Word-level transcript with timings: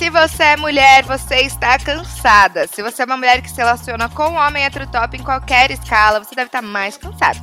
Se 0.00 0.08
você 0.08 0.44
é 0.44 0.56
mulher, 0.56 1.04
você 1.04 1.42
está 1.42 1.78
cansada. 1.78 2.66
Se 2.66 2.82
você 2.82 3.02
é 3.02 3.04
uma 3.04 3.18
mulher 3.18 3.42
que 3.42 3.50
se 3.50 3.58
relaciona 3.58 4.08
com 4.08 4.30
um 4.30 4.36
homem 4.36 4.64
heterotop 4.64 5.14
em 5.14 5.22
qualquer 5.22 5.70
escala, 5.70 6.24
você 6.24 6.34
deve 6.34 6.46
estar 6.46 6.62
mais 6.62 6.96
cansada. 6.96 7.38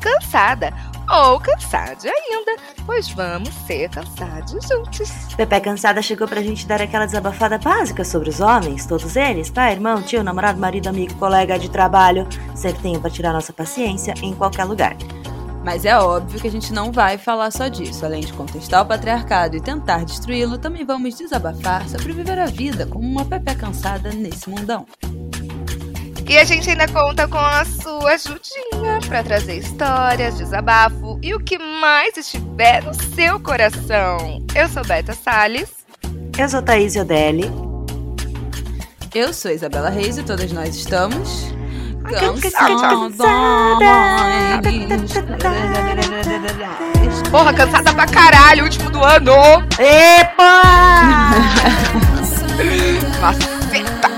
Cansada 0.00 0.72
ou 1.10 1.40
cansada 1.40 1.98
ainda, 2.04 2.62
pois 2.86 3.08
vamos 3.08 3.52
ser 3.66 3.90
cansados 3.90 4.68
juntos. 4.68 5.10
Pepe 5.36 5.60
Cansada 5.60 6.00
chegou 6.00 6.28
pra 6.28 6.40
gente 6.42 6.64
dar 6.64 6.80
aquela 6.80 7.06
desabafada 7.06 7.58
básica 7.58 8.04
sobre 8.04 8.28
os 8.28 8.38
homens, 8.38 8.86
todos 8.86 9.16
eles, 9.16 9.50
pai, 9.50 9.72
irmão, 9.72 10.00
tio, 10.00 10.22
namorado, 10.22 10.60
marido, 10.60 10.88
amigo, 10.88 11.12
colega 11.14 11.58
de 11.58 11.68
trabalho, 11.68 12.28
sempre 12.54 12.82
tem 12.82 13.00
pra 13.00 13.10
tirar 13.10 13.32
nossa 13.32 13.52
paciência 13.52 14.14
em 14.22 14.32
qualquer 14.32 14.62
lugar. 14.62 14.96
Mas 15.66 15.84
é 15.84 15.98
óbvio 15.98 16.40
que 16.40 16.46
a 16.46 16.50
gente 16.50 16.72
não 16.72 16.92
vai 16.92 17.18
falar 17.18 17.50
só 17.50 17.66
disso. 17.66 18.06
Além 18.06 18.20
de 18.20 18.32
contestar 18.32 18.82
o 18.82 18.86
patriarcado 18.86 19.56
e 19.56 19.60
tentar 19.60 20.04
destruí-lo, 20.04 20.58
também 20.58 20.84
vamos 20.84 21.16
desabafar 21.16 21.88
sobre 21.88 22.12
viver 22.12 22.38
a 22.38 22.46
vida 22.46 22.86
como 22.86 23.04
uma 23.04 23.24
Pepe 23.24 23.56
cansada 23.56 24.12
nesse 24.12 24.48
mundão. 24.48 24.86
E 26.28 26.38
a 26.38 26.44
gente 26.44 26.70
ainda 26.70 26.86
conta 26.86 27.26
com 27.26 27.36
a 27.38 27.64
sua 27.64 28.12
ajudinha 28.12 29.00
para 29.08 29.24
trazer 29.24 29.58
histórias, 29.58 30.38
desabafo 30.38 31.18
e 31.20 31.34
o 31.34 31.40
que 31.40 31.58
mais 31.58 32.16
estiver 32.16 32.84
no 32.84 32.94
seu 32.94 33.40
coração. 33.40 34.46
Eu 34.54 34.68
sou 34.68 34.84
Beta 34.84 35.14
Salles. 35.14 35.84
Eu 36.38 36.48
sou 36.48 36.62
Thaís 36.62 36.94
Odelli. 36.94 37.50
Eu 39.12 39.34
sou 39.34 39.50
Isabela 39.50 39.90
Reis 39.90 40.16
e 40.16 40.22
todas 40.22 40.52
nós 40.52 40.76
estamos. 40.76 41.55
Porra, 47.30 47.52
cansada 47.52 47.92
pra 47.92 48.06
caralho, 48.06 48.64
último 48.64 48.90
do 48.90 49.02
ano! 49.02 49.32
Epa! 49.78 50.62
Maceta! 53.20 54.16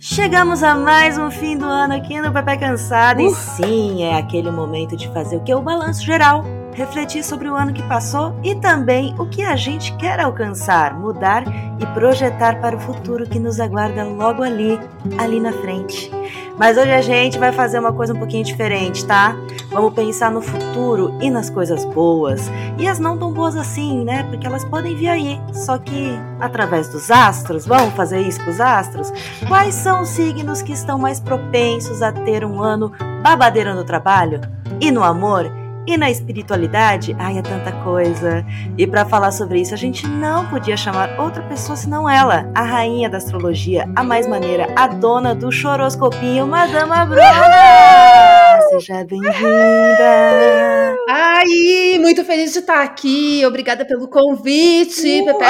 Chegamos 0.00 0.62
a 0.62 0.74
mais 0.74 1.18
um 1.18 1.30
fim 1.30 1.58
do 1.58 1.66
ano 1.66 1.94
aqui 1.94 2.20
no 2.20 2.32
Pepe 2.32 2.56
Cansado. 2.56 3.20
Uh. 3.20 3.26
E 3.26 3.34
sim, 3.34 4.02
é 4.02 4.18
aquele 4.18 4.50
momento 4.50 4.96
de 4.96 5.08
fazer 5.12 5.36
o 5.36 5.40
que? 5.44 5.54
O 5.54 5.60
balanço 5.60 6.02
geral. 6.02 6.42
Refletir 6.76 7.24
sobre 7.24 7.48
o 7.48 7.56
ano 7.56 7.72
que 7.72 7.82
passou 7.84 8.38
e 8.44 8.54
também 8.54 9.14
o 9.18 9.24
que 9.24 9.42
a 9.42 9.56
gente 9.56 9.96
quer 9.96 10.20
alcançar, 10.20 10.92
mudar 10.92 11.42
e 11.80 11.86
projetar 11.94 12.60
para 12.60 12.76
o 12.76 12.78
futuro 12.78 13.26
que 13.26 13.38
nos 13.38 13.58
aguarda 13.58 14.04
logo 14.04 14.42
ali, 14.42 14.78
ali 15.16 15.40
na 15.40 15.54
frente. 15.54 16.10
Mas 16.58 16.76
hoje 16.76 16.90
a 16.90 17.00
gente 17.00 17.38
vai 17.38 17.50
fazer 17.50 17.78
uma 17.78 17.94
coisa 17.94 18.12
um 18.12 18.18
pouquinho 18.18 18.44
diferente, 18.44 19.06
tá? 19.06 19.34
Vamos 19.70 19.94
pensar 19.94 20.30
no 20.30 20.42
futuro 20.42 21.16
e 21.18 21.30
nas 21.30 21.48
coisas 21.48 21.82
boas. 21.86 22.50
E 22.76 22.86
as 22.86 22.98
não 22.98 23.16
tão 23.16 23.32
boas 23.32 23.56
assim, 23.56 24.04
né? 24.04 24.24
Porque 24.24 24.46
elas 24.46 24.64
podem 24.64 24.94
vir 24.94 25.08
aí. 25.08 25.40
Só 25.54 25.78
que 25.78 26.10
através 26.38 26.90
dos 26.90 27.10
astros, 27.10 27.64
vamos 27.64 27.94
fazer 27.94 28.20
isso 28.20 28.44
com 28.44 28.50
os 28.50 28.60
astros? 28.60 29.10
Quais 29.48 29.74
são 29.74 30.02
os 30.02 30.10
signos 30.10 30.60
que 30.60 30.72
estão 30.72 30.98
mais 30.98 31.20
propensos 31.20 32.02
a 32.02 32.12
ter 32.12 32.44
um 32.44 32.60
ano 32.60 32.92
babadeiro 33.22 33.74
no 33.74 33.82
trabalho? 33.82 34.42
E 34.78 34.90
no 34.90 35.02
amor? 35.02 35.50
E 35.86 35.96
na 35.96 36.10
espiritualidade, 36.10 37.14
ai, 37.16 37.38
é 37.38 37.42
tanta 37.42 37.70
coisa. 37.84 38.44
E 38.76 38.86
para 38.88 39.04
falar 39.04 39.30
sobre 39.30 39.60
isso, 39.60 39.72
a 39.72 39.76
gente 39.76 40.04
não 40.08 40.44
podia 40.48 40.76
chamar 40.76 41.20
outra 41.20 41.40
pessoa 41.44 41.76
senão 41.76 42.10
ela, 42.10 42.50
a 42.56 42.62
rainha 42.62 43.08
da 43.08 43.18
astrologia, 43.18 43.88
a 43.94 44.02
mais 44.02 44.26
maneira, 44.26 44.66
a 44.74 44.88
dona 44.88 45.32
do 45.32 45.52
choroscopinho, 45.52 46.44
Madama 46.44 47.06
Bruna! 47.06 48.60
Seja 48.70 49.04
bem-vinda! 49.04 50.96
Ai, 51.08 51.98
muito 52.00 52.24
feliz 52.24 52.52
de 52.52 52.58
estar 52.58 52.82
aqui. 52.82 53.46
Obrigada 53.46 53.84
pelo 53.84 54.08
convite, 54.08 55.22
Pepe. 55.24 55.44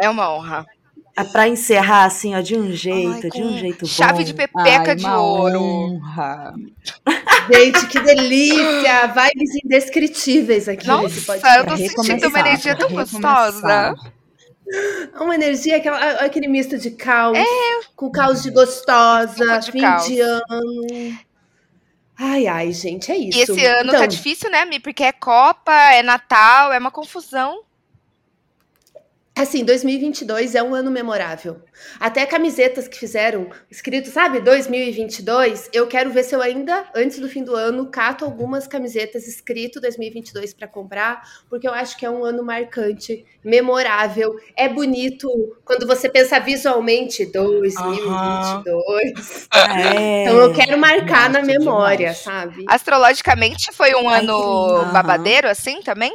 É 0.00 0.08
uma 0.08 0.34
honra. 0.34 0.66
É 1.18 1.24
pra 1.24 1.48
encerrar 1.48 2.04
assim, 2.04 2.34
ó, 2.34 2.40
de 2.42 2.58
um 2.58 2.70
jeito, 2.70 3.24
Ai, 3.24 3.30
de 3.30 3.42
um 3.42 3.56
jeito 3.56 3.86
chave 3.86 4.12
bom. 4.12 4.18
Chave 4.18 4.24
de 4.24 4.34
pepeca 4.34 4.90
Ai, 4.90 4.96
de 4.96 5.06
ouro. 5.06 5.62
Honra. 5.62 6.54
Gente, 7.50 7.86
que 7.86 7.98
delícia! 8.00 9.06
Vibes 9.06 9.64
indescritíveis 9.64 10.68
aqui 10.68 10.86
Nossa, 10.86 11.38
eu 11.56 11.66
tô 11.66 11.76
sentindo 11.76 12.28
uma 12.28 12.40
energia 12.40 12.76
tão 12.76 12.90
gostosa. 12.90 13.94
Uma 15.18 15.34
energia, 15.34 15.76
aquela, 15.76 15.98
aquele 16.24 16.48
misto 16.48 16.76
de 16.76 16.90
caos, 16.90 17.38
é. 17.38 17.44
com 17.94 18.10
caos 18.10 18.42
de 18.42 18.50
gostosa, 18.50 19.58
de 19.60 19.72
fim 19.72 19.80
caos. 19.80 20.06
de 20.06 20.20
ano. 20.20 21.18
Ai, 22.18 22.46
ai, 22.46 22.72
gente, 22.72 23.12
é 23.12 23.16
isso. 23.16 23.38
E 23.38 23.42
esse 23.42 23.64
ano 23.64 23.76
tá 23.76 23.88
então, 23.88 24.00
tá 24.00 24.06
difícil, 24.06 24.50
né, 24.50 24.64
Mi? 24.64 24.80
Porque 24.80 25.04
é 25.04 25.12
Copa, 25.12 25.72
é 25.92 26.02
Natal, 26.02 26.72
é 26.72 26.78
uma 26.78 26.90
confusão. 26.90 27.62
Assim, 29.36 29.64
2022 29.66 30.54
é 30.54 30.62
um 30.62 30.74
ano 30.74 30.90
memorável. 30.90 31.60
Até 32.00 32.24
camisetas 32.24 32.88
que 32.88 32.98
fizeram, 32.98 33.50
escrito, 33.70 34.08
sabe, 34.08 34.40
2022, 34.40 35.68
eu 35.74 35.86
quero 35.86 36.10
ver 36.10 36.22
se 36.22 36.34
eu 36.34 36.40
ainda, 36.40 36.86
antes 36.96 37.18
do 37.18 37.28
fim 37.28 37.44
do 37.44 37.54
ano, 37.54 37.90
cato 37.90 38.24
algumas 38.24 38.66
camisetas 38.66 39.28
escrito 39.28 39.78
2022 39.78 40.54
para 40.54 40.66
comprar, 40.66 41.20
porque 41.50 41.68
eu 41.68 41.74
acho 41.74 41.98
que 41.98 42.06
é 42.06 42.10
um 42.10 42.24
ano 42.24 42.42
marcante, 42.42 43.26
memorável, 43.44 44.34
é 44.56 44.70
bonito 44.70 45.28
quando 45.66 45.86
você 45.86 46.08
pensa 46.08 46.40
visualmente 46.40 47.26
2022. 47.26 49.48
É. 49.56 50.22
Então 50.22 50.36
eu 50.38 50.52
quero 50.52 50.78
marcar 50.78 51.28
na 51.28 51.42
memória, 51.42 52.10
demais. 52.10 52.18
sabe? 52.18 52.64
Astrologicamente 52.68 53.72
foi 53.72 53.92
um 53.94 54.08
ano 54.08 54.84
babadeiro 54.92 55.48
assim 55.48 55.80
também? 55.82 56.14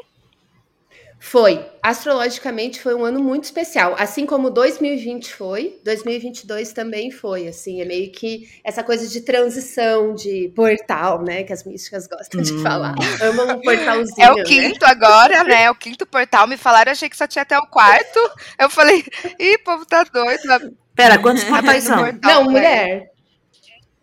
Foi. 1.24 1.64
Astrologicamente 1.84 2.82
foi 2.82 2.96
um 2.96 3.06
ano 3.06 3.24
muito 3.24 3.44
especial. 3.44 3.96
Assim 3.98 4.26
como 4.26 4.50
2020 4.50 5.36
foi, 5.36 5.80
2022 5.84 6.74
também 6.74 7.12
foi. 7.12 7.48
Assim, 7.48 7.80
é 7.80 7.86
meio 7.86 8.12
que 8.12 8.50
essa 8.64 8.84
coisa 8.84 9.08
de 9.08 9.22
transição, 9.22 10.16
de 10.16 10.52
portal, 10.56 11.22
né? 11.22 11.44
Que 11.44 11.54
as 11.54 11.64
místicas 11.64 12.08
gostam 12.08 12.40
hum. 12.40 12.44
de 12.44 12.62
falar. 12.64 12.96
Amam 13.22 13.56
um 13.56 13.62
portalzinho. 13.62 14.16
É 14.18 14.32
o 14.32 14.36
né? 14.36 14.44
quinto 14.44 14.84
né? 14.84 14.92
agora, 14.92 15.44
né? 15.44 15.64
É 15.66 15.72
o 15.72 15.76
quinto 15.76 16.08
portal. 16.08 16.48
Me 16.48 16.58
falaram, 16.58 16.90
eu 16.90 16.94
achei 16.94 17.08
que 17.08 17.16
só 17.16 17.28
tinha 17.28 17.44
até 17.44 17.58
o 17.58 17.68
quarto. 17.68 18.20
Eu 18.58 18.70
falei, 18.70 19.06
ih, 19.40 19.60
povo 19.60 19.86
tá 19.86 20.04
doido. 20.04 20.76
Pera, 20.96 21.20
quantos 21.20 21.44
portais 21.44 21.84
são? 21.86 22.04
Não, 22.24 22.46
mulher. 22.46 23.12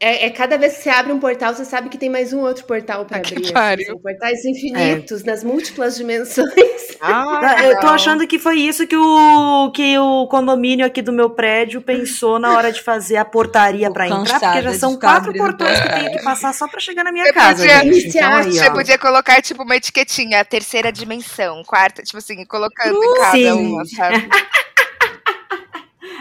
É, 0.00 0.26
é, 0.26 0.30
cada 0.30 0.56
vez 0.56 0.76
que 0.76 0.84
você 0.84 0.90
abre 0.90 1.12
um 1.12 1.18
portal, 1.18 1.52
você 1.52 1.64
sabe 1.64 1.88
que 1.88 1.98
tem 1.98 2.08
mais 2.08 2.32
um 2.32 2.38
outro 2.38 2.64
portal 2.64 3.04
para 3.04 3.16
abrir. 3.16 3.52
Assim, 3.52 3.84
são 3.84 3.98
portais 3.98 4.44
infinitos, 4.44 5.22
é. 5.22 5.26
nas 5.26 5.42
múltiplas 5.42 5.96
dimensões. 5.96 6.48
Ah, 7.00 7.64
eu 7.64 7.78
tô 7.78 7.86
achando 7.86 8.26
que 8.26 8.40
foi 8.40 8.56
isso 8.58 8.84
que 8.84 8.96
o, 8.96 9.70
que 9.70 9.96
o 9.96 10.26
condomínio 10.26 10.84
aqui 10.84 11.00
do 11.00 11.12
meu 11.12 11.30
prédio 11.30 11.80
pensou 11.80 12.40
na 12.40 12.56
hora 12.56 12.72
de 12.72 12.82
fazer 12.82 13.18
a 13.18 13.24
portaria 13.24 13.88
para 13.88 14.08
entrar, 14.08 14.40
porque 14.40 14.62
já 14.62 14.74
são 14.74 14.98
quatro 14.98 15.32
portões 15.32 15.78
que 15.78 15.88
tem 15.90 16.10
que 16.10 16.24
passar 16.24 16.52
só 16.52 16.66
para 16.66 16.80
chegar 16.80 17.04
na 17.04 17.12
minha 17.12 17.26
você 17.26 17.32
casa. 17.32 17.62
Podia, 17.62 17.84
então, 17.84 18.34
aí, 18.34 18.52
você 18.52 18.70
podia 18.72 18.98
colocar, 18.98 19.40
tipo, 19.40 19.62
uma 19.62 19.76
etiquetinha, 19.76 20.44
terceira 20.44 20.90
dimensão, 20.90 21.62
quarta, 21.64 22.02
tipo 22.02 22.18
assim, 22.18 22.44
colocando 22.44 22.98
uh, 22.98 23.04
em 23.04 23.20
cada 23.20 23.30
sim. 23.30 23.52
uma, 23.52 23.84
sabe? 23.84 24.28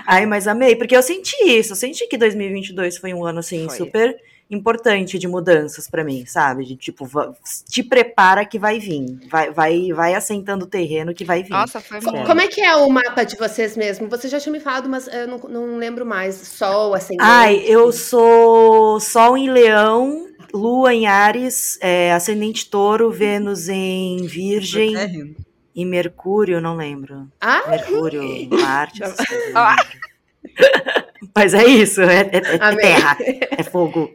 Ai, 0.10 0.26
mas 0.26 0.48
amei, 0.48 0.74
porque 0.74 0.96
eu 0.96 1.04
senti 1.04 1.36
isso, 1.44 1.74
eu 1.74 1.76
senti 1.76 2.08
que 2.08 2.18
2022 2.18 2.98
foi 2.98 3.14
um 3.14 3.26
ano, 3.26 3.40
assim, 3.40 3.66
foi. 3.68 3.76
super 3.76 4.18
importante 4.50 5.20
de 5.20 5.28
mudanças 5.28 5.90
para 5.90 6.02
mim, 6.02 6.26
sabe? 6.26 6.64
De 6.64 6.78
tipo, 6.78 7.06
te 7.70 7.84
prepara 7.84 8.46
que 8.46 8.58
vai 8.58 8.80
vir, 8.80 9.20
vai, 9.30 9.52
vai, 9.52 9.92
vai 9.92 10.16
assentando 10.16 10.64
o 10.64 10.68
terreno 10.68 11.14
que 11.14 11.26
vai 11.26 11.44
vir. 11.44 11.50
Nossa, 11.50 11.82
foi 11.82 12.00
bom. 12.00 12.24
Como 12.24 12.40
é 12.40 12.48
que 12.48 12.62
é 12.62 12.74
o 12.78 12.90
mapa 12.90 13.26
de 13.26 13.36
vocês 13.36 13.76
mesmo? 13.76 14.08
Você 14.08 14.30
já 14.30 14.40
tinha 14.40 14.54
me 14.54 14.62
falado, 14.62 14.88
mas 14.88 15.10
eu 15.10 15.28
não, 15.28 15.38
não 15.40 15.78
lembro 15.78 16.06
mais. 16.06 16.36
Sol, 16.36 16.94
ascendente. 16.94 17.28
Ai, 17.30 17.62
eu 17.66 17.92
sou 17.92 19.02
Sol 19.02 19.38
em 19.38 19.50
Leão, 19.50 20.30
Lua 20.54 20.94
em 20.94 21.06
Ares, 21.06 21.78
é, 21.82 22.14
ascendente 22.14 22.70
Touro, 22.70 23.12
Vênus 23.12 23.68
em 23.68 24.26
Virgem 24.26 24.96
e 25.78 25.86
Mercúrio, 25.86 26.60
não 26.60 26.76
lembro. 26.76 27.32
Ah, 27.40 27.62
Mercúrio, 27.70 28.24
Marte. 28.50 29.04
Ah. 29.54 29.76
Mas 31.36 31.54
é 31.54 31.68
isso, 31.68 32.02
é, 32.02 32.22
é, 32.22 32.38
é 32.38 32.76
terra, 32.76 33.18
é 33.20 33.62
fogo. 33.62 34.12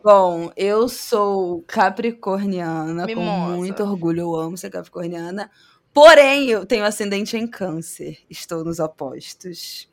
Bom, 0.00 0.52
eu 0.56 0.88
sou 0.88 1.64
capricorniana, 1.66 3.06
Mimosa. 3.06 3.50
com 3.50 3.56
muito 3.56 3.82
orgulho, 3.82 4.20
eu 4.20 4.36
amo 4.36 4.56
ser 4.56 4.70
capricorniana. 4.70 5.50
Porém, 5.92 6.48
eu 6.48 6.64
tenho 6.64 6.84
ascendente 6.84 7.36
em 7.36 7.48
câncer, 7.48 8.18
estou 8.30 8.62
nos 8.64 8.78
opostos. 8.78 9.88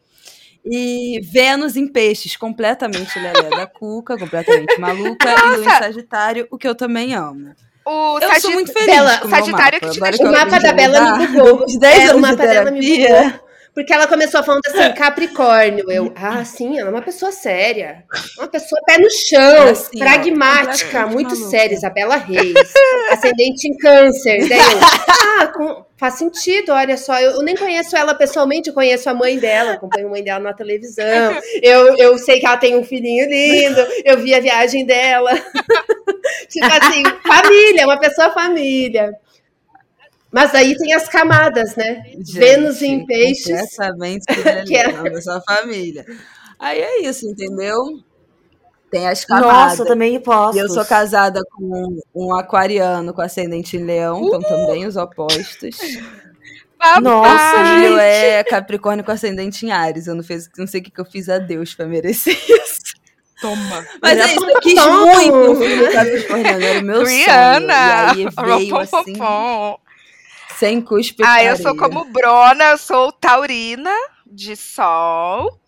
E 0.63 1.19
Vênus 1.23 1.75
em 1.75 1.87
peixes, 1.87 2.37
completamente 2.37 3.17
lelé 3.17 3.49
da 3.49 3.65
cuca, 3.65 4.15
completamente 4.19 4.79
maluca, 4.79 5.31
Nossa. 5.31 5.45
e 5.45 5.57
Lua 5.57 5.65
em 5.65 5.79
Sagitário, 5.79 6.47
o 6.51 6.59
que 6.59 6.67
eu 6.67 6.75
também 6.75 7.15
amo. 7.15 7.55
O 7.87 8.17
eu 8.19 8.41
sou 8.41 8.51
muito 8.51 8.73
feliz 8.73 8.87
Bela, 8.87 9.19
com 9.19 9.29
Sagitário 9.29 9.79
que 9.79 9.89
te 9.91 9.99
deixou. 9.99 10.25
O 10.25 10.31
mapa 10.31 10.59
da 10.59 10.73
Bela 10.73 11.17
me 11.17 11.27
bugou. 11.27 11.65
De 11.67 11.77
10 11.77 11.99
é, 11.99 12.03
anos 12.05 12.15
o 12.15 12.19
mapa 12.19 12.35
de 12.35 12.41
terapia, 12.41 13.07
dela 13.07 13.21
me 13.21 13.29
bugou. 13.29 13.44
Porque 13.75 13.93
ela 13.93 14.07
começou 14.07 14.41
falando 14.41 14.61
assim, 14.65 14.93
Capricórnio. 14.95 15.91
Eu, 15.91 16.13
ah, 16.15 16.45
sim, 16.45 16.79
ela 16.79 16.89
é 16.89 16.93
uma 16.93 17.01
pessoa 17.01 17.29
séria. 17.29 18.05
Uma 18.37 18.47
pessoa 18.47 18.81
pé 18.87 18.97
no 18.97 19.11
chão, 19.11 19.67
assim, 19.67 19.99
pragmática, 19.99 21.05
ó, 21.05 21.09
muito 21.09 21.35
séria, 21.35 21.75
Isabela 21.75 22.15
Reis. 22.15 22.53
ascendente 23.11 23.67
em 23.67 23.77
câncer. 23.77 24.47
Daí 24.47 24.59
eu, 24.59 24.79
ah, 25.41 25.47
com, 25.47 25.85
faz 25.97 26.13
sentido, 26.13 26.71
olha 26.71 26.95
só. 26.95 27.19
Eu, 27.19 27.31
eu, 27.31 27.41
nem 27.41 27.53
conheço 27.53 27.97
ela 27.97 28.15
pessoalmente, 28.15 28.69
eu 28.69 28.73
conheço 28.73 29.09
a 29.09 29.13
mãe 29.13 29.37
dela, 29.37 29.73
acompanho 29.73 30.07
a 30.07 30.11
mãe 30.11 30.23
dela 30.23 30.39
na 30.39 30.53
televisão. 30.53 31.37
Eu, 31.61 31.97
eu 31.97 32.17
sei 32.17 32.39
que 32.39 32.45
ela 32.45 32.57
tem 32.57 32.77
um 32.77 32.83
filhinho 32.83 33.27
lindo, 33.27 33.81
eu 34.05 34.17
vi 34.19 34.33
a 34.33 34.39
viagem 34.39 34.85
dela. 34.85 35.31
tipo 36.47 36.65
assim, 36.65 37.03
família, 37.27 37.85
uma 37.85 37.99
pessoa 37.99 38.31
família. 38.31 39.11
Mas 40.35 40.53
aí 40.53 40.75
tem 40.75 40.93
as 40.93 41.07
camadas, 41.07 41.77
né? 41.77 42.03
Gente, 42.09 42.33
Vênus 42.33 42.81
em 42.81 43.05
peixes. 43.05 43.47
Exatamente, 43.47 44.25
que 44.67 44.75
é 44.75 44.91
da 44.91 45.21
sua 45.21 45.39
família. 45.39 46.05
Aí 46.59 46.77
é 46.77 47.07
isso, 47.07 47.25
entendeu? 47.25 48.01
Tem 48.91 49.07
as 49.07 49.23
camadas. 49.23 49.79
Nossa, 49.79 49.85
também 49.85 50.19
posso. 50.19 50.59
Eu 50.59 50.67
sou 50.67 50.83
casada 50.83 51.39
com 51.53 51.97
um 52.13 52.35
aquariano 52.35 53.13
com 53.13 53.21
ascendente 53.21 53.77
em 53.77 53.85
leão, 53.85 54.25
então 54.25 54.39
uh! 54.39 54.43
então 54.43 54.65
também 54.65 54.85
os 54.85 54.97
opostos. 54.97 55.77
Nossa, 57.01 57.79
gente. 57.79 57.99
é 57.99 58.43
Capricórnio 58.43 59.05
com 59.05 59.11
ascendente 59.11 59.65
em 59.65 59.71
Ares. 59.71 60.05
Eu 60.05 60.15
não, 60.15 60.23
fez, 60.23 60.49
não 60.57 60.67
sei 60.67 60.81
o 60.81 60.83
que, 60.83 60.91
que 60.91 60.99
eu 60.99 61.05
fiz 61.05 61.29
a 61.29 61.37
Deus 61.37 61.73
para 61.73 61.87
merecer 61.87 62.35
isso. 62.43 62.93
Toma. 63.39 63.85
Mas 64.01 64.19
é 64.19 64.25
isso, 64.33 64.49
eu 64.49 64.59
quis 64.59 64.73
muito 64.73 65.51
o 65.51 65.55
filho 65.55 65.91
Capricorniano, 65.93 66.63
era 66.65 66.79
o 66.79 66.83
meu 66.83 67.05
Rihanna. 67.05 68.09
sonho. 68.09 68.19
E 68.19 68.43
aí 68.43 68.59
veio 68.59 68.77
assim... 68.77 69.13
Sem 70.57 70.81
cuspe. 70.81 71.23
Ah, 71.23 71.43
eu 71.43 71.57
sou 71.57 71.75
como 71.75 72.05
Brona, 72.05 72.71
eu 72.71 72.77
sou 72.77 73.11
taurina 73.11 73.93
de 74.25 74.55
sol, 74.55 75.59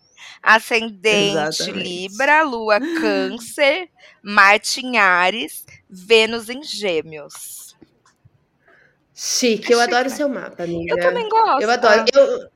ascendente 0.42 1.62
Exatamente. 1.62 1.88
Libra, 1.88 2.42
lua 2.42 2.80
câncer, 2.80 3.88
Marte 4.22 4.80
em 4.80 4.98
Ares, 4.98 5.64
Vênus 5.88 6.48
em 6.48 6.62
Gêmeos. 6.62 7.76
Chique, 9.14 9.72
eu 9.72 9.80
adoro 9.80 10.06
o 10.06 10.10
seu 10.10 10.28
mapa, 10.28 10.62
amiga. 10.62 10.94
Eu 10.94 11.00
também 11.00 11.28
gosto. 11.28 11.62
Eu 11.62 11.70
adoro. 11.70 12.04
Eu... 12.14 12.48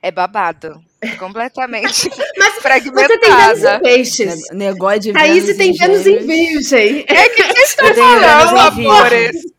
É 0.00 0.10
babado. 0.10 0.80
Completamente 1.18 2.08
Mas 2.38 2.54
fragmentada. 2.54 3.08
Você 3.08 3.18
tem 3.18 3.36
Vênus 3.36 3.64
em 3.64 3.80
peixes. 3.80 4.50
Negócio 4.52 5.00
de 5.00 5.12
Vênus 5.12 5.30
Aí 5.30 5.40
você 5.40 5.54
tem 5.54 5.72
Vênus 5.72 6.06
em 6.06 6.18
virgem. 6.18 7.04
É 7.08 7.28
que 7.30 7.42
vocês 7.42 7.70
estão 7.70 7.94
falando, 7.94 8.58
amores. 8.58 9.54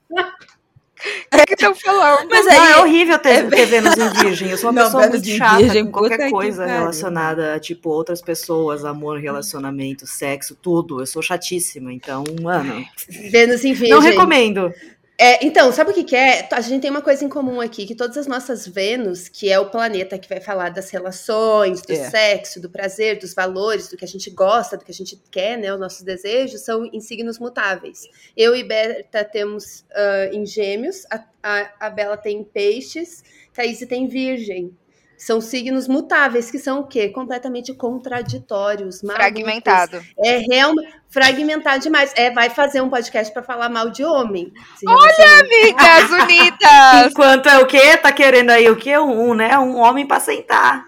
É 1.32 1.46
que 1.46 1.54
estão 1.54 1.76
falando. 1.76 2.30
Mas 2.30 2.48
aí, 2.48 2.72
é 2.72 2.78
horrível 2.78 3.20
ter, 3.20 3.30
é... 3.30 3.44
ter 3.44 3.66
Vênus 3.66 3.98
em 3.98 4.10
Virgem. 4.24 4.50
Eu 4.50 4.58
sou 4.58 4.70
uma 4.72 4.82
não, 4.82 4.88
pessoa 4.88 5.08
muito 5.08 5.28
chata 5.28 5.58
virgem, 5.58 5.86
com 5.86 5.92
qualquer 5.92 6.30
coisa 6.30 6.66
relacionada 6.66 7.56
a, 7.56 7.60
tipo, 7.60 7.90
outras 7.90 8.22
pessoas, 8.22 8.86
amor, 8.86 9.20
relacionamento, 9.20 10.08
sexo, 10.08 10.56
tudo. 10.56 11.02
Eu 11.02 11.06
sou 11.06 11.22
chatíssima, 11.22 11.92
então, 11.92 12.24
mano. 12.42 12.86
Vênus 13.32 13.64
em 13.66 13.74
Virgem. 13.74 13.90
Não 13.90 14.00
recomendo. 14.00 14.74
É, 15.18 15.46
então, 15.46 15.72
sabe 15.72 15.92
o 15.92 15.94
que, 15.94 16.04
que, 16.04 16.16
é? 16.16 16.48
A 16.52 16.60
gente 16.60 16.82
tem 16.82 16.92
uma 16.92 17.02
coisa 17.02 17.24
em 17.24 17.30
comum 17.30 17.62
aqui, 17.62 17.86
que 17.86 17.96
todas 17.96 18.18
as 18.18 18.28
nossas 18.28 18.68
Vênus, 18.68 19.30
que 19.30 19.50
é 19.50 19.58
o 19.58 19.70
planeta 19.70 20.18
que 20.18 20.28
vai 20.28 20.42
falar 20.42 20.70
das 20.70 20.90
relações, 20.90 21.82
do 21.82 21.94
é. 21.94 22.10
sexo, 22.10 22.60
do 22.60 22.70
prazer, 22.70 23.18
dos 23.18 23.34
valores, 23.34 23.88
do 23.88 23.96
que 23.96 24.04
a 24.04 24.08
gente 24.08 24.30
gosta, 24.30 24.76
do 24.76 24.84
que 24.84 24.92
a 24.92 24.94
gente 24.94 25.22
quer, 25.32 25.58
né? 25.58 25.74
Os 25.74 25.80
nossos 25.80 26.02
desejos, 26.02 26.62
são 26.62 26.86
em 26.86 27.00
signos 27.00 27.40
mutáveis. 27.40 28.10
Eu 28.36 28.54
e 28.56 28.64
Berta 28.64 29.24
temos 29.24 29.86
uh, 29.92 30.34
em 30.34 30.46
gêmeos, 30.46 31.06
a, 31.10 31.24
a, 31.42 31.72
a 31.80 31.90
Bela 31.90 32.18
tem 32.18 32.40
em 32.40 32.44
peixes, 32.44 33.24
Thaís 33.54 33.80
tem 33.88 34.08
virgem. 34.08 34.76
São 35.18 35.40
signos 35.40 35.88
mutáveis, 35.88 36.52
que 36.52 36.60
são 36.60 36.80
o 36.80 36.88
quê? 36.88 37.10
Completamente 37.10 37.74
contraditórios, 37.74 39.02
malucos. 39.02 39.26
Fragmentado. 39.26 40.04
É 40.18 40.38
realmente 40.38 40.94
fragmentado 41.10 41.80
demais. 41.80 42.12
É, 42.16 42.30
vai 42.32 42.50
fazer 42.50 42.82
um 42.82 42.90
podcast 42.90 43.34
para 43.34 43.42
falar 43.42 43.70
mal 43.70 43.90
de 43.90 44.04
homem. 44.04 44.52
Olha, 44.86 45.40
amigas 45.40 46.12
unidas! 46.24 47.12
Enquanto 47.12 47.48
é 47.48 47.60
o 47.60 47.66
quê? 47.66 47.96
Tá 47.98 48.12
querendo 48.12 48.50
aí 48.50 48.70
o 48.70 48.76
quê? 48.76 48.98
Um, 48.98 49.34
né? 49.34 49.58
Um 49.58 49.78
homem 49.78 50.06
para 50.06 50.20
sentar. 50.20 50.86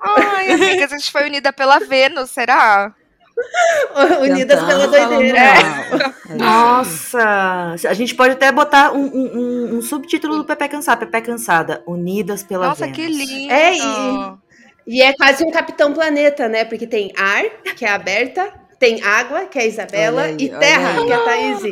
Ai, 0.00 0.52
amigas, 0.52 0.92
a 0.92 0.96
gente 0.96 1.10
foi 1.10 1.26
unida 1.26 1.52
pela 1.52 1.80
Vênus, 1.80 2.30
será? 2.30 2.94
Unidas 4.22 4.62
pela 4.62 4.86
doideira. 4.86 5.38
É. 5.38 6.34
Nossa! 6.34 7.74
A 7.88 7.94
gente 7.94 8.14
pode 8.14 8.34
até 8.34 8.50
botar 8.50 8.92
um, 8.92 9.04
um, 9.04 9.76
um 9.76 9.82
subtítulo 9.82 10.36
do 10.36 10.44
Pepe 10.44 10.68
Cansada, 10.68 11.06
Pepe 11.06 11.26
Cansada, 11.26 11.82
Unidas 11.86 12.42
pela 12.42 12.68
Nossa, 12.68 12.86
Vênus. 12.86 12.96
que 12.96 13.06
lindo! 13.06 13.52
É, 13.52 13.76
e, 13.76 14.98
e, 14.98 15.02
é 15.02 15.12
quase 15.14 15.44
um 15.44 15.50
Capitão 15.50 15.92
Planeta, 15.92 16.48
né? 16.48 16.64
Porque 16.64 16.86
tem 16.86 17.12
ar, 17.16 17.44
que 17.76 17.84
é 17.84 17.90
aberta, 17.90 18.52
tem 18.78 19.02
água, 19.02 19.46
que 19.46 19.58
é 19.58 19.62
a 19.62 19.66
Isabela, 19.66 20.22
aí, 20.22 20.36
e 20.38 20.48
terra, 20.48 21.04
que 21.04 21.12
é 21.12 21.14
a 21.14 21.24
Thaís. 21.24 21.62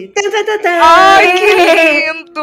Ai, 0.82 1.32
que 1.38 2.12
lindo! 2.14 2.40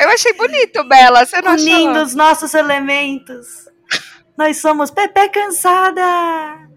Eu 0.00 0.08
achei 0.10 0.32
bonito, 0.34 0.84
Bela. 0.84 1.24
Você 1.24 1.40
não 1.40 1.52
Unindo 1.52 2.02
os 2.02 2.14
nossos 2.14 2.54
elementos. 2.54 3.68
Nós 4.36 4.58
somos 4.58 4.90
Pepe 4.90 5.28
Cansada! 5.30 6.68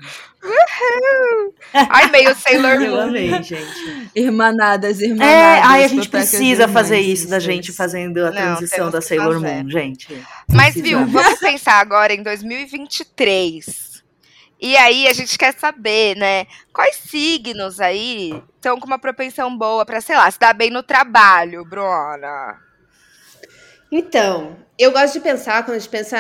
Uhul. 0.44 1.54
Ai, 1.74 2.10
meio 2.10 2.36
Sailor 2.36 2.80
Moon. 2.80 2.86
Eu 2.86 3.02
amei, 3.02 3.44
gente. 3.44 4.10
Irmanadas, 4.16 5.00
irmanadas. 5.00 5.34
É, 5.34 5.62
ai, 5.62 5.84
a 5.84 5.88
gente 5.88 6.10
precisa 6.10 6.68
fazer 6.68 7.00
isso 7.00 7.30
da 7.30 7.40
gente 7.40 7.72
fazendo 7.72 8.26
a 8.26 8.32
transição 8.32 8.90
da 8.90 9.02
Sailor 9.02 9.40
Moon, 9.40 9.70
gente. 9.70 10.24
Mas, 10.52 10.74
viu, 10.74 11.06
vamos 11.06 11.40
pensar 11.40 11.80
agora 11.80 12.14
em 12.14 12.24
2023. 12.24 13.92
E 14.60 14.78
aí 14.78 15.08
a 15.08 15.14
gente 15.14 15.38
quer 15.38 15.54
saber, 15.54 16.16
né? 16.16 16.46
Quais 16.72 16.96
signos 16.96 17.80
aí 17.80 18.32
estão 18.56 18.80
com 18.80 18.86
uma 18.86 19.00
propensão 19.00 19.56
boa 19.58 19.84
para, 19.86 20.02
sei 20.02 20.16
lá, 20.16 20.30
se 20.30 20.40
dar 20.40 20.54
bem 20.54 20.70
no 20.70 20.84
trabalho, 20.84 21.66
Bruna? 21.66 22.60
Então, 23.92 24.56
eu 24.78 24.92
gosto 24.92 25.14
de 25.14 25.20
pensar, 25.20 25.64
quando 25.64 25.76
a 25.76 25.80
gente 25.80 25.90
pensa 25.90 26.18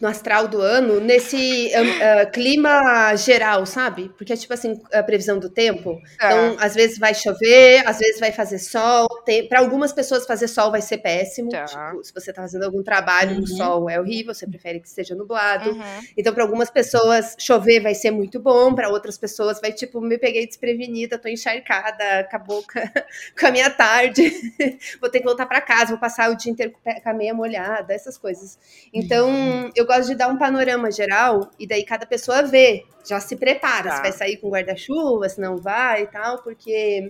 no 0.00 0.06
astral 0.06 0.46
do 0.46 0.60
ano, 0.60 1.00
nesse 1.00 1.72
uh, 1.74 2.30
clima 2.30 3.16
geral, 3.16 3.66
sabe? 3.66 4.10
Porque 4.16 4.32
é 4.32 4.36
tipo 4.36 4.52
assim, 4.52 4.80
a 4.92 5.02
previsão 5.02 5.38
do 5.38 5.50
tempo. 5.50 5.98
É. 6.20 6.26
Então, 6.26 6.56
às 6.60 6.74
vezes 6.74 6.98
vai 6.98 7.14
chover, 7.14 7.82
às 7.86 7.98
vezes 7.98 8.20
vai 8.20 8.30
fazer 8.30 8.58
sol. 8.58 9.08
Para 9.48 9.58
algumas 9.58 9.92
pessoas, 9.92 10.26
fazer 10.26 10.46
sol 10.46 10.70
vai 10.70 10.82
ser 10.82 10.98
péssimo. 10.98 11.50
Tá. 11.50 11.64
Tipo, 11.64 12.04
se 12.04 12.12
você 12.14 12.32
tá 12.32 12.42
fazendo 12.42 12.64
algum 12.64 12.82
trabalho 12.82 13.34
uhum. 13.34 13.40
no 13.40 13.46
sol, 13.48 13.90
é 13.90 13.98
horrível, 13.98 14.32
você 14.34 14.46
prefere 14.46 14.78
que 14.78 14.86
esteja 14.86 15.14
nublado. 15.14 15.70
Uhum. 15.70 16.00
Então, 16.16 16.32
para 16.32 16.44
algumas 16.44 16.70
pessoas, 16.70 17.34
chover 17.38 17.80
vai 17.80 17.94
ser 17.94 18.12
muito 18.12 18.38
bom. 18.38 18.72
Para 18.74 18.88
outras 18.88 19.18
pessoas, 19.18 19.60
vai 19.60 19.72
tipo, 19.72 20.00
me 20.00 20.18
peguei 20.18 20.46
desprevenida, 20.46 21.18
tô 21.18 21.28
encharcada, 21.28 22.20
acabou 22.20 22.62
com 22.62 23.46
a 23.46 23.50
minha 23.50 23.70
tarde. 23.70 24.30
vou 25.00 25.10
ter 25.10 25.18
que 25.18 25.24
voltar 25.24 25.46
para 25.46 25.60
casa, 25.60 25.90
vou 25.90 25.98
passar 25.98 26.30
o 26.30 26.36
dia 26.36 26.52
inteiro 26.52 26.72
com 26.72 27.08
a 27.10 27.14
meia 27.14 27.34
molhada 27.34 27.85
essas 27.94 28.18
coisas. 28.18 28.58
Então, 28.92 29.70
eu 29.74 29.86
gosto 29.86 30.08
de 30.08 30.14
dar 30.14 30.28
um 30.28 30.38
panorama 30.38 30.90
geral 30.90 31.50
e 31.58 31.66
daí 31.66 31.84
cada 31.84 32.06
pessoa 32.06 32.42
vê, 32.42 32.84
já 33.04 33.20
se 33.20 33.36
prepara, 33.36 33.90
tá. 33.90 33.96
se 33.96 34.02
vai 34.02 34.12
sair 34.12 34.36
com 34.38 34.50
guarda-chuva, 34.50 35.28
se 35.28 35.40
não 35.40 35.56
vai 35.56 36.02
e 36.02 36.06
tal, 36.06 36.42
porque 36.42 37.06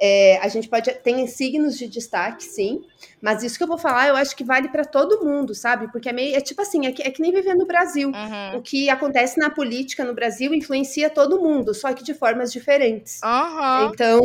é, 0.00 0.38
a 0.38 0.48
gente 0.48 0.68
pode 0.68 0.92
tem 1.02 1.26
signos 1.26 1.76
de 1.76 1.88
destaque, 1.88 2.44
sim, 2.44 2.82
mas 3.20 3.42
isso 3.42 3.58
que 3.58 3.64
eu 3.64 3.68
vou 3.68 3.78
falar, 3.78 4.08
eu 4.08 4.16
acho 4.16 4.36
que 4.36 4.44
vale 4.44 4.68
para 4.68 4.84
todo 4.84 5.24
mundo, 5.24 5.54
sabe? 5.54 5.90
Porque 5.90 6.08
é 6.08 6.12
meio 6.12 6.36
é 6.36 6.40
tipo 6.40 6.62
assim, 6.62 6.86
é 6.86 6.92
que, 6.92 7.02
é 7.02 7.10
que 7.10 7.20
nem 7.20 7.32
viver 7.32 7.54
no 7.54 7.66
Brasil. 7.66 8.08
Uhum. 8.08 8.58
O 8.58 8.62
que 8.62 8.88
acontece 8.88 9.38
na 9.38 9.50
política 9.50 10.04
no 10.04 10.14
Brasil 10.14 10.54
influencia 10.54 11.10
todo 11.10 11.40
mundo, 11.40 11.74
só 11.74 11.92
que 11.92 12.04
de 12.04 12.14
formas 12.14 12.52
diferentes. 12.52 13.20
Uhum. 13.24 13.90
Então, 13.90 14.20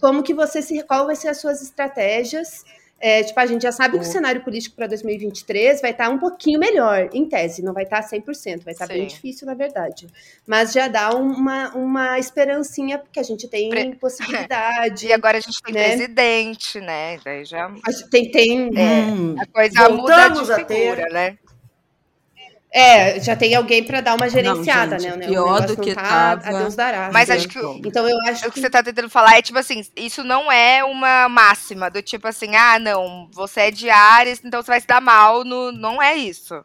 como 0.00 0.22
que 0.22 0.32
você 0.32 0.62
se 0.62 0.82
qual 0.84 1.06
vai 1.06 1.16
ser 1.16 1.28
as 1.28 1.38
suas 1.38 1.60
estratégias? 1.60 2.64
É, 3.04 3.24
tipo, 3.24 3.40
a 3.40 3.46
gente 3.46 3.62
já 3.62 3.72
sabe 3.72 3.98
que 3.98 4.04
o 4.04 4.06
cenário 4.06 4.44
político 4.44 4.76
para 4.76 4.86
2023 4.86 5.80
vai 5.80 5.90
estar 5.90 6.04
tá 6.04 6.10
um 6.10 6.18
pouquinho 6.18 6.60
melhor, 6.60 7.10
em 7.12 7.28
tese, 7.28 7.60
não 7.60 7.72
vai 7.72 7.82
estar 7.82 8.00
tá 8.00 8.08
100%, 8.08 8.62
vai 8.62 8.72
estar 8.72 8.86
tá 8.86 8.94
bem 8.94 9.08
difícil, 9.08 9.44
na 9.44 9.54
verdade. 9.54 10.06
Mas 10.46 10.72
já 10.72 10.86
dá 10.86 11.10
uma, 11.10 11.74
uma 11.74 12.16
esperancinha, 12.20 13.00
porque 13.00 13.18
a 13.18 13.24
gente 13.24 13.48
tem 13.48 13.70
Pre... 13.70 13.96
possibilidade. 13.96 15.08
e 15.10 15.12
agora 15.12 15.38
a 15.38 15.40
gente 15.40 15.60
tem 15.60 15.74
né? 15.74 15.88
presidente, 15.88 16.80
né? 16.80 17.18
Daí 17.24 17.44
já... 17.44 17.66
A 17.66 18.08
tem, 18.08 18.30
tem... 18.30 18.70
É, 18.78 19.00
hum. 19.02 19.34
a 19.36 19.46
coisa 19.46 19.88
muda 19.88 20.28
de 20.28 20.54
figura, 20.54 21.08
né? 21.10 21.38
É, 22.74 23.20
já 23.20 23.36
tem 23.36 23.54
alguém 23.54 23.84
para 23.84 24.00
dar 24.00 24.14
uma 24.14 24.30
gerenciada, 24.30 24.92
não, 24.92 24.98
gente, 24.98 25.18
né? 25.18 25.26
Pior 25.26 25.66
do 25.66 25.76
que 25.76 25.94
tá, 25.94 26.38
tava... 26.38 26.56
a 26.56 26.60
Deus 26.60 26.74
dará. 26.74 27.10
Mas 27.12 27.28
acho 27.28 27.46
que 27.46 27.58
então 27.84 28.08
eu 28.08 28.16
acho 28.26 28.40
o 28.40 28.44
que, 28.44 28.52
que 28.52 28.60
você 28.60 28.70
tá 28.70 28.82
tentando 28.82 29.10
falar 29.10 29.36
é 29.36 29.42
tipo 29.42 29.58
assim, 29.58 29.84
isso 29.94 30.24
não 30.24 30.50
é 30.50 30.82
uma 30.82 31.28
máxima 31.28 31.90
do 31.90 32.00
tipo 32.00 32.26
assim, 32.26 32.56
ah, 32.56 32.78
não, 32.78 33.28
você 33.30 33.60
é 33.60 33.70
de 33.70 33.90
Ares, 33.90 34.40
então 34.42 34.62
você 34.62 34.70
vai 34.70 34.80
se 34.80 34.86
dar 34.86 35.02
mal, 35.02 35.44
no... 35.44 35.70
não 35.70 36.00
é 36.00 36.16
isso. 36.16 36.64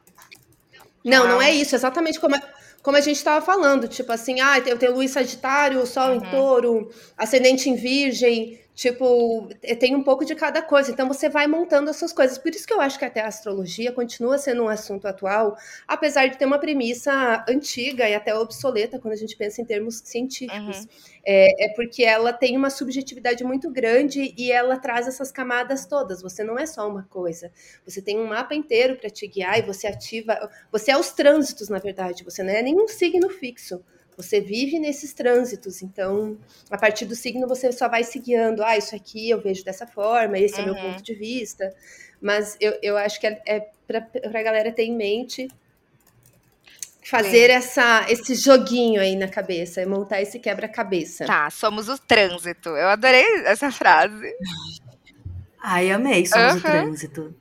Não, 1.04 1.26
não, 1.26 1.28
não 1.28 1.42
é 1.42 1.52
isso, 1.52 1.76
exatamente 1.76 2.22
como 2.22 2.38
a, 2.38 2.42
como 2.82 2.96
a 2.96 3.02
gente 3.02 3.18
estava 3.18 3.46
falando, 3.46 3.86
tipo 3.86 4.10
assim, 4.10 4.40
ah, 4.40 4.60
eu 4.60 4.78
tenho 4.78 4.96
Luiz 4.96 5.12
Sagitário, 5.12 5.86
Sol 5.86 6.12
uhum. 6.12 6.16
em 6.16 6.20
Touro, 6.22 6.90
ascendente 7.18 7.70
em 7.70 7.76
Virgem, 7.76 8.58
Tipo, 8.78 9.50
tem 9.80 9.96
um 9.96 10.04
pouco 10.04 10.24
de 10.24 10.36
cada 10.36 10.62
coisa. 10.62 10.92
Então 10.92 11.08
você 11.08 11.28
vai 11.28 11.48
montando 11.48 11.90
as 11.90 11.96
suas 11.96 12.14
coisas. 12.14 12.38
Por 12.38 12.52
isso 12.52 12.68
que 12.68 12.72
eu 12.72 12.80
acho 12.80 13.00
que 13.00 13.06
até 13.06 13.22
a 13.22 13.28
astrologia 13.28 13.92
continua 13.92 14.38
sendo 14.38 14.66
um 14.66 14.68
assunto 14.68 15.08
atual, 15.08 15.58
apesar 15.88 16.28
de 16.28 16.38
ter 16.38 16.46
uma 16.46 16.60
premissa 16.60 17.44
antiga 17.50 18.08
e 18.08 18.14
até 18.14 18.36
obsoleta 18.36 19.00
quando 19.00 19.16
a 19.16 19.18
gente 19.18 19.36
pensa 19.36 19.64
em 19.64 19.66
termos 19.66 20.04
científicos. 20.06 20.82
Uhum. 20.82 20.88
É, 21.26 21.66
é, 21.66 21.74
porque 21.74 22.04
ela 22.04 22.32
tem 22.32 22.56
uma 22.56 22.70
subjetividade 22.70 23.44
muito 23.44 23.72
grande 23.72 24.32
e 24.38 24.52
ela 24.52 24.78
traz 24.78 25.08
essas 25.08 25.32
camadas 25.32 25.88
todas. 25.88 26.22
Você 26.22 26.44
não 26.44 26.60
é 26.60 26.68
só 26.68 26.88
uma 26.88 27.02
coisa. 27.10 27.52
Você 27.84 28.00
tem 28.00 28.20
um 28.20 28.28
mapa 28.28 28.54
inteiro 28.54 28.96
para 28.96 29.10
te 29.10 29.26
guiar 29.26 29.58
e 29.58 29.64
você 29.64 29.88
ativa. 29.88 30.52
Você 30.72 30.92
é 30.92 30.98
os 30.98 31.10
trânsitos, 31.14 31.68
na 31.68 31.80
verdade. 31.80 32.24
Você 32.24 32.44
não 32.44 32.54
é 32.54 32.62
nenhum 32.62 32.88
signo 32.88 33.28
fixo. 33.28 33.84
Você 34.18 34.42
vive 34.42 34.80
nesses 34.80 35.14
trânsitos, 35.14 35.84
então, 35.84 36.36
a 36.72 36.78
partir 36.78 37.06
do 37.06 37.16
signo 37.16 37.48
você 37.48 37.72
só 37.72 37.88
vai 37.88 38.04
se 38.04 38.18
guiando. 38.18 38.64
Ah, 38.64 38.76
isso 38.76 38.96
aqui 38.96 39.30
eu 39.30 39.40
vejo 39.40 39.64
dessa 39.64 39.86
forma, 39.86 40.40
esse 40.40 40.56
uhum. 40.56 40.62
é 40.62 40.66
meu 40.66 40.76
ponto 40.76 41.04
de 41.04 41.14
vista. 41.14 41.72
Mas 42.20 42.58
eu, 42.60 42.78
eu 42.82 42.98
acho 42.98 43.20
que 43.20 43.28
é, 43.28 43.42
é 43.46 43.60
para 43.86 44.40
a 44.40 44.44
galera 44.44 44.72
ter 44.72 44.84
em 44.84 44.96
mente 44.96 45.48
fazer 47.04 47.52
essa, 47.52 48.06
esse 48.10 48.36
joguinho 48.36 49.00
aí 49.00 49.16
na 49.16 49.28
cabeça, 49.28 49.86
montar 49.86 50.22
esse 50.22 50.40
quebra-cabeça. 50.40 51.26
Tá, 51.26 51.50
somos 51.50 51.88
o 51.88 51.98
trânsito. 51.98 52.70
Eu 52.70 52.90
adorei 52.90 53.24
essa 53.46 53.72
frase. 53.72 54.34
Ai, 55.62 55.92
amei, 55.92 56.26
somos 56.26 56.54
uhum. 56.54 56.58
o 56.58 56.62
trânsito. 56.62 57.36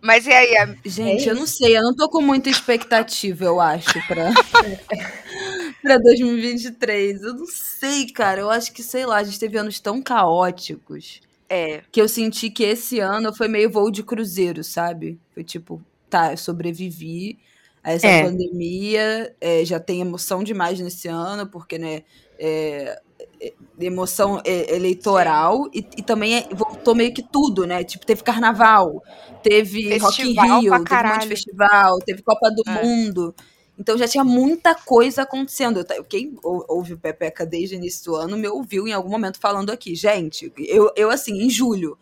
Mas 0.00 0.26
e 0.26 0.32
aí? 0.32 0.56
A... 0.56 0.74
Gente, 0.84 1.28
é 1.28 1.32
eu 1.32 1.36
não 1.36 1.46
sei, 1.46 1.76
eu 1.76 1.82
não 1.82 1.94
tô 1.94 2.08
com 2.08 2.22
muita 2.22 2.48
expectativa, 2.48 3.44
eu 3.44 3.60
acho, 3.60 3.92
pra, 4.06 4.30
pra 5.82 5.98
2023. 5.98 7.22
Eu 7.22 7.34
não 7.34 7.46
sei, 7.46 8.06
cara. 8.10 8.40
Eu 8.40 8.50
acho 8.50 8.72
que, 8.72 8.82
sei 8.82 9.06
lá, 9.06 9.16
a 9.16 9.22
gente 9.22 9.38
teve 9.38 9.58
anos 9.58 9.80
tão 9.80 10.02
caóticos. 10.02 11.20
É. 11.48 11.82
Que 11.90 12.00
eu 12.00 12.08
senti 12.08 12.48
que 12.48 12.62
esse 12.62 13.00
ano 13.00 13.34
foi 13.34 13.48
meio 13.48 13.68
voo 13.68 13.90
de 13.90 14.04
cruzeiro, 14.04 14.62
sabe? 14.62 15.18
Foi 15.34 15.42
tipo, 15.42 15.82
tá, 16.08 16.32
eu 16.32 16.36
sobrevivi 16.36 17.38
a 17.82 17.92
essa 17.92 18.06
é. 18.06 18.22
pandemia, 18.24 19.34
é, 19.40 19.64
já 19.64 19.80
tem 19.80 20.00
emoção 20.00 20.44
demais 20.44 20.78
nesse 20.78 21.08
ano, 21.08 21.46
porque, 21.48 21.76
né, 21.76 22.02
é, 22.38 23.00
é 23.40 23.52
emoção 23.80 24.40
é, 24.44 24.76
eleitoral 24.76 25.68
e, 25.74 25.78
e, 25.96 26.02
também 26.02 26.46
voltou 26.52 26.94
meio 26.94 27.12
que 27.12 27.22
tudo, 27.22 27.66
né? 27.66 27.82
Tipo, 27.82 28.06
teve 28.06 28.22
carnaval, 28.22 29.02
teve 29.42 29.98
festival 29.98 30.10
Rock 30.10 30.22
in 30.22 30.60
Rio, 30.60 30.84
teve 30.84 30.94
um 30.94 31.08
monte 31.08 31.22
de 31.22 31.28
festival, 31.28 31.98
teve 32.00 32.22
Copa 32.22 32.50
do 32.50 32.62
é. 32.66 32.82
Mundo. 32.82 33.34
Então 33.80 33.96
já 33.96 34.06
tinha 34.06 34.22
muita 34.22 34.74
coisa 34.74 35.22
acontecendo. 35.22 35.82
Quem 36.06 36.36
ouve 36.42 36.92
o 36.92 36.98
Pepeca 36.98 37.46
desde 37.46 37.74
o 37.74 37.78
início 37.78 38.04
do 38.04 38.14
ano 38.14 38.36
me 38.36 38.46
ouviu 38.46 38.86
em 38.86 38.92
algum 38.92 39.08
momento 39.08 39.40
falando 39.40 39.70
aqui. 39.70 39.94
Gente, 39.94 40.52
eu, 40.58 40.92
eu 40.94 41.08
assim, 41.08 41.42
em 41.42 41.48
julho, 41.48 41.96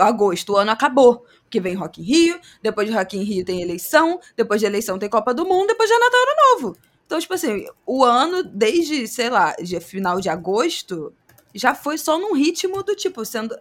agosto, 0.00 0.54
o 0.54 0.56
ano 0.56 0.72
acabou. 0.72 1.24
Porque 1.44 1.60
vem 1.60 1.76
Rock 1.76 2.00
in 2.00 2.04
Rio, 2.04 2.40
depois 2.60 2.88
de 2.88 2.92
Rock 2.92 3.16
in 3.16 3.22
Rio 3.22 3.44
tem 3.44 3.62
eleição, 3.62 4.18
depois 4.36 4.60
de 4.60 4.66
eleição 4.66 4.98
tem 4.98 5.08
Copa 5.08 5.32
do 5.32 5.46
Mundo, 5.46 5.68
depois 5.68 5.88
de 5.88 5.96
Natal 5.96 6.20
Ano 6.20 6.60
Novo. 6.60 6.76
Então, 7.06 7.20
tipo 7.20 7.34
assim, 7.34 7.66
o 7.86 8.02
ano, 8.02 8.42
desde, 8.42 9.06
sei 9.06 9.30
lá, 9.30 9.54
de 9.62 9.78
final 9.78 10.20
de 10.20 10.28
agosto, 10.28 11.12
já 11.54 11.72
foi 11.72 11.98
só 11.98 12.18
num 12.18 12.34
ritmo 12.34 12.82
do 12.82 12.96
tipo, 12.96 13.24
sendo. 13.24 13.56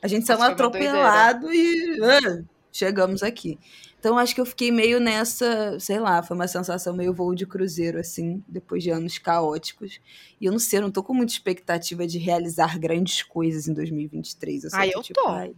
A 0.00 0.08
gente 0.08 0.26
sendo 0.26 0.42
atropelado 0.44 1.52
e. 1.52 2.00
Uh, 2.00 2.46
chegamos 2.72 3.22
aqui. 3.22 3.58
Então, 4.02 4.18
acho 4.18 4.34
que 4.34 4.40
eu 4.40 4.44
fiquei 4.44 4.72
meio 4.72 4.98
nessa, 4.98 5.78
sei 5.78 6.00
lá, 6.00 6.24
foi 6.24 6.34
uma 6.34 6.48
sensação 6.48 6.92
meio 6.92 7.14
voo 7.14 7.36
de 7.36 7.46
cruzeiro, 7.46 8.00
assim, 8.00 8.42
depois 8.48 8.82
de 8.82 8.90
anos 8.90 9.16
caóticos. 9.16 10.00
E 10.40 10.46
eu 10.46 10.50
não 10.50 10.58
sei, 10.58 10.80
eu 10.80 10.82
não 10.82 10.90
tô 10.90 11.04
com 11.04 11.14
muita 11.14 11.32
expectativa 11.32 12.04
de 12.04 12.18
realizar 12.18 12.80
grandes 12.80 13.22
coisas 13.22 13.68
em 13.68 13.72
2023. 13.72 14.64
Eu 14.64 14.70
ah, 14.72 14.86
eu 14.88 15.02
tipo, 15.02 15.22
tô. 15.22 15.28
Ai, 15.28 15.54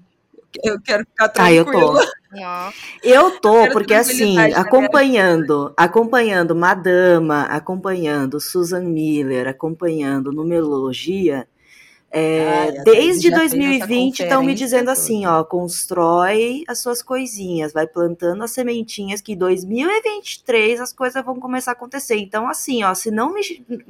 eu 0.62 0.78
quero 0.78 1.06
ficar 1.06 1.30
tranquila. 1.30 2.04
Ah, 2.34 2.70
eu 3.02 3.40
tô. 3.40 3.62
Eu 3.62 3.66
tô, 3.66 3.72
porque 3.72 3.94
assim, 3.94 4.36
acompanhando, 4.52 5.72
acompanhando 5.74 6.54
Madama, 6.54 7.44
acompanhando 7.44 8.38
Susan 8.38 8.82
Miller, 8.82 9.48
acompanhando 9.48 10.30
Numerologia, 10.32 11.48
é, 12.16 12.68
ah, 12.78 12.82
desde 12.84 13.28
2020 13.28 14.20
estão 14.20 14.40
me 14.40 14.54
dizendo 14.54 14.88
assim, 14.88 15.26
ó, 15.26 15.42
constrói 15.42 16.62
as 16.68 16.78
suas 16.78 17.02
coisinhas, 17.02 17.72
vai 17.72 17.88
plantando 17.88 18.44
as 18.44 18.52
sementinhas 18.52 19.20
que 19.20 19.32
em 19.32 19.36
2023 19.36 20.80
as 20.80 20.92
coisas 20.92 21.24
vão 21.24 21.40
começar 21.40 21.72
a 21.72 21.74
acontecer. 21.74 22.16
Então, 22.18 22.48
assim, 22.48 22.84
ó, 22.84 22.94
se 22.94 23.10
não 23.10 23.34
me, 23.34 23.42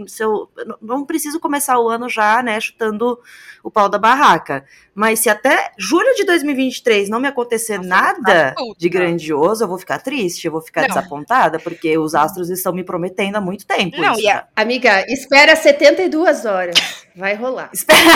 se 0.07 0.25
eu 0.25 0.49
não 0.81 1.05
preciso 1.05 1.39
começar 1.39 1.79
o 1.79 1.87
ano 1.87 2.09
já, 2.09 2.43
né, 2.43 2.59
chutando 2.59 3.19
o 3.63 3.71
pau 3.71 3.91
da 3.91 3.99
barraca. 3.99 4.65
Mas 4.95 5.19
se 5.19 5.29
até 5.29 5.73
julho 5.77 6.15
de 6.15 6.25
2023 6.25 7.11
não 7.11 7.21
me 7.21 7.29
acontecer 7.29 7.79
nada 7.79 8.55
de 8.79 8.89
grandioso, 8.89 9.65
eu 9.65 9.69
vou 9.69 9.77
ficar 9.77 9.99
triste, 9.99 10.47
eu 10.47 10.53
vou 10.53 10.63
ficar 10.63 10.83
não. 10.83 10.89
desapontada, 10.89 11.59
porque 11.59 11.99
os 11.99 12.15
astros 12.15 12.49
estão 12.49 12.73
me 12.73 12.85
prometendo 12.85 13.37
há 13.37 13.41
muito 13.41 13.67
tempo. 13.67 14.01
Não, 14.01 14.15
isso, 14.15 14.29
a... 14.29 14.47
amiga, 14.57 15.05
espera 15.09 15.55
72 15.57 16.47
horas. 16.47 17.05
Vai 17.17 17.35
rolar. 17.35 17.71
Espera. 17.75 18.14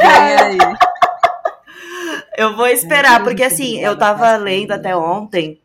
Ai, 0.00 0.58
Eu 2.36 2.56
vou 2.56 2.66
esperar, 2.66 3.22
porque 3.22 3.42
assim, 3.42 3.78
eu 3.78 3.96
tava 3.96 4.36
lendo 4.36 4.72
até 4.72 4.96
ontem 4.96 5.61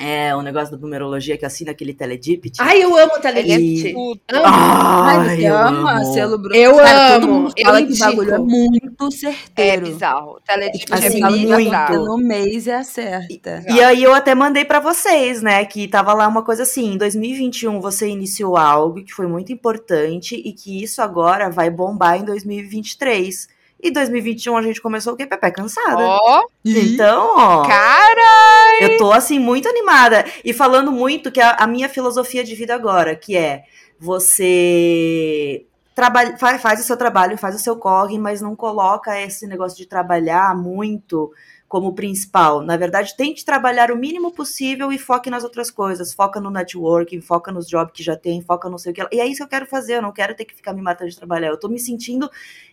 é, 0.00 0.34
um 0.34 0.40
negócio 0.40 0.70
da 0.74 0.78
numerologia 0.78 1.36
que 1.36 1.44
assina 1.44 1.72
aquele 1.72 1.92
Teledipt. 1.92 2.56
Ai, 2.58 2.82
eu 2.82 2.96
amo 2.96 3.12
o 3.16 3.20
Teledipt. 3.20 3.94
Ai, 4.32 5.46
eu 5.46 5.54
ama 5.54 5.96
amo. 5.98 6.12
selo 6.14 6.38
Bruno. 6.38 6.56
Eu 6.56 6.76
Cara, 6.76 7.16
amo. 7.16 7.20
Todo 7.20 7.32
mundo 7.32 7.52
fala 7.62 7.80
eu 7.82 7.86
que 7.86 7.92
o 7.92 7.98
bagulho 7.98 8.34
é 8.34 8.38
muito 8.38 9.12
certeiro. 9.12 9.86
É 9.86 9.90
bizarro. 9.90 10.30
O 10.36 10.40
Teledipt 10.40 10.94
assim, 10.94 11.22
é 11.22 11.28
muito. 11.28 11.92
No 12.02 12.16
mês 12.16 12.66
é 12.66 12.76
acerta. 12.76 13.62
E, 13.68 13.74
e 13.74 13.82
aí 13.82 14.02
eu 14.02 14.14
até 14.14 14.34
mandei 14.34 14.64
para 14.64 14.80
vocês, 14.80 15.42
né, 15.42 15.66
que 15.66 15.86
tava 15.86 16.14
lá 16.14 16.26
uma 16.26 16.42
coisa 16.42 16.62
assim, 16.62 16.94
em 16.94 16.96
2021 16.96 17.78
você 17.78 18.08
iniciou 18.08 18.56
algo 18.56 19.04
que 19.04 19.12
foi 19.12 19.26
muito 19.26 19.52
importante 19.52 20.34
e 20.34 20.54
que 20.54 20.82
isso 20.82 21.02
agora 21.02 21.50
vai 21.50 21.68
bombar 21.68 22.16
em 22.16 22.24
2023. 22.24 23.59
E 23.82 23.90
2021 23.90 24.56
a 24.56 24.62
gente 24.62 24.80
começou 24.80 25.14
o 25.14 25.16
quê? 25.16 25.26
Pepe 25.26 25.50
cansada. 25.52 26.02
Ó. 26.02 26.40
Oh. 26.40 26.48
Então, 26.64 27.34
ó. 27.36 27.62
Carai! 27.66 28.82
Eu 28.82 28.98
tô, 28.98 29.12
assim, 29.12 29.38
muito 29.38 29.68
animada. 29.68 30.24
E 30.44 30.52
falando 30.52 30.92
muito 30.92 31.32
que 31.32 31.40
a, 31.40 31.52
a 31.52 31.66
minha 31.66 31.88
filosofia 31.88 32.44
de 32.44 32.54
vida 32.54 32.74
agora, 32.74 33.16
que 33.16 33.36
é 33.36 33.64
você 33.98 35.64
trabalha, 35.94 36.36
faz 36.58 36.80
o 36.80 36.82
seu 36.84 36.96
trabalho, 36.96 37.36
faz 37.36 37.54
o 37.54 37.58
seu 37.58 37.76
corre, 37.76 38.18
mas 38.18 38.40
não 38.40 38.56
coloca 38.56 39.20
esse 39.20 39.46
negócio 39.46 39.76
de 39.76 39.86
trabalhar 39.86 40.56
muito 40.56 41.30
como 41.70 41.94
principal. 41.94 42.62
Na 42.62 42.76
verdade, 42.76 43.16
tente 43.16 43.44
trabalhar 43.44 43.92
o 43.92 43.96
mínimo 43.96 44.32
possível 44.32 44.90
e 44.90 44.98
foque 44.98 45.30
nas 45.30 45.44
outras 45.44 45.70
coisas. 45.70 46.12
Foca 46.12 46.40
no 46.40 46.50
networking, 46.50 47.20
foca 47.20 47.52
nos 47.52 47.68
jobs 47.68 47.92
que 47.94 48.02
já 48.02 48.16
tem, 48.16 48.42
foca 48.42 48.68
no 48.68 48.76
sei 48.76 48.90
o 48.90 48.94
que. 48.96 49.06
E 49.12 49.20
é 49.20 49.24
isso 49.24 49.36
que 49.36 49.44
eu 49.44 49.48
quero 49.48 49.66
fazer. 49.66 49.94
Eu 49.94 50.02
não 50.02 50.10
quero 50.10 50.34
ter 50.34 50.44
que 50.44 50.52
ficar 50.52 50.72
me 50.72 50.82
matando 50.82 51.08
de 51.08 51.16
trabalhar. 51.16 51.46
Eu 51.46 51.56
tô 51.56 51.68
me 51.68 51.78
sentindo, 51.78 52.28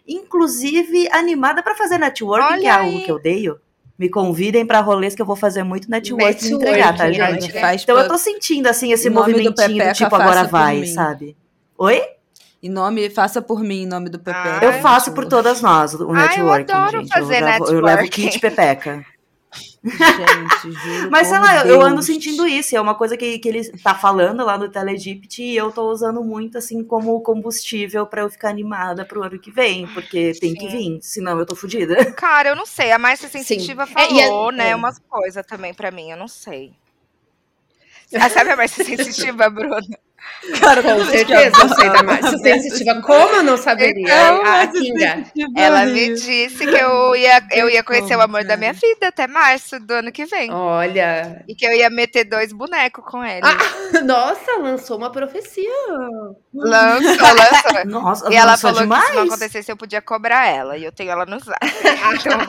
inclusive, 0.08 1.08
animada 1.12 1.62
para 1.62 1.76
fazer 1.76 2.00
networking, 2.00 2.54
Olha 2.54 2.60
que 2.60 2.66
é 2.66 2.72
algo 2.72 2.98
aí. 2.98 3.04
que 3.04 3.12
eu 3.12 3.18
odeio. 3.18 3.60
Me 4.00 4.10
convidem 4.10 4.66
para 4.66 4.82
rolês 4.82 5.14
que 5.14 5.22
eu 5.22 5.28
vou 5.28 5.36
fazer 5.36 5.62
muito 5.62 5.92
networking, 5.92 6.54
entregar, 6.54 6.98
tá, 6.98 7.12
gente? 7.12 7.54
Então 7.84 8.00
eu 8.00 8.08
tô 8.08 8.18
sentindo, 8.18 8.66
assim, 8.66 8.92
esse 8.92 9.12
movimentinho 9.12 9.86
do 9.86 9.94
tipo, 9.94 10.16
agora 10.16 10.44
vai, 10.46 10.88
sabe? 10.88 11.38
Oi? 11.78 12.02
Em 12.62 12.70
nome, 12.70 13.10
faça 13.10 13.42
por 13.42 13.62
mim 13.62 13.84
em 13.84 13.88
nome 13.88 14.10
do 14.10 14.20
Pepe. 14.20 14.66
eu 14.66 14.74
faço 14.82 15.14
por 15.14 15.28
todas 15.28 15.62
nós 15.62 15.94
o 15.94 16.12
networking, 16.12 16.72
eu 16.72 16.78
adoro 16.78 17.00
gente. 17.00 17.10
Fazer 17.10 17.36
eu, 17.36 17.46
levo, 17.46 17.46
networking. 17.46 17.76
eu 17.76 17.82
levo 17.82 18.10
kit 18.10 18.40
Pepeca. 18.40 19.06
Gente, 19.84 20.72
juro. 20.72 21.12
Mas 21.12 21.28
sei 21.28 21.40
lá, 21.40 21.66
eu 21.66 21.82
ando 21.82 22.02
sentindo 22.02 22.48
isso. 22.48 22.76
É 22.76 22.82
uma 22.82 22.96
coisa 22.96 23.16
que, 23.16 23.40
que 23.40 23.48
ele 23.48 23.64
tá 23.80 23.96
falando 23.96 24.44
lá 24.44 24.58
no 24.58 24.70
Telegipt 24.70 25.42
e 25.42 25.56
eu 25.56 25.72
tô 25.72 25.90
usando 25.90 26.24
muito 26.24 26.58
assim 26.58 26.84
como 26.84 27.22
combustível 27.22 28.06
para 28.06 28.22
eu 28.22 28.30
ficar 28.30 28.50
animada 28.50 29.06
pro 29.06 29.24
ano 29.24 29.40
que 29.40 29.52
vem, 29.52 29.88
porque 29.88 30.34
tem 30.40 30.52
Sim. 30.52 30.56
que 30.56 30.68
vir, 30.68 31.00
senão 31.02 31.40
eu 31.40 31.46
tô 31.46 31.56
fodida. 31.56 32.12
Cara, 32.14 32.50
eu 32.50 32.56
não 32.56 32.66
sei. 32.66 32.92
A 32.92 33.00
Márcia 33.00 33.30
Sensitiva 33.30 33.86
Sim. 33.86 33.94
falou, 33.94 34.52
é, 34.52 34.54
é, 34.54 34.58
né, 34.58 34.70
é. 34.72 34.76
umas 34.76 35.00
coisas 35.00 35.46
também 35.46 35.74
para 35.74 35.92
mim, 35.92 36.12
eu 36.12 36.18
não 36.18 36.28
sei. 36.28 36.74
Ah, 38.14 38.30
sabe 38.30 38.52
a 38.52 38.58
Márcia 38.58 38.84
Sensitiva, 38.84 39.48
Bruna? 39.50 39.82
Cara, 40.60 40.82
com 40.84 41.06
certeza, 41.06 41.52
eu 41.62 41.76
sei 41.76 41.90
da 41.90 42.04
Márcia 42.04 42.38
Sensitiva. 42.38 43.02
Como 43.02 43.36
eu 43.36 43.44
não 43.44 43.58
saberia? 43.58 44.04
Então, 44.04 44.46
a 44.46 44.68
Kinga. 44.68 45.24
Ela 45.56 45.86
me 45.86 46.14
disse 46.14 46.66
que 46.66 46.76
eu 46.76 47.16
ia, 47.16 47.44
eu 47.52 47.70
ia 47.70 47.84
conhecer 47.84 48.16
o 48.16 48.22
amor 48.22 48.44
da 48.44 48.56
minha 48.56 48.74
vida 48.74 49.08
até 49.08 49.28
março 49.28 49.80
do 49.80 49.92
ano 49.94 50.12
que 50.12 50.26
vem. 50.26 50.52
Olha. 50.52 51.44
E 51.48 51.56
que 51.56 51.66
eu 51.66 51.74
ia 51.74 51.90
meter 51.90 52.24
dois 52.24 52.54
bonecos 52.54 53.04
com 53.06 53.24
ele. 53.24 53.42
Ah, 53.44 54.02
nossa, 54.06 54.58
lançou 54.58 54.98
uma 54.98 55.12
profecia. 55.12 55.70
Lançou, 56.54 57.12
lançou. 57.12 57.86
Nossa, 57.88 58.32
e 58.32 58.36
ela 58.36 58.58
falou 58.58 58.82
demais. 58.82 59.04
que 59.06 59.10
se 59.12 59.16
não 59.16 59.24
acontecesse, 59.24 59.72
eu 59.72 59.78
podia 59.78 60.02
cobrar 60.02 60.48
ela. 60.48 60.78
E 60.78 60.84
eu 60.84 60.92
tenho 60.92 61.12
ela 61.12 61.26
no 61.26 61.40
zap. 61.40 61.58
Então 62.18 62.40
eu 62.40 62.48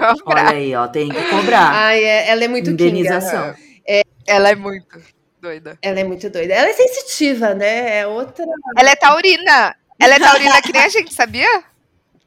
vou 0.00 0.24
cobrar. 0.24 0.46
Olha 0.46 0.56
aí, 0.56 0.74
ó, 0.74 0.86
tem 0.88 1.08
que 1.08 1.30
cobrar. 1.30 1.70
Ai, 1.72 2.02
é, 2.02 2.28
ela 2.28 2.44
é 2.44 2.48
muito 2.48 2.70
Indenização. 2.70 3.54
É, 3.86 4.02
ela 4.26 4.50
é 4.50 4.54
muito 4.54 4.98
doida. 5.44 5.78
Ela 5.82 6.00
é 6.00 6.04
muito 6.04 6.30
doida. 6.30 6.54
Ela 6.54 6.70
é 6.70 6.72
sensitiva, 6.72 7.54
né? 7.54 7.98
É 7.98 8.06
outra. 8.06 8.44
Ela 8.76 8.90
é 8.90 8.96
taurina. 8.96 9.76
Ela 9.98 10.14
é 10.14 10.18
taurina 10.18 10.62
que 10.62 10.72
nem 10.72 10.82
a 10.82 10.88
gente, 10.88 11.12
sabia? 11.12 11.64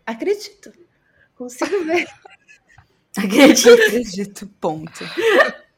Acredito. 0.05 0.71
Consigo 1.35 1.83
ver. 1.83 2.07
Acredito. 3.17 3.73
Acredito, 3.73 4.47
ponto. 4.61 5.03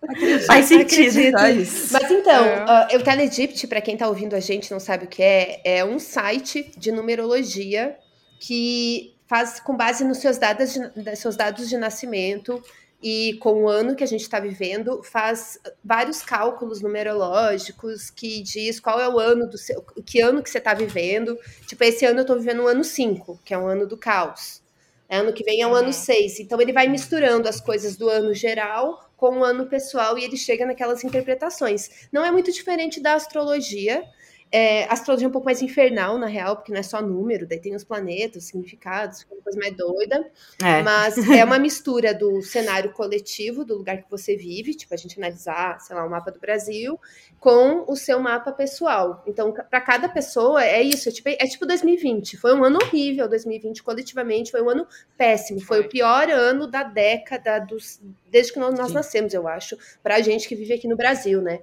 Acredito, 0.04 0.46
Faz 0.46 0.66
sentido. 0.66 1.18
Mas 1.32 2.12
então, 2.12 2.46
é. 2.46 2.96
uh, 2.96 3.00
o 3.00 3.04
Telegypt, 3.04 3.68
para 3.68 3.82
quem 3.82 3.94
está 3.94 4.08
ouvindo 4.08 4.36
a 4.36 4.40
gente 4.40 4.70
não 4.72 4.80
sabe 4.80 5.06
o 5.06 5.08
que 5.08 5.24
é, 5.24 5.62
é 5.64 5.86
um 5.86 6.00
site 6.00 6.72
de 6.78 6.92
numerologia 6.92 7.98
que 8.40 9.16
faz 9.28 9.60
com 9.60 9.76
base 9.76 10.04
nos 10.04 10.18
seus 10.18 10.38
dados 10.38 10.74
de, 10.74 11.16
seus 11.16 11.36
dados 11.36 11.70
de 11.70 11.78
nascimento 11.78 12.62
e 13.02 13.38
com 13.40 13.64
o 13.64 13.70
ano 13.70 13.96
que 13.96 14.04
a 14.04 14.08
gente 14.08 14.22
está 14.22 14.40
vivendo, 14.40 15.02
faz 15.02 15.58
vários 15.84 16.22
cálculos 16.22 16.82
numerológicos 16.82 18.10
que 18.10 18.42
diz 18.42 18.80
qual 18.80 19.00
é 19.00 19.08
o 19.08 19.18
ano 19.18 19.50
do 19.50 19.58
seu, 19.58 19.82
que 20.06 20.20
ano 20.20 20.44
que 20.44 20.50
você 20.50 20.58
está 20.58 20.74
vivendo. 20.74 21.38
Tipo, 21.66 21.84
esse 21.86 22.06
ano 22.06 22.20
eu 22.20 22.24
estou 22.24 22.38
vivendo 22.38 22.64
o 22.64 22.68
ano 22.68 22.84
5, 22.84 23.40
que 23.46 23.54
é 23.54 23.58
o 23.58 23.68
ano 23.68 23.88
do 23.88 23.96
caos. 23.96 24.62
Ano 25.10 25.32
que 25.32 25.44
vem 25.44 25.62
é 25.62 25.68
o 25.68 25.74
ano 25.74 25.94
6. 25.94 26.42
Então 26.42 26.60
ele 26.62 26.74
vai 26.74 26.88
misturando 26.88 27.48
as 27.48 27.62
coisas 27.62 27.96
do 27.96 28.10
ano 28.10 28.34
geral 28.34 29.10
com 29.16 29.40
o 29.40 29.44
ano 29.44 29.66
pessoal 29.68 30.18
e 30.18 30.24
ele 30.24 30.38
chega 30.38 30.66
naquelas 30.66 31.04
interpretações. 31.04 32.08
Não 32.12 32.24
é 32.24 32.32
muito 32.32 32.52
diferente 32.52 33.02
da 33.02 33.14
astrologia, 33.14 34.04
é, 34.52 34.86
astrologia 34.86 35.28
é 35.28 35.30
um 35.30 35.32
pouco 35.32 35.46
mais 35.46 35.62
infernal, 35.62 36.18
na 36.18 36.26
real, 36.26 36.56
porque 36.56 36.72
não 36.72 36.80
é 36.80 36.84
só 36.84 37.02
número, 37.02 37.48
daí 37.48 37.60
tem 37.60 37.76
os 37.76 37.84
planetas, 37.84 38.46
significados, 38.46 39.26
uma 39.32 39.42
coisa 39.42 39.60
mais 39.60 39.76
doida. 39.76 40.32
É. 40.62 40.82
Mas 40.82 41.18
é 41.30 41.44
uma 41.46 41.60
mistura 41.60 42.14
do 42.14 42.42
cenário 42.42 42.92
coletivo, 42.92 43.64
do 43.64 43.78
lugar 43.78 44.02
que 44.02 44.10
você 44.10 44.36
vive, 44.36 44.74
tipo, 44.74 44.94
a 44.94 44.98
gente 44.98 45.20
analisar, 45.20 45.80
sei 45.80 45.96
lá, 45.96 46.04
o 46.04 46.10
mapa 46.10 46.32
do 46.32 46.40
Brasil, 46.40 47.00
com 47.40 47.86
o 47.88 47.96
seu 47.96 48.20
mapa 48.20 48.52
pessoal. 48.52 49.24
Então, 49.28 49.54
para 49.54 49.82
cada 49.82 50.10
pessoa, 50.10 50.64
é 50.64 50.82
isso, 50.82 51.10
é 51.10 51.12
tipo, 51.12 51.30
é 51.30 51.48
tipo 51.48 51.66
2020. 51.68 52.38
Foi 52.38 52.54
um 52.56 52.64
ano 52.64 52.80
horrível, 52.82 53.30
2020, 53.30 53.84
coletivamente, 53.84 54.52
foi 54.52 54.64
um 54.64 54.70
ano 54.70 54.88
péssimo. 55.16 55.60
Foi, 55.60 55.78
foi. 55.78 55.86
o 55.86 55.90
pior 55.90 56.28
ano 56.30 56.66
da 56.66 56.82
década, 56.82 57.60
dos, 57.60 58.02
desde 58.30 58.52
que 58.52 58.60
nós, 58.60 58.74
nós 58.74 58.92
nascemos, 58.92 59.34
eu 59.34 59.48
acho, 59.48 59.78
pra 60.02 60.20
gente 60.22 60.48
que 60.48 60.56
vive 60.56 60.74
aqui 60.74 60.88
no 60.88 60.98
Brasil, 60.98 61.40
né? 61.40 61.60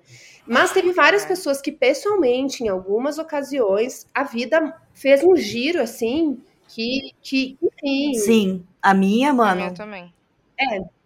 Mas 0.47 0.73
teve 0.73 0.93
várias 0.93 1.25
é. 1.25 1.29
pessoas 1.29 1.61
que, 1.61 1.73
pessoalmente, 1.73 2.63
em 2.63 2.69
algumas 2.77 3.19
ocasiões, 3.19 4.07
a 4.15 4.23
vida 4.23 4.77
fez 4.95 5.23
um 5.25 5.37
giro 5.37 5.81
assim 5.83 6.41
que, 6.69 7.15
que 7.23 7.59
enfim. 7.63 8.15
Sim, 8.15 8.67
a 8.83 8.95
minha, 8.95 9.33
mano. 9.33 9.53
A 9.53 9.55
minha 9.55 9.75
também. 9.75 10.15
É. 10.59 10.97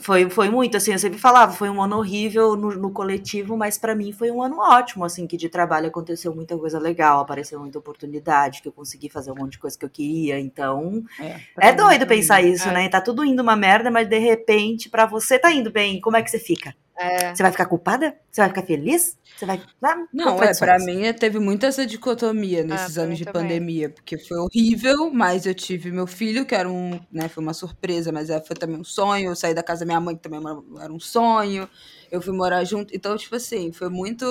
Foi, 0.00 0.28
foi 0.28 0.48
muito, 0.48 0.76
assim, 0.76 0.92
eu 0.92 0.98
sempre 0.98 1.18
falava, 1.18 1.52
foi 1.52 1.70
um 1.70 1.80
ano 1.80 1.96
horrível 1.96 2.56
no, 2.56 2.70
no 2.72 2.90
coletivo, 2.90 3.56
mas 3.56 3.78
para 3.78 3.94
mim 3.94 4.10
foi 4.12 4.28
um 4.28 4.42
ano 4.42 4.58
ótimo, 4.58 5.04
assim, 5.04 5.24
que 5.24 5.36
de 5.36 5.48
trabalho 5.48 5.86
aconteceu 5.86 6.34
muita 6.34 6.58
coisa 6.58 6.80
legal, 6.80 7.20
apareceu 7.20 7.60
muita 7.60 7.78
oportunidade, 7.78 8.60
que 8.60 8.66
eu 8.66 8.72
consegui 8.72 9.08
fazer 9.08 9.30
um 9.30 9.36
monte 9.36 9.52
de 9.52 9.60
coisa 9.60 9.78
que 9.78 9.84
eu 9.84 9.88
queria, 9.90 10.40
então 10.40 11.04
é, 11.20 11.68
é 11.68 11.72
doido 11.72 12.08
pensar 12.08 12.42
isso, 12.42 12.68
é. 12.70 12.72
né? 12.72 12.88
Tá 12.88 13.00
tudo 13.00 13.24
indo 13.24 13.40
uma 13.40 13.54
merda, 13.54 13.88
mas 13.88 14.08
de 14.08 14.18
repente, 14.18 14.90
para 14.90 15.06
você 15.06 15.38
tá 15.38 15.52
indo 15.52 15.70
bem, 15.70 16.00
como 16.00 16.16
é 16.16 16.22
que 16.22 16.30
você 16.30 16.40
fica? 16.40 16.74
É. 16.96 17.34
Você 17.34 17.42
vai 17.42 17.50
ficar 17.50 17.66
culpada? 17.66 18.16
Você 18.30 18.40
vai 18.40 18.48
ficar 18.50 18.62
feliz? 18.62 19.18
Você 19.36 19.44
vai. 19.44 19.60
Ah, 19.82 20.04
não, 20.12 20.40
é, 20.42 20.54
pra 20.54 20.78
mim 20.78 21.12
teve 21.12 21.40
muito 21.40 21.66
essa 21.66 21.84
dicotomia 21.84 22.60
ah, 22.60 22.64
nesses 22.64 22.98
ah, 22.98 23.02
anos 23.02 23.18
de 23.18 23.24
também. 23.24 23.42
pandemia, 23.42 23.90
porque 23.90 24.16
foi 24.16 24.38
horrível, 24.38 25.10
mas 25.12 25.44
eu 25.44 25.54
tive 25.54 25.90
meu 25.90 26.06
filho, 26.06 26.46
que 26.46 26.54
era 26.54 26.68
um. 26.68 27.00
Né, 27.10 27.28
foi 27.28 27.42
uma 27.42 27.54
surpresa, 27.54 28.12
mas 28.12 28.30
é, 28.30 28.40
foi 28.40 28.54
também 28.54 28.78
um 28.78 28.84
sonho. 28.84 29.30
Eu 29.30 29.36
saí 29.36 29.54
da 29.54 29.62
casa 29.62 29.80
da 29.80 29.86
minha 29.86 30.00
mãe, 30.00 30.16
que 30.16 30.22
também 30.22 30.40
era 30.80 30.92
um 30.92 31.00
sonho. 31.00 31.68
Eu 32.10 32.22
fui 32.22 32.32
morar 32.32 32.62
junto. 32.64 32.94
Então, 32.94 33.16
tipo 33.16 33.34
assim, 33.34 33.72
foi 33.72 33.88
muito. 33.88 34.24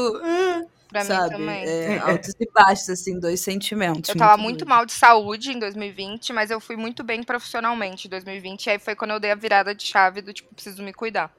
Pra 0.87 1.03
sabe? 1.03 1.23
mim 1.23 1.39
também. 1.39 1.65
É, 1.65 1.97
altos 1.97 2.33
e 2.39 2.49
baixos, 2.53 2.89
assim, 2.89 3.19
dois 3.19 3.41
sentimentos. 3.41 4.09
Eu 4.09 4.15
tava 4.15 4.37
muito, 4.37 4.59
muito 4.59 4.69
mal 4.69 4.85
de 4.85 4.93
saúde 4.93 5.51
em 5.51 5.59
2020, 5.59 6.31
mas 6.31 6.49
eu 6.49 6.61
fui 6.61 6.77
muito 6.77 7.03
bem 7.03 7.23
profissionalmente 7.23 8.07
em 8.07 8.09
2020. 8.09 8.67
E 8.67 8.69
aí 8.69 8.79
foi 8.79 8.95
quando 8.95 9.11
eu 9.11 9.19
dei 9.19 9.31
a 9.31 9.35
virada 9.35 9.75
de 9.75 9.83
chave 9.83 10.21
do 10.21 10.31
tipo, 10.31 10.53
preciso 10.53 10.81
me 10.81 10.93
cuidar. 10.93 11.33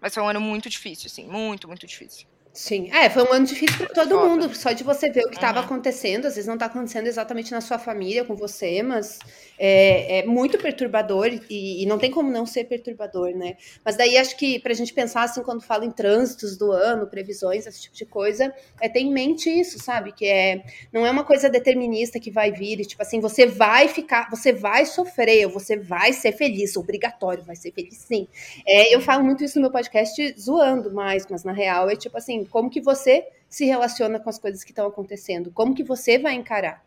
Mas 0.00 0.14
foi 0.14 0.22
um 0.22 0.28
ano 0.28 0.40
muito 0.40 0.68
difícil, 0.70 1.06
assim, 1.06 1.26
muito, 1.26 1.68
muito 1.68 1.86
difícil. 1.86 2.26
Sim, 2.56 2.88
é, 2.90 3.10
foi 3.10 3.22
um 3.22 3.34
ano 3.34 3.44
difícil 3.44 3.76
para 3.76 3.88
todo 3.88 4.14
Foda. 4.14 4.28
mundo, 4.28 4.56
só 4.56 4.72
de 4.72 4.82
você 4.82 5.10
ver 5.10 5.26
o 5.26 5.28
que 5.28 5.34
estava 5.34 5.58
uhum. 5.58 5.66
acontecendo, 5.66 6.24
às 6.24 6.36
vezes 6.36 6.46
não 6.46 6.54
está 6.54 6.64
acontecendo 6.64 7.06
exatamente 7.06 7.52
na 7.52 7.60
sua 7.60 7.78
família, 7.78 8.24
com 8.24 8.34
você, 8.34 8.82
mas 8.82 9.18
é, 9.58 10.20
é 10.20 10.26
muito 10.26 10.56
perturbador 10.56 11.26
e, 11.50 11.82
e, 11.82 11.84
não 11.84 11.98
tem 11.98 12.10
como 12.10 12.30
não 12.30 12.46
ser 12.46 12.64
perturbador, 12.64 13.36
né? 13.36 13.58
Mas 13.84 13.98
daí 13.98 14.16
acho 14.16 14.38
que 14.38 14.58
para 14.58 14.72
a 14.72 14.74
gente 14.74 14.94
pensar 14.94 15.24
assim, 15.24 15.42
quando 15.42 15.60
fala 15.60 15.84
em 15.84 15.90
trânsitos 15.90 16.56
do 16.56 16.72
ano, 16.72 17.06
previsões, 17.06 17.66
esse 17.66 17.82
tipo 17.82 17.94
de 17.94 18.06
coisa, 18.06 18.50
é 18.80 18.88
ter 18.88 19.00
em 19.00 19.12
mente 19.12 19.50
isso, 19.50 19.78
sabe? 19.78 20.12
Que 20.12 20.24
é 20.24 20.64
não 20.90 21.04
é 21.04 21.10
uma 21.10 21.24
coisa 21.24 21.50
determinista 21.50 22.18
que 22.18 22.30
vai 22.30 22.50
vir, 22.50 22.80
e, 22.80 22.86
tipo 22.86 23.02
assim, 23.02 23.20
você 23.20 23.44
vai 23.44 23.86
ficar, 23.86 24.30
você 24.30 24.50
vai 24.54 24.86
sofrer, 24.86 25.46
você 25.46 25.76
vai 25.76 26.14
ser 26.14 26.32
feliz, 26.32 26.74
obrigatório, 26.74 27.44
vai 27.44 27.54
ser 27.54 27.70
feliz 27.70 27.98
sim. 27.98 28.26
É, 28.66 28.94
eu 28.94 29.00
falo 29.02 29.22
muito 29.22 29.44
isso 29.44 29.56
no 29.56 29.62
meu 29.62 29.70
podcast 29.70 30.34
zoando 30.40 30.90
mais, 30.90 31.26
mas 31.28 31.44
na 31.44 31.52
real 31.52 31.90
é 31.90 31.96
tipo 31.96 32.16
assim, 32.16 32.45
como 32.46 32.70
que 32.70 32.80
você 32.80 33.26
se 33.48 33.64
relaciona 33.64 34.18
com 34.18 34.28
as 34.28 34.38
coisas 34.38 34.64
que 34.64 34.70
estão 34.70 34.86
acontecendo, 34.86 35.50
como 35.50 35.74
que 35.74 35.82
você 35.82 36.18
vai 36.18 36.34
encarar, 36.34 36.84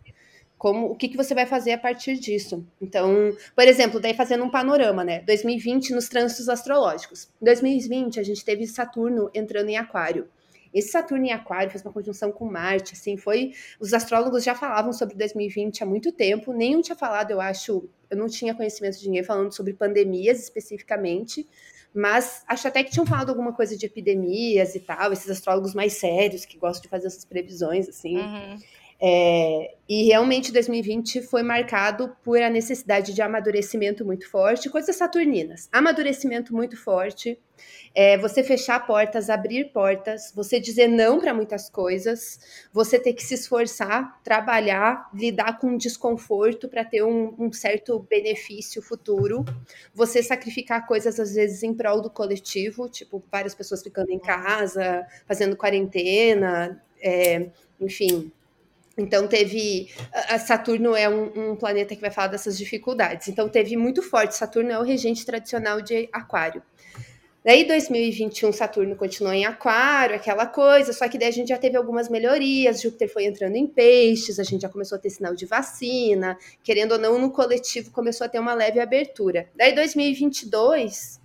como 0.57 0.87
o 0.87 0.95
que, 0.95 1.07
que 1.07 1.17
você 1.17 1.33
vai 1.33 1.45
fazer 1.45 1.71
a 1.71 1.77
partir 1.77 2.15
disso. 2.15 2.65
Então, 2.81 3.35
por 3.55 3.67
exemplo, 3.67 3.99
daí 3.99 4.13
fazendo 4.13 4.43
um 4.43 4.49
panorama, 4.49 5.03
né? 5.03 5.21
2020 5.21 5.93
nos 5.93 6.09
trânsitos 6.09 6.49
astrológicos. 6.49 7.29
Em 7.41 7.45
2020 7.45 8.19
a 8.19 8.23
gente 8.23 8.43
teve 8.43 8.67
Saturno 8.67 9.29
entrando 9.33 9.69
em 9.69 9.77
Aquário. 9.77 10.27
Esse 10.73 10.89
Saturno 10.89 11.25
em 11.25 11.31
Aquário 11.31 11.71
fez 11.71 11.83
uma 11.83 11.91
conjunção 11.91 12.31
com 12.31 12.45
Marte, 12.45 12.93
assim, 12.93 13.17
foi. 13.17 13.53
Os 13.79 13.93
astrólogos 13.93 14.43
já 14.43 14.53
falavam 14.53 14.93
sobre 14.93 15.15
2020 15.15 15.81
há 15.81 15.85
muito 15.85 16.11
tempo, 16.11 16.53
nenhum 16.53 16.81
tinha 16.81 16.95
falado, 16.95 17.31
eu 17.31 17.41
acho, 17.41 17.89
eu 18.09 18.17
não 18.17 18.27
tinha 18.27 18.53
conhecimento 18.53 18.99
de 18.99 19.07
ninguém 19.07 19.23
falando 19.23 19.51
sobre 19.51 19.73
pandemias 19.73 20.39
especificamente, 20.39 21.47
mas 21.93 22.43
acho 22.47 22.67
até 22.67 22.83
que 22.83 22.91
tinham 22.91 23.05
falado 23.05 23.29
alguma 23.29 23.53
coisa 23.53 23.75
de 23.75 23.85
epidemias 23.85 24.75
e 24.75 24.79
tal, 24.79 25.11
esses 25.11 25.29
astrólogos 25.29 25.73
mais 25.73 25.93
sérios 25.93 26.45
que 26.45 26.57
gostam 26.57 26.83
de 26.83 26.89
fazer 26.89 27.07
essas 27.07 27.25
previsões, 27.25 27.89
assim. 27.89 28.17
Uhum. 28.17 28.57
É, 29.01 29.75
e 29.87 30.03
realmente 30.07 30.51
2020 30.51 31.21
foi 31.21 31.41
marcado 31.41 32.13
por 32.21 32.41
a 32.41 32.49
necessidade 32.49 33.13
de 33.13 33.21
amadurecimento 33.21 34.03
muito 34.03 34.29
forte, 34.29 34.69
coisas 34.69 34.93
saturninas. 34.97 35.69
Amadurecimento 35.71 36.53
muito 36.53 36.75
forte, 36.75 37.39
é, 37.95 38.17
você 38.17 38.43
fechar 38.43 38.85
portas, 38.85 39.29
abrir 39.29 39.71
portas, 39.71 40.33
você 40.35 40.59
dizer 40.59 40.87
não 40.87 41.17
para 41.17 41.33
muitas 41.33 41.69
coisas, 41.69 42.67
você 42.73 42.99
ter 42.99 43.13
que 43.13 43.23
se 43.23 43.35
esforçar, 43.35 44.21
trabalhar, 44.21 45.09
lidar 45.13 45.57
com 45.59 45.77
desconforto 45.77 46.67
para 46.67 46.83
ter 46.83 47.01
um, 47.01 47.33
um, 47.39 47.53
certo 47.53 47.99
benefício 48.09 48.81
futuro, 48.81 49.45
você 49.93 50.21
sacrificar 50.21 50.85
coisas 50.85 51.17
às 51.21 51.33
vezes 51.33 51.63
em 51.63 51.73
prol 51.73 52.01
do 52.01 52.09
coletivo, 52.09 52.89
tipo 52.89 53.23
várias 53.31 53.55
pessoas 53.55 53.81
ficando 53.81 54.11
em 54.11 54.19
casa, 54.19 55.07
fazendo 55.25 55.55
quarentena, 55.55 56.83
é, 57.01 57.47
enfim 57.79 58.29
então 59.01 59.27
teve. 59.27 59.89
Saturno 60.45 60.95
é 60.95 61.09
um, 61.09 61.51
um, 61.51 61.55
planeta 61.55 61.95
que 61.95 62.01
vai 62.01 62.11
falar 62.11 62.27
dessas 62.27 62.57
dificuldades. 62.57 63.27
Então 63.27 63.47
teve 63.47 63.75
muito 63.77 64.01
forte. 64.01 64.35
Saturno 64.35 64.71
é 64.71 64.79
o 64.79 64.83
regente 64.83 65.25
tradicional 65.25 65.81
de 65.81 66.09
Aquário. 66.11 66.61
Daí 67.43 67.65
2021 67.65 68.51
Saturno 68.51 68.97
continuou 68.97 69.33
em 69.33 69.45
Aquário, 69.45 70.15
aquela 70.15 70.45
coisa, 70.45 70.91
só 70.91 71.07
que 71.07 71.17
daí 71.17 71.29
a 71.29 71.31
gente 71.31 71.47
já 71.47 71.57
teve 71.57 71.77
algumas 71.77 72.09
melhorias, 72.09 72.81
Júpiter 72.81 73.11
foi 73.11 73.23
entrando 73.23 73.55
em 73.55 73.65
peixes, 73.65 74.39
a 74.39 74.43
gente 74.43 74.61
já 74.61 74.69
começou 74.69 74.97
a 74.97 74.99
ter 74.99 75.09
sinal 75.09 75.33
de 75.33 75.45
vacina, 75.45 76.37
querendo 76.61 76.91
ou 76.91 76.99
não, 76.99 77.17
no 77.17 77.31
coletivo 77.31 77.91
começou 77.91 78.25
a 78.25 78.29
ter 78.29 78.39
uma 78.39 78.53
leve 78.53 78.81
abertura. 78.81 79.47
Daí 79.55 79.73
2022 79.73 81.18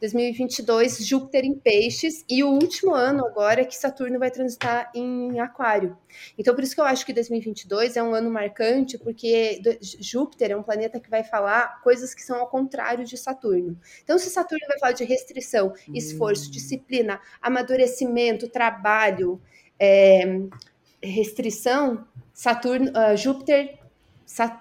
2022, 0.00 1.06
Júpiter 1.06 1.44
em 1.44 1.54
Peixes, 1.54 2.24
e 2.28 2.44
o 2.44 2.50
último 2.50 2.94
ano 2.94 3.26
agora 3.26 3.62
é 3.62 3.64
que 3.64 3.76
Saturno 3.76 4.18
vai 4.18 4.30
transitar 4.30 4.90
em 4.94 5.40
Aquário. 5.40 5.96
Então, 6.38 6.54
por 6.54 6.62
isso 6.62 6.74
que 6.74 6.80
eu 6.80 6.84
acho 6.84 7.04
que 7.04 7.12
2022 7.12 7.96
é 7.96 8.02
um 8.02 8.14
ano 8.14 8.30
marcante, 8.30 8.96
porque 8.96 9.60
Júpiter 10.00 10.52
é 10.52 10.56
um 10.56 10.62
planeta 10.62 11.00
que 11.00 11.10
vai 11.10 11.24
falar 11.24 11.80
coisas 11.82 12.14
que 12.14 12.22
são 12.22 12.38
ao 12.38 12.48
contrário 12.48 13.04
de 13.04 13.16
Saturno. 13.16 13.78
Então, 14.04 14.18
se 14.18 14.30
Saturno 14.30 14.66
vai 14.68 14.78
falar 14.78 14.92
de 14.92 15.04
restrição, 15.04 15.72
esforço, 15.92 16.48
hum. 16.48 16.52
disciplina, 16.52 17.20
amadurecimento, 17.42 18.48
trabalho, 18.48 19.40
é, 19.80 20.40
restrição, 21.02 22.06
Saturno, 22.32 22.92
uh, 22.92 23.16
Júpiter 23.16 23.77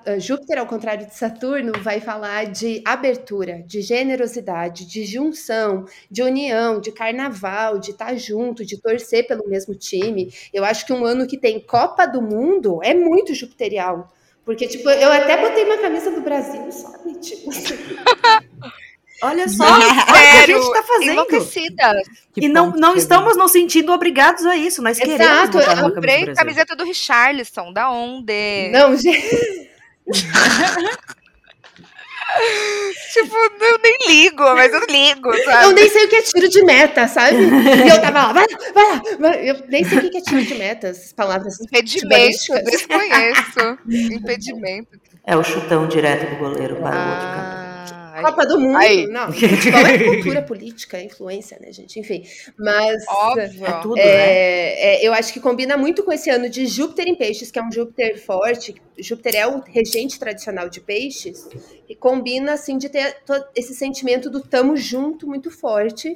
eh, 0.06 0.20
Júpiter, 0.20 0.58
ao 0.58 0.66
contrário 0.66 1.06
de 1.06 1.16
Saturno, 1.16 1.74
vai 1.82 2.00
falar 2.00 2.46
de 2.46 2.82
abertura, 2.86 3.62
de 3.66 3.82
generosidade, 3.82 4.86
de 4.86 5.06
junção, 5.06 5.86
de 6.10 6.24
união, 6.24 6.80
de 6.80 6.92
carnaval, 6.92 7.78
de 7.78 7.92
estar 7.92 8.16
junto, 8.16 8.66
de 8.66 8.80
torcer 8.80 9.28
pelo 9.28 9.48
mesmo 9.48 9.76
time. 9.76 10.34
Eu 10.54 10.64
acho 10.64 10.86
que 10.86 10.94
um 10.94 11.06
ano 11.06 11.28
que 11.28 11.38
tem 11.38 11.60
Copa 11.60 12.06
do 12.06 12.22
Mundo 12.22 12.80
é 12.82 12.94
muito 12.94 13.34
jupiterial. 13.34 14.12
Porque, 14.46 14.66
tipo, 14.66 14.90
eu 14.90 15.12
até 15.12 15.36
botei 15.42 15.66
uma 15.66 15.78
camisa 15.78 16.10
do 16.10 16.22
Brasil, 16.22 16.72
sabe? 16.72 17.16
Tipo, 17.20 17.50
assim. 17.50 17.76
Olha 19.22 19.48
só, 19.50 19.66
olha 20.28 20.42
o 20.42 20.46
que 20.46 20.52
a 20.52 20.62
gente 20.62 20.74
tá 20.74 20.84
fazendo. 20.84 21.12
Enlouquecida. 21.12 22.02
e 22.36 22.50
não, 22.50 22.72
não 22.72 22.96
estamos 22.96 23.38
nos 23.38 23.52
sentindo 23.52 23.92
obrigados 23.92 24.46
a 24.46 24.56
isso. 24.56 24.82
Nós 24.82 25.00
Exato, 25.00 25.18
queremos 25.18 25.50
voltar 25.50 25.78
eu 25.78 25.94
comprei 25.94 26.34
camiseta 26.34 26.76
do 26.76 26.84
Richarlison, 26.84 27.72
da 27.74 27.90
onde? 27.90 28.70
Não, 28.72 28.96
gente... 28.98 29.70
tipo, 33.14 33.36
eu 33.36 33.80
nem 33.84 33.98
ligo, 34.08 34.44
mas 34.44 34.74
eu 34.74 34.86
ligo, 34.90 35.36
sabe? 35.44 35.66
Eu 35.66 35.72
nem 35.72 35.90
sei 35.90 36.06
o 36.06 36.10
que 36.10 36.16
é 36.16 36.22
tiro 36.22 36.50
de 36.50 36.64
meta, 36.64 37.08
sabe? 37.08 37.38
E 37.38 37.90
eu 37.90 38.02
tava 38.02 38.28
lá, 38.28 38.34
vai 38.34 38.46
lá, 38.50 38.58
vai 38.74 38.90
lá. 38.90 39.02
Vai. 39.20 39.50
Eu 39.50 39.64
nem 39.68 39.84
sei 39.84 39.98
o 39.98 40.12
que 40.12 40.18
é 40.18 40.22
tiro 40.22 40.44
de 40.44 40.56
meta, 40.56 40.88
essas 40.88 41.14
palavras. 41.14 41.60
Impedimento, 41.62 42.54
eu 42.54 42.64
desconheço. 42.64 43.78
Impedimento. 43.88 45.00
É 45.26 45.36
o 45.36 45.44
chutão 45.44 45.88
direto 45.88 46.30
do 46.30 46.38
goleiro 46.38 46.78
para 46.78 46.96
ah. 46.96 47.06
o 47.06 47.10
outro 47.12 47.28
campo. 48.22 48.30
Copa 48.30 48.46
do 48.46 48.60
Mundo. 48.60 48.78
Aí. 48.78 49.08
Não, 49.08 49.28
qual 49.28 49.86
é 49.86 49.96
a 49.96 50.06
cultura 50.06 50.42
política, 50.44 50.98
a 50.98 51.04
influência, 51.04 51.58
né, 51.60 51.72
gente? 51.72 52.00
Enfim. 52.00 52.24
Mas. 52.58 53.04
Óbvio. 53.08 53.66
É 53.66 53.82
tudo, 53.82 53.98
é, 53.98 54.04
né? 54.04 54.74
É, 54.80 55.08
eu 55.08 55.14
acho 55.14 55.32
que 55.34 55.40
combina 55.40 55.78
muito 55.78 56.04
com 56.04 56.12
esse 56.12 56.30
ano 56.30 56.50
de 56.50 56.66
Júpiter 56.66 57.08
em 57.08 57.16
Peixes, 57.16 57.52
que 57.52 57.60
é 57.60 57.64
um 57.64 57.72
Júpiter 57.72 58.20
forte. 58.24 58.76
Júpiter 58.98 59.36
é 59.36 59.48
o 59.48 59.60
regente 59.62 60.20
tradicional 60.20 60.70
de 60.70 60.82
Peixes. 60.82 61.48
E 61.88 61.96
combina, 61.96 62.54
assim, 62.54 62.78
de 62.78 62.90
ter 62.90 63.18
esse 63.56 63.74
sentimento 63.74 64.30
do 64.30 64.42
tamo 64.42 64.76
junto 64.76 65.28
muito 65.28 65.50
forte. 65.50 66.16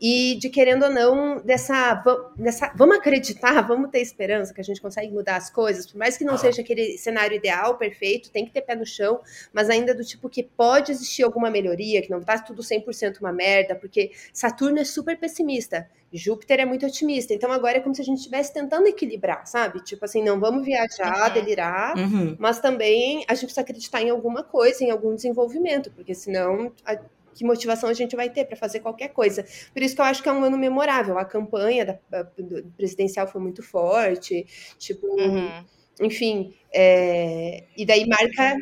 E 0.00 0.36
de, 0.36 0.48
querendo 0.48 0.84
ou 0.84 0.90
não, 0.90 1.40
dessa, 1.40 2.02
dessa. 2.36 2.72
Vamos 2.74 2.96
acreditar, 2.96 3.60
vamos 3.66 3.90
ter 3.90 4.00
esperança 4.00 4.54
que 4.54 4.60
a 4.60 4.64
gente 4.64 4.80
consegue 4.80 5.12
mudar 5.12 5.36
as 5.36 5.50
coisas. 5.50 5.86
Por 5.86 5.98
mais 5.98 6.16
que 6.16 6.24
não 6.24 6.38
seja 6.38 6.62
aquele 6.62 6.96
cenário 6.98 7.36
ideal, 7.36 7.76
perfeito, 7.76 8.30
tem 8.30 8.44
que 8.44 8.52
ter 8.52 8.62
pé 8.62 8.74
no 8.74 8.86
chão, 8.86 9.20
mas 9.52 9.68
ainda 9.68 9.94
do 9.94 10.04
tipo 10.04 10.28
que 10.28 10.42
pode 10.42 10.92
existir 10.92 11.22
algum 11.22 11.39
alguma 11.40 11.50
melhoria, 11.50 12.02
que 12.02 12.10
não 12.10 12.20
tá 12.20 12.38
tudo 12.38 12.62
100% 12.62 13.20
uma 13.20 13.32
merda, 13.32 13.74
porque 13.74 14.12
Saturno 14.32 14.78
é 14.78 14.84
super 14.84 15.18
pessimista, 15.18 15.88
Júpiter 16.12 16.60
é 16.60 16.64
muito 16.64 16.84
otimista. 16.84 17.32
Então 17.32 17.50
agora 17.50 17.78
é 17.78 17.80
como 17.80 17.94
se 17.94 18.02
a 18.02 18.04
gente 18.04 18.18
estivesse 18.18 18.52
tentando 18.52 18.86
equilibrar, 18.86 19.46
sabe? 19.46 19.82
Tipo 19.82 20.04
assim, 20.04 20.22
não 20.22 20.38
vamos 20.38 20.64
viajar, 20.64 21.28
uhum. 21.28 21.34
delirar, 21.34 21.96
uhum. 21.96 22.36
mas 22.38 22.60
também 22.60 23.24
a 23.26 23.34
gente 23.34 23.46
precisa 23.46 23.62
acreditar 23.62 24.02
em 24.02 24.10
alguma 24.10 24.42
coisa, 24.42 24.84
em 24.84 24.90
algum 24.90 25.14
desenvolvimento, 25.14 25.90
porque 25.92 26.14
senão 26.14 26.72
a, 26.84 26.96
que 27.32 27.44
motivação 27.44 27.88
a 27.88 27.94
gente 27.94 28.14
vai 28.16 28.28
ter 28.28 28.44
para 28.44 28.56
fazer 28.56 28.80
qualquer 28.80 29.08
coisa. 29.08 29.44
Por 29.72 29.82
isso 29.82 29.94
que 29.94 30.00
eu 30.00 30.04
acho 30.04 30.22
que 30.22 30.28
é 30.28 30.32
um 30.32 30.44
ano 30.44 30.58
memorável. 30.58 31.16
A 31.16 31.24
campanha 31.24 32.00
da, 32.10 32.22
do 32.22 32.64
presidencial 32.76 33.26
foi 33.26 33.40
muito 33.40 33.62
forte, 33.62 34.46
tipo, 34.78 35.06
uhum. 35.06 35.64
enfim, 36.00 36.52
é, 36.74 37.64
e 37.76 37.86
daí 37.86 38.06
marca 38.06 38.58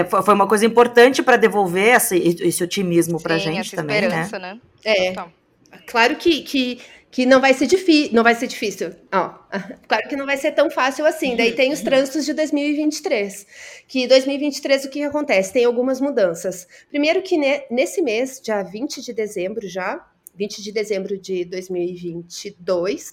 é, 0.00 0.04
foi 0.04 0.34
uma 0.34 0.48
coisa 0.48 0.66
importante 0.66 1.22
para 1.22 1.36
devolver 1.36 1.94
esse, 1.94 2.16
esse 2.16 2.64
otimismo 2.64 3.22
para 3.22 3.36
a 3.36 3.38
gente 3.38 3.76
também, 3.76 4.02
né? 4.02 4.28
né? 4.32 4.60
É. 4.84 5.10
Então. 5.10 5.32
Claro 5.86 6.16
que, 6.16 6.42
que, 6.42 6.80
que 7.12 7.24
não 7.24 7.40
vai 7.40 7.54
ser 7.54 7.66
difícil, 7.66 8.12
não 8.12 8.24
vai 8.24 8.34
ser 8.34 8.48
difícil. 8.48 8.90
Ó, 9.12 9.34
claro 9.86 10.08
que 10.08 10.16
não 10.16 10.26
vai 10.26 10.36
ser 10.36 10.50
tão 10.50 10.68
fácil 10.68 11.06
assim. 11.06 11.36
Daí 11.36 11.52
tem 11.52 11.72
os 11.72 11.80
trânsitos 11.80 12.24
de 12.24 12.32
2023. 12.32 13.46
Que 13.86 14.08
2023 14.08 14.84
o 14.84 14.90
que, 14.90 14.98
que 14.98 15.04
acontece? 15.04 15.52
Tem 15.52 15.64
algumas 15.64 16.00
mudanças. 16.00 16.66
Primeiro 16.88 17.22
que 17.22 17.36
ne, 17.36 17.62
nesse 17.70 18.02
mês, 18.02 18.40
dia 18.42 18.62
20 18.62 19.00
de 19.00 19.12
dezembro 19.12 19.68
já, 19.68 20.04
20 20.34 20.60
de 20.60 20.72
dezembro 20.72 21.16
de 21.16 21.44
2022, 21.44 23.12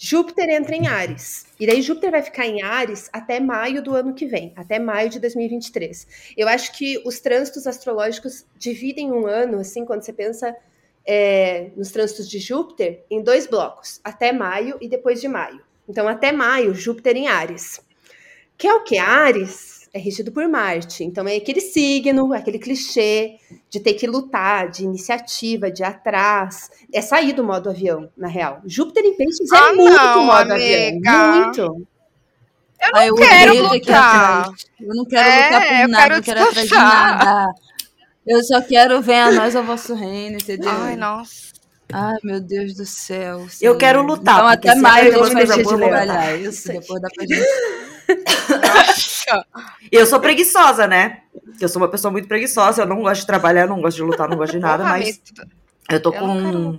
Júpiter 0.00 0.48
entra 0.48 0.76
em 0.76 0.86
Ares. 0.86 1.46
E 1.58 1.66
daí 1.66 1.82
Júpiter 1.82 2.12
vai 2.12 2.22
ficar 2.22 2.46
em 2.46 2.62
Ares 2.62 3.10
até 3.12 3.40
maio 3.40 3.82
do 3.82 3.96
ano 3.96 4.14
que 4.14 4.26
vem, 4.26 4.52
até 4.54 4.78
maio 4.78 5.10
de 5.10 5.18
2023. 5.18 6.06
Eu 6.36 6.46
acho 6.46 6.72
que 6.72 7.02
os 7.04 7.18
trânsitos 7.18 7.66
astrológicos 7.66 8.46
dividem 8.56 9.10
um 9.10 9.26
ano, 9.26 9.58
assim, 9.58 9.84
quando 9.84 10.02
você 10.02 10.12
pensa 10.12 10.56
é, 11.04 11.70
nos 11.76 11.90
trânsitos 11.90 12.30
de 12.30 12.38
Júpiter, 12.38 13.02
em 13.10 13.20
dois 13.20 13.48
blocos, 13.48 14.00
até 14.04 14.32
maio 14.32 14.78
e 14.80 14.88
depois 14.88 15.20
de 15.20 15.26
maio. 15.26 15.60
Então, 15.88 16.06
até 16.06 16.30
maio, 16.30 16.74
Júpiter 16.74 17.16
em 17.16 17.26
Ares. 17.26 17.80
Que 18.56 18.68
é 18.68 18.74
o 18.74 18.84
que? 18.84 18.98
Ares 18.98 19.77
é 19.92 19.98
regido 19.98 20.32
por 20.32 20.46
Marte. 20.48 21.04
Então 21.04 21.26
é 21.26 21.36
aquele 21.36 21.60
signo, 21.60 22.32
aquele 22.32 22.58
clichê 22.58 23.36
de 23.70 23.80
ter 23.80 23.94
que 23.94 24.06
lutar, 24.06 24.70
de 24.70 24.84
iniciativa, 24.84 25.70
de 25.70 25.82
ir 25.82 25.86
atrás. 25.86 26.70
É 26.92 27.00
sair 27.00 27.32
do 27.32 27.44
modo 27.44 27.70
avião, 27.70 28.08
na 28.16 28.28
real. 28.28 28.60
Júpiter 28.66 29.04
em 29.04 29.16
peixes 29.16 29.50
é 29.52 29.56
ah, 29.56 29.68
é 29.70 29.72
muito 29.72 29.96
não, 29.96 30.24
modo 30.24 30.52
amiga. 30.52 31.10
avião. 31.10 31.44
Muito. 31.44 31.60
Eu 32.80 32.92
não 32.92 33.00
ah, 33.00 33.06
eu 33.06 33.14
quero 33.14 33.68
lutar. 33.68 34.50
Eu 34.80 34.94
não 34.94 35.04
quero 35.04 35.28
é, 35.28 35.44
lutar 35.44 35.60
por 35.60 35.88
nada, 35.88 36.14
não 36.14 36.22
quero 36.22 36.42
atrás 36.42 36.68
de 36.68 36.74
nada. 36.74 37.54
Eu 38.26 38.44
só 38.44 38.60
quero 38.60 39.00
ver 39.00 39.14
a 39.14 39.32
nós 39.32 39.56
ao 39.56 39.64
vosso 39.64 39.94
reino, 39.94 40.36
entendeu? 40.36 40.70
Ai, 40.70 40.96
nossa. 40.96 41.48
Ai, 41.90 42.16
meu 42.22 42.40
Deus 42.40 42.74
do 42.74 42.84
céu. 42.84 43.48
Senhor. 43.48 43.72
Eu 43.72 43.78
quero 43.78 44.02
lutar. 44.02 44.36
Então, 44.36 44.48
até 44.48 44.74
mais 44.74 45.06
eu 45.06 45.24
vou 45.24 45.34
deixar 45.34 45.56
de 45.56 45.64
trabalhar. 45.64 46.38
Isso, 46.38 46.68
depois 46.68 47.00
dá 47.00 47.08
pra 47.08 47.26
gente. 47.26 47.46
eu 49.90 50.06
sou 50.06 50.20
preguiçosa, 50.20 50.86
né? 50.86 51.22
Eu 51.60 51.68
sou 51.68 51.80
uma 51.82 51.88
pessoa 51.88 52.10
muito 52.10 52.28
preguiçosa. 52.28 52.82
Eu 52.82 52.86
não 52.86 53.02
gosto 53.02 53.20
de 53.22 53.26
trabalhar, 53.26 53.66
não 53.66 53.80
gosto 53.80 53.96
de 53.96 54.02
lutar, 54.02 54.28
não 54.28 54.36
gosto 54.36 54.52
de 54.52 54.58
nada, 54.58 54.84
mas. 54.84 55.20
Eu 55.90 56.02
tô 56.02 56.12
eu 56.12 56.20
com 56.20 56.78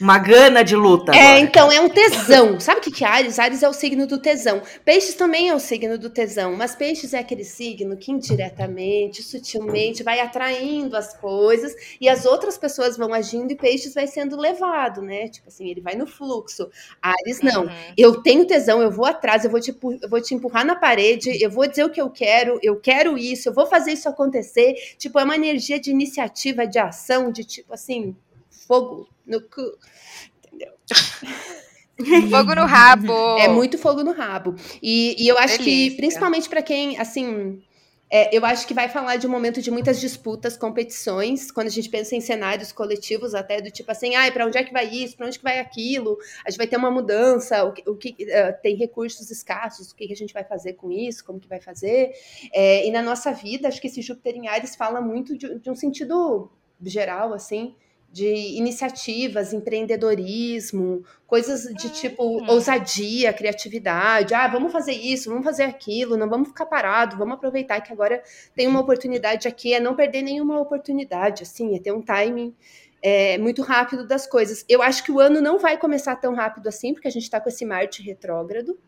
uma 0.00 0.18
gana 0.18 0.62
de 0.62 0.74
luta. 0.74 1.12
É, 1.12 1.18
agora. 1.18 1.40
então 1.40 1.70
é 1.70 1.82
um 1.82 1.88
tesão. 1.90 2.58
Sabe 2.60 2.80
o 2.80 2.82
que, 2.82 2.90
que 2.90 3.04
é 3.04 3.06
Ares? 3.06 3.38
Ares 3.38 3.62
é 3.62 3.68
o 3.68 3.74
signo 3.74 4.06
do 4.06 4.18
tesão. 4.18 4.62
Peixes 4.86 5.14
também 5.16 5.50
é 5.50 5.54
o 5.54 5.58
signo 5.58 5.98
do 5.98 6.08
tesão, 6.08 6.56
mas 6.56 6.74
Peixes 6.74 7.12
é 7.12 7.18
aquele 7.18 7.44
signo 7.44 7.94
que 7.94 8.10
indiretamente, 8.10 9.22
sutilmente, 9.22 10.02
vai 10.02 10.20
atraindo 10.20 10.96
as 10.96 11.14
coisas 11.14 11.74
e 12.00 12.08
as 12.08 12.24
outras 12.24 12.56
pessoas 12.56 12.96
vão 12.96 13.12
agindo 13.12 13.52
e 13.52 13.56
Peixes 13.56 13.92
vai 13.92 14.06
sendo 14.06 14.34
levado, 14.34 15.02
né? 15.02 15.28
Tipo 15.28 15.48
assim, 15.48 15.68
ele 15.68 15.82
vai 15.82 15.94
no 15.94 16.06
fluxo. 16.06 16.70
Ares 17.02 17.42
não. 17.42 17.64
Uhum. 17.64 17.92
Eu 17.98 18.22
tenho 18.22 18.46
tesão, 18.46 18.80
eu 18.80 18.90
vou 18.90 19.04
atrás, 19.04 19.44
eu 19.44 19.50
vou, 19.50 19.60
te, 19.60 19.76
eu 20.00 20.08
vou 20.08 20.22
te 20.22 20.34
empurrar 20.34 20.64
na 20.64 20.74
parede, 20.74 21.42
eu 21.42 21.50
vou 21.50 21.66
dizer 21.66 21.84
o 21.84 21.90
que 21.90 22.00
eu 22.00 22.08
quero, 22.08 22.58
eu 22.62 22.80
quero 22.80 23.18
isso, 23.18 23.50
eu 23.50 23.52
vou 23.52 23.66
fazer 23.66 23.92
isso 23.92 24.08
acontecer. 24.08 24.74
Tipo, 24.96 25.18
é 25.18 25.24
uma 25.24 25.36
energia 25.36 25.78
de 25.78 25.90
iniciativa, 25.90 26.66
de 26.66 26.78
ação, 26.78 27.30
de 27.30 27.44
tipo 27.44 27.74
assim 27.74 28.16
fogo 28.68 29.08
no 29.26 29.40
cu. 29.40 29.78
Entendeu? 30.46 30.72
Fogo 32.30 32.54
no 32.54 32.64
rabo. 32.64 33.12
É 33.38 33.48
muito 33.48 33.76
fogo 33.76 34.04
no 34.04 34.12
rabo. 34.12 34.54
E, 34.80 35.16
e 35.18 35.26
eu 35.26 35.36
acho 35.36 35.58
Delícia. 35.58 35.90
que, 35.90 35.96
principalmente 35.96 36.48
para 36.48 36.62
quem, 36.62 36.96
assim, 36.96 37.60
é, 38.10 38.34
eu 38.36 38.44
acho 38.46 38.66
que 38.68 38.72
vai 38.72 38.88
falar 38.88 39.16
de 39.16 39.26
um 39.26 39.30
momento 39.30 39.60
de 39.60 39.70
muitas 39.70 40.00
disputas, 40.00 40.56
competições, 40.56 41.50
quando 41.50 41.66
a 41.66 41.70
gente 41.70 41.90
pensa 41.90 42.14
em 42.14 42.20
cenários 42.20 42.70
coletivos, 42.70 43.34
até 43.34 43.60
do 43.60 43.70
tipo 43.70 43.90
assim, 43.90 44.14
ai, 44.14 44.30
para 44.30 44.46
onde 44.46 44.56
é 44.56 44.62
que 44.62 44.72
vai 44.72 44.88
isso, 44.88 45.16
para 45.16 45.26
onde 45.26 45.38
que 45.38 45.44
vai 45.44 45.58
aquilo, 45.58 46.16
a 46.44 46.50
gente 46.50 46.58
vai 46.58 46.68
ter 46.68 46.76
uma 46.76 46.90
mudança, 46.90 47.64
o 47.64 47.72
que, 47.72 47.90
o 47.90 47.96
que 47.96 48.10
uh, 48.10 48.62
tem 48.62 48.76
recursos 48.76 49.28
escassos, 49.30 49.90
o 49.90 49.96
que, 49.96 50.06
que, 50.06 50.12
a 50.12 50.16
gente 50.16 50.32
vai 50.32 50.44
fazer 50.44 50.74
com 50.74 50.92
isso, 50.92 51.24
como 51.24 51.40
que 51.40 51.48
vai 51.48 51.60
fazer. 51.60 52.12
É, 52.54 52.86
e 52.86 52.92
na 52.92 53.02
nossa 53.02 53.32
vida, 53.32 53.66
acho 53.66 53.80
que 53.80 53.88
esse 53.88 54.00
Júpiter 54.02 54.36
em 54.36 54.46
Ares 54.46 54.76
fala 54.76 55.00
muito 55.00 55.36
de, 55.36 55.58
de 55.58 55.68
um 55.68 55.74
sentido 55.74 56.48
geral, 56.80 57.34
assim, 57.34 57.74
de 58.10 58.26
iniciativas, 58.56 59.52
empreendedorismo, 59.52 61.04
coisas 61.26 61.64
de 61.74 61.90
tipo 61.90 62.22
uhum. 62.22 62.50
ousadia, 62.50 63.32
criatividade. 63.32 64.34
Ah, 64.34 64.48
vamos 64.48 64.72
fazer 64.72 64.92
isso, 64.92 65.28
vamos 65.28 65.44
fazer 65.44 65.64
aquilo, 65.64 66.16
não 66.16 66.28
vamos 66.28 66.48
ficar 66.48 66.66
parado, 66.66 67.16
vamos 67.16 67.34
aproveitar 67.34 67.80
que 67.80 67.92
agora 67.92 68.22
tem 68.54 68.66
uma 68.66 68.80
oportunidade 68.80 69.46
aqui, 69.46 69.74
é 69.74 69.80
não 69.80 69.94
perder 69.94 70.22
nenhuma 70.22 70.58
oportunidade, 70.58 71.42
assim, 71.42 71.76
é 71.76 71.78
ter 71.78 71.92
um 71.92 72.00
timing 72.00 72.54
é, 73.02 73.38
muito 73.38 73.62
rápido 73.62 74.06
das 74.06 74.26
coisas. 74.26 74.64
Eu 74.68 74.82
acho 74.82 75.04
que 75.04 75.12
o 75.12 75.20
ano 75.20 75.40
não 75.40 75.58
vai 75.58 75.76
começar 75.76 76.16
tão 76.16 76.34
rápido 76.34 76.68
assim, 76.68 76.94
porque 76.94 77.08
a 77.08 77.10
gente 77.10 77.24
está 77.24 77.40
com 77.40 77.48
esse 77.48 77.64
Marte 77.64 78.02
retrógrado. 78.02 78.78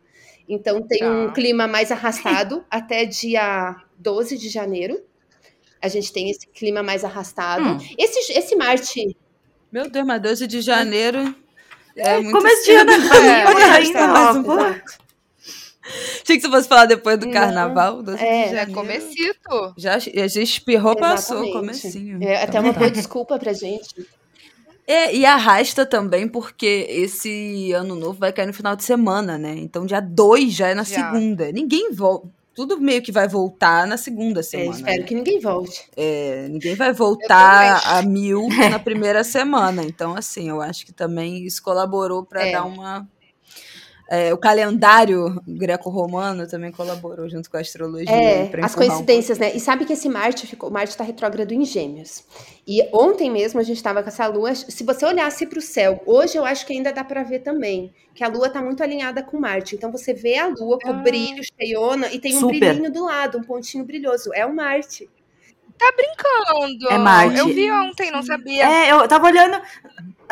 Então 0.47 0.81
tem 0.81 0.99
tá. 0.99 1.09
um 1.09 1.31
clima 1.31 1.67
mais 1.67 1.91
arrastado 1.91 2.65
até 2.69 3.05
dia 3.05 3.75
12 3.97 4.37
de 4.37 4.49
janeiro. 4.49 5.01
A 5.81 5.87
gente 5.87 6.13
tem 6.13 6.29
esse 6.29 6.47
clima 6.47 6.83
mais 6.83 7.03
arrastado. 7.03 7.63
Hum. 7.63 7.77
Esse, 7.97 8.33
esse 8.33 8.55
Marte. 8.55 9.15
Meu 9.71 9.89
Deus, 9.89 10.05
mas 10.05 10.21
12 10.21 10.47
de 10.47 10.61
janeiro. 10.61 11.35
É, 11.95 12.17
é 12.17 12.31
começo 12.31 12.65
de 12.65 12.71
ano 12.71 12.91
é, 12.91 13.43
pode 13.45 13.63
ainda 13.63 14.07
mais 14.07 14.37
um 14.37 14.43
pouco. 14.43 14.61
Achei 16.23 16.37
que 16.37 16.41
você 16.41 16.49
fosse 16.49 16.67
falar 16.67 16.85
depois 16.85 17.19
do 17.19 17.29
carnaval. 17.31 18.01
Não, 18.01 18.15
é, 18.15 18.53
é 18.53 18.65
comecito. 18.67 19.73
Já, 19.75 19.97
já 19.99 20.41
espirrou, 20.41 20.93
Exatamente. 20.93 21.15
passou, 21.15 21.51
comecinho. 21.51 22.23
É 22.23 22.43
até 22.43 22.59
uma 22.59 22.71
boa 22.71 22.89
desculpa 22.89 23.37
pra 23.39 23.51
gente. 23.51 24.07
É, 24.87 25.13
e 25.15 25.25
arrasta 25.25 25.85
também, 25.85 26.27
porque 26.27 26.85
esse 26.89 27.71
ano 27.71 27.95
novo 27.95 28.19
vai 28.19 28.31
cair 28.31 28.47
no 28.47 28.53
final 28.53 28.75
de 28.75 28.83
semana, 28.83 29.37
né? 29.37 29.55
Então 29.57 29.85
dia 29.85 29.99
2 29.99 30.53
já 30.53 30.69
é 30.69 30.75
na 30.75 30.83
já. 30.83 31.11
segunda. 31.11 31.51
Ninguém 31.51 31.91
volta 31.91 32.29
tudo 32.53 32.79
meio 32.79 33.01
que 33.01 33.11
vai 33.11 33.27
voltar 33.27 33.87
na 33.87 33.97
segunda 33.97 34.41
é, 34.41 34.43
semana. 34.43 34.71
É, 34.71 34.75
espero 34.75 35.01
né? 35.01 35.07
que 35.07 35.15
ninguém 35.15 35.39
volte. 35.39 35.89
É, 35.95 36.47
ninguém 36.49 36.75
vai 36.75 36.93
voltar 36.93 37.81
a 37.85 38.01
mil 38.01 38.47
na 38.69 38.79
primeira 38.79 39.23
semana. 39.23 39.83
Então, 39.83 40.15
assim, 40.15 40.49
eu 40.49 40.61
acho 40.61 40.85
que 40.85 40.93
também 40.93 41.45
isso 41.45 41.61
colaborou 41.63 42.25
para 42.25 42.45
é. 42.45 42.51
dar 42.51 42.65
uma. 42.65 43.07
É, 44.13 44.33
o 44.33 44.37
calendário 44.37 45.41
greco-romano 45.47 46.45
também 46.45 46.69
colaborou 46.69 47.29
junto 47.29 47.49
com 47.49 47.55
a 47.55 47.61
astrologia. 47.61 48.11
É, 48.13 48.51
as 48.61 48.75
coincidências, 48.75 49.37
um 49.37 49.41
né? 49.41 49.55
E 49.55 49.59
sabe 49.61 49.85
que 49.85 49.93
esse 49.93 50.09
Marte 50.09 50.45
ficou, 50.45 50.69
Marte 50.69 50.89
está 50.89 51.01
retrógrado 51.01 51.53
em 51.53 51.63
Gêmeos. 51.63 52.25
E 52.67 52.85
ontem 52.91 53.31
mesmo 53.31 53.61
a 53.61 53.63
gente 53.63 53.77
estava 53.77 54.03
com 54.03 54.09
essa 54.09 54.27
lua. 54.27 54.53
Se 54.53 54.83
você 54.83 55.05
olhasse 55.05 55.47
para 55.47 55.59
o 55.59 55.61
céu, 55.61 56.03
hoje 56.05 56.37
eu 56.37 56.43
acho 56.43 56.65
que 56.65 56.73
ainda 56.73 56.91
dá 56.91 57.05
para 57.05 57.23
ver 57.23 57.39
também 57.39 57.93
que 58.13 58.21
a 58.21 58.27
lua 58.27 58.47
está 58.47 58.61
muito 58.61 58.83
alinhada 58.83 59.23
com 59.23 59.39
Marte. 59.39 59.75
Então 59.75 59.89
você 59.89 60.13
vê 60.13 60.37
a 60.37 60.47
lua 60.47 60.77
com 60.77 60.89
ah. 60.89 60.93
brilho, 60.93 61.41
cheiona, 61.57 62.11
e 62.11 62.19
tem 62.19 62.35
um 62.35 62.41
Super. 62.41 62.59
brilhinho 62.59 62.91
do 62.91 63.05
lado, 63.05 63.37
um 63.37 63.43
pontinho 63.43 63.85
brilhoso. 63.85 64.33
É 64.33 64.45
o 64.45 64.53
Marte. 64.53 65.09
Tá 65.77 65.89
brincando. 65.95 66.89
É 66.91 66.97
Marte. 66.97 67.37
Eu 67.39 67.47
vi 67.47 67.71
ontem, 67.71 68.11
não 68.11 68.21
sabia. 68.21 68.69
É, 68.69 68.91
eu 68.91 69.07
tava 69.07 69.27
olhando. 69.27 69.59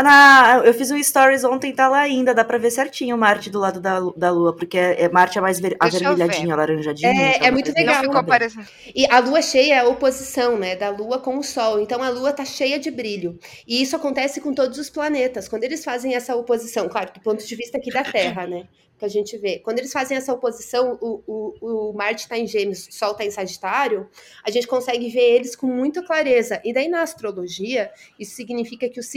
Na, 0.01 0.61
eu 0.65 0.73
fiz 0.73 0.89
um 0.91 1.01
stories 1.01 1.43
ontem, 1.43 1.73
tá 1.73 1.89
lá 1.89 1.99
ainda, 1.99 2.33
dá 2.33 2.45
pra 2.45 2.57
ver 2.57 2.71
certinho 2.71 3.17
Marte 3.17 3.49
do 3.49 3.59
lado 3.59 3.81
da, 3.81 3.99
da 4.15 4.31
Lua, 4.31 4.55
porque 4.55 4.77
é, 4.77 5.03
é 5.03 5.09
Marte 5.09 5.37
é 5.37 5.41
mais 5.41 5.59
ver, 5.59 5.75
avermelhadinha, 5.79 6.55
laranjadinha. 6.55 7.09
É, 7.09 7.35
então 7.35 7.47
é 7.47 7.51
muito 7.51 7.73
legal. 7.73 8.03
Ficou 8.03 8.23
parecendo. 8.23 8.67
E 8.95 9.05
a 9.11 9.19
Lua 9.19 9.41
cheia 9.41 9.75
é 9.75 9.79
a 9.79 9.87
oposição, 9.87 10.57
né, 10.57 10.75
da 10.75 10.89
Lua 10.89 11.19
com 11.19 11.37
o 11.37 11.43
Sol. 11.43 11.79
Então 11.79 12.01
a 12.01 12.09
Lua 12.09 12.31
tá 12.31 12.45
cheia 12.45 12.79
de 12.79 12.89
brilho. 12.89 13.37
E 13.67 13.81
isso 13.81 13.95
acontece 13.95 14.39
com 14.39 14.53
todos 14.53 14.77
os 14.77 14.89
planetas. 14.89 15.47
Quando 15.47 15.63
eles 15.63 15.83
fazem 15.83 16.15
essa 16.15 16.35
oposição, 16.35 16.87
claro, 16.87 17.11
do 17.13 17.19
ponto 17.19 17.45
de 17.45 17.55
vista 17.55 17.77
aqui 17.77 17.91
da 17.91 18.03
Terra, 18.03 18.47
né? 18.47 18.67
que 18.99 19.05
a 19.05 19.07
gente 19.07 19.37
vê. 19.37 19.59
Quando 19.59 19.79
eles 19.79 19.91
fazem 19.91 20.17
essa 20.17 20.33
oposição, 20.33 20.99
o, 21.01 21.23
o, 21.25 21.89
o 21.89 21.93
Marte 21.93 22.23
está 22.23 22.37
em 22.37 22.45
Gêmeos, 22.45 22.87
o 22.87 22.91
Sol 22.91 23.13
está 23.13 23.25
em 23.25 23.31
Sagitário, 23.31 24.09
a 24.43 24.51
gente 24.51 24.67
consegue 24.67 25.09
ver 25.09 25.35
eles 25.35 25.55
com 25.55 25.65
muita 25.65 26.03
clareza. 26.03 26.61
E 26.65 26.73
daí 26.73 26.89
na 26.89 27.01
astrologia, 27.01 27.89
isso 28.19 28.35
significa 28.35 28.89
que 28.89 28.99
os 28.99 29.07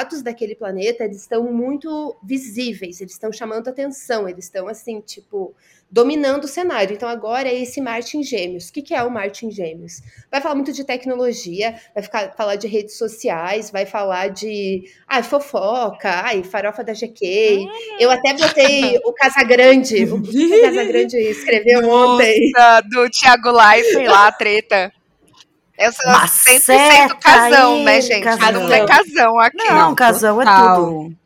significados 0.00 0.22
daquele 0.22 0.54
planeta 0.54 1.04
eles 1.04 1.20
estão 1.20 1.52
muito 1.52 2.16
visíveis, 2.22 3.00
eles 3.00 3.12
estão 3.12 3.32
chamando 3.32 3.68
atenção, 3.68 4.28
eles 4.28 4.44
estão 4.44 4.68
assim, 4.68 5.00
tipo, 5.00 5.54
dominando 5.90 6.44
o 6.44 6.48
cenário. 6.48 6.94
Então 6.94 7.08
agora 7.08 7.48
é 7.48 7.62
esse 7.62 7.80
Marte 7.80 8.16
em 8.16 8.22
Gêmeos. 8.22 8.68
O 8.68 8.72
que, 8.72 8.82
que 8.82 8.94
é 8.94 9.02
o 9.02 9.10
Marte 9.10 9.46
em 9.46 9.50
Gêmeos? 9.50 10.00
Vai 10.30 10.40
falar 10.40 10.54
muito 10.54 10.72
de 10.72 10.84
tecnologia, 10.84 11.74
vai 11.94 12.02
ficar, 12.02 12.34
falar 12.34 12.56
de 12.56 12.66
redes 12.66 12.96
sociais, 12.96 13.70
vai 13.70 13.86
falar 13.86 14.28
de 14.28 14.84
ai, 15.06 15.22
fofoca, 15.22 16.08
ai, 16.08 16.42
farofa 16.42 16.82
da 16.84 16.92
GK. 16.92 17.66
Eu 17.98 18.10
até 18.10 18.34
botei 18.34 18.98
o 19.04 19.12
Casagrande, 19.12 20.04
o 20.04 20.22
que 20.22 20.46
o 20.54 20.62
Casagrande 20.62 21.16
escreveu 21.16 21.82
Nossa, 21.82 22.14
ontem. 22.14 22.50
do 22.88 23.08
Thiago 23.10 23.50
Lai, 23.50 23.82
sei 23.84 24.08
lá, 24.08 24.30
treta. 24.32 24.92
Eu 25.80 25.92
sou 25.92 26.12
Maceta 26.12 26.74
100% 26.74 27.18
casão, 27.18 27.74
aí, 27.74 27.84
né, 27.84 28.00
gente? 28.02 28.22
Casão. 28.22 28.52
Não 28.52 28.70
é 28.70 28.86
casão 28.86 29.40
aqui. 29.40 29.56
Não, 29.56 29.94
casão 29.94 30.42
é 30.42 30.44
tudo. 30.44 31.16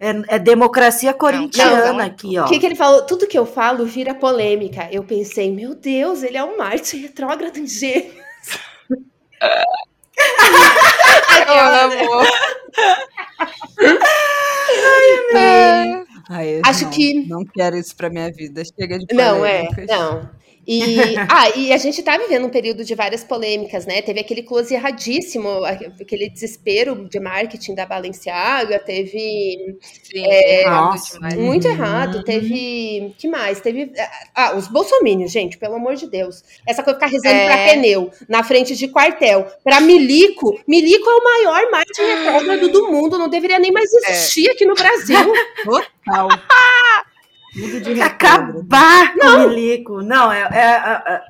É, 0.00 0.34
é 0.34 0.38
democracia 0.40 1.14
corintiana 1.14 1.86
não, 1.86 1.94
não, 1.94 2.04
aqui, 2.04 2.36
ó. 2.36 2.44
O 2.44 2.48
que, 2.48 2.58
que 2.58 2.66
ele 2.66 2.74
falou? 2.74 3.06
Tudo 3.06 3.28
que 3.28 3.38
eu 3.38 3.46
falo 3.46 3.86
vira 3.86 4.12
polêmica. 4.12 4.88
Eu 4.90 5.04
pensei, 5.04 5.52
meu 5.52 5.76
Deus, 5.76 6.24
ele 6.24 6.36
é 6.36 6.42
um 6.42 6.58
Marte 6.58 6.96
retrógrado 6.96 7.56
em 7.56 7.68
gêmeos. 7.68 8.12
Ai, 11.46 11.80
amor. 11.84 12.26
Ai, 16.28 16.56
Ai, 16.56 16.60
Acho 16.64 16.84
não, 16.84 16.90
que. 16.90 17.26
Não 17.28 17.44
quero 17.44 17.76
isso 17.76 17.94
pra 17.94 18.10
minha 18.10 18.32
vida. 18.32 18.62
Chega 18.64 18.98
de 18.98 19.06
polêmicas. 19.06 19.86
Não, 19.86 19.96
é. 19.96 20.20
Não. 20.20 20.43
E, 20.66 21.16
ah, 21.28 21.50
e 21.56 21.72
a 21.72 21.76
gente 21.76 21.98
está 21.98 22.16
vivendo 22.16 22.46
um 22.46 22.50
período 22.50 22.84
de 22.84 22.94
várias 22.94 23.24
polêmicas, 23.24 23.86
né? 23.86 24.02
Teve 24.02 24.20
aquele 24.20 24.42
close 24.42 24.74
erradíssimo, 24.74 25.64
aquele 25.64 26.28
desespero 26.28 27.08
de 27.08 27.20
marketing 27.20 27.74
da 27.74 27.86
Balenciaga, 27.86 28.78
teve. 28.78 29.78
Sim, 30.02 30.24
é, 30.26 30.62
errado 30.62 30.94
muito 31.36 31.66
uhum. 31.66 31.74
errado. 31.74 32.24
Teve. 32.24 33.14
que 33.18 33.28
mais? 33.28 33.60
Teve. 33.60 33.92
Ah, 34.34 34.56
os 34.56 34.68
bolsomínios, 34.68 35.30
gente, 35.30 35.58
pelo 35.58 35.74
amor 35.76 35.94
de 35.94 36.08
Deus. 36.08 36.42
Essa 36.66 36.82
coisa 36.82 36.98
ficar 36.98 37.10
rezando 37.10 37.34
é. 37.34 37.46
para 37.46 37.72
pneu, 37.72 38.10
na 38.28 38.42
frente 38.42 38.76
de 38.76 38.88
quartel. 38.88 39.46
Para 39.62 39.80
Milico, 39.80 40.58
Milico 40.66 41.08
é 41.08 41.14
o 41.14 41.24
maior 41.24 41.70
marketing 41.70 42.02
retrógrado 42.24 42.68
do 42.68 42.90
mundo, 42.90 43.18
não 43.18 43.28
deveria 43.28 43.58
nem 43.58 43.72
mais 43.72 43.92
existir 43.92 44.48
é. 44.48 44.52
aqui 44.52 44.64
no 44.64 44.74
Brasil. 44.74 45.32
Total. 45.64 46.28
Mundo 47.56 47.80
de 47.80 48.00
Acabar 48.00 49.14
com 49.14 49.26
o 49.26 49.48
milico. 49.48 50.02
Não, 50.02 50.32
é. 50.32 50.42
é, 50.52 50.58
é, 50.58 51.14
é. 51.14 51.22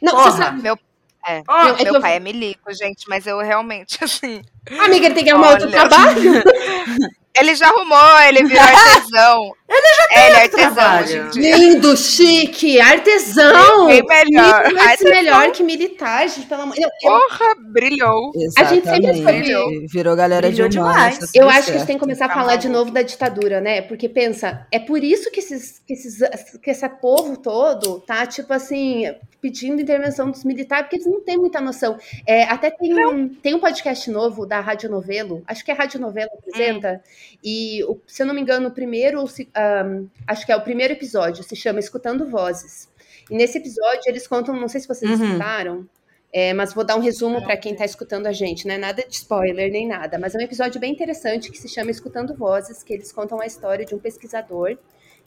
Não, 0.00 0.12
Porra. 0.12 0.30
você 0.30 0.36
sabe. 0.38 0.62
Meu, 0.62 0.78
é, 1.26 1.42
oh, 1.46 1.64
meu, 1.64 1.92
meu 1.92 2.00
pai 2.00 2.16
é 2.16 2.20
milico, 2.20 2.72
gente, 2.72 3.08
mas 3.08 3.26
eu 3.26 3.38
realmente, 3.38 3.98
assim. 4.04 4.42
Amiga, 4.78 5.06
ele 5.06 5.14
tem 5.14 5.24
que 5.24 5.30
arrumar 5.30 5.52
outro 5.52 5.70
trabalho. 5.70 6.42
Ele 7.38 7.54
já 7.54 7.68
arrumou, 7.68 8.20
ele 8.28 8.44
virou 8.44 8.62
artesão. 8.66 9.52
ele 9.68 9.94
já 9.94 10.08
tem 10.08 10.18
é, 10.18 10.26
ele 10.26 10.36
é 10.36 10.42
artesão. 10.42 11.30
Lindo, 11.40 11.96
chique, 11.96 12.80
artesão. 12.80 13.86
Bem 13.86 14.02
melhor. 14.04 14.64
Artesão. 14.76 15.12
melhor 15.12 15.52
que 15.52 15.62
militar, 15.62 16.28
gente, 16.28 16.46
pelo 16.46 16.62
amor 16.62 16.74
de 16.74 16.84
Porra, 17.00 17.54
brilhou. 17.70 18.32
Exatamente. 18.34 18.88
A 18.88 18.94
gente 18.94 19.14
sempre 19.14 19.22
brilhou. 19.22 19.70
Virou 19.88 20.16
galera 20.16 20.48
brilhou 20.48 20.68
de 20.68 20.78
demais. 20.78 21.18
Eu 21.32 21.48
acho 21.48 21.66
que 21.66 21.70
a 21.70 21.78
gente 21.78 21.86
tem 21.86 21.96
que 21.96 22.00
começar 22.00 22.26
a 22.26 22.34
falar 22.34 22.56
de 22.56 22.68
novo 22.68 22.90
da 22.90 23.02
ditadura, 23.02 23.60
né? 23.60 23.82
Porque 23.82 24.08
pensa, 24.08 24.66
é 24.72 24.80
por 24.80 25.04
isso 25.04 25.30
que 25.30 25.38
esses, 25.38 25.78
que 25.86 25.92
esses 25.92 26.18
que 26.60 26.70
esse 26.70 26.88
povo 26.88 27.36
todo 27.36 28.00
tá, 28.00 28.26
tipo 28.26 28.52
assim, 28.52 29.04
pedindo 29.40 29.80
intervenção 29.80 30.30
dos 30.30 30.44
militares, 30.44 30.86
porque 30.86 30.96
eles 30.96 31.06
não 31.06 31.22
têm 31.22 31.38
muita 31.38 31.60
noção. 31.60 31.96
É, 32.26 32.44
até 32.44 32.70
tem 32.70 33.06
um, 33.06 33.28
tem 33.28 33.54
um 33.54 33.60
podcast 33.60 34.10
novo 34.10 34.44
da 34.44 34.57
Rádio 34.60 34.90
Novelo, 34.90 35.42
acho 35.46 35.64
que 35.64 35.70
é 35.70 35.74
Rádio 35.74 36.00
Novelo 36.00 36.30
apresenta, 36.32 37.02
hum 37.04 37.28
e, 37.42 37.80
se 38.06 38.22
eu 38.22 38.26
não 38.26 38.34
me 38.34 38.40
engano, 38.40 38.68
o 38.68 38.70
primeiro, 38.70 39.22
um, 39.22 40.08
acho 40.26 40.44
que 40.44 40.52
é 40.52 40.56
o 40.56 40.60
primeiro 40.60 40.92
episódio, 40.92 41.44
se 41.44 41.54
chama 41.54 41.78
Escutando 41.78 42.28
Vozes. 42.28 42.88
E 43.30 43.36
nesse 43.36 43.58
episódio 43.58 44.02
eles 44.06 44.26
contam, 44.26 44.54
não 44.56 44.68
sei 44.68 44.80
se 44.80 44.88
vocês 44.88 45.10
uhum. 45.10 45.26
escutaram, 45.26 45.88
é, 46.32 46.52
mas 46.52 46.74
vou 46.74 46.84
dar 46.84 46.96
um 46.96 47.00
resumo 47.00 47.42
para 47.42 47.56
quem 47.56 47.72
está 47.72 47.84
escutando 47.84 48.26
a 48.26 48.32
gente, 48.32 48.66
não 48.66 48.74
é 48.74 48.78
nada 48.78 49.02
de 49.06 49.14
spoiler 49.14 49.70
nem 49.70 49.86
nada, 49.86 50.18
mas 50.18 50.34
é 50.34 50.38
um 50.38 50.42
episódio 50.42 50.80
bem 50.80 50.92
interessante 50.92 51.50
que 51.50 51.58
se 51.58 51.68
chama 51.68 51.90
Escutando 51.90 52.34
Vozes, 52.34 52.82
que 52.82 52.92
eles 52.92 53.12
contam 53.12 53.40
a 53.40 53.46
história 53.46 53.84
de 53.84 53.94
um 53.94 53.98
pesquisador 53.98 54.76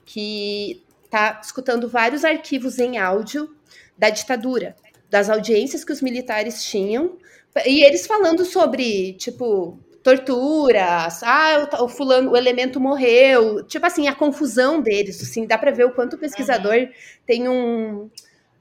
que 0.05 0.83
está 1.05 1.39
escutando 1.43 1.87
vários 1.87 2.23
arquivos 2.23 2.79
em 2.79 2.97
áudio 2.97 3.55
da 3.97 4.09
ditadura, 4.09 4.75
das 5.09 5.29
audiências 5.29 5.83
que 5.83 5.91
os 5.91 6.01
militares 6.01 6.63
tinham, 6.63 7.17
e 7.65 7.83
eles 7.83 8.07
falando 8.07 8.45
sobre, 8.45 9.13
tipo, 9.13 9.77
torturas, 10.03 11.21
ah, 11.23 11.69
o, 11.79 11.85
o, 11.85 11.87
fulano, 11.89 12.31
o 12.31 12.37
elemento 12.37 12.79
morreu, 12.79 13.63
tipo 13.65 13.85
assim, 13.85 14.07
a 14.07 14.15
confusão 14.15 14.81
deles, 14.81 15.21
assim, 15.21 15.45
dá 15.45 15.57
para 15.57 15.71
ver 15.71 15.85
o 15.85 15.91
quanto 15.91 16.15
o 16.15 16.19
pesquisador 16.19 16.75
uhum. 16.75 16.89
tem 17.25 17.47
um, 17.47 18.09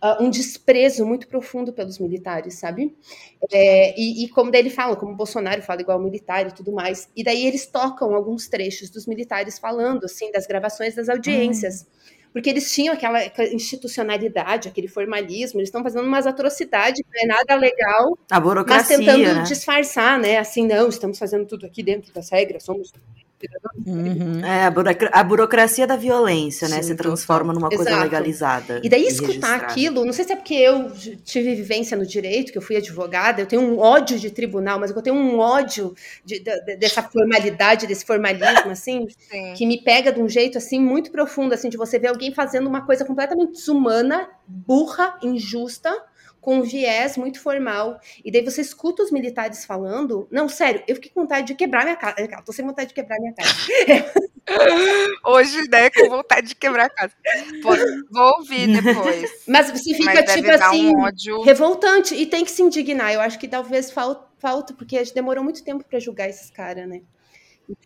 uh, 0.03 0.22
um 0.22 0.29
desprezo 0.29 1.07
muito 1.07 1.29
profundo 1.29 1.72
pelos 1.72 1.98
militares, 1.98 2.55
sabe? 2.55 2.94
É, 3.50 3.98
e, 3.98 4.24
e, 4.24 4.29
como 4.29 4.50
daí 4.50 4.61
ele 4.61 4.70
fala, 4.70 4.96
como 4.96 5.12
o 5.12 5.16
Bolsonaro 5.16 5.62
fala 5.62 5.81
igual 5.81 5.98
militar 5.98 6.46
e 6.46 6.53
tudo 6.53 6.72
mais, 6.72 7.09
e 7.16 7.24
daí 7.24 7.46
eles 7.46 7.66
tocam 7.66 8.14
alguns 8.14 8.48
trechos 8.48 8.90
dos 8.90 9.07
militares 9.07 9.59
falando, 9.59 10.05
assim, 10.05 10.31
das 10.33 10.46
gravações 10.46 10.94
das 10.94 11.09
audiências. 11.09 11.83
Uhum 11.83 12.19
porque 12.33 12.49
eles 12.49 12.73
tinham 12.73 12.95
aquela 12.95 13.25
institucionalidade, 13.53 14.69
aquele 14.69 14.88
formalismo, 14.88 15.61
eles 15.61 15.69
estão 15.69 15.83
fazendo 15.83 16.07
umas 16.07 16.27
atrocidades, 16.27 17.03
não 17.07 17.23
é 17.23 17.27
nada 17.27 17.55
legal, 17.57 18.19
a 18.31 18.40
burocracia, 18.40 18.99
mas 18.99 19.07
tentando 19.07 19.35
né? 19.37 19.43
disfarçar, 19.43 20.19
né? 20.19 20.38
Assim, 20.38 20.66
não, 20.66 20.88
estamos 20.88 21.19
fazendo 21.19 21.47
tudo 21.47 21.66
aqui 21.66 21.83
dentro 21.83 22.12
das 22.12 22.31
regras, 22.31 22.62
somos 22.62 22.93
Uhum. 23.87 24.44
É, 24.44 24.66
a, 24.66 24.70
burocracia, 24.70 25.11
a, 25.12 25.24
burocracia 25.24 25.87
da 25.87 25.96
violência, 25.96 26.68
né? 26.68 26.76
Sim, 26.76 26.88
se 26.88 26.94
transforma 26.94 27.53
numa 27.53 27.68
coisa 27.68 27.88
Exato. 27.88 28.03
legalizada. 28.03 28.81
E 28.85 28.88
daí 28.88 29.07
escutar 29.07 29.57
aquilo, 29.57 30.05
não 30.05 30.12
sei 30.12 30.24
se 30.24 30.33
é 30.33 30.37
porque 30.37 30.55
eu 30.55 30.90
tive 31.24 31.55
vivência 31.55 31.96
no 31.96 32.05
direito, 32.05 32.53
que 32.53 32.59
eu 32.59 32.62
fui 32.62 32.76
advogada, 32.76 33.40
eu 33.40 33.46
tenho 33.46 33.62
um 33.62 33.79
ódio 33.79 34.18
de 34.18 34.31
tribunal, 34.31 34.79
mas 34.79 34.90
eu 34.90 35.03
tenho 35.03 35.16
um 35.16 35.38
ódio 35.38 35.94
de, 36.24 36.40
de, 36.40 36.76
dessa 36.76 37.03
formalidade, 37.03 37.87
desse 37.87 38.05
formalismo, 38.05 38.70
assim, 38.70 39.07
Sim. 39.31 39.55
que 39.57 39.64
me 39.64 39.83
pega 39.83 40.12
de 40.12 40.20
um 40.20 40.29
jeito, 40.29 40.59
assim, 40.59 40.79
muito 40.79 41.11
profundo, 41.11 41.55
assim, 41.55 41.70
de 41.70 41.76
você 41.76 41.98
ver 41.98 42.09
alguém 42.09 42.35
fazendo 42.35 42.66
uma 42.68 42.85
coisa 42.85 43.05
completamente 43.05 43.53
desumana, 43.53 44.29
burra, 44.46 45.18
injusta, 45.22 45.96
com 46.40 46.57
um 46.57 46.62
viés 46.62 47.16
muito 47.16 47.40
formal. 47.40 48.00
E 48.24 48.31
daí 48.31 48.42
você 48.42 48.61
escuta 48.61 49.03
os 49.03 49.11
militares 49.11 49.64
falando. 49.64 50.26
Não, 50.31 50.48
sério, 50.48 50.83
eu 50.88 50.94
fiquei 50.94 51.11
com 51.11 51.22
vontade 51.22 51.46
de 51.48 51.55
quebrar 51.55 51.85
minha 51.85 51.96
casa. 51.96 52.16
Eu 52.18 52.44
tô 52.44 52.53
sem 52.53 52.64
vontade 52.64 52.88
de 52.88 52.94
quebrar 52.94 53.18
minha 53.18 53.35
casa. 53.35 53.50
Hoje, 55.24 55.68
né, 55.70 55.90
com 55.90 56.09
vontade 56.09 56.48
de 56.48 56.55
quebrar 56.55 56.87
a 56.87 56.90
casa. 56.90 57.14
Pô, 57.62 57.70
vou 58.11 58.38
ouvir 58.38 58.66
depois. 58.83 59.44
Mas 59.46 59.70
você 59.70 59.94
fica, 59.94 60.14
Mas 60.14 60.35
tipo 60.35 60.50
assim, 60.50 60.94
um 60.94 61.00
ódio... 61.03 61.42
revoltante. 61.42 62.14
E 62.14 62.26
tem 62.26 62.44
que 62.44 62.50
se 62.50 62.62
indignar. 62.62 63.12
Eu 63.12 63.20
acho 63.20 63.38
que 63.38 63.46
talvez 63.46 63.90
falta, 63.90 64.74
porque 64.74 64.96
a 64.96 65.05
gente 65.05 65.14
demorou 65.14 65.44
muito 65.44 65.62
tempo 65.62 65.85
para 65.85 66.00
julgar 66.00 66.29
esses 66.29 66.50
caras, 66.50 66.88
né? 66.88 67.03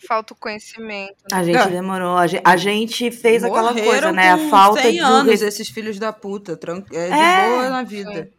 Falta 0.06 0.32
o 0.32 0.36
conhecimento. 0.36 1.16
Né? 1.30 1.36
A 1.36 1.42
gente 1.42 1.68
demorou. 1.68 2.16
A 2.16 2.26
gente, 2.26 2.42
a 2.44 2.56
gente 2.56 3.10
fez 3.10 3.42
Morreram 3.42 3.68
aquela 3.68 3.84
coisa, 3.84 4.12
né? 4.12 4.30
A 4.30 4.38
falta 4.48 4.82
100 4.82 4.92
de. 4.92 4.98
anos, 5.00 5.42
esses 5.42 5.68
filhos 5.68 5.98
da 5.98 6.12
puta. 6.12 6.52
É 6.52 7.08
de 7.08 7.12
é. 7.12 7.48
boa 7.50 7.68
na 7.70 7.82
vida. 7.82 8.30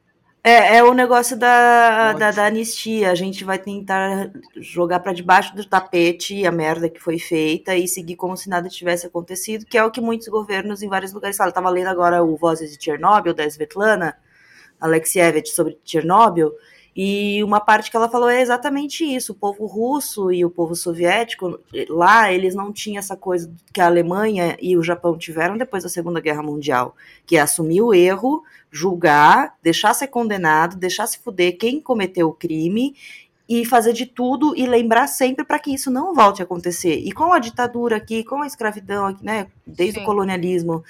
É, 0.47 0.77
é 0.77 0.84
o 0.84 0.93
negócio 0.93 1.36
da, 1.36 2.13
da, 2.13 2.29
da, 2.29 2.45
anistia. 2.45 3.10
A 3.10 3.15
gente 3.15 3.43
vai 3.43 3.58
tentar 3.58 4.29
jogar 4.58 4.99
para 4.99 5.12
debaixo 5.12 5.55
do 5.55 5.65
tapete 5.65 6.45
a 6.45 6.51
merda 6.51 6.88
que 6.88 6.99
foi 6.99 7.17
feita 7.17 7.75
e 7.75 7.88
seguir 7.88 8.15
como 8.15 8.38
se 8.38 8.47
nada 8.47 8.69
tivesse 8.69 9.08
acontecido, 9.08 9.65
que 9.65 9.75
é 9.75 9.84
o 9.84 9.89
que 9.89 9.99
muitos 9.99 10.27
governos 10.27 10.84
em 10.84 10.88
vários 10.88 11.12
lugares 11.13 11.36
falam. 11.36 11.49
Estava 11.49 11.71
lendo 11.71 11.88
agora 11.88 12.23
o 12.23 12.38
Vozes 12.38 12.77
de 12.77 12.84
Chernobyl, 12.84 13.34
da 13.34 13.43
Svetlana 13.47 14.15
Alexievich, 14.79 15.49
sobre 15.49 15.79
Chernobyl, 15.84 16.51
e 16.95 17.43
uma 17.43 17.60
parte 17.60 17.91
que 17.91 17.97
ela 17.97 18.08
falou 18.08 18.29
é 18.29 18.41
exatamente 18.41 19.03
isso. 19.03 19.34
O 19.34 19.36
povo 19.36 19.65
russo 19.65 20.31
e 20.31 20.45
o 20.45 20.49
povo 20.49 20.75
soviético, 20.75 21.60
lá, 21.89 22.31
eles 22.31 22.55
não 22.55 22.71
tinham 22.71 22.99
essa 22.99 23.17
coisa 23.17 23.51
que 23.73 23.81
a 23.81 23.88
Alemanha 23.88 24.55
e 24.62 24.77
o 24.77 24.84
Japão 24.84 25.17
tiveram 25.17 25.58
depois 25.58 25.84
da 25.84 25.89
Segunda 25.89 26.21
Guerra 26.21 26.41
Mundial, 26.41 26.95
que 27.25 27.36
é 27.36 27.41
assumir 27.41 27.81
o 27.81 27.93
erro, 27.93 28.43
julgar, 28.71 29.55
deixar 29.62 29.93
ser 29.93 30.08
condenado, 30.08 30.77
deixar 30.77 31.05
se 31.08 31.19
fuder 31.19 31.58
quem 31.58 31.81
cometeu 31.81 32.29
o 32.29 32.34
crime 32.34 32.95
e 33.47 33.65
fazer 33.65 33.91
de 33.91 34.05
tudo 34.05 34.55
e 34.55 34.65
lembrar 34.65 35.08
sempre 35.08 35.43
para 35.43 35.60
que 35.60 35.73
isso 35.73 35.91
não 35.91 36.15
volte 36.15 36.41
a 36.41 36.45
acontecer. 36.45 36.95
E 36.95 37.12
com 37.12 37.34
a 37.34 37.39
ditadura 37.39 37.97
aqui, 37.97 38.23
com 38.23 38.41
a 38.41 38.47
escravidão 38.47 39.08
aqui, 39.08 39.23
né, 39.23 39.47
desde 39.67 39.99
Sim. 39.99 40.03
o 40.03 40.05
colonialismo, 40.05 40.81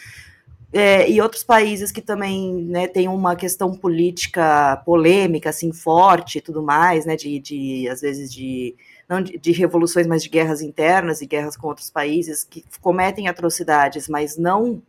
é, 0.74 1.10
e 1.10 1.22
outros 1.22 1.44
países 1.44 1.92
que 1.92 2.02
também 2.02 2.54
né, 2.66 2.88
têm 2.88 3.08
uma 3.08 3.36
questão 3.36 3.74
política 3.74 4.78
polêmica, 4.86 5.50
assim, 5.50 5.72
forte 5.72 6.38
e 6.38 6.42
tudo 6.42 6.62
mais, 6.62 7.06
né, 7.06 7.16
de, 7.16 7.40
de 7.40 7.88
às 7.90 8.02
vezes 8.02 8.34
de 8.34 8.76
não 9.08 9.22
de, 9.22 9.38
de, 9.38 9.52
revoluções, 9.52 10.08
mas 10.08 10.24
de 10.24 10.30
guerras 10.30 10.62
internas 10.62 11.22
e 11.22 11.28
guerras 11.28 11.56
com 11.56 11.68
outros 11.68 11.90
países 11.90 12.44
que 12.44 12.64
cometem 12.82 13.28
atrocidades, 13.28 14.10
mas 14.10 14.38
não 14.38 14.82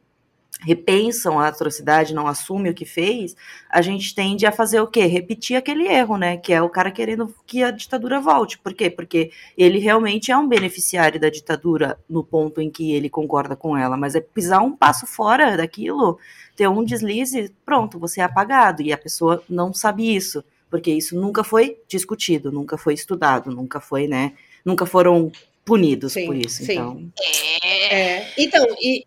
repensam 0.60 1.38
a 1.38 1.48
atrocidade, 1.48 2.14
não 2.14 2.26
assumem 2.26 2.72
o 2.72 2.74
que 2.74 2.84
fez, 2.84 3.36
a 3.68 3.82
gente 3.82 4.14
tende 4.14 4.46
a 4.46 4.52
fazer 4.52 4.80
o 4.80 4.86
quê? 4.86 5.04
Repetir 5.06 5.56
aquele 5.56 5.86
erro, 5.86 6.16
né? 6.16 6.36
Que 6.36 6.52
é 6.52 6.62
o 6.62 6.68
cara 6.68 6.90
querendo 6.90 7.34
que 7.46 7.62
a 7.62 7.70
ditadura 7.70 8.20
volte. 8.20 8.58
Por 8.58 8.72
quê? 8.72 8.88
Porque 8.88 9.30
ele 9.56 9.78
realmente 9.78 10.30
é 10.30 10.36
um 10.36 10.48
beneficiário 10.48 11.20
da 11.20 11.28
ditadura 11.28 11.98
no 12.08 12.24
ponto 12.24 12.60
em 12.60 12.70
que 12.70 12.92
ele 12.92 13.10
concorda 13.10 13.54
com 13.54 13.76
ela, 13.76 13.96
mas 13.96 14.14
é 14.14 14.20
pisar 14.20 14.62
um 14.62 14.74
passo 14.74 15.06
fora 15.06 15.56
daquilo, 15.56 16.18
ter 16.54 16.68
um 16.68 16.84
deslize, 16.84 17.52
pronto, 17.64 17.98
você 17.98 18.20
é 18.20 18.24
apagado. 18.24 18.82
E 18.82 18.92
a 18.92 18.98
pessoa 18.98 19.42
não 19.48 19.74
sabe 19.74 20.14
isso, 20.14 20.42
porque 20.70 20.90
isso 20.90 21.18
nunca 21.18 21.44
foi 21.44 21.78
discutido, 21.86 22.50
nunca 22.50 22.78
foi 22.78 22.94
estudado, 22.94 23.50
nunca 23.50 23.78
foi, 23.78 24.08
né? 24.08 24.32
Nunca 24.64 24.86
foram 24.86 25.30
punidos 25.64 26.14
sim, 26.14 26.26
por 26.26 26.36
isso. 26.36 26.64
Sim. 26.64 26.72
Então, 26.72 27.12
é, 27.90 28.40
então 28.40 28.64
e 28.80 29.04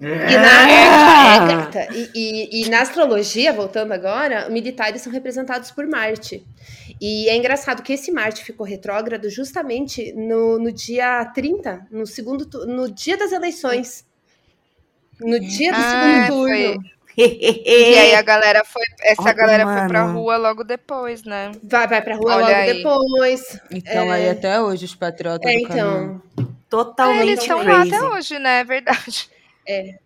e 0.00 0.38
na, 0.38 0.70
é, 0.70 1.78
é 1.78 1.88
e, 1.92 2.10
e, 2.14 2.62
e, 2.62 2.70
na 2.70 2.80
astrologia, 2.80 3.52
voltando 3.52 3.92
agora, 3.92 4.48
militares 4.48 5.02
são 5.02 5.12
representados 5.12 5.70
por 5.70 5.86
Marte. 5.86 6.42
E 6.98 7.28
é 7.28 7.36
engraçado 7.36 7.82
que 7.82 7.92
esse 7.92 8.10
Marte 8.10 8.42
ficou 8.42 8.66
retrógrado 8.66 9.28
justamente 9.28 10.12
no, 10.14 10.58
no 10.58 10.72
dia 10.72 11.26
30, 11.34 11.86
no 11.90 12.06
segundo 12.06 12.48
no 12.66 12.90
dia 12.90 13.18
das 13.18 13.30
eleições. 13.30 14.06
No 15.20 15.38
dia 15.38 15.70
do 15.70 15.78
ah, 15.78 16.24
segundo 16.24 16.48
turno. 16.48 16.84
e 17.18 17.98
aí 17.98 18.14
a 18.14 18.22
galera 18.22 18.64
foi. 18.64 18.82
Essa 19.02 19.20
Olha, 19.20 19.32
galera 19.34 19.66
mano. 19.66 19.78
foi 19.80 19.88
pra 19.88 20.02
rua 20.04 20.36
logo 20.38 20.64
depois, 20.64 21.24
né? 21.24 21.52
Vai, 21.62 21.86
vai 21.86 22.00
pra 22.00 22.16
rua 22.16 22.36
Olha 22.36 22.46
logo 22.46 22.54
aí. 22.54 22.74
depois. 22.74 23.60
Então 23.70 24.04
é... 24.04 24.12
aí 24.12 24.30
até 24.30 24.62
hoje 24.62 24.86
os 24.86 24.94
patriotas 24.94 25.50
é, 25.50 25.60
então. 25.60 26.22
Totalmente. 26.70 27.18
É, 27.18 27.22
eles 27.22 27.40
estão 27.40 27.62
lá 27.62 27.82
até 27.82 28.02
hoje, 28.02 28.38
né? 28.38 28.60
É 28.60 28.64
verdade. 28.64 29.28
É. 29.66 29.98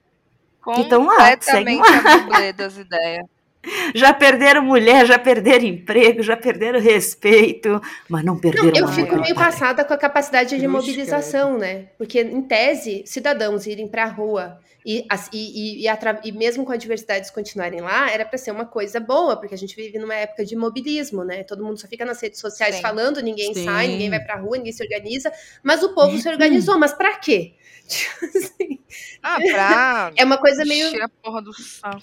Que 0.75 0.81
estão 0.81 1.05
lá, 1.07 1.37
seguem 1.41 1.79
lá. 1.79 2.53
das 2.57 2.79
ideias. 2.79 3.34
Já 3.95 4.13
perderam 4.13 4.63
mulher, 4.63 5.07
já 5.07 5.19
perderam 5.19 5.65
emprego, 5.65 6.23
já 6.23 6.37
perderam 6.37 6.81
respeito, 6.81 7.81
mas 8.09 8.25
não 8.25 8.39
perderam 8.39 8.71
não, 8.71 8.79
Eu 8.81 8.89
fico 8.89 9.17
meio 9.21 9.35
passada 9.35 9.85
com 9.85 9.95
a 9.95 9.97
capacidade 9.97 10.59
de 10.59 10.69
mobilização, 10.69 11.59
né? 11.59 11.87
Porque, 11.97 12.21
em 12.21 12.43
tese, 12.43 13.03
cidadãos 13.07 13.67
irem 13.67 13.87
para 13.87 14.05
a 14.05 14.09
rua 14.09 14.59
e, 14.85 15.07
e, 15.33 15.87
e, 15.87 15.89
e, 16.25 16.33
mesmo 16.33 16.65
com 16.65 16.73
adversidades 16.73 17.31
continuarem 17.31 17.81
lá, 17.81 18.11
era 18.11 18.25
para 18.25 18.37
ser 18.37 18.51
uma 18.51 18.67
coisa 18.67 19.01
boa, 19.01 19.35
porque 19.37 19.55
a 19.55 19.59
gente 19.59 19.75
vive 19.75 19.99
numa 19.99 20.15
época 20.15 20.45
de 20.45 20.55
mobilismo, 20.55 21.25
né? 21.25 21.43
Todo 21.43 21.65
mundo 21.65 21.81
só 21.81 21.89
fica 21.89 22.05
nas 22.05 22.21
redes 22.21 22.39
sociais 22.39 22.77
Sim. 22.77 22.83
falando, 22.83 23.23
ninguém 23.23 23.55
Sim. 23.55 23.65
sai, 23.65 23.87
ninguém 23.89 24.11
vai 24.11 24.21
para 24.21 24.35
a 24.35 24.39
rua, 24.39 24.59
ninguém 24.59 24.73
se 24.73 24.83
organiza, 24.83 25.33
mas 25.63 25.83
o 25.83 25.95
povo 25.95 26.19
se 26.19 26.29
organizou. 26.29 26.79
Mas 26.79 26.93
para 26.93 27.17
quê? 27.17 27.55
assim, 27.89 28.79
ah, 29.23 29.39
pra. 29.41 30.13
É 30.17 30.25
uma 30.25 30.37
coisa 30.37 30.65
meio. 30.67 31.03
a 31.03 31.09
porra 31.09 31.41
do 31.41 31.53
saco. 31.55 32.03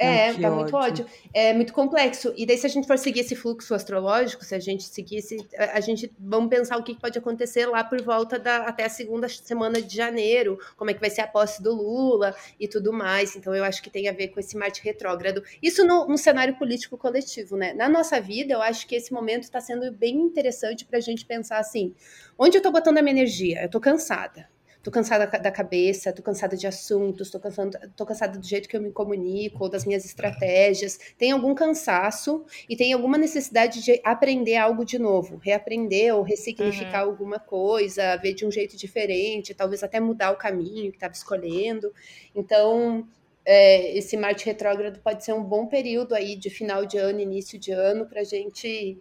É, 0.00 0.32
dá 0.32 0.50
muito 0.50 0.74
ódio. 0.74 1.04
É 1.32 1.52
muito 1.52 1.74
complexo. 1.74 2.32
E 2.34 2.46
daí, 2.46 2.56
se 2.56 2.64
a 2.64 2.70
gente 2.70 2.86
for 2.86 2.96
seguir 2.96 3.20
esse 3.20 3.36
fluxo 3.36 3.74
astrológico, 3.74 4.42
se 4.42 4.54
a 4.54 4.58
gente 4.58 4.84
seguir 4.84 5.18
esse. 5.18 5.46
A, 5.56 5.76
a 5.76 5.80
gente. 5.80 6.10
Vamos 6.18 6.48
pensar 6.48 6.78
o 6.78 6.82
que 6.82 6.98
pode 6.98 7.18
acontecer 7.18 7.66
lá 7.66 7.84
por 7.84 8.00
volta 8.02 8.38
da. 8.38 8.58
até 8.68 8.84
a 8.84 8.88
segunda 8.88 9.28
semana 9.28 9.82
de 9.82 9.94
janeiro, 9.94 10.58
como 10.76 10.90
é 10.90 10.94
que 10.94 11.00
vai 11.00 11.10
ser 11.10 11.20
a 11.20 11.26
posse 11.26 11.62
do 11.62 11.74
Lula 11.74 12.34
e 12.58 12.66
tudo 12.66 12.94
mais. 12.94 13.36
Então, 13.36 13.54
eu 13.54 13.62
acho 13.62 13.82
que 13.82 13.90
tem 13.90 14.08
a 14.08 14.12
ver 14.12 14.28
com 14.28 14.40
esse 14.40 14.56
Marte 14.56 14.82
retrógrado. 14.82 15.42
Isso 15.62 15.86
no, 15.86 16.06
no 16.08 16.16
cenário 16.16 16.56
político 16.56 16.96
coletivo, 16.96 17.56
né? 17.56 17.74
Na 17.74 17.88
nossa 17.88 18.18
vida, 18.20 18.54
eu 18.54 18.62
acho 18.62 18.86
que 18.86 18.94
esse 18.94 19.12
momento 19.12 19.42
está 19.42 19.60
sendo 19.60 19.92
bem 19.92 20.16
interessante 20.16 20.86
para 20.86 20.96
a 20.96 21.02
gente 21.02 21.26
pensar 21.26 21.58
assim: 21.58 21.94
onde 22.38 22.56
eu 22.56 22.60
estou 22.60 22.72
botando 22.72 22.96
a 22.96 23.02
minha 23.02 23.12
energia? 23.12 23.60
Eu 23.60 23.66
estou 23.66 23.80
cansada 23.80 24.48
tô 24.82 24.90
cansada 24.90 25.26
da 25.26 25.50
cabeça, 25.50 26.12
tô 26.12 26.22
cansada 26.22 26.56
de 26.56 26.66
assuntos, 26.66 27.30
tô 27.30 27.38
cansada, 27.38 27.92
tô 27.96 28.06
cansada 28.06 28.38
do 28.38 28.46
jeito 28.46 28.68
que 28.68 28.76
eu 28.76 28.80
me 28.80 28.90
comunico, 28.90 29.64
ou 29.64 29.70
das 29.70 29.84
minhas 29.84 30.04
estratégias. 30.04 30.98
Tem 31.18 31.32
algum 31.32 31.54
cansaço 31.54 32.44
e 32.68 32.76
tem 32.76 32.92
alguma 32.92 33.18
necessidade 33.18 33.82
de 33.82 34.00
aprender 34.04 34.56
algo 34.56 34.84
de 34.84 34.98
novo, 34.98 35.36
reaprender 35.36 36.14
ou 36.14 36.22
ressignificar 36.22 37.04
uhum. 37.04 37.10
alguma 37.10 37.38
coisa, 37.38 38.16
ver 38.16 38.32
de 38.32 38.46
um 38.46 38.50
jeito 38.50 38.76
diferente, 38.76 39.54
talvez 39.54 39.82
até 39.82 40.00
mudar 40.00 40.30
o 40.32 40.36
caminho 40.36 40.90
que 40.90 40.96
estava 40.96 41.12
escolhendo. 41.12 41.92
Então, 42.34 43.06
é, 43.44 43.96
esse 43.96 44.16
Marte 44.16 44.46
retrógrado 44.46 45.00
pode 45.00 45.24
ser 45.24 45.32
um 45.32 45.42
bom 45.42 45.66
período 45.66 46.14
aí 46.14 46.36
de 46.36 46.48
final 46.48 46.86
de 46.86 46.98
ano, 46.98 47.20
início 47.20 47.58
de 47.58 47.72
ano, 47.72 48.06
para 48.06 48.20
a 48.20 48.24
gente 48.24 48.98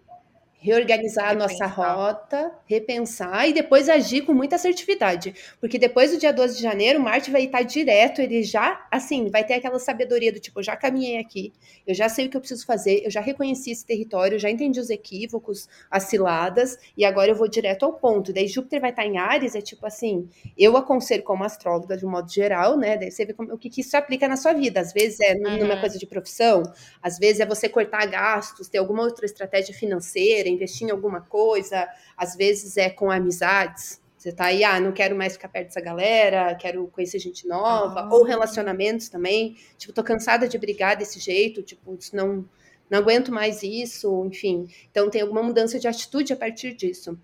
reorganizar 0.59 1.29
repensar. 1.29 1.29
a 1.29 1.33
nossa 1.35 1.65
rota, 1.65 2.51
repensar 2.65 3.47
e 3.47 3.53
depois 3.53 3.87
agir 3.87 4.21
com 4.21 4.33
muita 4.33 4.57
assertividade. 4.57 5.33
Porque 5.59 5.79
depois 5.79 6.11
do 6.11 6.17
dia 6.17 6.33
12 6.33 6.57
de 6.57 6.61
janeiro, 6.61 6.99
Marte 6.99 7.31
vai 7.31 7.45
estar 7.45 7.63
direto, 7.63 8.21
ele 8.21 8.43
já, 8.43 8.85
assim, 8.91 9.29
vai 9.29 9.43
ter 9.43 9.55
aquela 9.55 9.79
sabedoria 9.79 10.31
do 10.31 10.39
tipo, 10.39 10.59
eu 10.59 10.63
já 10.63 10.75
caminhei 10.75 11.17
aqui, 11.17 11.53
eu 11.87 11.95
já 11.95 12.09
sei 12.09 12.27
o 12.27 12.29
que 12.29 12.35
eu 12.35 12.41
preciso 12.41 12.65
fazer, 12.65 13.01
eu 13.05 13.09
já 13.09 13.21
reconheci 13.21 13.71
esse 13.71 13.85
território, 13.85 14.35
eu 14.35 14.39
já 14.39 14.49
entendi 14.49 14.79
os 14.79 14.89
equívocos, 14.89 15.69
as 15.89 16.03
ciladas, 16.03 16.77
e 16.97 17.05
agora 17.05 17.31
eu 17.31 17.35
vou 17.35 17.47
direto 17.47 17.85
ao 17.85 17.93
ponto. 17.93 18.33
Daí 18.33 18.47
Júpiter 18.47 18.81
vai 18.81 18.89
estar 18.89 19.05
em 19.05 19.17
Ares, 19.17 19.55
é 19.55 19.61
tipo 19.61 19.85
assim, 19.85 20.27
eu 20.57 20.75
aconselho 20.75 21.23
como 21.23 21.43
astróloga 21.43 21.95
de 21.95 22.05
um 22.05 22.09
modo 22.09 22.29
geral, 22.31 22.77
né? 22.77 22.97
Daí 22.97 23.11
você 23.11 23.25
vê 23.25 23.33
como, 23.33 23.53
o 23.53 23.57
que, 23.57 23.69
que 23.69 23.81
isso 23.81 23.95
aplica 23.95 24.27
na 24.27 24.35
sua 24.35 24.53
vida. 24.53 24.81
Às 24.81 24.91
vezes 24.91 25.19
é 25.21 25.35
numa 25.35 25.75
uhum. 25.75 25.79
coisa 25.79 25.97
de 25.97 26.05
profissão, 26.05 26.63
às 27.01 27.17
vezes 27.17 27.39
é 27.39 27.45
você 27.45 27.69
cortar 27.69 28.05
gastos, 28.07 28.67
ter 28.67 28.77
alguma 28.77 29.03
outra 29.03 29.25
estratégia 29.25 29.73
financeira, 29.73 30.48
investir 30.49 30.87
em 30.87 30.91
alguma 30.91 31.21
coisa, 31.21 31.87
às 32.17 32.35
vezes 32.35 32.77
é 32.77 32.89
com 32.89 33.09
amizades. 33.11 34.01
Você 34.17 34.33
tá 34.33 34.45
aí, 34.45 34.65
ah, 34.65 34.81
não 34.81 34.91
quero 34.91 35.15
mais 35.15 35.33
ficar 35.33 35.47
perto 35.47 35.67
dessa 35.67 35.79
galera, 35.79 36.53
quero 36.55 36.85
conhecer 36.87 37.19
gente 37.19 37.47
nova, 37.47 38.01
ah. 38.01 38.09
ou 38.11 38.23
relacionamentos 38.23 39.07
também. 39.07 39.55
Tipo, 39.77 39.93
tô 39.93 40.03
cansada 40.03 40.47
de 40.47 40.57
brigar 40.57 40.97
desse 40.97 41.19
jeito, 41.19 41.63
tipo, 41.63 41.97
não, 42.11 42.45
não 42.89 42.99
aguento 42.99 43.31
mais 43.31 43.63
isso, 43.63 44.25
enfim. 44.25 44.67
Então 44.91 45.09
tem 45.09 45.21
alguma 45.21 45.41
mudança 45.41 45.79
de 45.79 45.87
atitude 45.87 46.33
a 46.33 46.35
partir 46.35 46.73
disso. 46.73 47.17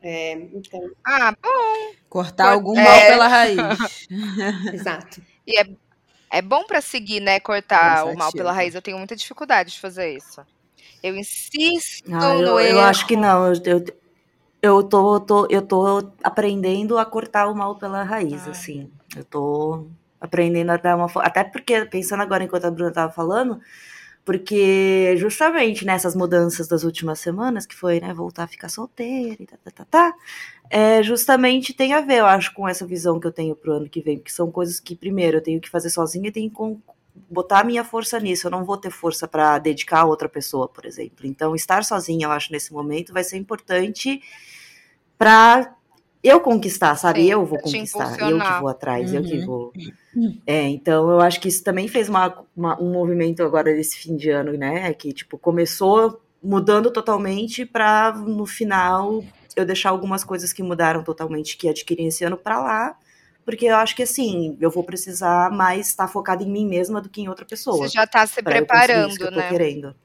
É, 0.00 0.32
então... 0.54 0.80
Ah, 1.04 1.32
bom. 1.32 1.94
Cortar 2.08 2.52
algum 2.52 2.78
é... 2.78 2.82
mal 2.82 3.00
pela 3.00 3.28
raiz. 3.28 4.06
Exato. 4.72 5.20
E 5.46 5.58
é, 5.58 5.68
é 6.30 6.40
bom 6.40 6.64
para 6.64 6.80
seguir, 6.80 7.20
né? 7.20 7.40
Cortar 7.40 8.06
o 8.06 8.16
mal 8.16 8.32
pela 8.32 8.52
raiz. 8.52 8.74
Eu 8.74 8.80
tenho 8.80 8.96
muita 8.96 9.16
dificuldade 9.16 9.72
de 9.72 9.80
fazer 9.80 10.16
isso. 10.16 10.40
Eu 11.02 11.16
insisto 11.16 12.10
ah, 12.12 12.34
eu, 12.34 12.42
no 12.42 12.60
eu 12.60 12.80
acho 12.80 13.06
que 13.06 13.16
não. 13.16 13.52
Eu, 13.52 13.84
eu, 14.60 14.82
tô, 14.82 15.20
tô, 15.20 15.46
eu 15.46 15.62
tô 15.62 16.12
aprendendo 16.22 16.98
a 16.98 17.04
cortar 17.04 17.48
o 17.48 17.54
mal 17.54 17.76
pela 17.76 18.02
raiz, 18.02 18.46
ah. 18.46 18.50
assim. 18.50 18.90
Eu 19.16 19.24
tô 19.24 19.86
aprendendo 20.20 20.70
a 20.70 20.76
dar 20.76 20.96
uma. 20.96 21.06
Até 21.16 21.44
porque, 21.44 21.84
pensando 21.86 22.22
agora 22.22 22.44
enquanto 22.44 22.64
a 22.64 22.70
Bruna 22.70 22.90
tava 22.90 23.12
falando, 23.12 23.60
porque 24.24 25.14
justamente 25.16 25.86
nessas 25.86 26.14
mudanças 26.14 26.68
das 26.68 26.84
últimas 26.84 27.20
semanas, 27.20 27.64
que 27.64 27.74
foi, 27.74 28.00
né, 28.00 28.12
voltar 28.12 28.44
a 28.44 28.48
ficar 28.48 28.68
solteira 28.68 29.36
e 29.40 29.46
tá, 29.46 29.56
tá, 29.64 29.70
tá, 29.70 29.84
tá, 29.84 30.14
é, 30.68 31.02
justamente 31.02 31.72
tem 31.72 31.94
a 31.94 32.00
ver, 32.00 32.18
eu 32.18 32.26
acho, 32.26 32.52
com 32.52 32.68
essa 32.68 32.86
visão 32.86 33.18
que 33.18 33.26
eu 33.26 33.32
tenho 33.32 33.56
pro 33.56 33.72
ano 33.72 33.88
que 33.88 34.02
vem, 34.02 34.18
porque 34.18 34.30
são 34.30 34.50
coisas 34.50 34.78
que, 34.78 34.94
primeiro, 34.94 35.38
eu 35.38 35.42
tenho 35.42 35.60
que 35.60 35.70
fazer 35.70 35.88
sozinha 35.88 36.28
e 36.28 36.32
tenho 36.32 36.50
que 36.50 36.56
botar 37.30 37.60
a 37.60 37.64
minha 37.64 37.84
força 37.84 38.18
nisso, 38.20 38.46
eu 38.46 38.50
não 38.50 38.64
vou 38.64 38.76
ter 38.76 38.90
força 38.90 39.26
para 39.26 39.58
dedicar 39.58 40.00
a 40.00 40.04
outra 40.04 40.28
pessoa, 40.28 40.68
por 40.68 40.84
exemplo. 40.84 41.26
Então, 41.26 41.54
estar 41.54 41.84
sozinha, 41.84 42.26
eu 42.26 42.30
acho, 42.30 42.52
nesse 42.52 42.72
momento 42.72 43.12
vai 43.12 43.24
ser 43.24 43.36
importante 43.36 44.20
para 45.16 45.74
eu 46.22 46.40
conquistar, 46.40 46.96
sabe? 46.96 47.22
Sim, 47.22 47.30
eu 47.30 47.44
vou 47.44 47.58
conquistar, 47.58 48.18
eu 48.20 48.38
que 48.38 48.60
vou 48.60 48.68
atrás, 48.68 49.10
uhum. 49.10 49.18
eu 49.18 49.22
que 49.22 49.38
uhum. 49.38 49.46
vou. 49.46 49.72
É, 50.46 50.62
então 50.68 51.10
eu 51.10 51.20
acho 51.20 51.40
que 51.40 51.48
isso 51.48 51.62
também 51.62 51.86
fez 51.86 52.08
uma, 52.08 52.44
uma, 52.56 52.80
um 52.80 52.92
movimento 52.92 53.42
agora 53.42 53.72
desse 53.74 53.96
fim 53.96 54.16
de 54.16 54.30
ano, 54.30 54.52
né? 54.52 54.92
Que 54.94 55.12
tipo 55.12 55.38
começou 55.38 56.20
mudando 56.42 56.90
totalmente 56.90 57.64
para 57.64 58.12
no 58.12 58.46
final 58.46 59.24
eu 59.56 59.64
deixar 59.64 59.90
algumas 59.90 60.24
coisas 60.24 60.52
que 60.52 60.62
mudaram 60.62 61.02
totalmente 61.02 61.56
que 61.56 61.68
adquiri 61.68 62.06
esse 62.06 62.24
ano 62.24 62.36
para 62.36 62.60
lá, 62.60 62.96
porque 63.48 63.64
eu 63.64 63.76
acho 63.76 63.96
que 63.96 64.02
assim, 64.02 64.58
eu 64.60 64.70
vou 64.70 64.84
precisar 64.84 65.50
mais 65.50 65.86
estar 65.86 66.06
focada 66.06 66.42
em 66.42 66.50
mim 66.50 66.68
mesma 66.68 67.00
do 67.00 67.08
que 67.08 67.22
em 67.22 67.30
outra 67.30 67.46
pessoa. 67.46 67.88
Você 67.88 67.94
já 67.94 68.04
está 68.04 68.26
se 68.26 68.42
preparando, 68.42 69.16
que 69.16 69.24
né? 69.24 69.30
Eu 69.30 69.32
tô 69.32 69.48
querendo. 69.48 69.96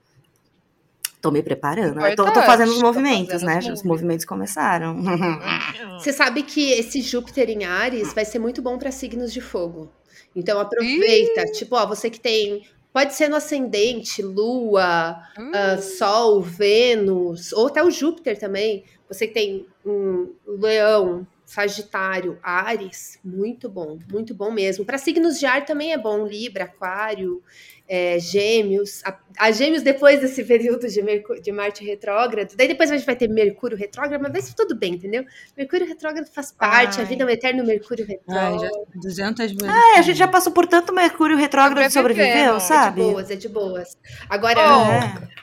Tô 1.22 1.30
me 1.30 1.44
preparando. 1.44 2.00
Tô, 2.16 2.24
tô, 2.32 2.42
fazendo 2.44 2.72
os 2.72 2.82
movimentos, 2.82 3.42
fazendo 3.42 3.50
né? 3.50 3.60
Os, 3.60 3.80
os 3.80 3.84
movimentos 3.84 4.24
começaram. 4.24 4.96
Você 6.00 6.14
sabe 6.14 6.44
que 6.44 6.72
esse 6.72 7.02
Júpiter 7.02 7.50
em 7.50 7.66
Ares 7.66 8.14
vai 8.14 8.24
ser 8.24 8.40
muito 8.40 8.62
bom 8.62 8.78
para 8.78 8.92
signos 8.92 9.34
de 9.34 9.42
fogo. 9.42 9.92
Então 10.34 10.58
aproveita, 10.58 11.42
Ih. 11.42 11.52
tipo, 11.52 11.76
ó, 11.76 11.86
você 11.86 12.10
que 12.10 12.22
tem 12.22 12.66
Pode 12.94 13.16
ser 13.16 13.28
no 13.28 13.36
ascendente, 13.36 14.22
Lua, 14.22 15.18
hum. 15.38 15.50
uh, 15.50 15.82
Sol, 15.82 16.42
Vênus, 16.42 17.52
ou 17.52 17.68
até 17.68 17.84
o 17.84 17.90
Júpiter 17.90 18.40
também. 18.40 18.86
Você 19.10 19.28
que 19.28 19.34
tem 19.34 19.66
um 19.84 20.32
Leão, 20.46 21.28
Sagitário, 21.54 22.40
Ares, 22.42 23.20
muito 23.24 23.70
bom, 23.70 24.00
muito 24.12 24.34
bom 24.34 24.50
mesmo. 24.50 24.84
Para 24.84 24.98
signos 24.98 25.38
de 25.38 25.46
ar 25.46 25.64
também 25.64 25.94
é 25.94 25.98
bom, 26.00 26.26
Libra, 26.26 26.64
Aquário, 26.64 27.44
é, 27.88 28.18
Gêmeos. 28.18 29.04
A, 29.06 29.16
a, 29.38 29.52
Gêmeos 29.52 29.84
depois 29.84 30.20
desse 30.20 30.44
período 30.44 30.88
de, 30.88 31.00
Mercú 31.04 31.40
de 31.40 31.52
Marte 31.52 31.86
retrógrado, 31.86 32.56
daí 32.56 32.68
depois 32.68 32.90
a 32.90 32.98
gente 32.98 33.06
vai 33.06 33.16
ter 33.16 33.30
Mercúrio 33.30 33.78
retrógrado, 33.78 34.20
mas 34.20 34.46
isso 34.46 34.56
tudo 34.56 34.76
bem, 34.76 34.96
entendeu? 34.96 35.24
Mercúrio 35.56 35.86
retrógrado 35.86 36.26
faz 36.26 36.52
parte, 36.52 36.98
Ai. 36.98 37.06
a 37.06 37.08
vida 37.08 37.24
é 37.24 37.28
um 37.28 37.30
eterno 37.30 37.64
Mercúrio 37.64 38.04
retrógrado. 38.04 38.64
Ai, 38.64 38.70
já, 38.70 39.00
200 39.00 39.52
vezes. 39.52 39.68
Ai, 39.68 40.00
a 40.00 40.02
gente 40.02 40.18
já 40.18 40.28
passou 40.28 40.52
por 40.52 40.66
tanto 40.66 40.92
Mercúrio 40.92 41.38
retrógrado 41.38 41.88
e 41.88 41.92
sobreviveu, 41.92 42.60
sabe? 42.60 43.02
É 43.02 43.06
de 43.06 43.12
boas, 43.12 43.30
é 43.30 43.36
de 43.36 43.48
boas. 43.48 43.98
Agora, 44.28 44.60
oh. 44.60 45.43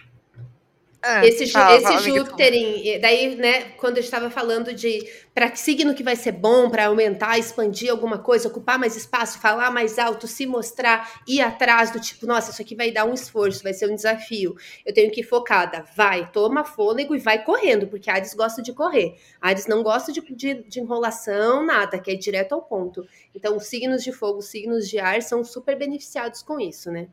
É, 1.03 1.27
esse, 1.27 1.47
fala, 1.47 1.77
esse 1.77 2.11
Júpiter, 2.11 2.53
em, 2.53 3.01
daí, 3.01 3.35
né, 3.35 3.71
quando 3.79 3.97
eu 3.97 4.03
estava 4.03 4.29
falando 4.31 4.75
de 4.75 5.09
para 5.33 5.51
que 5.51 5.59
signo 5.59 5.95
que 5.95 6.03
vai 6.03 6.15
ser 6.15 6.33
bom 6.33 6.69
para 6.69 6.87
aumentar, 6.87 7.39
expandir 7.39 7.91
alguma 7.91 8.19
coisa, 8.19 8.49
ocupar 8.49 8.79
mais 8.79 8.97
espaço, 8.97 9.39
falar 9.39 9.71
mais 9.71 9.99
alto, 9.99 10.27
se 10.27 10.45
mostrar, 10.45 11.23
ir 11.27 11.41
atrás 11.41 11.91
do 11.91 11.99
tipo, 11.99 12.27
nossa, 12.27 12.51
isso 12.51 12.61
aqui 12.61 12.75
vai 12.75 12.91
dar 12.91 13.07
um 13.07 13.15
esforço, 13.15 13.63
vai 13.63 13.73
ser 13.73 13.91
um 13.91 13.95
desafio. 13.95 14.55
Eu 14.85 14.93
tenho 14.93 15.11
que 15.11 15.23
ir 15.23 15.25
focada, 15.25 15.87
vai, 15.97 16.31
toma 16.31 16.65
fôlego 16.65 17.15
e 17.15 17.19
vai 17.19 17.43
correndo, 17.43 17.87
porque 17.87 18.11
Ares 18.11 18.35
gosta 18.35 18.61
de 18.61 18.75
correr. 18.75 19.15
Ares 19.41 19.67
não 19.67 19.83
gosta 19.83 20.13
de, 20.13 20.21
de, 20.35 20.63
de 20.65 20.81
enrolação, 20.81 21.65
nada, 21.65 21.99
que 21.99 22.11
é 22.11 22.15
direto 22.15 22.53
ao 22.53 22.61
ponto. 22.61 23.07
Então, 23.35 23.57
os 23.57 23.65
signos 23.65 24.05
de 24.05 24.13
fogo, 24.13 24.41
os 24.41 24.51
signos 24.51 24.87
de 24.87 24.99
ar 24.99 25.23
são 25.23 25.43
super 25.43 25.79
beneficiados 25.79 26.43
com 26.43 26.61
isso, 26.61 26.91
né? 26.91 27.09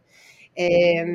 É, 0.57 1.05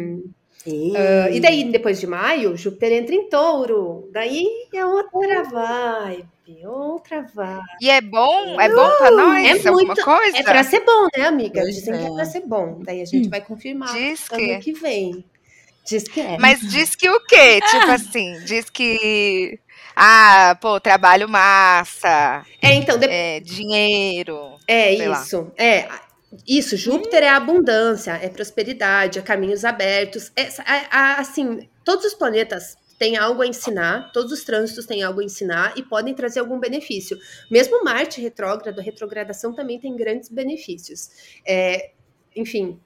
Uh, 0.67 1.33
e 1.33 1.41
daí, 1.41 1.65
depois 1.65 1.99
de 1.99 2.07
maio, 2.07 2.57
Júpiter 2.57 2.93
entra 2.93 3.15
em 3.15 3.29
touro. 3.29 4.09
Daí 4.13 4.47
é 4.73 4.85
outra 4.87 5.43
vibe, 5.43 6.67
outra 6.67 7.23
vibe. 7.23 7.65
E 7.81 7.91
é 7.91 8.01
bom? 8.01 8.61
É 8.61 8.69
bom 8.69 8.89
pra 8.97 9.13
uh, 9.13 9.17
nós? 9.17 9.47
É 9.47 9.69
alguma 9.69 9.87
muito, 9.87 10.05
coisa? 10.05 10.39
É 10.39 10.43
pra 10.43 10.63
ser 10.63 10.81
bom, 10.81 11.09
né, 11.17 11.27
amiga? 11.27 11.63
Pois 11.63 11.75
Dizem 11.75 11.95
é. 11.95 11.99
que 11.99 12.05
é 12.05 12.11
pra 12.11 12.25
ser 12.25 12.41
bom. 12.47 12.79
Daí 12.83 13.03
a 13.03 13.05
gente 13.05 13.27
hum. 13.27 13.31
vai 13.31 13.41
confirmar 13.41 13.93
diz 13.93 14.29
que... 14.29 14.51
ano 14.51 14.61
que 14.61 14.73
vem. 14.73 15.25
Diz 15.85 16.05
que 16.05 16.21
é. 16.21 16.39
Mas 16.39 16.61
diz 16.61 16.95
que 16.95 17.11
o 17.11 17.21
quê? 17.27 17.59
Ah. 17.61 17.67
Tipo 17.71 17.91
assim, 17.91 18.45
diz 18.45 18.71
que... 18.71 19.59
Ah, 19.97 20.57
pô, 20.61 20.81
trabalho 20.81 21.29
massa. 21.29 22.47
É, 22.63 22.73
então... 22.75 22.97
De... 22.99 23.07
É, 23.07 23.41
dinheiro. 23.41 24.55
É, 24.67 24.95
isso. 24.95 25.39
Lá. 25.39 25.53
É, 25.59 25.89
isso, 26.47 26.76
Júpiter 26.76 27.22
hum. 27.22 27.26
é 27.26 27.28
abundância, 27.28 28.12
é 28.12 28.28
prosperidade, 28.28 29.18
é 29.18 29.22
caminhos 29.22 29.64
abertos. 29.64 30.33
É, 30.35 30.43
é, 30.43 30.87
assim, 30.91 31.68
todos 31.85 32.05
os 32.05 32.14
planetas 32.14 32.76
têm 32.99 33.16
algo 33.16 33.43
a 33.43 33.47
ensinar, 33.47 34.12
todos 34.12 34.33
os 34.33 34.45
trânsitos 34.45 34.87
têm 34.87 35.03
algo 35.03 35.20
a 35.20 35.24
ensinar 35.24 35.74
e 35.76 35.83
podem 35.83 36.14
trazer 36.14 36.41
algum 36.41 36.59
benefício. 36.59 37.18
Mesmo 37.51 37.83
Marte 37.85 38.20
retrógrado, 38.20 38.78
a 38.78 38.83
retrogradação 38.83 39.53
também 39.53 39.78
tem 39.78 39.97
grandes 39.97 40.28
benefícios. 40.28 41.11
É, 41.47 41.93
enfim, 42.35 42.80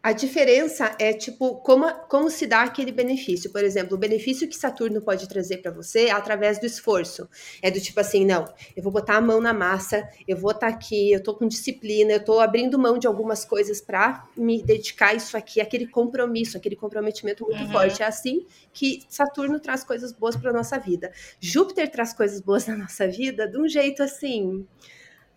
a 0.00 0.12
diferença 0.12 0.94
é, 0.98 1.12
tipo, 1.12 1.56
como, 1.56 1.92
como 2.08 2.30
se 2.30 2.46
dá 2.46 2.62
aquele 2.62 2.92
benefício. 2.92 3.50
Por 3.50 3.64
exemplo, 3.64 3.96
o 3.96 3.98
benefício 3.98 4.48
que 4.48 4.56
Saturno 4.56 5.02
pode 5.02 5.28
trazer 5.28 5.58
para 5.58 5.72
você 5.72 6.06
é 6.06 6.10
através 6.12 6.58
do 6.58 6.66
esforço. 6.66 7.28
É 7.60 7.70
do 7.70 7.80
tipo 7.80 7.98
assim, 7.98 8.24
não, 8.24 8.44
eu 8.76 8.82
vou 8.82 8.92
botar 8.92 9.16
a 9.16 9.20
mão 9.20 9.40
na 9.40 9.52
massa, 9.52 10.08
eu 10.26 10.36
vou 10.36 10.52
estar 10.52 10.68
tá 10.68 10.72
aqui, 10.72 11.10
eu 11.10 11.22
tô 11.22 11.34
com 11.34 11.48
disciplina, 11.48 12.12
eu 12.12 12.24
tô 12.24 12.38
abrindo 12.38 12.78
mão 12.78 12.96
de 12.96 13.08
algumas 13.08 13.44
coisas 13.44 13.80
para 13.80 14.24
me 14.36 14.62
dedicar 14.62 15.08
a 15.08 15.14
isso 15.14 15.36
aqui, 15.36 15.60
aquele 15.60 15.86
compromisso, 15.86 16.56
aquele 16.56 16.76
comprometimento 16.76 17.44
muito 17.44 17.62
uhum. 17.62 17.72
forte. 17.72 18.02
É 18.02 18.06
assim 18.06 18.46
que 18.72 19.02
Saturno 19.08 19.58
traz 19.58 19.82
coisas 19.82 20.12
boas 20.12 20.36
para 20.36 20.52
nossa 20.52 20.78
vida. 20.78 21.12
Júpiter 21.40 21.90
traz 21.90 22.12
coisas 22.12 22.40
boas 22.40 22.66
na 22.66 22.76
nossa 22.76 23.08
vida 23.08 23.48
de 23.48 23.58
um 23.58 23.68
jeito 23.68 24.02
assim. 24.02 24.64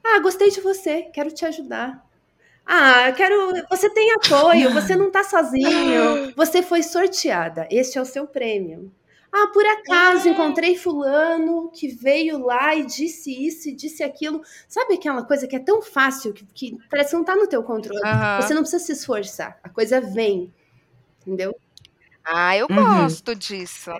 Ah, 0.03 0.20
gostei 0.20 0.51
de 0.51 0.62
você, 0.62 1.03
quero 1.14 1.32
te 1.32 1.45
ajudar 1.45 2.11
ah, 2.66 3.12
quero. 3.16 3.53
Você 3.70 3.89
tem 3.89 4.14
apoio, 4.14 4.74
você 4.74 4.95
não 4.95 5.07
está 5.07 5.24
sozinho. 5.24 6.34
Você 6.36 6.62
foi 6.62 6.84
sorteada. 6.84 7.68
Este 7.70 7.97
é 7.97 8.01
o 8.01 8.05
seu 8.05 8.26
prêmio. 8.28 8.91
Ah, 9.34 9.47
por 9.47 9.66
acaso 9.66 10.28
é. 10.28 10.32
encontrei 10.32 10.78
fulano 10.78 11.72
que 11.74 11.88
veio 11.88 12.45
lá 12.45 12.76
e 12.76 12.86
disse 12.86 13.32
isso 13.32 13.70
e 13.70 13.76
disse 13.76 14.03
aquilo. 14.03 14.41
Sabe 14.68 14.95
aquela 14.95 15.24
coisa 15.24 15.47
que 15.47 15.55
é 15.55 15.59
tão 15.59 15.82
fácil 15.82 16.34
que, 16.34 16.45
que 16.53 16.78
parece 16.89 17.12
que 17.12 17.16
não 17.16 17.22
está 17.22 17.36
no 17.36 17.47
teu 17.47 17.64
controle. 17.64 18.01
Uhum. 18.03 18.41
Você 18.41 18.53
não 18.53 18.62
precisa 18.62 18.84
se 18.84 18.91
esforçar. 18.91 19.57
A 19.64 19.70
coisa 19.70 20.01
vem. 20.01 20.53
Entendeu? 21.22 21.55
Ah, 22.26 22.57
eu 22.57 22.68
uhum. 22.70 22.76
gosto 22.76 23.34
disso. 23.34 23.91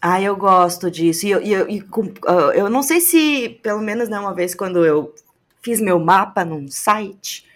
Ah, 0.00 0.20
eu 0.20 0.36
gosto 0.36 0.90
disso. 0.90 1.26
E 1.26 1.30
eu, 1.30 1.42
e 1.42 1.52
eu, 1.52 1.68
e, 1.68 1.80
uh, 1.80 2.52
eu 2.54 2.68
não 2.68 2.82
sei 2.82 3.00
se, 3.00 3.60
pelo 3.62 3.80
menos 3.80 4.08
né, 4.08 4.18
uma 4.18 4.34
vez 4.34 4.54
quando 4.54 4.84
eu 4.84 5.14
fiz 5.62 5.80
meu 5.80 5.98
mapa 5.98 6.44
num 6.44 6.68
site, 6.68 7.49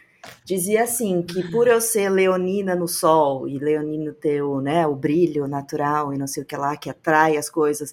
dizia 0.45 0.83
assim 0.85 1.23
que 1.23 1.51
por 1.51 1.69
eu 1.69 1.81
ser 1.81 2.09
leonina 2.09 2.75
no 2.75 2.89
sol 2.89 3.49
e 3.49 3.59
leonino 3.59 4.13
ter 4.13 4.43
o, 4.43 4.61
né, 4.61 4.87
o 4.87 4.95
brilho 4.95 5.47
natural 5.47 6.13
e 6.13 6.19
não 6.19 6.27
sei 6.27 6.43
o 6.43 6.47
que 6.47 6.57
lá 6.57 6.77
que 6.77 6.91
atrai 6.91 7.37
as 7.37 7.49
coisas 7.49 7.93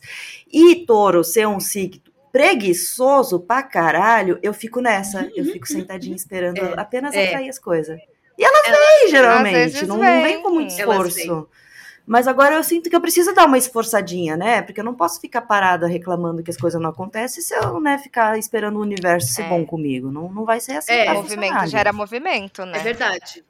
e 0.52 0.86
touro 0.86 1.24
ser 1.24 1.48
um 1.48 1.60
signo 1.60 2.02
preguiçoso 2.32 3.40
pra 3.42 3.62
caralho, 3.62 4.40
eu 4.42 4.54
fico 4.54 4.80
nessa, 4.80 5.30
eu 5.36 5.44
fico 5.46 5.68
sentadinha 5.68 6.16
esperando 6.16 6.60
é, 6.60 6.74
apenas 6.80 7.14
é. 7.14 7.28
atrair 7.28 7.50
as 7.50 7.60
coisas. 7.60 8.00
E 8.38 8.44
elas, 8.44 8.62
elas 8.66 8.80
vêm 8.80 9.10
geralmente, 9.10 9.86
não, 9.86 10.00
vem. 10.00 10.16
não 10.16 10.24
vem 10.24 10.42
com 10.42 10.50
muito 10.50 10.70
esforço. 10.70 11.50
Mas 12.12 12.28
agora 12.28 12.56
eu 12.56 12.64
sinto 12.64 12.90
que 12.90 12.96
eu 12.96 13.00
preciso 13.00 13.34
dar 13.34 13.46
uma 13.46 13.58
esforçadinha, 13.58 14.36
né? 14.36 14.62
Porque 14.62 14.82
eu 14.82 14.84
não 14.84 14.94
posso 14.94 15.22
ficar 15.22 15.44
parada 15.44 15.88
reclamando 15.88 16.44
que 16.44 16.52
as 16.52 16.58
coisas 16.58 16.80
não 16.82 16.90
acontecem 16.90 17.42
se 17.42 17.56
eu, 17.56 17.80
né, 17.80 17.98
ficar 17.98 18.38
esperando 18.38 18.76
o 18.76 18.82
universo 18.82 19.32
ser 19.32 19.44
é. 19.44 19.48
bom 19.48 19.66
comigo. 19.66 20.12
Não, 20.12 20.30
não 20.30 20.44
vai 20.44 20.60
ser 20.60 20.74
assim. 20.74 20.92
É, 20.92 21.14
movimento 21.14 21.68
gera 21.68 21.94
movimento, 21.94 22.66
né? 22.66 22.80
É 22.80 22.82
verdade. 22.82 23.46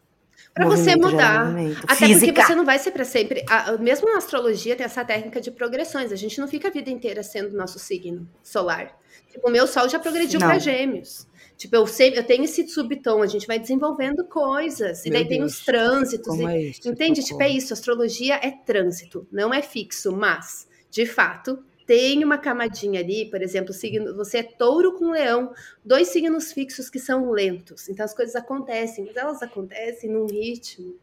Para 0.53 0.67
você 0.67 0.95
mudar. 0.95 1.51
Até 1.87 2.05
Física. 2.05 2.27
porque 2.27 2.45
você 2.45 2.53
não 2.53 2.63
vai 2.63 2.77
ser 2.77 2.91
para 2.91 3.03
sempre. 3.03 3.43
A, 3.49 3.77
mesmo 3.77 4.07
na 4.11 4.19
astrologia 4.19 4.75
tem 4.75 4.85
essa 4.85 5.03
técnica 5.03 5.41
de 5.41 5.49
progressões. 5.49 6.11
A 6.11 6.15
gente 6.15 6.39
não 6.39 6.47
fica 6.47 6.67
a 6.67 6.71
vida 6.71 6.91
inteira 6.91 7.23
sendo 7.23 7.57
nosso 7.57 7.79
signo 7.79 8.29
solar. 8.43 8.95
Tipo, 9.31 9.49
o 9.49 9.51
meu 9.51 9.65
sol 9.65 9.89
já 9.89 9.97
progrediu 9.97 10.39
para 10.39 10.59
gêmeos. 10.59 11.25
Tipo, 11.61 11.75
eu 11.75 11.85
eu 12.15 12.23
tenho 12.23 12.43
esse 12.43 12.67
subtom, 12.67 13.21
a 13.21 13.27
gente 13.27 13.45
vai 13.45 13.59
desenvolvendo 13.59 14.25
coisas. 14.25 15.03
Meu 15.03 15.09
e 15.09 15.13
daí 15.13 15.23
Deus, 15.25 15.29
tem 15.29 15.43
os 15.43 15.63
trânsitos. 15.63 16.39
E, 16.39 16.43
é 16.43 16.61
isso, 16.63 16.89
entende? 16.89 17.23
Tipo, 17.23 17.43
é 17.43 17.49
isso, 17.49 17.71
astrologia 17.71 18.39
é 18.41 18.49
trânsito, 18.49 19.27
não 19.31 19.53
é 19.53 19.61
fixo, 19.61 20.11
mas, 20.11 20.67
de 20.89 21.05
fato, 21.05 21.63
tem 21.85 22.23
uma 22.23 22.39
camadinha 22.39 23.01
ali, 23.01 23.29
por 23.29 23.43
exemplo, 23.43 23.75
signo, 23.75 24.15
você 24.15 24.39
é 24.39 24.43
touro 24.43 24.93
com 24.97 25.11
leão, 25.11 25.53
dois 25.85 26.07
signos 26.07 26.51
fixos 26.51 26.89
que 26.89 26.97
são 26.97 27.29
lentos. 27.29 27.87
Então 27.89 28.03
as 28.03 28.13
coisas 28.15 28.35
acontecem, 28.35 29.05
mas 29.05 29.15
elas 29.15 29.43
acontecem 29.43 30.09
num 30.09 30.25
ritmo 30.25 30.95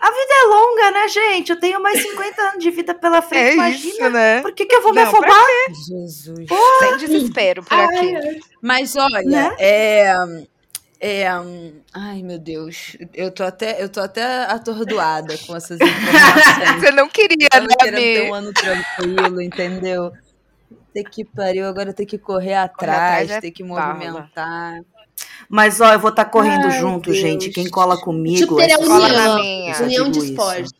a 0.00 0.10
vida 0.10 0.34
é 0.34 0.46
longa, 0.46 0.90
né, 0.90 1.08
gente? 1.08 1.50
Eu 1.50 1.58
tenho 1.58 1.82
mais 1.82 2.00
50 2.02 2.42
anos 2.42 2.62
de 2.62 2.70
vida 2.70 2.94
pela 2.94 3.22
frente. 3.22 3.50
É 3.50 3.54
imagina. 3.54 3.92
Isso, 3.92 4.10
né? 4.10 4.40
Por 4.42 4.52
que, 4.52 4.66
que 4.66 4.74
eu 4.74 4.82
vou 4.82 4.94
Não, 4.94 5.02
me 5.02 5.08
afobar? 5.08 5.46
Jesus. 5.68 6.46
Porra. 6.46 6.78
Sem 6.80 6.96
desespero 6.98 7.62
por 7.62 7.78
aqui. 7.78 8.40
Mas 8.60 8.94
olha, 8.96 9.22
né? 9.22 9.56
é. 9.58 10.14
É, 10.98 11.26
ai 11.92 12.22
meu 12.22 12.38
Deus, 12.38 12.96
eu 13.12 13.30
tô 13.30 13.44
até, 13.44 13.82
eu 13.82 13.88
tô 13.88 14.00
até 14.00 14.24
atordoada 14.44 15.36
com 15.46 15.54
essas 15.54 15.78
informações. 15.78 16.80
Você 16.80 16.90
não 16.90 17.06
queria, 17.06 17.48
eu 17.54 17.60
né, 17.60 17.68
querendo 17.78 18.00
ter 18.00 18.30
um 18.30 18.34
ano 18.34 18.52
tranquilo, 18.54 19.42
entendeu? 19.42 20.10
Ter 20.94 21.04
que 21.04 21.22
pariu, 21.22 21.66
agora 21.66 21.92
ter 21.92 22.06
que 22.06 22.16
correr 22.16 22.54
atrás, 22.54 23.24
atrás 23.24 23.30
é 23.30 23.40
ter 23.42 23.50
que 23.50 23.62
movimentar. 23.62 24.80
Mas, 25.48 25.80
ó, 25.80 25.92
eu 25.92 26.00
vou 26.00 26.10
estar 26.10 26.24
tá 26.24 26.30
correndo 26.30 26.66
Ai, 26.66 26.80
junto, 26.80 27.10
Deus. 27.10 27.18
gente. 27.18 27.50
Quem 27.50 27.68
cola 27.68 28.00
comigo 28.00 28.60
é 28.60 28.76
união, 28.76 29.08
na 29.08 29.34
minha. 29.36 29.82
união 29.82 30.10
de 30.10 30.18
esporte. 30.18 30.70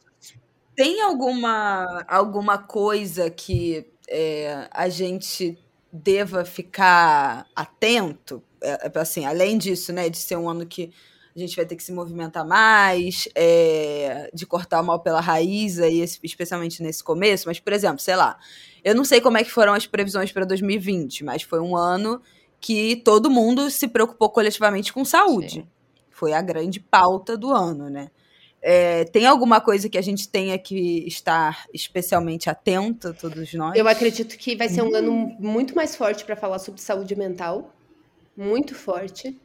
Tem 0.74 1.00
alguma, 1.00 2.04
alguma 2.06 2.58
coisa 2.58 3.30
que 3.30 3.86
é, 4.08 4.68
a 4.70 4.88
gente 4.88 5.58
deva 5.90 6.44
ficar 6.44 7.46
atento, 7.54 8.42
é, 8.62 8.86
é, 8.86 8.98
assim, 8.98 9.24
além 9.24 9.56
disso, 9.56 9.92
né, 9.92 10.08
de 10.08 10.18
ser 10.18 10.36
um 10.36 10.48
ano 10.48 10.66
que 10.66 10.92
a 11.34 11.38
gente 11.38 11.54
vai 11.54 11.66
ter 11.66 11.76
que 11.76 11.82
se 11.82 11.92
movimentar 11.92 12.46
mais, 12.46 13.28
é, 13.34 14.30
de 14.32 14.46
cortar 14.46 14.80
o 14.80 14.84
mal 14.84 15.00
pela 15.00 15.20
raiz, 15.20 15.78
aí, 15.78 16.00
especialmente 16.22 16.82
nesse 16.82 17.04
começo. 17.04 17.46
Mas, 17.46 17.60
por 17.60 17.74
exemplo, 17.74 17.98
sei 17.98 18.16
lá, 18.16 18.38
eu 18.82 18.94
não 18.94 19.04
sei 19.04 19.20
como 19.20 19.36
é 19.36 19.44
que 19.44 19.50
foram 19.50 19.74
as 19.74 19.86
previsões 19.86 20.32
para 20.32 20.46
2020, 20.46 21.24
mas 21.24 21.42
foi 21.42 21.60
um 21.60 21.76
ano 21.76 22.22
que 22.60 22.96
todo 22.96 23.30
mundo 23.30 23.70
se 23.70 23.88
preocupou 23.88 24.30
coletivamente 24.30 24.92
com 24.92 25.04
saúde. 25.04 25.54
Sim. 25.54 25.66
Foi 26.10 26.32
a 26.32 26.40
grande 26.40 26.80
pauta 26.80 27.36
do 27.36 27.52
ano, 27.52 27.90
né? 27.90 28.10
É, 28.62 29.04
tem 29.04 29.26
alguma 29.26 29.60
coisa 29.60 29.88
que 29.88 29.98
a 29.98 30.02
gente 30.02 30.28
tenha 30.28 30.58
que 30.58 31.06
estar 31.06 31.66
especialmente 31.72 32.50
atenta, 32.50 33.12
todos 33.14 33.52
nós? 33.54 33.78
Eu 33.78 33.86
acredito 33.86 34.36
que 34.36 34.56
vai 34.56 34.68
ser 34.68 34.82
um 34.82 34.90
hum. 34.90 34.96
ano 34.96 35.12
muito 35.38 35.76
mais 35.76 35.94
forte 35.94 36.24
para 36.24 36.34
falar 36.34 36.58
sobre 36.58 36.80
saúde 36.80 37.14
mental. 37.14 37.72
Muito 38.36 38.74
forte. 38.74 39.38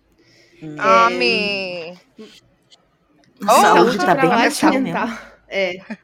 Hum. 0.62 0.76
Ami! 0.80 1.97
Oh, 3.43 3.62
saúde 3.62 3.97
tá 3.97 4.16
bem 4.16 4.30
mental. 4.30 4.74
mental. 4.74 5.18
É. 5.47 5.97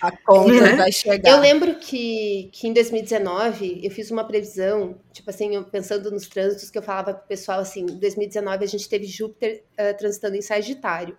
A 0.00 0.10
conta 0.16 0.76
vai 0.76 0.92
chegar. 0.92 1.30
Eu 1.30 1.40
lembro 1.40 1.74
que, 1.76 2.48
que 2.52 2.68
em 2.68 2.72
2019 2.72 3.80
eu 3.82 3.90
fiz 3.90 4.10
uma 4.10 4.24
previsão, 4.24 4.98
tipo 5.12 5.28
assim, 5.30 5.62
pensando 5.64 6.10
nos 6.10 6.28
trânsitos 6.28 6.70
que 6.70 6.78
eu 6.78 6.82
falava 6.82 7.14
pro 7.14 7.26
pessoal 7.26 7.60
assim, 7.60 7.82
em 7.82 7.98
2019 7.98 8.64
a 8.64 8.68
gente 8.68 8.88
teve 8.88 9.06
Júpiter 9.06 9.64
uh, 9.72 9.96
transitando 9.96 10.36
em 10.36 10.42
Sagitário 10.42 11.16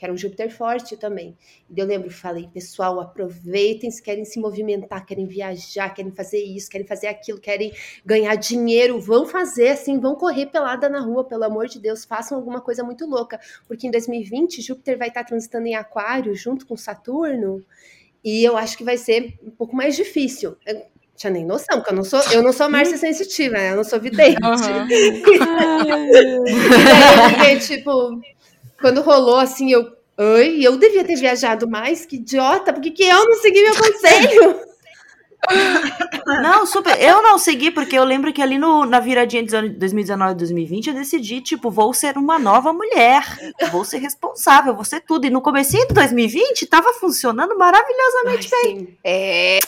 que 0.00 0.06
era 0.06 0.14
um 0.14 0.16
Júpiter 0.16 0.50
forte 0.50 0.96
também. 0.96 1.36
E 1.68 1.78
eu 1.78 1.84
lembro, 1.84 2.10
falei, 2.10 2.48
pessoal, 2.48 3.00
aproveitem 3.00 3.90
se 3.90 4.02
querem 4.02 4.24
se 4.24 4.40
movimentar, 4.40 5.04
querem 5.04 5.26
viajar, 5.26 5.90
querem 5.90 6.10
fazer 6.10 6.42
isso, 6.42 6.70
querem 6.70 6.86
fazer 6.86 7.08
aquilo, 7.08 7.38
querem 7.38 7.70
ganhar 8.02 8.34
dinheiro, 8.36 8.98
vão 8.98 9.26
fazer 9.26 9.68
assim, 9.68 10.00
vão 10.00 10.14
correr 10.14 10.46
pelada 10.46 10.88
na 10.88 11.00
rua, 11.00 11.24
pelo 11.24 11.44
amor 11.44 11.66
de 11.66 11.78
Deus, 11.78 12.06
façam 12.06 12.38
alguma 12.38 12.62
coisa 12.62 12.82
muito 12.82 13.04
louca, 13.06 13.38
porque 13.68 13.86
em 13.86 13.90
2020 13.90 14.62
Júpiter 14.62 14.96
vai 14.96 15.08
estar 15.08 15.22
transitando 15.22 15.66
em 15.66 15.74
Aquário 15.74 16.34
junto 16.34 16.66
com 16.66 16.78
Saturno, 16.78 17.62
e 18.24 18.44
eu 18.44 18.56
acho 18.56 18.76
que 18.76 18.84
vai 18.84 18.96
ser 18.96 19.38
um 19.42 19.50
pouco 19.50 19.74
mais 19.74 19.96
difícil. 19.96 20.56
Eu 20.66 20.82
tinha 21.16 21.30
nem 21.30 21.44
noção, 21.44 21.78
porque 21.78 21.90
eu 21.90 21.96
não 21.96 22.04
sou, 22.04 22.20
eu 22.32 22.42
não 22.42 22.52
sou 22.52 22.68
Márcia 22.68 22.96
sensitiva, 22.96 23.56
né? 23.56 23.72
Eu 23.72 23.76
não 23.76 23.84
sou 23.84 24.00
vidente. 24.00 24.38
Uhum. 24.42 24.88
e 24.88 25.88
eu 25.88 27.30
fiquei, 27.30 27.58
tipo, 27.58 28.20
quando 28.80 29.02
rolou 29.02 29.36
assim, 29.36 29.70
eu. 29.70 29.98
Oi, 30.18 30.60
eu 30.60 30.76
devia 30.76 31.02
ter 31.02 31.16
viajado 31.16 31.66
mais, 31.66 32.04
que 32.04 32.16
idiota, 32.16 32.74
por 32.74 32.82
que, 32.82 32.90
que 32.90 33.04
eu 33.04 33.26
não 33.26 33.36
segui 33.36 33.62
meu 33.62 33.74
conselho? 33.74 34.69
Não, 36.42 36.64
super. 36.64 37.00
Eu 37.00 37.22
não 37.22 37.38
segui, 37.38 37.70
porque 37.70 37.96
eu 37.96 38.04
lembro 38.04 38.32
que 38.32 38.40
ali 38.42 38.58
no, 38.58 38.84
na 38.84 39.00
viradinha 39.00 39.42
de 39.42 39.50
2019 39.70 40.32
e 40.32 40.36
2020 40.36 40.86
eu 40.88 40.94
decidi, 40.94 41.40
tipo, 41.40 41.70
vou 41.70 41.92
ser 41.92 42.16
uma 42.16 42.38
nova 42.38 42.72
mulher. 42.72 43.24
Vou 43.72 43.84
ser 43.84 43.98
responsável, 43.98 44.74
vou 44.74 44.84
ser 44.84 45.00
tudo. 45.00 45.26
E 45.26 45.30
no 45.30 45.40
comecinho 45.40 45.86
de 45.88 45.94
2020 45.94 46.66
tava 46.66 46.92
funcionando 46.94 47.56
maravilhosamente 47.58 48.48
Ai, 48.54 48.62
bem. 48.62 48.78
Sim. 48.78 48.98
É. 49.02 49.58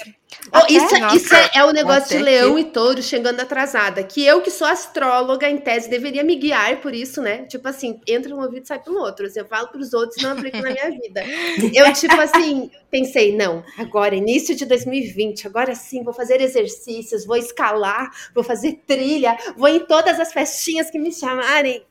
Oh, 0.53 0.67
isso, 0.69 0.95
é, 0.95 1.17
isso 1.17 1.35
é, 1.35 1.51
é, 1.55 1.65
o 1.65 1.73
negócio 1.73 2.17
de 2.17 2.23
leão 2.23 2.55
que... 2.55 2.61
e 2.61 2.65
touro 2.65 3.03
chegando 3.03 3.41
atrasada. 3.41 4.03
Que 4.03 4.25
eu, 4.25 4.41
que 4.41 4.51
sou 4.51 4.67
astróloga, 4.67 5.49
em 5.49 5.59
tese, 5.59 5.89
deveria 5.89 6.23
me 6.23 6.37
guiar 6.37 6.81
por 6.81 6.95
isso, 6.95 7.23
né? 7.23 7.45
Tipo 7.45 7.69
assim, 7.69 8.01
entra 8.07 8.35
no 8.35 8.43
ouvido 8.43 8.65
e 8.65 8.67
sai 8.67 8.79
pelo 8.79 8.99
outro. 8.99 9.27
Assim, 9.27 9.41
eu 9.41 9.47
falo 9.47 9.69
pros 9.69 9.93
outros 9.93 10.23
não 10.23 10.33
aplico 10.33 10.59
na 10.59 10.71
minha 10.71 10.91
vida. 10.91 11.23
Eu, 11.75 11.93
tipo 11.93 12.21
assim, 12.21 12.71
pensei, 12.91 13.35
não, 13.35 13.65
agora, 13.79 14.15
início 14.15 14.55
de 14.55 14.65
2020, 14.67 15.47
agora 15.47 15.75
sim, 15.75 16.03
vou 16.03 16.13
fazer 16.13 16.41
exercícios, 16.41 17.25
vou 17.25 17.37
escalar, 17.37 18.11
vou 18.35 18.45
fazer 18.45 18.83
trilha, 18.87 19.37
vou 19.57 19.69
em 19.69 19.81
todas 19.81 20.21
as 20.21 20.33
festinhas 20.33 20.91
que 20.91 20.99
me 20.99 21.13
chamarem. 21.13 21.83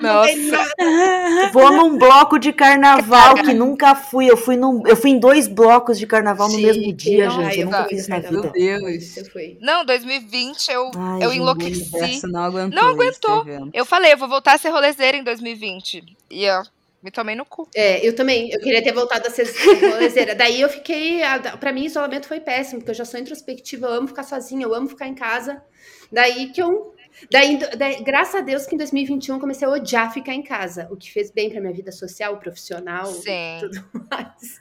Nossa. 0.00 1.52
Vou 1.52 1.72
num 1.72 1.96
bloco 1.96 2.38
de 2.38 2.52
carnaval 2.52 3.34
que 3.34 3.54
nunca 3.54 3.94
fui. 3.94 4.30
Eu 4.30 4.36
fui, 4.36 4.56
num, 4.56 4.86
eu 4.86 4.96
fui 4.96 5.10
em 5.10 5.18
dois 5.18 5.46
blocos 5.48 5.98
de 5.98 6.06
carnaval 6.06 6.48
no 6.48 6.58
mesmo 6.58 6.92
dia, 6.92 7.28
não, 7.28 7.44
gente. 7.44 7.60
Eu 7.60 7.66
nunca 7.66 7.84
fiz 7.84 8.00
isso 8.00 8.10
na 8.10 8.18
vida. 8.18 8.32
Meu 8.32 8.50
Deus. 8.50 9.14
Não, 9.60 9.84
2020 9.84 10.68
eu, 10.70 10.90
Ai, 10.96 11.24
eu 11.24 11.32
enlouqueci. 11.32 12.20
Não 12.26 12.44
aguentou. 12.44 12.82
Não 12.82 12.88
aguentou. 12.88 13.46
Eu 13.72 13.84
falei, 13.84 14.12
eu 14.12 14.18
vou 14.18 14.28
voltar 14.28 14.54
a 14.54 14.58
ser 14.58 14.70
rolezeira 14.70 15.16
em 15.16 15.22
2020. 15.24 16.04
E 16.30 16.48
ó, 16.48 16.62
me 17.02 17.10
tomei 17.10 17.34
no 17.34 17.44
cu. 17.44 17.68
É, 17.74 18.06
eu 18.06 18.14
também. 18.14 18.50
Eu 18.50 18.60
queria 18.60 18.82
ter 18.82 18.92
voltado 18.92 19.26
a 19.28 19.30
ser 19.30 19.44
rolezeira. 19.90 20.34
Daí 20.34 20.60
eu 20.60 20.68
fiquei. 20.68 21.20
Pra 21.60 21.72
mim, 21.72 21.84
isolamento 21.84 22.26
foi 22.26 22.40
péssimo, 22.40 22.80
porque 22.80 22.90
eu 22.90 22.96
já 22.96 23.04
sou 23.04 23.20
introspectiva, 23.20 23.86
eu 23.86 23.92
amo 23.92 24.08
ficar 24.08 24.24
sozinha, 24.24 24.64
eu 24.64 24.74
amo 24.74 24.88
ficar 24.88 25.06
em 25.06 25.14
casa. 25.14 25.62
Daí 26.10 26.50
que 26.50 26.62
eu 26.62 26.93
Daí, 27.30 27.58
daí, 27.76 28.02
graças 28.02 28.34
a 28.34 28.40
Deus 28.40 28.66
que 28.66 28.74
em 28.74 28.78
2021 28.78 29.34
eu 29.34 29.40
comecei 29.40 29.66
a 29.66 29.70
odiar 29.70 30.12
ficar 30.12 30.34
em 30.34 30.42
casa, 30.42 30.88
o 30.90 30.96
que 30.96 31.10
fez 31.10 31.30
bem 31.30 31.50
para 31.50 31.60
minha 31.60 31.72
vida 31.72 31.92
social, 31.92 32.38
profissional, 32.38 33.06
Sim. 33.06 33.58
tudo 33.60 33.84
mais. 34.10 34.60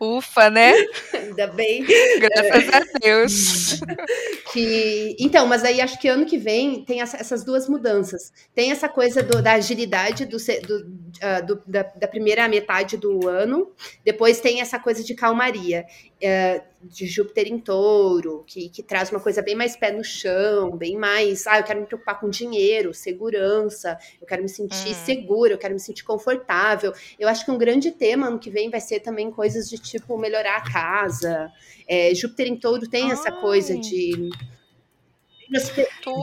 Ufa, 0.00 0.48
né? 0.50 0.72
Ainda 1.12 1.46
bem. 1.48 1.84
Graças 2.20 2.68
a 2.72 2.98
Deus. 3.00 3.80
Que, 4.50 5.14
então, 5.20 5.46
mas 5.46 5.62
aí 5.62 5.78
acho 5.78 6.00
que 6.00 6.08
ano 6.08 6.24
que 6.24 6.38
vem 6.38 6.82
tem 6.82 7.02
essa, 7.02 7.18
essas 7.18 7.44
duas 7.44 7.68
mudanças. 7.68 8.32
Tem 8.54 8.70
essa 8.70 8.88
coisa 8.88 9.22
do, 9.22 9.42
da 9.42 9.52
agilidade 9.52 10.24
do, 10.24 10.38
do, 10.38 10.76
uh, 10.78 11.46
do 11.46 11.62
da, 11.66 11.82
da, 11.82 12.08
primeira 12.08 12.48
metade 12.48 12.96
do 12.96 13.28
ano, 13.28 13.70
depois 14.02 14.40
tem 14.40 14.62
essa 14.62 14.78
coisa 14.78 15.04
de 15.04 15.14
calmaria. 15.14 15.84
Uh, 16.16 16.62
de 16.82 17.06
Júpiter 17.06 17.48
em 17.48 17.58
touro, 17.58 18.44
que, 18.46 18.68
que 18.68 18.82
traz 18.82 19.10
uma 19.10 19.20
coisa 19.20 19.42
bem 19.42 19.54
mais 19.54 19.76
pé 19.76 19.90
no 19.90 20.04
chão, 20.04 20.76
bem 20.76 20.96
mais, 20.96 21.46
ah, 21.46 21.58
eu 21.58 21.64
quero 21.64 21.80
me 21.80 21.86
preocupar 21.86 22.20
com 22.20 22.30
dinheiro, 22.30 22.94
segurança, 22.94 23.98
eu 24.20 24.26
quero 24.26 24.42
me 24.42 24.48
sentir 24.48 24.90
hum. 24.90 25.04
segura, 25.04 25.52
eu 25.52 25.58
quero 25.58 25.74
me 25.74 25.80
sentir 25.80 26.04
confortável. 26.04 26.92
Eu 27.18 27.28
acho 27.28 27.44
que 27.44 27.50
um 27.50 27.58
grande 27.58 27.90
tema 27.90 28.28
ano 28.28 28.38
que 28.38 28.50
vem 28.50 28.70
vai 28.70 28.80
ser 28.80 29.00
também 29.00 29.30
coisas 29.30 29.68
de 29.68 29.76
tipo 29.78 30.16
melhorar 30.16 30.56
a 30.56 30.72
casa. 30.72 31.50
É, 31.86 32.14
Júpiter 32.14 32.46
em 32.46 32.56
touro 32.56 32.88
tem 32.88 33.06
Ai. 33.06 33.12
essa 33.12 33.32
coisa 33.32 33.76
de 33.76 34.30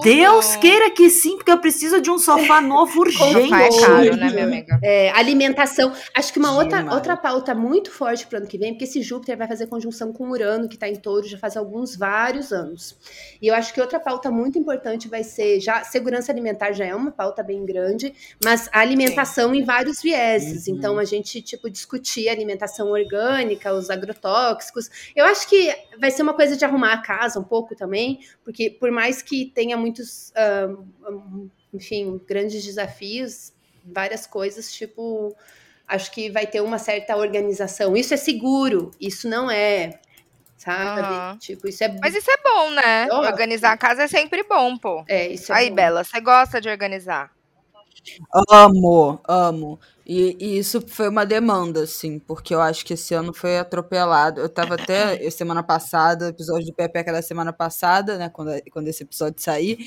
Deus 0.04 0.56
queira 0.58 0.92
que 0.92 1.10
sim, 1.10 1.36
porque 1.36 1.52
eu 1.52 1.58
preciso 1.60 2.00
de 2.00 2.12
um 2.12 2.18
sofá 2.18 2.62
novo 2.62 3.02
urgente. 3.02 3.44
Sofá 3.44 3.62
é 3.62 3.70
caro, 3.70 4.16
né, 4.16 4.30
minha 4.30 4.44
amiga? 4.44 4.80
É, 4.84 5.12
alimentação. 5.12 5.92
Acho 6.16 6.32
que 6.32 6.40
uma 6.40 6.56
outra, 6.56 6.94
outra 6.94 7.18
pauta 7.18 7.56
muito 7.56 7.92
forte 7.92 8.28
para 8.28 8.38
o 8.38 8.40
ano 8.42 8.48
que 8.48 8.58
vem, 8.58 8.74
porque 8.74 8.84
esse 8.84 9.02
Júpiter 9.02 9.38
vai 9.38 9.48
fazer 9.48 9.68
conjunção 9.68 10.14
com 10.14 10.30
Urano, 10.30 10.68
que 10.68 10.76
está 10.76 10.88
em 10.88 10.96
touro 10.96 11.28
já 11.28 11.38
faz 11.38 11.58
alguns 11.58 11.96
vários 11.96 12.52
anos. 12.52 12.98
E 13.42 13.48
eu 13.48 13.56
acho 13.56 13.74
que 13.74 13.82
outra 13.82 14.00
pauta 14.00 14.30
muito 14.30 14.60
importante 14.60 15.08
vai 15.08 15.24
ser 15.24 15.60
já 15.60 15.84
segurança 15.84 16.32
alimentar 16.32 16.72
já 16.72 16.86
é 16.86 16.96
uma 16.96 17.12
pauta 17.12 17.42
bem 17.42 17.66
grande, 17.66 18.14
mas 18.44 18.70
a 18.72 18.80
alimentação 18.80 19.52
sim. 19.52 19.60
em 19.60 19.64
vários 19.64 20.02
vieses. 20.02 20.68
Uhum. 20.68 20.76
Então 20.76 21.00
a 21.00 21.06
gente 21.06 21.42
tipo 21.42 21.70
discutir 21.70 22.30
alimentação 22.30 22.90
orgânica, 22.90 23.74
os 23.74 23.90
agrotóxicos. 23.90 24.90
Eu 25.16 25.26
acho 25.26 25.48
que 25.48 25.74
vai 26.00 26.12
ser 26.12 26.24
uma 26.24 26.34
coisa 26.34 26.56
de 26.56 26.64
arrumar 26.64 26.94
a 26.94 27.02
casa 27.02 27.40
um 27.40 27.44
pouco 27.44 27.76
também, 27.76 28.20
porque 28.44 28.70
por 28.70 28.92
mais 28.92 29.15
mais 29.16 29.22
que 29.22 29.46
tenha 29.46 29.78
muitos, 29.78 30.34
um, 31.10 31.50
enfim, 31.74 32.20
grandes 32.28 32.64
desafios, 32.64 33.54
várias 33.86 34.28
coisas, 34.28 34.74
tipo, 34.74 35.36
acho 35.88 36.12
que 36.12 36.30
vai 36.30 36.46
ter 36.46 36.62
uma 36.62 36.78
certa 36.78 37.16
organização. 37.16 37.96
Isso 37.96 38.14
é 38.14 38.18
seguro, 38.18 38.92
isso 39.00 39.30
não 39.30 39.50
é, 39.50 40.00
sabe? 40.58 41.34
Uhum. 41.34 41.38
Tipo, 41.38 41.68
isso 41.70 41.84
é. 41.84 41.96
Mas 42.02 42.14
isso 42.14 42.30
é 42.30 42.38
bom, 42.44 42.72
né? 42.72 43.08
Organizar 43.14 43.72
a 43.72 43.78
casa 43.78 44.04
é 44.04 44.08
sempre 44.08 44.44
bom, 44.44 44.78
pô. 44.78 45.06
É, 45.08 45.28
isso 45.30 45.54
é 45.54 45.56
Aí, 45.56 45.70
bom. 45.70 45.76
Bela, 45.76 46.04
você 46.04 46.20
gosta 46.20 46.60
de 46.60 46.68
organizar? 46.68 47.32
Amo, 48.52 49.20
amo. 49.28 49.80
E, 50.06 50.38
e, 50.40 50.58
isso 50.60 50.82
foi 50.88 51.10
uma 51.10 51.26
demanda, 51.26 51.82
assim, 51.84 52.20
porque 52.20 52.54
eu 52.54 52.62
acho 52.62 52.86
que 52.86 52.94
esse 52.94 53.16
ano 53.16 53.34
foi 53.34 53.58
atropelado. 53.58 54.40
Eu 54.40 54.48
tava 54.48 54.76
até 54.76 55.18
semana 55.32 55.64
passada, 55.64 56.30
episódio 56.30 56.68
do 56.68 56.74
Pepeca 56.74 57.12
da 57.12 57.24
semana 57.24 57.52
passada, 57.52 58.18
né? 58.18 58.30
Quando, 58.30 58.52
quando 58.72 58.88
esse 58.88 59.04
episódio 59.04 59.42
sair. 59.42 59.80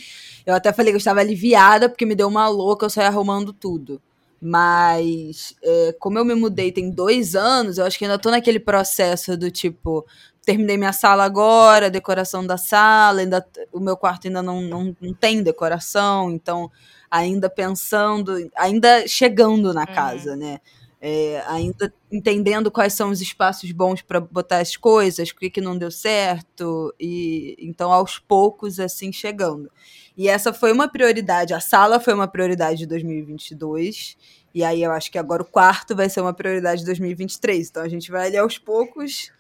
Eu 0.45 0.55
até 0.55 0.73
falei 0.73 0.93
que 0.93 0.97
eu 0.97 0.99
estava 0.99 1.21
aliviada, 1.21 1.89
porque 1.89 2.05
me 2.05 2.17
deu 2.17 2.27
uma 2.27 2.49
louca, 2.49 2.87
eu 2.87 2.91
saí 2.91 3.07
arrumando 3.07 3.53
tudo. 3.53 4.03
Mas, 4.41 5.55
é, 5.63 5.95
como 6.01 6.19
eu 6.19 6.25
me 6.25 6.35
mudei 6.35 6.73
tem 6.73 6.91
dois 6.91 7.37
anos, 7.37 7.79
eu 7.79 7.85
acho 7.85 7.99
que 7.99 8.05
ainda 8.05 8.19
tô 8.19 8.31
naquele 8.31 8.61
processo 8.61 9.37
do 9.37 9.51
tipo, 9.51 10.07
terminei 10.45 10.77
minha 10.77 10.93
sala 10.93 11.25
agora, 11.25 11.91
decoração 11.91 12.47
da 12.47 12.57
sala, 12.57 13.21
ainda, 13.21 13.47
o 13.73 13.81
meu 13.81 13.97
quarto 13.97 14.27
ainda 14.27 14.43
não, 14.43 14.61
não, 14.63 14.97
não 15.01 15.15
tem 15.15 15.43
decoração, 15.43 16.31
então 16.31 16.71
ainda 17.11 17.49
pensando, 17.49 18.51
ainda 18.57 19.07
chegando 19.07 19.73
na 19.73 19.83
uhum. 19.83 19.95
casa, 19.95 20.37
né? 20.37 20.61
É, 21.01 21.45
ainda 21.47 21.95
entendendo 22.11 22.73
quais 22.73 22.93
são 22.93 23.11
os 23.11 23.21
espaços 23.21 23.71
bons 23.71 24.03
para 24.03 24.21
botar 24.21 24.59
as 24.59 24.77
coisas, 24.77 25.29
o 25.29 25.37
que, 25.37 25.49
que 25.49 25.61
não 25.61 25.79
deu 25.79 25.93
certo, 25.93 26.93
e 26.99 27.55
então 27.61 27.93
aos 27.93 28.19
poucos 28.19 28.81
assim 28.81 29.13
chegando. 29.13 29.71
E 30.17 30.29
essa 30.29 30.53
foi 30.53 30.73
uma 30.73 30.89
prioridade, 30.89 31.55
a 31.55 31.61
sala 31.61 32.01
foi 32.01 32.15
uma 32.15 32.27
prioridade 32.27 32.79
de 32.81 32.87
2022, 32.87 34.17
e 34.53 34.65
aí 34.65 34.83
eu 34.83 34.91
acho 34.91 35.13
que 35.13 35.19
agora 35.19 35.43
o 35.43 35.47
quarto 35.47 35.95
vai 35.95 36.11
ser 36.11 36.21
uma 36.21 36.35
prioridade 36.35 36.81
de 36.81 36.87
2023. 36.87 37.69
Então 37.69 37.83
a 37.85 37.89
gente 37.89 38.11
vai 38.11 38.27
ali 38.27 38.37
aos 38.37 38.59
poucos 38.59 39.31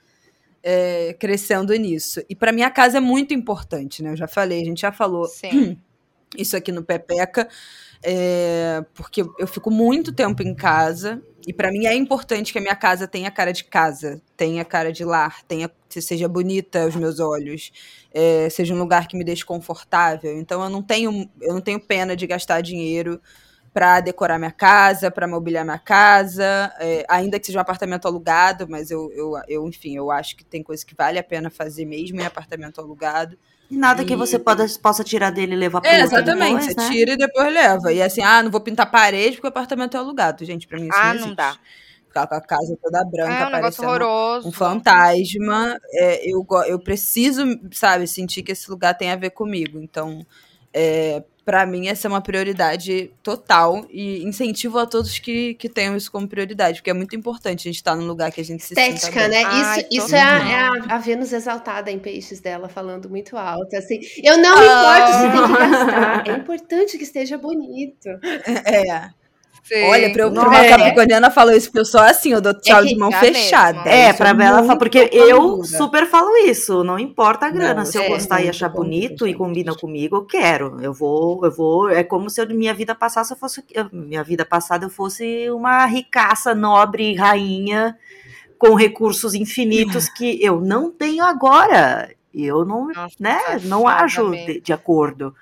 é, 0.62 1.14
crescendo 1.14 1.74
nisso. 1.74 2.22
E 2.28 2.36
para 2.36 2.52
minha 2.52 2.70
casa 2.70 2.98
é 2.98 3.00
muito 3.00 3.34
importante, 3.34 4.02
né? 4.02 4.12
Eu 4.12 4.16
já 4.16 4.28
falei, 4.28 4.62
a 4.62 4.64
gente 4.64 4.80
já 4.80 4.92
falou 4.92 5.26
Sim. 5.26 5.78
Isso 6.36 6.56
aqui 6.56 6.70
no 6.72 6.82
Pepeca, 6.82 7.48
é, 8.02 8.84
porque 8.94 9.24
eu 9.38 9.46
fico 9.46 9.70
muito 9.70 10.12
tempo 10.12 10.42
em 10.42 10.54
casa 10.54 11.22
e 11.46 11.52
para 11.52 11.70
mim 11.72 11.86
é 11.86 11.94
importante 11.94 12.52
que 12.52 12.58
a 12.58 12.62
minha 12.62 12.76
casa 12.76 13.08
tenha 13.08 13.30
cara 13.30 13.52
de 13.52 13.64
casa, 13.64 14.20
tenha 14.36 14.64
cara 14.64 14.92
de 14.92 15.04
lar, 15.04 15.42
tenha 15.46 15.70
seja 15.88 16.28
bonita 16.28 16.82
aos 16.82 16.94
meus 16.94 17.18
olhos, 17.18 17.72
é, 18.12 18.48
seja 18.50 18.74
um 18.74 18.78
lugar 18.78 19.08
que 19.08 19.16
me 19.16 19.24
deixe 19.24 19.44
confortável. 19.44 20.38
Então 20.38 20.62
eu 20.62 20.68
não 20.70 20.82
tenho 20.82 21.28
eu 21.40 21.54
não 21.54 21.60
tenho 21.60 21.80
pena 21.80 22.14
de 22.14 22.26
gastar 22.26 22.60
dinheiro 22.60 23.20
para 23.72 24.00
decorar 24.00 24.38
minha 24.38 24.50
casa, 24.50 25.10
para 25.10 25.26
mobiliar 25.28 25.64
minha 25.64 25.78
casa, 25.78 26.72
é, 26.80 27.04
ainda 27.08 27.38
que 27.38 27.46
seja 27.46 27.58
um 27.58 27.62
apartamento 27.62 28.06
alugado, 28.06 28.66
mas 28.68 28.90
eu, 28.90 29.10
eu, 29.12 29.32
eu, 29.48 29.68
enfim, 29.68 29.96
eu 29.96 30.10
acho 30.10 30.36
que 30.36 30.44
tem 30.44 30.62
coisa 30.62 30.84
que 30.84 30.94
vale 30.94 31.18
a 31.18 31.22
pena 31.22 31.50
fazer 31.50 31.84
mesmo 31.84 32.20
em 32.20 32.24
apartamento 32.24 32.80
alugado. 32.80 33.38
Nada 33.70 34.02
e... 34.02 34.06
que 34.06 34.16
você 34.16 34.38
pode, 34.38 34.78
possa 34.78 35.04
tirar 35.04 35.30
dele 35.30 35.54
e 35.54 35.56
levar 35.56 35.80
para 35.80 35.90
é, 35.90 36.00
Exatamente, 36.00 36.52
depois, 36.52 36.64
você 36.64 36.74
né? 36.74 36.88
tira 36.88 37.12
e 37.12 37.16
depois 37.16 37.52
leva. 37.52 37.92
E 37.92 38.02
assim, 38.02 38.22
ah, 38.22 38.42
não 38.42 38.50
vou 38.50 38.60
pintar 38.60 38.90
parede 38.90 39.36
porque 39.36 39.46
o 39.46 39.50
apartamento 39.50 39.96
é 39.96 40.00
alugado. 40.00 40.44
Gente, 40.44 40.66
para 40.66 40.78
mim 40.78 40.88
isso 40.88 40.98
ah, 40.98 41.14
não, 41.14 41.28
não 41.28 41.34
dá 41.34 41.58
ficar 42.08 42.26
com 42.26 42.34
a 42.34 42.40
casa 42.40 42.76
toda 42.82 43.04
branca, 43.04 43.32
é 43.32 43.46
um 43.46 43.50
parecendo 43.50 43.88
horroroso. 43.88 44.48
um 44.48 44.52
fantasma. 44.52 45.78
É, 45.92 46.30
eu, 46.30 46.46
eu 46.66 46.78
preciso, 46.78 47.44
sabe, 47.70 48.06
sentir 48.06 48.42
que 48.42 48.52
esse 48.52 48.68
lugar 48.70 48.94
tem 48.96 49.10
a 49.10 49.16
ver 49.16 49.30
comigo. 49.30 49.78
Então, 49.80 50.26
é, 50.72 51.22
para 51.48 51.64
mim, 51.64 51.88
essa 51.88 52.06
é 52.06 52.10
uma 52.10 52.20
prioridade 52.20 53.10
total 53.22 53.86
e 53.88 54.22
incentivo 54.22 54.78
a 54.78 54.84
todos 54.84 55.18
que, 55.18 55.54
que 55.54 55.66
tenham 55.66 55.96
isso 55.96 56.12
como 56.12 56.28
prioridade, 56.28 56.80
porque 56.80 56.90
é 56.90 56.92
muito 56.92 57.16
importante 57.16 57.60
a 57.60 57.72
gente 57.72 57.76
estar 57.76 57.92
tá 57.92 57.96
num 57.96 58.06
lugar 58.06 58.30
que 58.30 58.38
a 58.38 58.44
gente 58.44 58.60
Estética, 58.60 58.98
se 58.98 59.06
sinta 59.06 59.28
né? 59.28 59.44
Ai, 59.46 59.78
isso 59.90 60.04
isso 60.04 60.14
é, 60.14 60.20
a, 60.20 60.46
é 60.46 60.54
a, 60.56 60.96
a, 60.96 60.98
Vênus 60.98 61.32
exaltada 61.32 61.90
em 61.90 61.98
peixes 61.98 62.38
dela, 62.40 62.68
falando 62.68 63.08
muito 63.08 63.34
alto. 63.34 63.74
Assim, 63.74 63.98
eu 64.22 64.36
não 64.36 64.58
me 64.58 64.66
importo 64.66 65.12
se 65.14 65.32
tem 65.32 65.46
que 65.46 65.70
gastar, 65.70 66.28
é 66.28 66.32
importante 66.36 66.98
que 66.98 67.04
esteja 67.04 67.38
bonito. 67.38 68.08
É. 68.68 69.08
Sim. 69.68 69.84
Olha, 69.84 70.10
pra, 70.10 70.22
eu, 70.22 70.32
pra 70.32 70.48
uma 70.48 70.64
é. 70.64 70.68
capricorniana 70.70 71.30
falou 71.30 71.54
isso, 71.54 71.66
porque 71.66 71.80
eu 71.80 71.84
sou 71.84 72.00
assim, 72.00 72.32
eu 72.32 72.40
dou 72.40 72.58
tchau 72.58 72.80
é 72.80 72.86
de 72.86 72.96
mão 72.96 73.12
fechada. 73.12 73.84
Mesmo. 73.84 73.90
É, 73.90 74.12
pra 74.14 74.30
ela 74.30 74.62
fala, 74.62 74.78
porque 74.78 75.10
eu 75.12 75.62
super 75.62 76.06
falo 76.06 76.34
isso, 76.38 76.82
não 76.82 76.98
importa 76.98 77.46
a 77.46 77.50
grana, 77.50 77.74
não, 77.74 77.84
se 77.84 77.98
eu 77.98 78.02
é, 78.02 78.08
gostar 78.08 78.42
e 78.42 78.48
achar 78.48 78.70
bonito 78.70 79.26
e 79.26 79.34
combina 79.34 79.74
comigo, 79.74 80.16
eu 80.16 80.24
quero. 80.24 80.78
Eu 80.80 80.94
vou, 80.94 81.44
eu 81.44 81.50
vou, 81.50 81.90
é 81.90 82.02
como 82.02 82.30
se 82.30 82.40
eu, 82.40 82.48
minha 82.48 82.72
vida 82.72 82.94
passasse, 82.94 83.30
eu 83.30 83.36
fosse, 83.36 83.62
minha 83.92 84.24
vida 84.24 84.46
passada 84.46 84.86
eu 84.86 84.90
fosse 84.90 85.50
uma 85.50 85.84
ricaça, 85.84 86.54
nobre, 86.54 87.14
rainha, 87.14 87.94
com 88.58 88.74
recursos 88.74 89.34
infinitos 89.34 90.08
que 90.16 90.42
eu 90.42 90.62
não 90.62 90.90
tenho 90.90 91.22
agora. 91.22 92.08
E 92.32 92.46
eu 92.46 92.64
não, 92.64 92.86
Nossa, 92.86 93.16
né, 93.20 93.38
não 93.64 93.86
ajo 93.86 94.30
de, 94.30 94.60
de 94.60 94.72
acordo. 94.72 95.34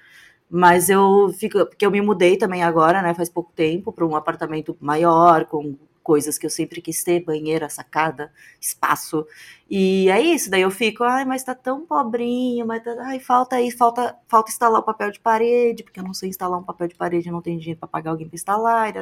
Mas 0.51 0.89
eu 0.89 1.33
fico, 1.39 1.67
porque 1.67 1.85
eu 1.85 1.91
me 1.91 2.01
mudei 2.01 2.37
também 2.37 2.63
agora, 2.63 3.03
né, 3.03 3.13
faz 3.15 3.29
pouco 3.29 3.53
tempo, 3.55 3.93
para 3.93 4.07
um 4.07 4.15
apartamento 4.15 4.77
maior, 4.81 5.45
com 5.47 5.77
coisas 6.03 6.39
que 6.39 6.47
eu 6.47 6.51
sempre 6.51 6.81
quis 6.81 7.03
ter, 7.03 7.25
banheira, 7.25 7.69
sacada, 7.69 8.33
espaço. 8.61 9.27
E 9.69 10.09
é 10.09 10.21
isso, 10.21 10.49
daí 10.49 10.63
eu 10.63 10.71
fico, 10.71 11.03
ai, 11.03 11.25
mas 11.25 11.43
tá 11.43 11.53
tão 11.53 11.85
pobrinho, 11.85 12.65
mas 12.65 12.85
tá, 12.85 12.95
ai, 13.01 13.19
falta 13.19 13.57
aí, 13.57 13.73
falta, 13.73 14.17
falta 14.29 14.51
instalar 14.53 14.81
o 14.81 14.85
papel 14.85 15.11
de 15.11 15.19
parede, 15.19 15.83
porque 15.83 15.99
eu 15.99 16.05
não 16.05 16.15
sei 16.15 16.29
instalar 16.29 16.61
um 16.61 16.63
papel 16.63 16.87
de 16.87 16.95
parede, 16.95 17.29
não 17.29 17.43
tenho 17.43 17.59
dinheiro 17.59 17.81
para 17.81 17.89
pagar 17.89 18.13
alguém 18.13 18.29
para 18.29 18.37
instalar, 18.37 18.89
e 18.89 18.93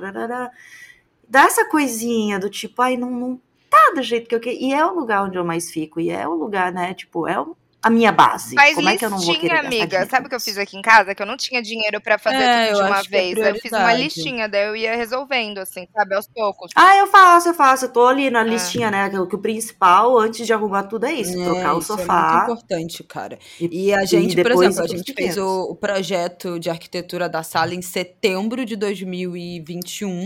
Dá 1.28 1.44
essa 1.44 1.68
coisinha 1.68 2.38
do 2.38 2.48
tipo, 2.48 2.80
ai, 2.80 2.96
não, 2.96 3.10
não 3.10 3.40
tá 3.68 3.92
do 3.94 4.02
jeito 4.02 4.28
que 4.28 4.34
eu 4.34 4.40
quero. 4.40 4.56
E 4.56 4.72
é 4.72 4.84
o 4.86 4.94
lugar 4.94 5.24
onde 5.24 5.36
eu 5.36 5.44
mais 5.44 5.70
fico, 5.70 6.00
e 6.00 6.10
é 6.10 6.26
o 6.26 6.34
lugar, 6.34 6.72
né, 6.72 6.94
tipo, 6.94 7.28
é 7.28 7.38
o 7.38 7.54
a 7.84 7.90
minha 7.90 8.10
base. 8.10 8.54
Faz 8.54 8.74
Como 8.74 8.88
é 8.88 8.96
que 8.96 9.04
eu 9.04 9.10
não 9.10 9.18
vou 9.18 9.38
querer 9.38 9.58
amiga. 9.58 10.06
Sabe 10.06 10.24
o 10.24 10.28
que 10.30 10.34
eu 10.34 10.40
fiz 10.40 10.56
aqui 10.56 10.74
em 10.74 10.80
casa? 10.80 11.14
Que 11.14 11.20
eu 11.20 11.26
não 11.26 11.36
tinha 11.36 11.60
dinheiro 11.60 12.00
para 12.00 12.18
fazer 12.18 12.42
é, 12.42 12.68
tudo 12.68 12.76
de 12.78 12.88
uma 12.88 12.98
é 12.98 13.02
vez. 13.02 13.36
É 13.36 13.50
eu 13.50 13.56
fiz 13.56 13.70
uma 13.70 13.92
listinha, 13.92 14.48
daí 14.48 14.68
eu 14.68 14.74
ia 14.74 14.96
resolvendo, 14.96 15.58
assim, 15.58 15.86
sabe, 15.94 16.14
aos 16.14 16.26
poucos. 16.26 16.70
Ah, 16.74 16.96
eu 16.96 17.06
faço, 17.08 17.50
eu 17.50 17.54
faço. 17.54 17.84
Eu 17.84 17.90
tô 17.90 18.06
ali 18.06 18.30
na 18.30 18.40
é. 18.40 18.44
listinha, 18.44 18.90
né? 18.90 19.10
Que, 19.10 19.26
que, 19.26 19.36
o 19.36 19.38
principal, 19.38 20.18
antes 20.18 20.46
de 20.46 20.52
arrumar 20.54 20.84
tudo, 20.84 21.04
é 21.04 21.12
isso. 21.12 21.38
É, 21.38 21.44
trocar 21.44 21.74
o 21.74 21.82
sofá. 21.82 22.14
É 22.14 22.46
muito 22.46 22.52
importante, 22.52 23.04
cara. 23.04 23.38
E, 23.60 23.88
e 23.88 23.94
a 23.94 24.06
gente, 24.06 24.40
e 24.40 24.42
por 24.42 24.52
exemplo, 24.52 24.82
a 24.82 24.86
gente 24.86 25.12
fez 25.12 25.36
o, 25.36 25.64
o 25.64 25.76
projeto 25.76 26.58
de 26.58 26.70
arquitetura 26.70 27.28
da 27.28 27.42
sala 27.42 27.74
em 27.74 27.82
setembro 27.82 28.64
de 28.64 28.76
2021. 28.76 30.24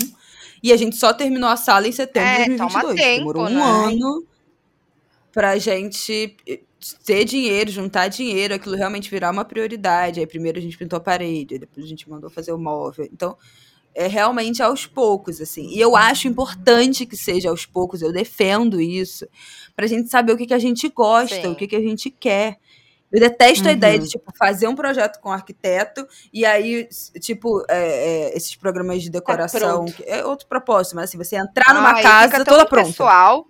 E 0.62 0.72
a 0.72 0.76
gente 0.76 0.96
só 0.96 1.12
terminou 1.12 1.50
a 1.50 1.56
sala 1.56 1.88
em 1.88 1.92
setembro 1.92 2.52
de 2.52 2.56
2022. 2.56 3.00
Tempo, 3.00 3.18
Demorou 3.18 3.46
um 3.46 3.48
né? 3.48 3.92
ano 3.92 4.24
pra 5.32 5.58
gente 5.58 6.36
ter 7.04 7.24
dinheiro, 7.24 7.70
juntar 7.70 8.08
dinheiro, 8.08 8.54
aquilo 8.54 8.76
realmente 8.76 9.10
virar 9.10 9.30
uma 9.30 9.44
prioridade. 9.44 10.20
Aí 10.20 10.26
primeiro 10.26 10.58
a 10.58 10.62
gente 10.62 10.78
pintou 10.78 10.96
a 10.96 11.00
parede, 11.00 11.58
depois 11.58 11.84
a 11.84 11.88
gente 11.88 12.08
mandou 12.08 12.30
fazer 12.30 12.52
o 12.52 12.58
móvel. 12.58 13.08
Então, 13.12 13.36
é 13.94 14.06
realmente 14.06 14.62
aos 14.62 14.86
poucos, 14.86 15.40
assim. 15.40 15.68
E 15.70 15.80
eu 15.80 15.96
acho 15.96 16.28
importante 16.28 17.04
que 17.04 17.16
seja 17.16 17.50
aos 17.50 17.66
poucos, 17.66 18.00
eu 18.00 18.12
defendo 18.12 18.80
isso, 18.80 19.26
pra 19.74 19.86
gente 19.86 20.08
saber 20.08 20.32
o 20.32 20.36
que, 20.36 20.46
que 20.46 20.54
a 20.54 20.58
gente 20.58 20.88
gosta, 20.88 21.42
Sim. 21.42 21.48
o 21.48 21.56
que, 21.56 21.66
que 21.66 21.76
a 21.76 21.80
gente 21.80 22.10
quer. 22.10 22.58
Eu 23.10 23.20
detesto 23.20 23.64
uhum. 23.64 23.70
a 23.70 23.72
ideia 23.72 23.98
de, 23.98 24.04
uhum. 24.04 24.10
tipo, 24.10 24.32
fazer 24.36 24.68
um 24.68 24.74
projeto 24.76 25.18
com 25.18 25.30
um 25.30 25.32
arquiteto 25.32 26.06
e 26.32 26.44
aí, 26.44 26.86
tipo, 27.20 27.64
é, 27.68 28.28
é, 28.28 28.36
esses 28.36 28.54
programas 28.54 29.02
de 29.02 29.10
decoração. 29.10 29.86
Tá 29.86 30.04
é 30.06 30.24
outro 30.24 30.46
propósito, 30.46 30.94
mas 30.94 31.08
assim, 31.08 31.18
você 31.18 31.36
entrar 31.36 31.74
numa 31.74 31.98
ah, 31.98 32.02
casa 32.02 32.44
toda 32.44 32.66
pronta. 32.66 32.88
Pessoal. 32.88 33.48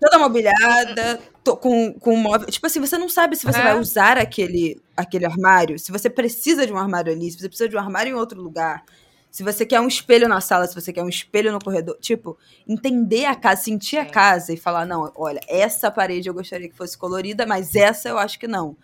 Toda 0.00 0.18
mobiliada, 0.18 1.18
com, 1.60 1.92
com 1.94 2.14
um 2.14 2.16
móvel. 2.16 2.48
Tipo 2.48 2.66
assim, 2.66 2.80
você 2.80 2.98
não 2.98 3.08
sabe 3.08 3.36
se 3.36 3.46
você 3.46 3.58
é. 3.58 3.62
vai 3.62 3.78
usar 3.78 4.18
aquele, 4.18 4.80
aquele 4.96 5.24
armário, 5.24 5.78
se 5.78 5.90
você 5.90 6.10
precisa 6.10 6.66
de 6.66 6.72
um 6.72 6.76
armário 6.76 7.12
ali, 7.12 7.30
se 7.30 7.38
você 7.38 7.48
precisa 7.48 7.68
de 7.68 7.76
um 7.76 7.78
armário 7.78 8.10
em 8.10 8.14
outro 8.14 8.40
lugar. 8.40 8.84
Se 9.30 9.42
você 9.42 9.66
quer 9.66 9.80
um 9.80 9.86
espelho 9.86 10.28
na 10.28 10.40
sala, 10.40 10.66
se 10.66 10.74
você 10.74 10.92
quer 10.92 11.02
um 11.02 11.10
espelho 11.10 11.52
no 11.52 11.58
corredor. 11.58 11.98
Tipo, 12.00 12.38
entender 12.66 13.26
a 13.26 13.34
casa, 13.34 13.62
sentir 13.62 13.98
a 13.98 14.06
casa 14.06 14.52
e 14.52 14.56
falar: 14.56 14.86
não, 14.86 15.12
olha, 15.14 15.40
essa 15.46 15.90
parede 15.90 16.28
eu 16.28 16.32
gostaria 16.32 16.68
que 16.70 16.76
fosse 16.76 16.96
colorida, 16.96 17.44
mas 17.44 17.74
essa 17.74 18.08
eu 18.08 18.18
acho 18.18 18.38
que 18.38 18.48
não. 18.48 18.76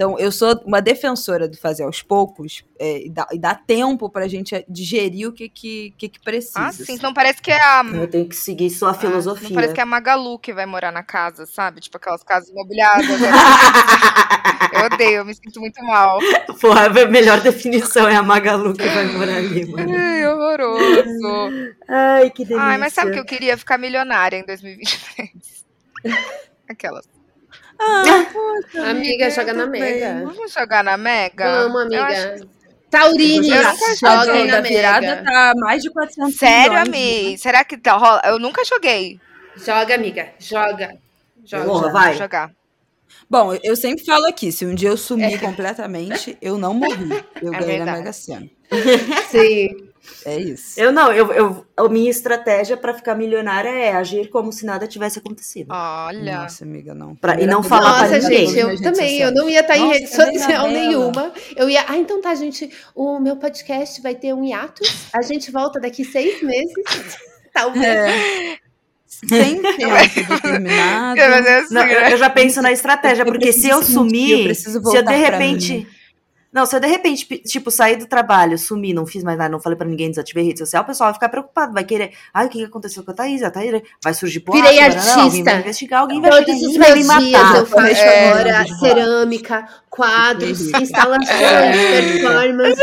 Então, 0.00 0.18
eu 0.18 0.32
sou 0.32 0.58
uma 0.64 0.80
defensora 0.80 1.46
de 1.46 1.58
fazer 1.58 1.82
aos 1.82 2.00
poucos 2.00 2.64
é, 2.78 3.04
e, 3.04 3.10
dar, 3.10 3.26
e 3.30 3.38
dar 3.38 3.54
tempo 3.54 4.08
pra 4.08 4.26
gente 4.26 4.64
digerir 4.66 5.28
o 5.28 5.32
que, 5.34 5.46
que, 5.46 5.94
que, 5.98 6.08
que 6.08 6.18
precisa. 6.18 6.58
Ah, 6.58 6.72
sim. 6.72 6.94
Então 6.94 7.12
parece 7.12 7.42
que 7.42 7.50
é 7.50 7.60
a. 7.60 7.82
Eu 7.84 8.08
tenho 8.08 8.26
que 8.26 8.34
seguir 8.34 8.70
sua 8.70 8.94
filosofia. 8.94 9.48
Ah, 9.48 9.50
não 9.50 9.54
parece 9.56 9.74
que 9.74 9.80
é 9.80 9.82
a 9.82 9.86
Magalu 9.86 10.38
que 10.38 10.54
vai 10.54 10.64
morar 10.64 10.90
na 10.90 11.02
casa, 11.02 11.44
sabe? 11.44 11.82
Tipo 11.82 11.98
aquelas 11.98 12.22
casas 12.22 12.48
imobiliadas. 12.48 13.06
Né? 13.06 13.28
eu 14.72 14.86
odeio, 14.86 15.16
eu 15.18 15.24
me 15.26 15.34
sinto 15.34 15.60
muito 15.60 15.84
mal. 15.84 16.18
Porra, 16.58 16.86
a 16.86 17.06
melhor 17.06 17.38
definição 17.42 18.08
é 18.08 18.16
a 18.16 18.22
Magalu 18.22 18.72
que 18.72 18.88
vai 18.88 19.04
morar 19.04 19.36
ali, 19.36 19.66
mano. 19.66 19.94
Ai, 19.94 20.26
horroroso. 20.26 21.74
Ai, 21.86 22.30
que 22.30 22.46
delícia. 22.46 22.66
Ai, 22.66 22.78
mas 22.78 22.94
sabe 22.94 23.12
que 23.12 23.18
eu 23.18 23.26
queria 23.26 23.54
ficar 23.58 23.76
milionária 23.76 24.38
em 24.38 24.46
2023? 24.46 25.30
Aquelas. 26.70 27.19
Ah, 27.82 28.26
poxa, 28.30 28.90
amiga, 28.90 28.90
amiga, 28.90 29.30
joga 29.30 29.52
na 29.54 29.66
Mega. 29.66 30.22
Vamos 30.24 30.52
jogar 30.52 30.84
na 30.84 30.96
Mega? 30.98 31.62
Vamos, 31.62 31.82
amiga. 31.82 32.04
Acho... 32.04 32.46
Taurine, 32.90 33.48
joga 34.00 34.44
na 34.46 34.60
virada 34.60 35.22
tá 35.24 35.52
mais 35.56 35.80
de 35.82 35.90
400 35.90 36.34
Sério, 36.36 36.76
amiga? 36.76 37.38
Será 37.38 37.64
que 37.64 37.78
tá 37.78 37.96
rola? 37.96 38.20
Eu 38.24 38.38
nunca 38.38 38.64
joguei. 38.64 39.20
Joga, 39.56 39.94
amiga. 39.94 40.28
Joga. 40.38 40.98
Joga. 41.44 41.64
Boa, 41.64 41.92
vai. 41.92 42.16
jogar. 42.16 42.50
Bom, 43.28 43.56
eu 43.62 43.76
sempre 43.76 44.04
falo 44.04 44.26
aqui, 44.26 44.50
se 44.50 44.66
um 44.66 44.74
dia 44.74 44.88
eu 44.88 44.96
sumir 44.96 45.34
é. 45.34 45.38
completamente, 45.38 46.36
eu 46.42 46.58
não 46.58 46.74
morri. 46.74 47.24
Eu 47.40 47.54
é 47.54 47.58
ganhei 47.58 47.78
verdade. 47.78 47.84
na 47.84 47.96
Mega 47.98 48.12
Sena. 48.12 48.50
Sim. 49.30 49.89
É 50.24 50.38
isso. 50.38 50.78
Eu 50.78 50.92
não, 50.92 51.12
eu, 51.12 51.32
eu, 51.32 51.66
a 51.76 51.88
minha 51.88 52.10
estratégia 52.10 52.76
para 52.76 52.94
ficar 52.94 53.14
milionária 53.14 53.68
é 53.68 53.92
agir 53.92 54.28
como 54.28 54.52
se 54.52 54.64
nada 54.64 54.86
tivesse 54.86 55.18
acontecido. 55.18 55.68
Olha. 55.70 56.42
Nossa, 56.42 56.64
amiga, 56.64 56.94
não. 56.94 57.14
Pra, 57.14 57.40
e 57.40 57.46
não 57.46 57.62
falar 57.62 58.00
Nossa, 58.00 58.08
para 58.08 58.18
ninguém. 58.18 58.46
gente, 58.46 58.58
eu 58.58 58.82
também. 58.82 59.18
Eu 59.18 59.32
não 59.32 59.48
ia 59.48 59.60
estar 59.60 59.74
tá 59.74 59.78
em 59.78 59.88
rede 59.88 60.08
social 60.08 60.68
nenhuma. 60.68 61.32
Eu 61.56 61.68
ia. 61.68 61.84
Ah, 61.88 61.96
então 61.96 62.20
tá, 62.20 62.34
gente. 62.34 62.70
O 62.94 63.18
meu 63.18 63.36
podcast 63.36 64.00
vai 64.02 64.14
ter 64.14 64.34
um 64.34 64.44
hiato. 64.44 64.82
A 65.12 65.22
gente 65.22 65.50
volta 65.50 65.80
daqui 65.80 66.04
seis 66.04 66.42
meses. 66.42 66.74
Talvez. 67.52 67.84
É. 67.84 68.58
Sem 69.06 69.60
tempo 69.76 70.34
determinado. 70.34 71.20
Assim, 71.20 71.74
não, 71.74 71.82
eu, 71.82 72.00
né? 72.00 72.12
eu 72.12 72.16
já 72.16 72.30
penso 72.30 72.62
na 72.62 72.72
estratégia, 72.72 73.24
porque 73.24 73.52
se 73.52 73.68
eu 73.68 73.82
sumir, 73.82 74.48
eu 74.48 74.54
se 74.54 74.74
eu 74.74 75.02
de 75.02 75.16
repente 75.16 75.86
não, 76.52 76.66
se 76.66 76.74
eu 76.74 76.80
de 76.80 76.86
repente, 76.88 77.24
tipo, 77.42 77.70
sair 77.70 77.96
do 77.96 78.06
trabalho, 78.06 78.58
sumir, 78.58 78.92
não 78.92 79.06
fiz 79.06 79.22
mais 79.22 79.38
nada, 79.38 79.50
não 79.50 79.60
falei 79.60 79.76
pra 79.76 79.86
ninguém, 79.86 80.10
desativei 80.10 80.44
rede 80.44 80.58
social, 80.58 80.82
o 80.82 80.86
pessoal 80.86 81.08
vai 81.08 81.14
ficar 81.14 81.28
preocupado, 81.28 81.72
vai 81.72 81.84
querer. 81.84 82.12
Ai, 82.34 82.46
o 82.46 82.48
que 82.48 82.64
aconteceu 82.64 83.04
com 83.04 83.12
a 83.12 83.14
Thaís? 83.14 83.42
A 83.44 83.50
Thaís 83.52 83.80
vai 84.02 84.12
surgir 84.12 84.40
por 84.40 84.56
Virei 84.56 84.80
artista. 84.80 85.20
alguém 85.20 85.44
vai 85.44 85.60
investigar, 85.60 86.00
alguém 86.00 86.20
vai 86.20 86.30
Todos 86.30 86.62
os 86.62 86.76
meus 86.76 86.94
me 86.94 87.04
matar. 87.04 87.56
Eu 87.56 87.66
faço 87.66 88.02
é, 88.02 88.30
agora 88.30 88.66
cerâmica, 88.80 89.68
quadros, 89.88 90.60
instalações, 90.60 91.28
performance. 92.20 92.80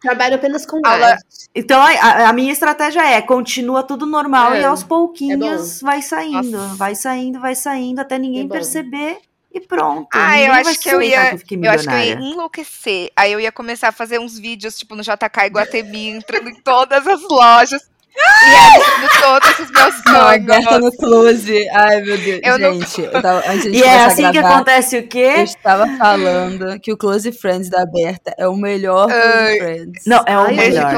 Trabalho 0.00 0.34
apenas 0.34 0.66
com 0.66 0.80
aula. 0.84 1.16
Então 1.54 1.80
a, 1.80 2.28
a, 2.28 2.32
minha 2.32 2.52
estratégia 2.52 3.08
é 3.08 3.22
continua 3.22 3.84
tudo 3.84 4.04
normal 4.04 4.52
é. 4.54 4.62
e 4.62 4.64
aos 4.64 4.82
pouquinhos 4.82 5.80
é 5.80 5.84
vai 5.84 6.02
saindo, 6.02 6.50
Nossa. 6.50 6.74
vai 6.74 6.94
saindo, 6.96 7.40
vai 7.40 7.54
saindo 7.54 8.00
até 8.00 8.18
ninguém 8.18 8.46
é 8.46 8.48
perceber 8.48 9.18
e 9.54 9.60
pronto. 9.60 10.08
Ah, 10.12 10.40
eu 10.40 10.52
acho 10.52 10.80
que 10.80 10.88
eu 10.88 11.00
ia. 11.00 11.38
Que 11.38 11.54
eu, 11.54 11.62
eu 11.62 11.70
acho 11.70 11.84
que 11.84 11.94
eu 11.94 11.98
ia 11.98 12.14
enlouquecer. 12.14 13.12
Aí 13.14 13.32
eu 13.32 13.38
ia 13.38 13.52
começar 13.52 13.88
a 13.88 13.92
fazer 13.92 14.18
uns 14.18 14.36
vídeos, 14.36 14.76
tipo, 14.76 14.96
no 14.96 15.02
JK 15.02 15.46
Iguatemi, 15.46 16.08
entrando 16.08 16.48
em 16.50 16.60
todas 16.60 17.06
as 17.06 17.22
lojas 17.22 17.93
e 18.16 18.50
realizando 18.50 19.20
todos 19.20 19.58
os 19.58 19.70
meus 19.70 19.94
sonhos. 19.94 20.50
Aberta 20.50 20.78
no 20.78 20.92
close. 20.92 21.68
Ai, 21.70 22.00
meu 22.02 22.18
Deus. 22.18 22.40
Eu 22.42 22.58
gente, 22.58 23.02
não... 23.02 23.10
eu 23.10 23.22
tava, 23.22 23.50
antes 23.50 23.72
de 23.72 23.78
E 23.78 23.82
é 23.82 24.04
assim 24.04 24.22
gravar, 24.22 24.32
que 24.32 24.38
acontece 24.38 24.98
o 24.98 25.06
quê? 25.06 25.34
Eu 25.38 25.44
estava 25.44 25.86
falando 25.96 26.80
que 26.80 26.92
o 26.92 26.96
Close 26.96 27.32
Friends 27.32 27.68
da 27.68 27.82
Aberta 27.82 28.34
é 28.38 28.46
o 28.46 28.56
melhor 28.56 29.08
Close 29.08 29.58
Friends. 29.58 30.04
Não, 30.06 30.24
é 30.26 30.38
o 30.38 30.42
Ai, 30.42 30.54
melhor. 30.54 30.92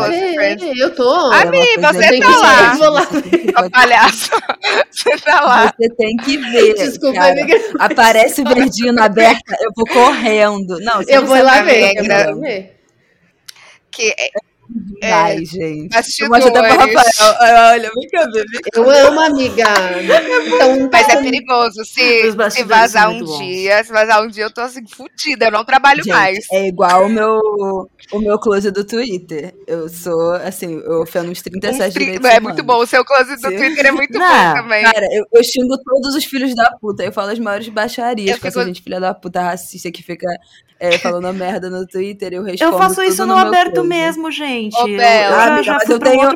Eu 0.77 0.95
tô. 0.95 1.33
Ami, 1.33 1.59
é 1.59 1.79
você 1.79 2.21
tá 2.21 2.39
lá. 2.39 2.75
Vou 2.75 2.91
lá. 2.91 3.07
Palhaço. 3.71 4.31
Você 4.91 5.17
tá 5.19 5.41
lá. 5.41 5.75
Você 5.79 5.89
tem 5.91 6.17
que 6.17 6.37
ver. 6.37 6.75
Desculpa, 6.75 7.21
cara. 7.21 7.33
amiga. 7.33 7.61
Aparece 7.79 8.43
o 8.43 8.45
verdinho 8.45 8.93
na 8.93 9.05
Aberta, 9.05 9.57
eu 9.61 9.71
vou 9.75 9.87
correndo. 9.87 10.79
Não, 10.81 11.03
eu 11.03 11.25
vou 11.25 11.41
lá 11.43 11.62
ver. 11.62 11.97
Eu 11.97 12.05
vou 12.05 12.35
lá 12.35 12.41
ver. 12.41 12.77
Que 13.91 14.14
Vai, 15.01 15.37
é, 15.37 15.45
gente. 15.45 15.89
Mas 16.29 16.47
até 16.47 16.61
pra 16.61 16.74
Rafael. 16.74 17.72
Olha, 17.72 17.91
vem 17.95 18.09
cá, 18.09 18.27
bebê. 18.27 18.61
Eu 18.74 18.91
amo, 18.91 19.20
amiga. 19.20 19.64
Então, 20.47 20.89
Mas 20.93 21.09
é 21.09 21.22
perigoso. 21.22 21.85
Se, 21.85 22.33
se 22.51 22.62
vazar 22.64 23.11
um 23.11 23.24
dia, 23.39 23.83
se 23.83 23.93
vazar 23.93 24.22
um 24.22 24.29
dia, 24.29 24.45
eu 24.45 24.53
tô 24.53 24.61
assim, 24.61 24.87
fodida. 24.87 25.47
Eu 25.47 25.51
não 25.51 25.64
trabalho 25.64 26.03
gente, 26.03 26.12
mais. 26.12 26.47
É 26.53 26.68
igual 26.68 27.07
o 27.07 27.09
meu, 27.09 27.39
o 28.12 28.18
meu 28.18 28.39
close 28.39 28.70
do 28.70 28.85
Twitter. 28.85 29.55
Eu 29.66 29.89
sou, 29.89 30.33
assim, 30.35 30.81
eu 30.85 31.03
ofendo 31.03 31.31
uns 31.31 31.43
37 31.43 31.89
uns 31.89 31.95
tri... 31.95 32.29
É 32.29 32.41
muito 32.41 32.62
bom. 32.62 32.79
O 32.79 32.87
seu 32.87 33.05
close 33.05 33.37
do 33.37 33.49
Sim. 33.49 33.57
Twitter 33.57 33.87
é 33.87 33.93
muito 33.93 34.12
não, 34.18 34.55
bom 34.55 34.62
também. 34.62 34.85
Cara, 34.85 35.07
eu, 35.12 35.24
eu 35.33 35.45
xingo 35.45 35.77
todos 35.79 36.14
os 36.14 36.24
filhos 36.24 36.55
da 36.55 36.70
puta. 36.81 37.03
Eu 37.03 37.12
falo 37.12 37.31
as 37.31 37.39
maiores 37.39 37.68
baixarias 37.68 38.31
eu 38.31 38.37
com 38.37 38.47
fico... 38.47 38.59
essa 38.59 38.66
gente 38.66 38.83
filha 38.83 39.01
da 39.01 39.14
puta 39.14 39.41
racista 39.41 39.91
que 39.91 40.03
fica 40.03 40.27
é, 40.79 40.99
falando 40.99 41.33
merda 41.33 41.70
no 41.70 41.87
Twitter, 41.87 42.35
eu 42.35 42.43
respondo. 42.43 42.72
Eu 42.72 42.79
faço 42.79 43.03
isso 43.03 43.24
no, 43.24 43.35
no 43.35 43.39
aberto 43.39 43.83
mesmo, 43.83 44.31
gente. 44.31 44.77
Ô, 44.77 44.85
Bela, 44.85 45.59
eu, 45.59 45.62
já, 45.62 45.79
já 45.79 45.85
eu 45.89 45.99
tenho, 45.99 46.31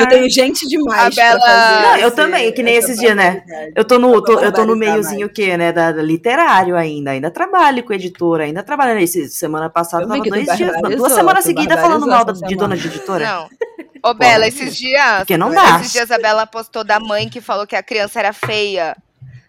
eu 0.00 0.08
tenho 0.08 0.30
gente 0.30 0.66
demais. 0.66 1.16
A 1.16 1.22
Bela... 1.22 1.82
Não, 1.82 1.96
eu 1.98 2.10
também, 2.10 2.52
que 2.52 2.62
nem 2.62 2.74
esses 2.74 2.98
dias, 2.98 3.14
né? 3.14 3.44
Eu 3.74 3.84
tô 3.84 3.98
no, 3.98 4.20
tô, 4.22 4.40
eu 4.40 4.52
tô 4.52 4.64
no 4.64 4.74
meiozinho 4.74 5.28
que, 5.28 5.56
né, 5.56 5.72
da, 5.72 5.92
da, 5.92 6.02
literário 6.02 6.76
ainda, 6.76 7.12
ainda 7.12 7.30
trabalho 7.30 7.84
com 7.84 7.92
editora, 7.92 8.44
ainda 8.44 8.62
trabalho. 8.62 8.98
Esse, 8.98 9.28
semana 9.28 9.70
passada 9.70 10.04
eu 10.04 10.08
tava 10.08 10.22
dois 10.22 10.56
dias, 10.56 10.72
duas 10.96 11.12
semanas 11.12 11.44
seguidas 11.44 11.80
falando 11.80 12.06
mal 12.06 12.24
de 12.24 12.56
dona 12.56 12.76
de 12.76 12.88
editora. 12.88 13.24
Não. 13.24 13.48
Ô, 14.02 14.12
Bela, 14.12 14.46
esses 14.46 14.76
dias. 14.76 15.18
Porque 15.18 15.36
não 15.36 15.50
dá. 15.50 15.80
Esses 15.80 15.92
dias 15.92 16.10
a 16.10 16.18
Bela 16.18 16.46
postou 16.46 16.84
da 16.84 17.00
mãe 17.00 17.28
que 17.28 17.40
falou 17.40 17.66
que 17.66 17.76
a 17.76 17.82
criança 17.82 18.18
era 18.18 18.32
feia. 18.32 18.96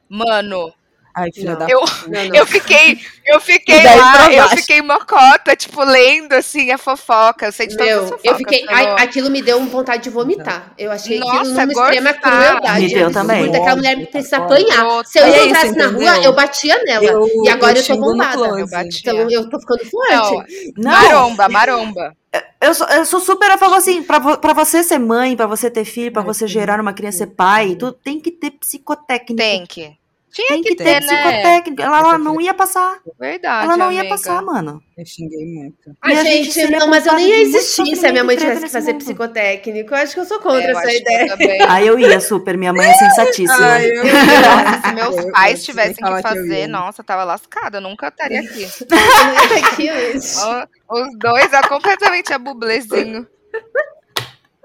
Mano, 0.07 0.71
Ai, 1.15 1.31
filha 1.31 1.55
da 1.55 1.65
eu, 1.69 1.79
não, 2.07 2.25
não. 2.25 2.35
eu 2.35 2.45
fiquei, 2.45 2.99
eu 3.25 3.39
fiquei 3.39 3.81
lá, 3.83 4.33
eu 4.33 4.49
fiquei 4.49 4.81
mocota, 4.81 5.55
tipo, 5.55 5.81
lendo 5.81 6.33
assim 6.33 6.71
a 6.71 6.77
fofoca. 6.77 7.45
Eu 7.45 7.51
sei 7.53 7.67
de 7.67 7.75
Meu, 7.77 8.03
as 8.03 8.09
fofocas. 8.09 8.31
Eu 8.31 8.35
fiquei, 8.35 8.65
ai, 8.67 9.03
aquilo 9.03 9.29
me 9.29 9.41
deu 9.41 9.63
vontade 9.65 10.03
de 10.03 10.09
vomitar. 10.09 10.73
Eu 10.77 10.91
achei 10.91 11.19
Nossa, 11.19 11.37
aquilo 11.37 11.53
numa 11.53 11.63
extrema 11.63 12.13
crueldade. 12.13 12.81
Me 12.81 12.93
deu 12.93 13.11
também. 13.11 13.39
Muito 13.43 13.55
aquela 13.55 13.75
mulher 13.77 14.07
precisa 14.07 14.37
apanhar. 14.37 15.05
Se 15.05 15.19
eu 15.19 15.23
é 15.23 15.45
entrasse 15.45 15.67
isso, 15.67 15.77
na 15.77 15.87
rua, 15.87 16.17
eu 16.21 16.33
batia 16.33 16.83
nela. 16.83 17.05
Eu, 17.05 17.27
e 17.45 17.49
agora 17.49 17.77
eu, 17.77 17.81
eu 17.81 17.87
tô 17.87 17.97
bombada. 17.97 18.45
Eu 18.45 18.65
então 18.65 19.29
eu 19.31 19.49
tô 19.49 19.59
ficando 19.59 19.85
forte. 19.89 20.73
Não, 20.77 20.91
maromba, 20.91 21.49
maromba. 21.49 22.17
Eu 22.61 22.73
sou, 22.73 22.87
eu 22.87 23.05
sou 23.05 23.19
super 23.21 23.49
a 23.51 23.57
favor, 23.57 23.77
assim, 23.77 24.03
pra, 24.03 24.19
pra 24.37 24.53
você 24.53 24.83
ser 24.83 24.99
mãe, 24.99 25.37
pra 25.37 25.47
você 25.47 25.69
ter 25.69 25.85
filho, 25.85 26.11
pra 26.11 26.21
você 26.21 26.45
gerar 26.47 26.81
uma 26.81 26.91
criança 26.91 27.19
ser 27.19 27.27
pai, 27.27 27.75
tu 27.75 27.93
tem 27.93 28.19
que 28.19 28.31
ter 28.31 28.51
psicotécnico. 28.51 29.37
Tem 29.37 29.65
que. 29.65 29.97
Tinha 30.35 30.49
tem 30.49 30.61
que, 30.61 30.69
que 30.71 30.75
ter, 30.75 30.99
ter 30.99 31.05
né? 31.05 31.63
Ela, 31.79 31.99
ela 31.99 32.17
não 32.17 32.41
ia 32.41 32.53
passar. 32.53 32.99
Verdade. 33.17 33.67
Ela 33.67 33.77
não 33.77 33.85
amiga. 33.87 34.03
ia 34.03 34.09
passar, 34.09 34.41
mano. 34.41 34.83
Eu 34.97 35.05
xinguei 35.05 35.45
muito. 35.45 35.95
Ai, 36.01 36.13
gente, 36.17 36.51
gente 36.51 36.71
não, 36.71 36.87
mas 36.87 37.05
eu 37.05 37.13
nem 37.13 37.29
ia 37.29 37.41
existir 37.41 37.95
se 37.95 38.05
a 38.05 38.11
minha 38.11 38.23
mãe 38.25 38.35
tivesse 38.35 38.65
que 38.65 38.69
fazer 38.69 38.91
mundo. 38.91 39.05
psicotécnico. 39.05 39.93
Eu 39.93 39.97
acho 39.97 40.13
que 40.13 40.19
eu 40.19 40.25
sou 40.25 40.39
contra 40.41 40.61
é, 40.61 40.71
essa 40.71 40.93
ideia. 40.93 41.37
Aí 41.69 41.87
eu 41.87 41.97
ia, 41.97 42.19
super. 42.19 42.57
Minha 42.57 42.73
mãe 42.73 42.85
é 42.85 42.93
sensatíssima. 42.99 43.65
Ai, 43.65 43.89
eu... 43.89 44.03
nossa, 44.03 44.81
se 44.85 44.93
meus 44.93 45.31
pais 45.31 45.63
tivessem 45.63 46.03
que 46.03 46.21
fazer, 46.21 46.61
que 46.63 46.67
nossa, 46.67 47.01
tava 47.01 47.23
lascada. 47.23 47.77
Eu 47.77 47.81
nunca 47.81 48.09
estaria 48.09 48.41
aqui. 48.41 48.63
eu 48.63 49.25
não 49.25 49.33
ia 49.33 49.43
estar 49.45 49.67
aqui 49.69 49.89
hoje. 49.89 50.67
Os 50.89 51.17
dois, 51.17 51.53
é 51.53 51.61
completamente 51.61 52.33
a 52.33 52.37
bublezinho. 52.37 53.25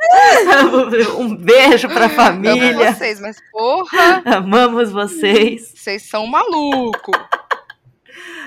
um 1.18 1.36
beijo 1.36 1.88
pra 1.88 2.08
família. 2.08 2.88
Amo 2.88 2.94
vocês, 2.94 3.20
mas 3.20 3.36
porra. 3.52 4.22
Amamos 4.24 4.90
vocês. 4.90 5.72
Vocês 5.74 6.08
são 6.08 6.26
malucos. 6.26 7.18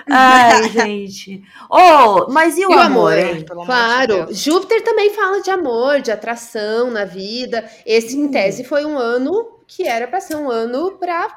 Ai, 0.10 0.70
gente. 0.70 1.44
Oh, 1.70 2.28
mas 2.30 2.58
e 2.58 2.66
o, 2.66 2.72
e 2.72 2.76
o 2.76 2.80
amor, 2.80 3.18
hein? 3.18 3.46
Claro. 3.66 4.26
De 4.26 4.34
Júpiter 4.34 4.84
também 4.84 5.14
fala 5.14 5.42
de 5.42 5.50
amor, 5.50 6.02
de 6.02 6.12
atração 6.12 6.92
na 6.92 7.06
vida. 7.06 7.70
Esse, 7.86 8.18
em 8.18 8.30
tese, 8.30 8.64
foi 8.64 8.86
um 8.86 8.98
ano 8.98 9.60
que 9.68 9.88
era 9.88 10.08
para 10.08 10.20
ser 10.20 10.36
um 10.36 10.50
ano 10.50 10.98
para 11.00 11.28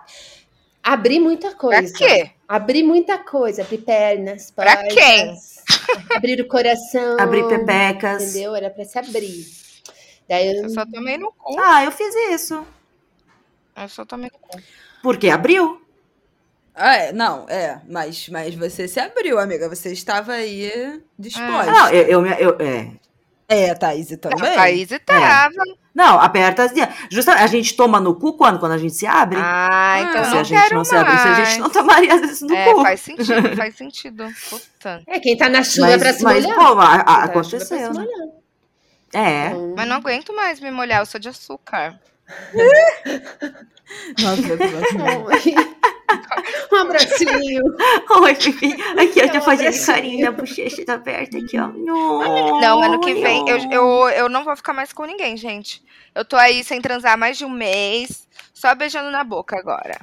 abrir 0.83 1.21
muita 1.21 1.55
coisa. 1.55 1.97
Pra 1.97 1.99
quê? 1.99 2.31
Abrir 2.49 2.83
muita 2.83 3.19
coisa, 3.19 3.63
abrir 3.63 3.79
pernas, 3.79 4.51
Pra 4.51 4.85
quem? 4.89 5.35
Abrir 6.15 6.41
o 6.41 6.49
coração. 6.49 7.17
Abrir 7.19 7.47
pepecas. 7.49 8.23
Entendeu? 8.23 8.55
Era 8.55 8.71
para 8.71 8.85
se 8.85 8.99
abrir. 8.99 9.66
Daí 10.29 10.57
eu... 10.57 10.65
eu 10.65 10.71
só 10.71 10.85
tomei 10.85 11.17
no 11.19 11.33
cu. 11.33 11.59
Ah, 11.59 11.85
eu 11.85 11.93
fiz 11.93 12.15
isso. 12.33 12.67
Eu 13.77 13.89
só 13.89 14.05
tomei 14.05 14.31
no 14.33 14.39
cu. 14.39 14.61
Porque 15.03 15.29
abriu. 15.29 15.81
Ah, 16.75 16.97
é, 16.97 17.13
não, 17.13 17.49
é, 17.49 17.81
mas, 17.89 18.29
mas 18.29 18.55
você 18.55 18.87
se 18.87 19.01
abriu, 19.01 19.39
amiga. 19.39 19.69
Você 19.69 19.93
estava 19.93 20.33
aí 20.33 21.01
disposta. 21.19 21.73
Não, 21.73 21.89
eu, 21.89 22.27
eu, 22.27 22.27
eu 22.27 22.57
é. 22.61 22.91
É, 23.49 23.71
a 23.71 23.75
Thaís 23.77 24.09
também. 24.21 24.51
A 24.51 24.55
Thaís 24.55 24.91
estava. 24.91 25.55
É. 25.55 25.87
Não, 25.95 26.21
aperta. 26.21 26.71
Justamente, 27.11 27.43
a 27.43 27.47
gente 27.47 27.75
toma 27.77 28.01
no 28.01 28.15
cu 28.17 28.35
quando? 28.35 28.59
Quando 28.59 28.73
a 28.73 28.79
gente 28.79 28.93
se 28.93 29.07
abre? 29.07 29.39
Ah, 29.41 30.01
então 30.03 30.25
se 30.25 30.31
não 30.31 30.41
a 30.41 30.43
gente 30.43 30.71
não 30.71 30.77
mais. 30.77 30.89
se 30.89 30.97
abre, 30.97 31.19
se 31.19 31.29
a 31.29 31.45
gente 31.45 31.61
não 31.61 31.71
tomaria 31.71 32.15
às 32.15 32.21
vezes 32.21 32.41
no 32.43 32.55
é, 32.55 32.75
cu. 32.75 32.83
Faz 32.83 33.01
sentido, 33.01 33.57
faz 33.57 33.77
sentido. 33.77 34.25
Puta. 34.51 35.03
É, 35.07 35.21
quem 35.21 35.37
tá 35.37 35.49
na 35.49 35.63
chuva 35.63 35.87
mas, 35.87 36.03
pra 36.03 36.13
se 36.13 36.23
mas, 36.25 36.45
molhar. 36.45 36.59
Pô, 36.59 36.81
a, 36.81 36.95
a, 36.97 37.25
aconteceu. 37.25 37.93
É. 39.13 39.51
Mas 39.77 39.89
não 39.89 39.97
aguento 39.97 40.35
mais 40.35 40.61
me 40.61 40.71
molhar, 40.71 41.01
eu 41.01 41.07
sou 41.07 41.21
de 41.21 41.29
açúcar. 41.29 41.99
Nossa, 44.21 44.43
um 46.73 46.77
abracinho. 46.77 47.63
Oi, 48.23 48.35
Pipi. 48.35 48.75
Aqui, 48.99 49.21
eu 49.21 49.31
tô 49.31 49.41
fazendo 49.41 49.87
carinho 49.87 50.25
na 50.25 50.33
bochecha 50.33 50.85
tá 50.85 50.95
aberta 50.95 51.39
aqui, 51.39 51.59
ó. 51.59 51.69
Não, 51.69 52.61
não 52.61 52.83
ano 52.83 53.01
que 53.01 53.15
vem 53.15 53.49
eu, 53.49 53.59
eu, 53.71 54.09
eu 54.11 54.29
não 54.29 54.45
vou 54.45 54.57
ficar 54.57 54.73
mais 54.73 54.93
com 54.93 55.05
ninguém, 55.05 55.37
gente. 55.37 55.83
Eu 56.15 56.25
tô 56.25 56.37
aí 56.37 56.65
sem 56.65 56.81
transar 56.81 57.17
mais 57.17 57.39
de 57.39 57.45
um 57.45 57.51
mês, 57.51 58.27
só 58.55 58.75
beijando 58.75 59.11
na 59.11 59.23
boca 59.23 59.57
agora. 59.59 59.99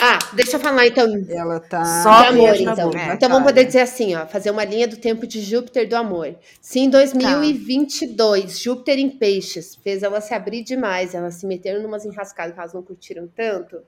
Ah, 0.00 0.18
deixa 0.32 0.56
eu 0.56 0.60
falar 0.60 0.86
então. 0.86 1.06
Ela 1.28 1.60
tá. 1.60 1.84
Só 2.02 2.22
de 2.22 2.28
amor, 2.28 2.56
então. 2.56 2.90
É, 2.94 3.14
então 3.14 3.28
vamos 3.28 3.44
poder 3.44 3.64
dizer 3.64 3.80
assim, 3.80 4.14
ó, 4.14 4.26
fazer 4.26 4.50
uma 4.50 4.64
linha 4.64 4.88
do 4.88 4.96
tempo 4.96 5.26
de 5.26 5.40
Júpiter 5.42 5.88
do 5.88 5.94
amor. 5.94 6.34
Se 6.60 6.80
em 6.80 6.88
2022 6.88 8.42
tá. 8.42 8.48
Júpiter 8.48 8.98
em 8.98 9.10
Peixes 9.10 9.76
fez 9.76 10.02
ela 10.02 10.20
se 10.20 10.32
abrir 10.32 10.62
demais, 10.62 11.14
ela 11.14 11.30
se 11.30 11.46
meter 11.46 11.80
numas 11.80 12.04
enrascadas 12.06 12.54
que 12.54 12.60
elas 12.60 12.72
não 12.72 12.82
curtiram 12.82 13.28
tanto, 13.28 13.82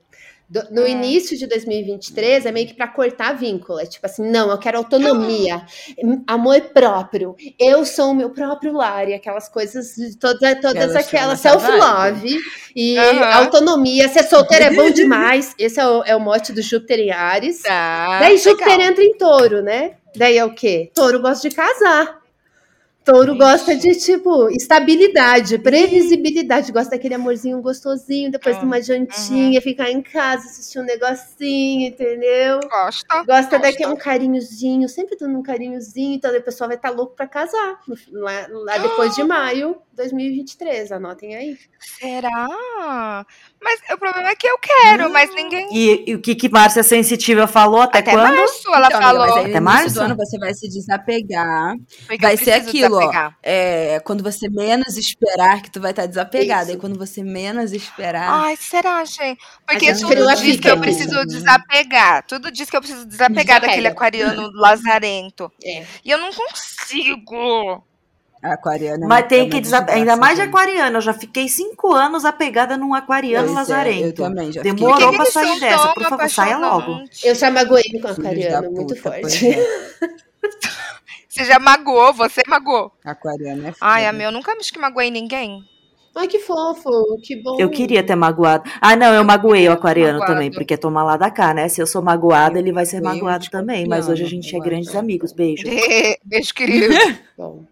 do, 0.49 0.61
no 0.71 0.85
é. 0.85 0.89
início 0.89 1.37
de 1.37 1.47
2023 1.47 2.45
é 2.45 2.51
meio 2.51 2.67
que 2.67 2.73
para 2.73 2.87
cortar 2.87 3.33
vínculo. 3.33 3.79
É 3.79 3.85
tipo 3.85 4.05
assim, 4.05 4.29
não, 4.29 4.49
eu 4.49 4.57
quero 4.57 4.77
autonomia, 4.77 5.65
amor 6.27 6.61
próprio. 6.73 7.35
Eu 7.59 7.85
sou 7.85 8.11
o 8.11 8.15
meu 8.15 8.29
próprio 8.29 8.73
lar 8.73 9.07
e 9.09 9.13
aquelas 9.13 9.49
coisas, 9.49 9.95
toda, 10.19 10.55
todas 10.59 10.95
aquelas 10.95 11.39
self-love 11.39 12.37
e 12.75 12.97
uhum. 12.97 13.23
autonomia. 13.23 14.07
Ser 14.09 14.23
solteiro 14.23 14.65
é 14.65 14.73
bom 14.73 14.89
demais. 14.93 15.53
Esse 15.57 15.79
é 15.79 15.87
o, 15.87 16.03
é 16.03 16.15
o 16.15 16.19
mote 16.19 16.51
do 16.51 16.61
Júpiter 16.61 16.99
em 16.99 17.11
Ares. 17.11 17.61
Tá, 17.61 18.19
Daí 18.19 18.37
Júpiter 18.37 18.77
legal. 18.77 18.91
entra 18.91 19.03
em 19.03 19.17
touro, 19.17 19.61
né? 19.61 19.95
Daí 20.15 20.37
é 20.37 20.45
o 20.45 20.53
quê? 20.53 20.91
Touro 20.93 21.19
gosta 21.19 21.49
de 21.49 21.55
casar. 21.55 22.22
Touro 23.03 23.37
gosta 23.37 23.75
de, 23.75 23.95
tipo, 23.95 24.49
estabilidade, 24.49 25.57
previsibilidade. 25.59 26.71
Gosta 26.71 26.91
daquele 26.91 27.15
amorzinho 27.15 27.61
gostosinho, 27.61 28.31
depois 28.31 28.57
de 28.57 28.65
uma 28.65 28.81
jantinha, 28.81 29.61
ficar 29.61 29.91
em 29.91 30.01
casa, 30.01 30.45
assistir 30.45 30.79
um 30.79 30.83
negocinho, 30.83 31.89
entendeu? 31.89 32.61
Gosta. 32.69 33.23
Gosta 33.23 33.59
daquele 33.59 33.91
um 33.91 33.95
carinhozinho, 33.97 34.87
sempre 34.87 35.17
dando 35.17 35.37
um 35.37 35.43
carinhozinho. 35.43 36.15
Então, 36.15 36.33
o 36.35 36.41
pessoal 36.41 36.69
vai 36.69 36.77
estar 36.77 36.89
tá 36.89 36.95
louco 36.95 37.15
para 37.15 37.27
casar. 37.27 37.81
Lá, 38.11 38.47
lá 38.49 38.77
depois 38.77 39.13
de 39.15 39.23
maio 39.23 39.81
2023. 39.93 40.91
Anotem 40.93 41.35
aí. 41.35 41.57
Será? 41.79 43.25
Mas 43.63 43.79
o 43.93 43.97
problema 43.97 44.29
é 44.29 44.35
que 44.35 44.45
eu 44.47 44.57
quero, 44.59 45.09
mas 45.09 45.33
ninguém. 45.33 45.67
E, 45.71 46.03
e 46.11 46.15
o 46.15 46.21
que 46.21 46.35
que 46.35 46.49
Márcia 46.49 46.83
Sensitiva 46.83 47.47
falou? 47.47 47.81
Até, 47.81 47.99
Até 47.99 48.11
quando? 48.11 48.35
março 48.35 48.67
ela 48.73 48.87
Então, 48.87 49.01
falou. 49.01 49.21
amiga, 49.23 49.35
mas 49.35 49.45
aí 49.45 49.51
Até 49.51 49.59
março? 49.59 49.93
do 49.95 50.01
ano 50.01 50.15
você 50.17 50.37
vai 50.37 50.53
se 50.53 50.69
desapegar. 50.69 51.73
Porque 52.07 52.17
vai 52.25 52.35
ser 52.37 52.51
aquilo, 52.53 52.97
ó. 52.97 53.31
É, 53.41 53.99
quando 54.01 54.21
você 54.23 54.49
menos 54.49 54.97
esperar 54.97 55.61
que 55.61 55.71
tu 55.71 55.79
vai 55.79 55.91
estar 55.91 56.05
desapegada. 56.05 56.63
Isso. 56.65 56.73
E 56.73 56.77
quando 56.77 56.97
você 56.97 57.23
menos 57.23 57.71
esperar. 57.71 58.29
Ai, 58.29 58.55
será, 58.57 59.03
gente? 59.05 59.39
Porque 59.65 59.85
gente 59.93 60.01
tudo 60.01 60.35
diz 60.35 60.59
que 60.59 60.69
eu 60.69 60.75
né? 60.75 60.81
preciso 60.81 61.25
desapegar. 61.25 62.25
Tudo 62.27 62.51
diz 62.51 62.69
que 62.69 62.75
eu 62.75 62.81
preciso 62.81 63.05
desapegar 63.05 63.43
Desapega. 63.61 63.67
daquele 63.67 63.87
aquariano 63.87 64.51
lazarento. 64.59 65.51
É. 65.63 65.85
E 66.03 66.11
eu 66.11 66.17
não 66.17 66.31
consigo. 66.33 67.83
Aquariana. 68.43 69.07
Mas 69.07 69.19
é 69.23 69.27
tem 69.27 69.41
uma 69.43 69.49
que 69.49 69.61
desapegar. 69.61 69.95
desgraça, 69.95 69.99
Ainda 70.11 70.15
mais 70.21 70.35
de 70.37 70.41
gente. 70.45 70.49
aquariano. 70.53 70.97
Eu 70.97 71.01
já 71.01 71.13
fiquei 71.13 71.47
cinco 71.47 71.93
anos 71.93 72.25
apegada 72.25 72.75
num 72.77 72.93
aquariano 72.93 73.45
Pois 73.53 73.55
é, 73.55 73.59
lazarento. 73.59 74.05
eu 74.05 74.13
também 74.13 74.51
já 74.51 74.61
fiquei. 74.61 74.73
Demorou 74.73 75.09
que 75.11 75.15
pra 75.17 75.25
sair 75.25 75.59
dessa. 75.59 75.93
Por 75.93 76.03
favor, 76.03 76.29
saia 76.29 76.57
logo. 76.57 77.03
Eu 77.23 77.33
já 77.35 77.49
magoei 77.49 77.83
com 78.01 78.07
aquariano, 78.07 78.71
muito 78.71 78.95
forte. 78.95 79.47
é. 79.49 79.57
Você 81.29 81.45
já 81.45 81.57
magoou, 81.57 82.13
você 82.13 82.43
magoou. 82.47 82.91
Aquariana 83.03 83.69
é 83.69 83.73
Ai, 83.81 84.03
a 84.05 84.09
foda. 84.09 84.17
meu, 84.19 84.31
nunca 84.31 84.55
que 84.55 84.77
magoei 84.77 85.09
ninguém. 85.09 85.63
Ai, 86.15 86.27
que 86.27 86.39
fofo, 86.39 87.17
que 87.23 87.35
bom. 87.35 87.57
Eu 87.59 87.69
queria 87.69 88.03
ter 88.03 88.15
magoado. 88.15 88.69
Ah, 88.79 88.95
não, 88.95 89.13
eu 89.13 89.23
magoei 89.23 89.67
o 89.67 89.71
aquariano 89.71 90.19
Magoado. 90.19 90.33
também, 90.33 90.51
porque 90.51 90.75
é 90.75 90.77
tomar 90.77 91.03
lá 91.03 91.17
da 91.17 91.31
cá, 91.31 91.53
né? 91.53 91.67
Se 91.67 91.81
eu 91.81 91.87
sou 91.87 92.03
magoada, 92.03 92.59
ele 92.59 92.71
vai 92.71 92.85
ser 92.85 93.01
magoado 93.01 93.49
também. 93.49 93.87
Mas 93.87 94.07
hoje 94.07 94.23
a 94.23 94.27
gente 94.27 94.55
é 94.55 94.59
grandes 94.59 94.95
amigos. 94.95 95.31
Beijo. 95.33 95.63
Beijo, 96.23 96.53
querido. 96.53 96.93
Bom. 97.35 97.63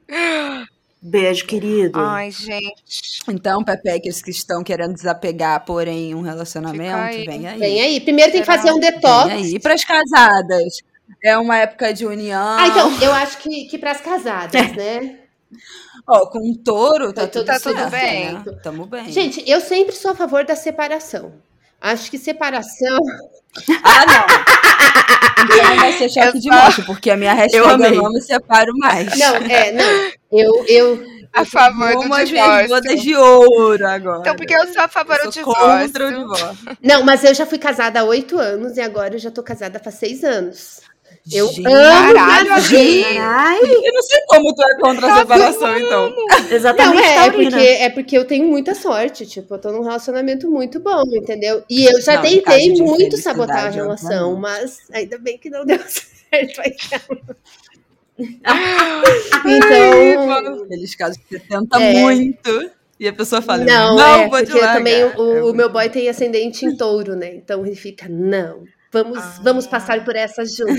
Beijo, 1.00 1.46
querido. 1.46 2.00
Ai, 2.00 2.32
gente. 2.32 3.22
Então, 3.28 3.64
Pepeques 3.64 4.22
que 4.24 4.32
estão 4.32 4.64
querendo 4.64 4.94
desapegar, 4.94 5.64
porém, 5.64 6.16
um 6.16 6.22
relacionamento, 6.22 6.96
aí. 6.96 7.26
vem 7.26 7.48
aí. 7.48 7.60
Vem 7.60 7.82
aí. 7.82 8.02
Primeiro 8.02 8.32
tem 8.32 8.42
que 8.42 8.48
fazer 8.48 8.72
um 8.72 8.80
detox. 8.80 9.26
Vem 9.26 9.44
aí. 9.44 9.56
E 9.56 9.60
pras 9.60 9.86
casadas? 9.86 10.82
É 11.24 11.38
uma 11.38 11.58
época 11.58 11.94
de 11.94 12.06
união. 12.06 12.58
Ah, 12.58 12.68
então, 12.68 13.02
eu 13.02 13.12
acho 13.14 13.38
que, 13.38 13.66
que 13.66 13.78
para 13.78 13.92
as 13.92 14.02
casadas, 14.02 14.54
né? 14.76 15.20
Ó, 16.14 16.26
com 16.28 16.40
um 16.40 16.54
touro, 16.54 17.14
tá, 17.14 17.22
Tá 17.22 17.28
tudo, 17.28 17.46
tudo 17.46 17.76
certo, 17.78 17.92
bem. 17.92 18.34
Né? 18.34 18.44
Tamo 18.62 18.86
bem. 18.86 19.10
Gente, 19.12 19.50
eu 19.50 19.62
sempre 19.62 19.96
sou 19.96 20.12
a 20.12 20.16
favor 20.16 20.44
da 20.44 20.56
separação. 20.58 21.32
Acho 21.80 22.12
que 22.12 22.18
separação. 22.18 22.98
Ah, 23.84 24.06
não. 24.06 25.44
Então 25.44 25.76
vai 25.76 25.92
ser 25.98 26.10
choque 26.10 26.40
de 26.40 26.48
só- 26.50 26.56
morte, 26.56 26.82
porque 26.84 27.10
a 27.12 27.18
minha 27.18 27.34
hashtag 27.34 27.58
Eu 27.58 27.66
eu, 27.66 27.76
amei. 27.76 27.92
não 27.92 28.10
me 28.12 28.22
separo 28.22 28.72
mais. 28.78 29.18
Não, 29.18 29.36
é, 29.36 29.72
não. 29.74 30.12
Eu, 30.32 30.66
eu, 30.68 31.04
A 31.34 31.44
favor 31.44 31.94
do 32.08 32.26
divórcio. 32.26 32.68
bodas 32.70 33.02
de 33.02 33.16
ouro 33.16 33.86
agora. 33.88 34.20
Então, 34.22 34.36
porque 34.38 34.54
eu 34.56 34.68
sou 34.72 34.82
a 34.84 34.88
favor 34.88 35.18
Eu 35.18 35.26
do 35.26 35.32
divórcio. 35.32 35.66
contra 35.92 36.08
o 36.08 36.12
divórcio. 36.18 36.78
Não, 36.82 37.04
mas 37.04 37.24
eu 37.26 37.34
já 37.34 37.46
fui 37.46 37.58
casada 37.58 38.00
há 38.00 38.04
oito 38.04 38.38
anos 38.38 38.78
e 38.78 38.82
agora 38.82 39.16
eu 39.16 39.20
já 39.20 39.32
tô 39.32 39.44
casada 39.44 39.80
faz 39.80 39.96
seis 39.96 40.24
anos. 40.24 40.80
Eu 41.32 41.48
amo 41.48 41.64
Caralho. 41.64 42.52
Ai, 42.54 43.60
Eu 43.62 43.94
não 43.94 44.02
sei 44.02 44.22
como 44.28 44.56
tu 44.56 44.64
é 44.64 44.76
contra 44.80 45.14
a 45.14 45.20
separação, 45.20 45.78
então. 45.78 46.10
Não, 46.10 46.50
exatamente, 46.52 47.04
é, 47.04 47.12
é 47.12 47.16
Taurina. 47.30 47.52
porque, 47.52 47.68
é 47.68 47.90
porque 47.90 48.18
eu 48.18 48.26
tenho 48.26 48.48
muita 48.48 48.74
sorte. 48.74 49.26
Tipo, 49.26 49.56
eu 49.56 49.60
tô 49.60 49.72
num 49.72 49.84
relacionamento 49.84 50.50
muito 50.50 50.80
bom, 50.80 51.04
entendeu? 51.14 51.64
E 51.70 51.86
eu 51.86 52.02
já 52.02 52.16
Não, 52.16 52.22
tentei 52.24 52.72
muito 52.74 53.18
sabotar 53.18 53.66
a 53.68 53.70
relação, 53.70 54.36
mas 54.36 54.80
ainda 54.92 55.18
bem 55.20 55.38
que 55.38 55.50
não 55.50 55.64
deu 55.66 55.80
certo. 55.80 56.62
então. 56.66 57.18
Aqueles 60.64 60.96
casos 60.96 61.18
que 61.18 61.38
você 61.38 61.40
tenta 61.40 61.80
É. 61.82 61.94
muito 61.94 62.72
e 63.00 63.08
a 63.08 63.14
pessoa 63.14 63.42
fala, 63.42 63.64
Não, 63.64 63.96
não, 63.96 64.22
é, 64.22 64.30
vou 64.30 64.40
te 64.40 64.46
porque 64.46 64.60
largar. 64.60 64.78
também 64.78 65.04
o, 65.04 65.46
o 65.46 65.50
É 65.50 65.54
meu 65.54 65.70
boy 65.72 65.90
tem 65.90 66.08
ascendente 66.10 66.66
em 66.66 66.76
touro, 66.76 67.16
né? 67.16 67.34
Então 67.36 67.66
ele 67.66 67.76
fica, 67.76 68.08
não, 68.10 68.64
vamos, 68.92 69.18
Ah. 69.18 69.40
vamos 69.42 69.68
passar 69.68 70.04
por 70.04 70.16
essa 70.16 70.44
juntos. 70.46 70.76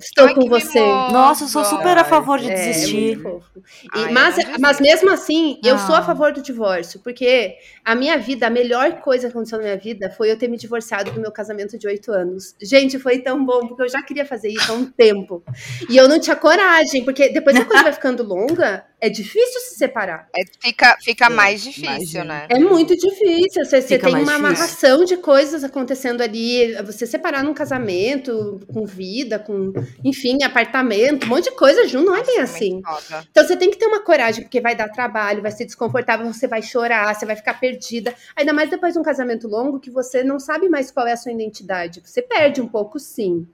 Estou 0.00 0.26
Ai, 0.26 0.34
com 0.34 0.48
você. 0.48 0.80
mimoso. 0.80 1.12
Nossa, 1.12 1.44
eu 1.44 1.48
sou 1.48 1.64
super 1.64 1.96
a 1.96 2.04
favor 2.04 2.38
de 2.40 2.50
É, 2.50 2.52
é 2.52 2.54
desistir. 2.72 3.16
muito 3.18 3.22
fofo. 3.22 3.58
E- 3.84 3.88
Ai, 3.92 4.12
mas, 4.12 4.36
mas 4.58 4.80
mesmo 4.80 5.10
assim, 5.10 5.60
eu 5.64 5.78
sou 5.78 5.94
a 5.94 5.98
Ah. 5.98 6.02
favor 6.02 6.32
do 6.32 6.42
divórcio, 6.42 6.98
porque 7.00 7.54
a 7.84 7.94
minha 7.94 8.18
vida, 8.18 8.46
a 8.46 8.50
melhor 8.50 9.00
coisa 9.00 9.26
que 9.28 9.32
aconteceu 9.32 9.58
na 9.58 9.64
minha 9.64 9.76
vida 9.76 10.10
foi 10.10 10.30
eu 10.30 10.38
ter 10.38 10.48
me 10.48 10.56
divorciado 10.56 11.10
do 11.12 11.20
meu 11.20 11.30
casamento 11.30 11.78
de 11.78 11.86
oito 11.86 12.10
anos. 12.12 12.54
Gente, 12.60 12.98
foi 12.98 13.18
tão 13.20 13.44
bom, 13.44 13.68
porque 13.68 13.82
eu 13.82 13.88
já 13.88 14.02
queria 14.02 14.24
fazer 14.26 14.48
isso 14.48 14.72
há 14.72 14.74
um 14.74 14.86
tempo. 14.86 15.42
E 15.88 15.96
eu 15.96 16.08
não 16.08 16.18
tinha 16.18 16.34
coragem, 16.36 17.04
porque 17.04 17.28
depois 17.28 17.54
a 17.56 17.64
coisa 17.64 17.82
vai 17.84 17.92
ficando 17.92 18.24
longa, 18.24 18.84
é 19.00 19.08
difícil 19.10 19.60
se 19.60 19.76
separar. 19.76 20.28
É, 20.34 20.42
fica 20.60 20.96
fica 21.02 21.28
É, 21.28 21.28
mais 21.28 21.62
difícil, 21.62 22.22
imagino. 22.22 22.24
né? 22.24 22.46
É 22.48 22.58
muito 22.58 22.94
difícil. 22.96 23.64
Você, 23.64 23.82
você 23.82 23.98
tem 23.98 24.16
uma 24.16 24.34
difícil. 24.34 24.36
amarração 24.36 25.04
de 25.04 25.16
coisas 25.18 25.62
acontecendo 25.64 26.22
ali. 26.22 26.74
Você 26.82 27.06
separar 27.06 27.44
num 27.44 27.54
casamento, 27.54 28.60
com 28.72 28.86
vida, 28.86 29.38
com, 29.38 29.72
enfim, 30.04 30.42
apartamento, 30.42 31.24
um 31.26 31.28
monte 31.28 31.44
de 31.44 31.56
coisa 31.56 31.86
junto, 31.86 32.06
não 32.06 32.16
é 32.16 32.24
bem 32.24 32.40
Nossa, 32.40 32.56
assim. 32.56 32.80
foda. 32.82 33.26
Então 33.30 33.46
você 33.46 33.56
tem 33.56 33.70
que 33.70 33.76
ter 33.78 33.86
uma 33.86 34.00
coragem, 34.02 34.44
porque 34.44 34.60
vai 34.60 34.74
dar 34.76 34.88
trabalho, 34.88 35.42
vai 35.42 35.50
ser 35.52 35.64
desconfortável, 35.66 36.26
você 36.32 36.46
vai 36.48 36.62
chorar, 36.62 37.14
você 37.14 37.26
vai 37.26 37.36
ficar 37.36 37.54
perdida. 37.60 38.14
Ainda 38.34 38.52
mais 38.52 38.70
depois 38.70 38.94
de 38.94 38.98
um 38.98 39.02
casamento 39.02 39.48
longo 39.48 39.80
que 39.80 39.90
você 39.90 40.24
não 40.24 40.38
sabe 40.38 40.68
mais 40.68 40.90
qual 40.90 41.06
é 41.06 41.12
a 41.12 41.16
sua 41.16 41.32
identidade. 41.32 42.00
Você 42.04 42.22
perde 42.22 42.60
um 42.60 42.68
pouco, 42.68 42.98
sim. 42.98 43.46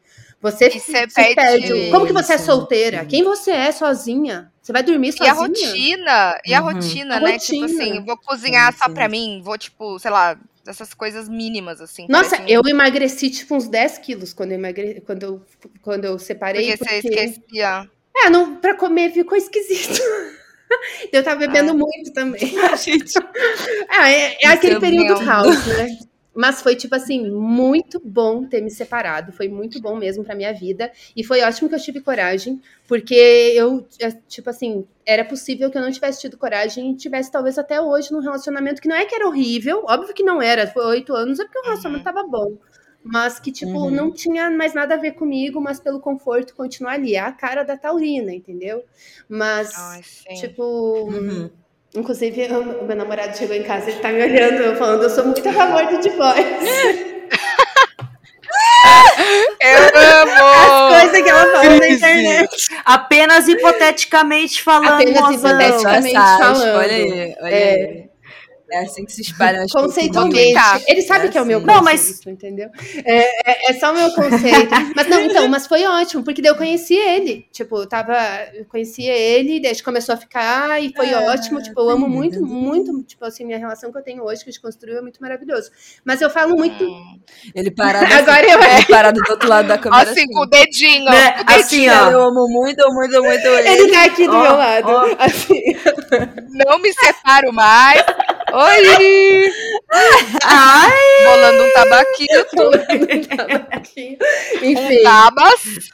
Você 0.43 0.67
E 0.67 0.73
você 0.73 0.81
se 1.09 1.15
perde- 1.15 1.35
perde. 1.37 1.91
Como 1.93 2.05
que 2.07 2.13
você 2.13 2.33
é 2.35 2.39
solteira? 2.39 3.05
Quem 3.05 3.23
você 3.23 3.53
é 3.53 3.71
sozinha? 3.71 4.51
Você 4.61 4.73
vai 4.73 4.83
dormir 4.83 5.15
E 5.21 5.29
a 5.29 5.35
sozinha? 5.35 5.69
rotina, 5.69 6.41
e 6.45 6.53
a 6.55 6.61
Uhum. 6.61 6.73
rotina, 6.73 7.17
A 7.17 7.21
né? 7.21 7.39
Tipo 7.39 7.61
rotina. 7.63 7.67
assim, 7.85 8.05
vou 8.05 8.17
cozinhar 8.17 8.73
Sim, 8.73 8.79
só 8.79 8.85
sim. 8.87 8.95
pra 8.95 9.09
mim, 9.09 9.41
vou, 9.45 9.57
tipo, 9.57 9.99
sei 10.01 10.11
lá, 10.11 10.37
essas 10.67 10.93
coisas 10.95 11.29
mínimas, 11.29 11.81
assim. 11.81 12.07
Nossa, 12.09 12.37
eu 12.49 12.61
emagreci 12.67 13.31
tipo 13.31 13.55
uns 13.55 13.69
10 13.69 13.99
quilos 13.99 14.33
quando 14.33 14.51
eu, 14.53 14.59
emagre... 14.59 15.01
quando 15.07 15.23
eu, 15.23 15.43
quando 15.81 16.05
eu 16.05 16.19
separei. 16.19 16.77
Porque 16.77 16.85
você 16.91 17.09
esquecia. 17.09 17.89
É, 18.17 18.29
não, 18.29 18.57
pra 18.57 18.75
comer 18.77 19.13
ficou 19.13 19.37
esquisito. 19.39 20.01
eu 21.13 21.23
tava 21.23 21.41
bebendo 21.41 21.71
Ah. 21.71 21.75
muito 21.75 22.13
também. 22.13 22.41
Gente, 22.83 23.13
Ah, 23.89 24.11
é, 24.11 24.37
é 24.43 24.47
aquele 24.49 24.79
período 24.81 25.25
house, 25.25 25.67
né? 25.67 25.99
Mas 26.35 26.63
foi, 26.63 26.75
tipo 26.75 26.95
assim, 26.95 27.31
muito 27.31 28.01
bom 28.03 28.45
ter 28.47 28.63
me 28.63 28.71
separado. 28.71 29.33
Foi 29.33 29.49
muito 29.49 29.81
bom 29.83 29.97
mesmo 29.97 30.25
pra 30.25 30.35
minha 30.35 30.53
vida. 30.53 30.91
E 31.15 31.23
foi 31.23 31.43
ótimo 31.43 31.69
que 31.69 31.75
eu 31.75 31.81
tive 31.81 32.01
coragem, 32.01 32.61
porque 32.89 33.15
eu, 33.15 33.87
é, 34.01 34.11
tipo 34.29 34.49
assim, 34.49 34.87
era 35.05 35.25
possível 35.25 35.71
que 35.71 35.77
eu 35.77 35.83
não 35.83 35.93
tivesse 35.93 36.21
tido 36.23 36.39
coragem 36.39 36.91
e 36.93 36.97
tivesse, 36.97 37.31
talvez, 37.31 37.59
até 37.59 37.81
hoje 37.81 38.11
num 38.13 38.21
relacionamento 38.21 38.81
que 38.81 38.89
não 38.89 38.97
é 38.97 39.05
que 39.05 39.15
era 39.15 39.27
horrível, 39.29 39.85
óbvio 39.87 40.15
que 40.15 40.23
não 40.23 40.41
era, 40.41 40.67
foi 40.67 40.85
oito 40.87 41.15
anos, 41.15 41.39
é 41.39 41.45
porque 41.45 41.59
o 41.59 41.63
relacionamento 41.65 42.05
tava 42.05 42.23
bom. 42.27 42.57
Mas 43.05 43.41
que, 43.41 43.51
tipo, 43.51 43.73
Uhum. 43.73 43.91
não 43.91 44.13
tinha 44.13 44.49
mais 44.49 44.75
nada 44.75 44.95
a 44.95 44.97
ver 44.99 45.13
comigo, 45.13 45.61
mas 45.61 45.81
pelo 45.81 46.01
conforto 46.01 46.55
continuar 46.55 46.93
ali. 46.93 47.15
É 47.17 47.21
a 47.21 47.33
cara 47.33 47.65
da 47.65 47.77
Taurina, 47.77 48.33
entendeu? 48.33 48.85
Mas, 49.29 49.73
Ai, 49.77 50.03
tipo. 50.37 50.63
Uhum. 51.11 51.51
Inclusive, 51.95 52.47
o 52.55 52.85
meu 52.85 52.97
namorado 52.97 53.37
chegou 53.37 53.55
em 53.55 53.63
casa, 53.63 53.91
ele 53.91 54.01
tá 54.01 54.09
me 54.09 54.23
olhando, 54.23 54.63
eu 54.63 54.77
falando, 54.77 55.03
eu 55.03 55.11
sou 55.11 55.25
muito 55.27 55.47
a 55.47 55.53
favor 55.53 55.87
do 55.87 56.01
divórcio. 56.01 56.45
Eu 59.61 59.79
amo! 59.95 60.33
As 60.33 61.03
coisas 61.03 61.23
que 61.23 61.31
ela 61.31 61.45
fala 61.53 61.79
na 61.79 61.89
internet. 61.89 62.67
Apenas 62.85 63.49
hipoteticamente 63.49 64.63
falando, 64.63 65.01
Apenas 65.01 65.31
hipoteticamente. 65.37 66.15
Falando. 66.15 66.77
Olha 66.77 66.93
aí, 66.97 67.37
olha 67.41 67.55
É. 67.55 67.75
aí. 67.75 68.12
É 68.73 68.79
assim 68.81 69.05
que 69.05 69.13
se 69.13 69.21
espalham 69.21 69.63
as 69.65 69.71
Conceitualmente. 69.71 70.55
Tá. 70.55 70.81
Ele 70.87 71.03
sabe 71.03 71.29
que 71.29 71.37
é 71.37 71.43
o 71.43 71.45
meu 71.45 71.59
assim. 71.59 71.67
Não, 71.67 71.85
conceito, 71.85 72.31
entendeu? 72.31 72.71
É, 73.05 73.51
é, 73.51 73.71
é 73.71 73.75
só 73.75 73.91
o 73.93 73.95
meu 73.95 74.11
conceito. 74.15 74.71
Mas 74.97 75.07
não, 75.09 75.21
então, 75.21 75.47
mas 75.49 75.67
foi 75.67 75.85
ótimo, 75.85 76.23
porque 76.25 76.41
daí 76.41 76.51
eu 76.51 76.57
conheci 76.57 76.95
ele. 76.95 77.47
Tipo, 77.53 77.77
eu 77.83 77.87
tava. 77.89 78.15
Eu 78.55 78.65
conhecia 78.65 79.13
ele, 79.13 79.61
daí 79.61 79.71
a 79.71 79.75
gente 79.75 79.83
começou 79.85 80.15
a 80.15 80.19
ficar 80.19 80.83
e 80.83 80.93
foi 80.95 81.13
Ah, 81.13 81.21
ótimo. 81.33 81.61
Tipo, 81.63 81.81
eu 81.81 81.91
amo 81.91 82.07
tá 82.07 82.11
muito, 82.11 82.45
muito. 82.47 83.03
Tipo 83.03 83.25
assim, 83.25 83.45
minha 83.45 83.59
relação 83.59 83.91
que 83.93 83.99
eu 83.99 84.03
tenho 84.03 84.23
hoje, 84.25 84.43
que 84.43 84.51
a 84.51 84.53
gente 84.53 84.63
construiu, 84.63 84.99
é 84.99 85.03
muito 85.03 85.21
maravilhoso. 85.21 85.71
Mas 86.05 86.21
eu 86.23 86.31
falo 86.31 86.57
muito. 86.57 86.83
Hum. 86.85 87.21
Ele 87.55 87.71
parado 87.71 88.07
Agora 88.13 88.41
assim, 88.41 88.51
eu- 88.53 88.63
ele 88.77 88.87
parado 88.87 89.21
do 89.21 89.31
outro 89.33 89.49
lado 89.49 89.69
da 89.69 89.79
câmera. 89.79 90.11
Assim, 90.11 90.27
com 90.29 90.41
o 90.41 90.47
dedinho. 90.47 91.05
Né? 91.05 91.33
com 91.33 91.53
o 91.53 91.57
Assim, 91.57 91.77
dedinho. 91.81 91.93
ó. 92.07 92.11
Eu 92.11 92.23
amo 92.25 92.49
muito, 92.49 92.87
muito, 92.93 93.23
muito 93.23 93.47
ele. 93.47 93.69
Ele 93.69 93.93
tá 93.93 94.05
aqui 94.05 94.27
do 94.27 94.35
Ó, 94.37 94.43
meu 94.43 94.53
lado. 94.57 94.89
ó. 94.89 95.17
Assim. 95.19 95.61
Não 96.51 96.79
me 96.81 96.93
separo 96.93 97.53
mais. 97.53 98.03
Oi! 98.53 99.53
Ai, 100.45 100.91
Bolando 101.25 101.65
um 101.65 101.73
tabaquinho. 101.73 102.43
Enfim. 104.63 105.03
Tabas. 105.03 105.91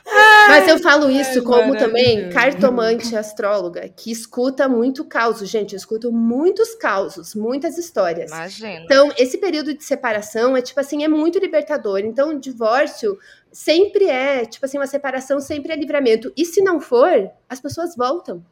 Mas 0.49 0.69
eu 0.69 0.79
falo 0.79 1.09
isso 1.11 1.43
como 1.45 1.77
também 1.77 2.17
maravilhoso. 2.17 2.35
cartomante 2.35 3.17
astróloga, 3.17 3.89
que 3.89 4.11
escuta 4.11 4.69
muito 4.69 5.05
caos. 5.05 5.39
Gente, 5.49 5.75
eu 5.75 5.77
escuto 5.77 6.11
muitos 6.13 6.75
causos, 6.75 7.35
muitas 7.35 7.79
histórias. 7.79 8.31
Imagina. 8.31 8.83
Então, 8.85 9.13
esse 9.17 9.39
período 9.39 9.73
de 9.73 9.85
separação 9.85 10.57
é 10.57 10.63
tipo 10.63 10.81
assim, 10.81 11.05
é 11.05 11.09
muito 11.09 11.39
libertador. 11.39 12.01
Então, 12.01 12.31
o 12.31 12.41
divórcio 12.41 13.19
sempre 13.53 14.07
é, 14.07 14.45
tipo 14.45 14.67
assim, 14.67 14.79
uma 14.79 14.87
separação 14.87 15.41
sempre 15.41 15.73
é 15.73 15.77
livramento. 15.77 16.33
E 16.37 16.45
se 16.45 16.61
não 16.61 16.81
for, 16.81 17.31
as 17.49 17.61
pessoas 17.61 17.95
voltam. 17.97 18.45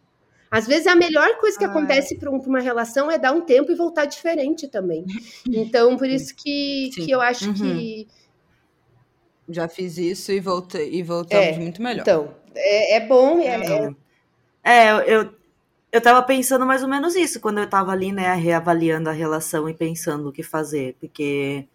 Às 0.50 0.66
vezes 0.66 0.86
a 0.86 0.94
melhor 0.94 1.36
coisa 1.38 1.58
que 1.58 1.64
ah. 1.64 1.68
acontece 1.68 2.16
para 2.16 2.30
uma 2.30 2.60
relação 2.60 3.10
é 3.10 3.18
dar 3.18 3.32
um 3.32 3.40
tempo 3.40 3.70
e 3.72 3.74
voltar 3.74 4.04
diferente 4.04 4.68
também. 4.68 5.04
Então, 5.48 5.96
por 5.96 6.08
isso 6.08 6.34
que, 6.36 6.90
que 6.94 7.10
eu 7.10 7.20
acho 7.20 7.48
uhum. 7.48 7.54
que. 7.54 8.08
Já 9.48 9.68
fiz 9.68 9.96
isso 9.96 10.32
e 10.32 10.40
voltei 10.40 10.92
e 10.92 11.02
voltamos 11.02 11.46
é, 11.46 11.58
muito 11.58 11.80
melhor. 11.80 12.02
Então, 12.02 12.34
é, 12.54 12.96
é 12.96 13.00
bom. 13.06 13.38
É, 13.40 13.94
é, 14.62 14.88
é 14.88 15.04
eu, 15.06 15.30
eu 15.92 16.00
tava 16.00 16.22
pensando 16.22 16.66
mais 16.66 16.82
ou 16.82 16.88
menos 16.88 17.14
isso 17.14 17.40
quando 17.40 17.58
eu 17.58 17.68
tava 17.68 17.92
ali, 17.92 18.12
né, 18.12 18.34
reavaliando 18.34 19.08
a 19.08 19.12
relação 19.12 19.68
e 19.68 19.74
pensando 19.74 20.28
o 20.28 20.32
que 20.32 20.42
fazer, 20.42 20.96
porque 21.00 21.66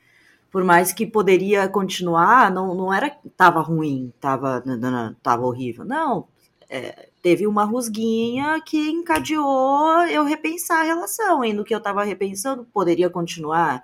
por 0.51 0.63
mais 0.63 0.91
que 0.91 1.07
poderia 1.07 1.67
continuar, 1.69 2.51
não, 2.51 2.75
não 2.75 2.93
era 2.93 3.09
tava 3.37 3.61
ruim, 3.61 4.13
tava, 4.19 4.61
não, 4.65 4.77
não, 4.77 5.13
tava 5.23 5.45
horrível. 5.45 5.85
Não, 5.85 6.27
é, 6.69 7.07
teve 7.21 7.45
uma 7.45 7.63
rusguinha 7.63 8.59
que 8.65 8.89
encadeou 8.89 10.05
eu 10.09 10.23
repensar 10.23 10.81
a 10.81 10.83
relação. 10.83 11.45
E 11.45 11.53
no 11.53 11.63
que 11.63 11.73
eu 11.73 11.77
estava 11.77 12.03
repensando, 12.03 12.65
poderia 12.73 13.09
continuar, 13.09 13.83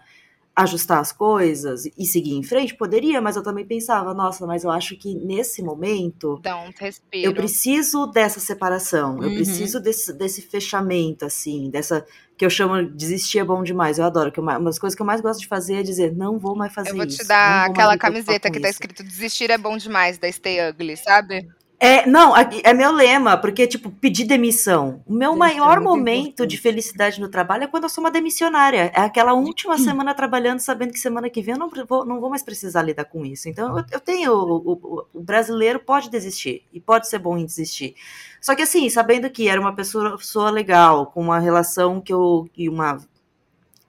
ajustar 0.56 1.00
as 1.00 1.12
coisas 1.12 1.86
e 1.86 2.06
seguir 2.06 2.34
em 2.34 2.42
frente? 2.42 2.74
Poderia, 2.76 3.22
mas 3.22 3.36
eu 3.36 3.44
também 3.44 3.64
pensava, 3.64 4.12
nossa, 4.14 4.48
mas 4.48 4.64
eu 4.64 4.72
acho 4.72 4.98
que 4.98 5.14
nesse 5.14 5.62
momento. 5.62 6.40
Dá 6.42 6.58
um 6.58 6.72
respiro. 6.76 7.26
Eu 7.26 7.34
preciso 7.34 8.08
dessa 8.08 8.40
separação, 8.40 9.18
uhum. 9.18 9.24
eu 9.24 9.36
preciso 9.36 9.80
desse, 9.80 10.12
desse 10.14 10.42
fechamento, 10.42 11.26
assim, 11.26 11.70
dessa. 11.70 12.06
Que 12.36 12.46
eu 12.46 12.52
chamo 12.52 12.84
de 12.84 12.92
desistir 12.92 13.40
é 13.40 13.44
bom 13.44 13.64
demais, 13.64 13.98
eu 13.98 14.06
adoro. 14.06 14.32
Que 14.32 14.40
uma 14.40 14.60
das 14.60 14.78
coisas 14.78 14.96
que 14.96 15.02
eu 15.02 15.06
mais 15.06 15.22
gosto 15.22 15.40
de 15.40 15.48
fazer 15.48 15.76
é 15.76 15.84
dizer, 15.84 16.16
não 16.16 16.38
vou 16.38 16.56
mais 16.56 16.72
fazer 16.72 16.90
isso. 16.90 16.96
Eu 16.96 17.08
vou 17.08 17.08
te 17.08 17.28
dar 17.28 17.66
aquela 17.66 17.98
camiseta 17.98 18.52
que 18.52 18.60
tá 18.60 18.70
escrito 18.70 19.04
desistir 19.04 19.50
é 19.50 19.58
bom 19.58 19.76
demais, 19.76 20.20
da 20.20 20.32
Stay 20.32 20.70
Ugly, 20.70 20.98
sabe? 20.98 21.48
É, 21.80 22.08
não, 22.08 22.36
é 22.36 22.74
meu 22.74 22.92
lema, 22.92 23.38
porque, 23.38 23.68
tipo, 23.68 23.92
pedir 23.92 24.26
demissão. 24.26 25.04
O 25.06 25.14
meu 25.14 25.36
maior 25.36 25.78
é 25.78 25.80
momento 25.80 26.28
importante. 26.30 26.50
de 26.50 26.58
felicidade 26.58 27.22
no 27.22 27.30
trabalho 27.30 27.66
é 27.66 27.68
quando 27.68 27.84
eu 27.84 27.90
sou 27.90 28.04
uma 28.04 28.10
demissionária. 28.10 28.92
É 28.96 29.02
aquela 29.02 29.34
última 29.34 29.78
semana 29.78 30.16
trabalhando, 30.16 30.60
sabendo 30.60 30.92
que 30.92 31.00
semana 31.00 31.30
que 31.30 31.40
vem 31.40 31.54
eu 31.54 31.60
não 31.60 31.70
vou, 31.88 32.04
não 32.04 32.20
vou 32.20 32.32
mais 32.32 32.42
precisar 32.42 32.82
lidar 32.82 33.06
com 33.06 33.24
isso. 33.24 33.48
Então, 33.48 33.78
eu, 33.78 33.86
eu 33.92 34.00
tenho. 34.00 34.34
O, 34.34 34.72
o, 34.72 35.06
o, 35.14 35.22
brasileiro 35.22 35.80
pode 35.80 36.10
desistir, 36.10 36.66
e 36.74 36.80
pode 36.80 37.08
ser 37.08 37.20
bom 37.20 37.38
em 37.38 37.46
desistir. 37.46 37.94
Só 38.42 38.56
que, 38.56 38.64
assim, 38.64 38.90
sabendo 38.90 39.30
que 39.30 39.48
era 39.48 39.62
uma 39.62 39.76
pessoa, 39.76 40.18
pessoa 40.18 40.50
legal, 40.50 41.06
com 41.08 41.22
uma 41.22 41.38
relação 41.38 42.02
que 42.02 42.12
eu. 42.12 42.50
E 42.58 42.68
uma, 42.68 42.98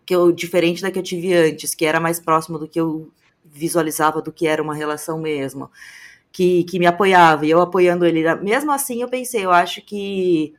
que 0.04 0.14
eu 0.14 0.30
diferente 0.30 0.82
da 0.82 0.90
que 0.90 0.98
eu 0.98 1.02
tive 1.02 1.32
antes, 1.34 1.74
que 1.74 1.86
era 1.86 1.98
mais 2.00 2.20
próximo 2.20 2.58
do 2.58 2.68
que 2.68 2.78
eu 2.78 3.10
visualizava 3.46 4.20
do 4.20 4.30
que 4.30 4.46
era 4.46 4.62
uma 4.62 4.74
relação 4.74 5.18
mesmo 5.18 5.70
que, 6.38 6.62
que 6.62 6.78
me 6.78 6.86
apoiava 6.86 7.44
e 7.44 7.50
eu 7.50 7.60
apoiando 7.60 8.06
ele. 8.06 8.22
Mesmo 8.36 8.70
assim, 8.70 9.02
eu 9.02 9.08
pensei, 9.08 9.44
eu 9.44 9.50
acho 9.50 9.82
que 9.82 10.54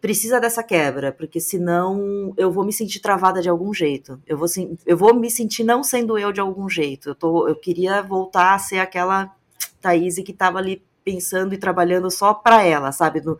precisa 0.00 0.40
dessa 0.40 0.60
quebra, 0.60 1.12
porque 1.12 1.38
senão 1.38 2.34
eu 2.36 2.50
vou 2.50 2.64
me 2.64 2.72
sentir 2.72 2.98
travada 2.98 3.40
de 3.40 3.48
algum 3.48 3.72
jeito. 3.72 4.20
Eu 4.26 4.36
vou, 4.36 4.48
eu 4.84 4.96
vou 4.96 5.14
me 5.14 5.30
sentir 5.30 5.62
não 5.62 5.84
sendo 5.84 6.18
eu 6.18 6.32
de 6.32 6.40
algum 6.40 6.68
jeito. 6.68 7.10
Eu, 7.10 7.14
tô, 7.14 7.46
eu 7.46 7.54
queria 7.54 8.02
voltar 8.02 8.54
a 8.54 8.58
ser 8.58 8.80
aquela 8.80 9.32
Thaís 9.80 10.16
que 10.16 10.32
estava 10.32 10.58
ali 10.58 10.82
pensando 11.04 11.54
e 11.54 11.58
trabalhando 11.58 12.10
só 12.10 12.34
para 12.34 12.64
ela, 12.64 12.90
sabe? 12.90 13.20
No, 13.20 13.38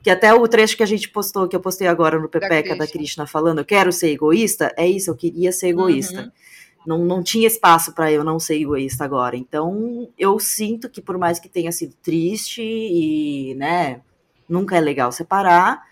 que 0.00 0.10
até 0.10 0.32
o 0.32 0.46
trecho 0.46 0.76
que 0.76 0.84
a 0.84 0.86
gente 0.86 1.08
postou, 1.08 1.48
que 1.48 1.56
eu 1.56 1.60
postei 1.60 1.88
agora 1.88 2.20
no 2.20 2.28
Pepeca 2.28 2.76
da, 2.76 2.84
da 2.84 2.86
Krishna 2.86 3.26
falando, 3.26 3.58
eu 3.58 3.64
quero 3.64 3.90
ser 3.90 4.10
egoísta, 4.10 4.72
é 4.76 4.86
isso, 4.86 5.10
eu 5.10 5.16
queria 5.16 5.50
ser 5.50 5.70
egoísta. 5.70 6.20
Uhum 6.20 6.30
não, 6.86 6.98
não 6.98 7.22
tinha 7.22 7.46
espaço 7.46 7.92
para 7.92 8.10
eu 8.10 8.24
não 8.24 8.38
ser 8.38 8.56
egoísta 8.56 9.04
agora. 9.04 9.36
Então, 9.36 10.08
eu 10.18 10.38
sinto 10.38 10.88
que 10.88 11.00
por 11.00 11.18
mais 11.18 11.38
que 11.38 11.48
tenha 11.48 11.72
sido 11.72 11.94
triste 12.02 12.62
e, 12.62 13.54
né, 13.56 14.00
nunca 14.48 14.76
é 14.76 14.80
legal 14.80 15.12
separar, 15.12 15.82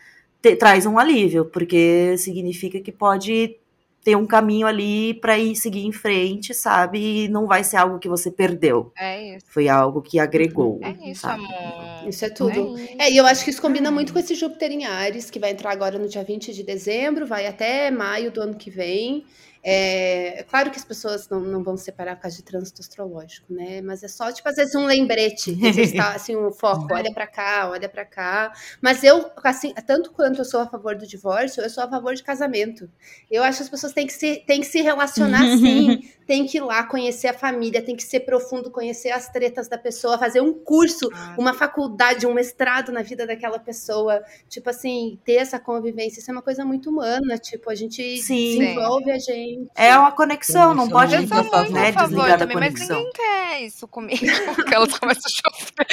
te, 0.40 0.56
traz 0.56 0.86
um 0.86 0.98
alívio, 0.98 1.44
porque 1.44 2.16
significa 2.18 2.80
que 2.80 2.92
pode 2.92 3.56
ter 4.02 4.16
um 4.16 4.26
caminho 4.26 4.66
ali 4.66 5.14
para 5.14 5.38
ir 5.38 5.54
seguir 5.54 5.86
em 5.86 5.92
frente, 5.92 6.54
sabe? 6.54 7.24
E 7.24 7.28
não 7.28 7.46
vai 7.46 7.62
ser 7.62 7.76
algo 7.76 7.98
que 7.98 8.08
você 8.08 8.30
perdeu. 8.30 8.92
É 8.98 9.36
isso. 9.36 9.46
Foi 9.48 9.68
algo 9.68 10.00
que 10.00 10.18
agregou. 10.18 10.80
É 10.82 11.10
isso, 11.10 11.20
sabe? 11.20 11.44
amor. 11.44 12.08
Isso 12.08 12.24
é 12.24 12.30
tudo. 12.30 12.78
É, 12.98 13.06
é, 13.06 13.12
e 13.12 13.16
eu 13.18 13.26
acho 13.26 13.44
que 13.44 13.50
isso 13.50 13.60
combina 13.60 13.90
muito 13.90 14.12
com 14.12 14.18
esse 14.18 14.34
Júpiter 14.34 14.72
em 14.72 14.86
Ares, 14.86 15.30
que 15.30 15.38
vai 15.38 15.50
entrar 15.50 15.70
agora 15.70 15.98
no 15.98 16.08
dia 16.08 16.24
20 16.24 16.52
de 16.54 16.62
dezembro, 16.62 17.26
vai 17.26 17.46
até 17.46 17.90
maio 17.90 18.30
do 18.30 18.40
ano 18.40 18.54
que 18.54 18.70
vem. 18.70 19.26
É, 19.62 20.40
é, 20.40 20.42
claro 20.42 20.70
que 20.70 20.78
as 20.78 20.84
pessoas 20.84 21.28
não, 21.28 21.40
não 21.40 21.62
vão 21.62 21.76
separar 21.76 22.16
por 22.16 22.22
causa 22.22 22.38
de 22.38 22.42
trânsito 22.42 22.80
astrológico, 22.80 23.52
né? 23.52 23.82
Mas 23.82 24.02
é 24.02 24.08
só, 24.08 24.32
tipo, 24.32 24.48
às 24.48 24.56
vezes 24.56 24.74
um 24.74 24.86
lembrete, 24.86 25.50
está 25.78 26.14
assim, 26.14 26.36
um 26.36 26.50
foco, 26.50 26.94
olha 26.94 27.12
para 27.12 27.26
cá, 27.26 27.68
olha 27.70 27.88
para 27.88 28.04
cá. 28.04 28.52
Mas 28.80 29.04
eu, 29.04 29.30
assim, 29.44 29.74
tanto 29.86 30.12
quanto 30.12 30.38
eu 30.38 30.44
sou 30.44 30.60
a 30.60 30.66
favor 30.66 30.96
do 30.96 31.06
divórcio, 31.06 31.62
eu 31.62 31.68
sou 31.68 31.84
a 31.84 31.88
favor 31.88 32.14
de 32.14 32.22
casamento. 32.22 32.90
Eu 33.30 33.42
acho 33.42 33.58
que 33.58 33.64
as 33.64 33.68
pessoas 33.68 33.92
têm 33.92 34.06
que 34.06 34.12
se, 34.12 34.36
têm 34.46 34.60
que 34.60 34.66
se 34.66 34.80
relacionar 34.80 35.44
sim, 35.58 36.10
tem 36.30 36.46
que 36.46 36.58
ir 36.58 36.60
lá 36.60 36.84
conhecer 36.84 37.26
a 37.26 37.34
família, 37.34 37.82
tem 37.82 37.96
que 37.96 38.04
ser 38.04 38.20
profundo, 38.20 38.70
conhecer 38.70 39.10
as 39.10 39.28
tretas 39.28 39.66
da 39.66 39.76
pessoa, 39.76 40.16
fazer 40.16 40.40
um 40.40 40.52
curso, 40.52 41.10
ah. 41.12 41.34
uma 41.36 41.52
faculdade, 41.52 42.24
um 42.24 42.32
mestrado 42.32 42.92
na 42.92 43.02
vida 43.02 43.26
daquela 43.26 43.58
pessoa. 43.58 44.22
Tipo 44.48 44.70
assim, 44.70 45.18
ter 45.24 45.32
essa 45.32 45.58
convivência, 45.58 46.20
isso 46.20 46.30
é 46.30 46.32
uma 46.32 46.40
coisa 46.40 46.64
muito 46.64 46.88
humana. 46.88 47.36
Tipo, 47.36 47.68
a 47.68 47.74
gente 47.74 48.18
Sim. 48.18 48.60
desenvolve 48.60 49.10
a 49.10 49.18
gente. 49.18 49.72
É 49.74 49.98
uma 49.98 50.12
conexão, 50.12 50.72
não 50.72 50.88
pode 50.88 51.16
eu 51.16 51.26
sou 51.26 51.42
muito 51.42 51.72
né, 51.72 51.88
a 51.88 51.92
favor 51.94 52.38
também, 52.38 52.56
mas 52.56 52.78
ninguém 52.78 53.10
quer 53.10 53.62
isso 53.62 53.88
comigo. 53.88 54.20
Porque 54.54 54.72
elas 54.72 54.96
começam 54.96 55.24
a 55.26 55.30
sofrer. 55.58 55.86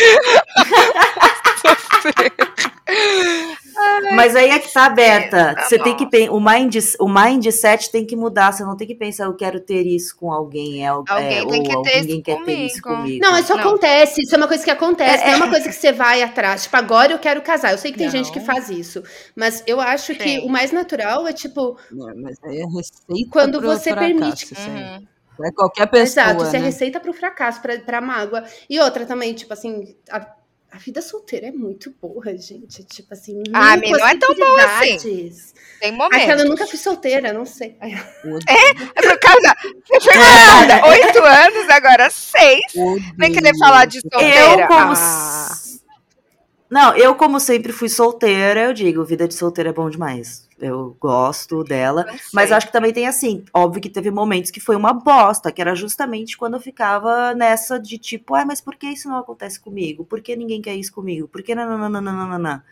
sofrer. 1.65 2.31
Mas 4.15 4.35
aí 4.35 4.49
é 4.49 4.59
que 4.59 4.71
tá 4.71 4.85
aberta. 4.85 5.55
Tá 5.55 5.63
você 5.63 5.77
tem 5.79 5.95
que 5.95 6.05
o 6.29 6.39
mind, 6.39 6.75
o 6.99 7.07
mindset 7.07 7.91
tem 7.91 8.05
que 8.05 8.15
mudar. 8.15 8.51
Você 8.51 8.63
não 8.63 8.75
tem 8.75 8.87
que 8.87 8.95
pensar 8.95 9.25
eu 9.25 9.35
quero 9.35 9.59
ter 9.59 9.85
isso 9.85 10.15
com 10.15 10.31
alguém, 10.31 10.83
é, 10.83 10.87
alguém 10.87 11.37
é, 11.39 11.45
tem 11.45 11.63
que 11.63 11.69
ter 11.69 11.97
alguém 11.99 12.21
quer 12.21 12.43
ter 12.43 12.65
isso 12.65 12.81
comigo. 12.81 13.19
Não, 13.21 13.37
isso 13.37 13.53
não. 13.55 13.61
acontece. 13.61 14.21
Isso 14.21 14.35
é 14.35 14.37
uma 14.37 14.47
coisa 14.47 14.63
que 14.63 14.71
acontece. 14.71 15.23
É, 15.23 15.31
é 15.31 15.35
uma 15.35 15.49
coisa 15.49 15.67
que 15.67 15.75
você 15.75 15.91
vai 15.91 16.21
atrás. 16.21 16.63
Tipo, 16.63 16.77
agora 16.77 17.11
eu 17.11 17.19
quero 17.19 17.41
casar. 17.41 17.71
Eu 17.71 17.77
sei 17.77 17.91
que 17.91 17.97
tem 17.97 18.07
não. 18.07 18.11
gente 18.11 18.31
que 18.31 18.39
faz 18.39 18.69
isso, 18.69 19.03
mas 19.35 19.63
eu 19.67 19.79
acho 19.79 20.13
Sim. 20.13 20.19
que 20.19 20.39
o 20.39 20.49
mais 20.49 20.71
natural 20.71 21.27
é 21.27 21.33
tipo. 21.33 21.77
Não, 21.91 22.13
mas 22.15 22.37
aí 22.43 22.59
é 22.59 22.65
receita 22.65 23.29
quando 23.31 23.61
você 23.61 23.95
permite. 23.95 24.53
Uhum. 24.53 25.07
É 25.45 25.51
qualquer 25.51 25.87
pessoa. 25.87 26.25
Exato, 26.25 26.43
isso 26.43 26.53
né? 26.53 26.59
é 26.59 26.61
receita 26.61 26.99
pro 26.99 27.13
fracasso, 27.13 27.61
pra, 27.61 27.77
pra 27.79 28.01
mágoa. 28.01 28.43
E 28.69 28.79
outra 28.79 29.05
também, 29.05 29.33
tipo 29.33 29.53
assim, 29.53 29.95
a 30.09 30.19
a 30.71 30.77
vida 30.77 31.01
solteira 31.01 31.47
é 31.47 31.51
muito 31.51 31.93
boa, 32.01 32.25
gente. 32.37 32.83
Tipo 32.83 33.13
assim, 33.13 33.41
ah, 33.53 33.77
não 33.77 34.07
é 34.07 34.17
tão 34.17 34.35
boa 34.35 34.63
assim. 34.63 35.31
Tem 35.79 35.91
momentos. 35.91 36.23
Aquela 36.23 36.41
eu 36.41 36.49
nunca 36.49 36.67
fui 36.67 36.77
solteira, 36.77 37.31
não 37.31 37.45
sei. 37.45 37.77
É, 37.79 37.89
é 37.89 39.01
por 39.01 39.19
causa. 39.19 39.55
Você 39.87 40.01
foi 40.01 40.13
casada 40.13 40.87
oito 40.87 41.19
anos, 41.19 41.69
agora 41.69 42.09
seis. 42.09 42.73
Vem 43.17 43.31
querer 43.31 43.57
falar 43.57 43.85
de 43.85 44.01
solteira. 44.01 44.61
Eu, 44.61 44.67
como. 44.67 44.93
Ah. 44.95 45.57
Não, 46.69 46.95
eu, 46.97 47.15
como 47.15 47.39
sempre 47.39 47.71
fui 47.71 47.87
solteira, 47.87 48.63
eu 48.65 48.73
digo, 48.73 49.05
vida 49.05 49.27
de 49.27 49.33
solteira 49.33 49.69
é 49.69 49.73
bom 49.73 49.89
demais. 49.89 50.46
Eu 50.59 50.97
gosto 50.99 51.63
dela. 51.63 52.05
Mas 52.33 52.51
acho 52.51 52.67
que 52.67 52.73
também 52.73 52.91
tem 52.91 53.07
assim, 53.07 53.45
óbvio 53.53 53.81
que 53.81 53.89
teve 53.89 54.09
momentos 54.09 54.49
que 54.49 54.59
foi 54.59 54.75
uma 54.75 54.91
bosta, 54.91 55.51
que 55.51 55.61
era 55.61 55.75
justamente 55.75 56.35
quando 56.35 56.55
eu 56.55 56.59
ficava 56.59 57.33
nessa 57.35 57.79
de 57.79 57.97
tipo, 57.97 58.33
ah, 58.33 58.45
mas 58.45 58.59
por 58.59 58.75
que 58.75 58.87
isso 58.87 59.07
não 59.07 59.17
acontece 59.17 59.59
comigo? 59.59 60.03
Por 60.03 60.19
que 60.21 60.35
ninguém 60.35 60.61
quer 60.61 60.75
isso 60.75 60.91
comigo? 60.91 61.27
Por 61.27 61.43
que 61.43 61.53
nananana? 61.53 62.65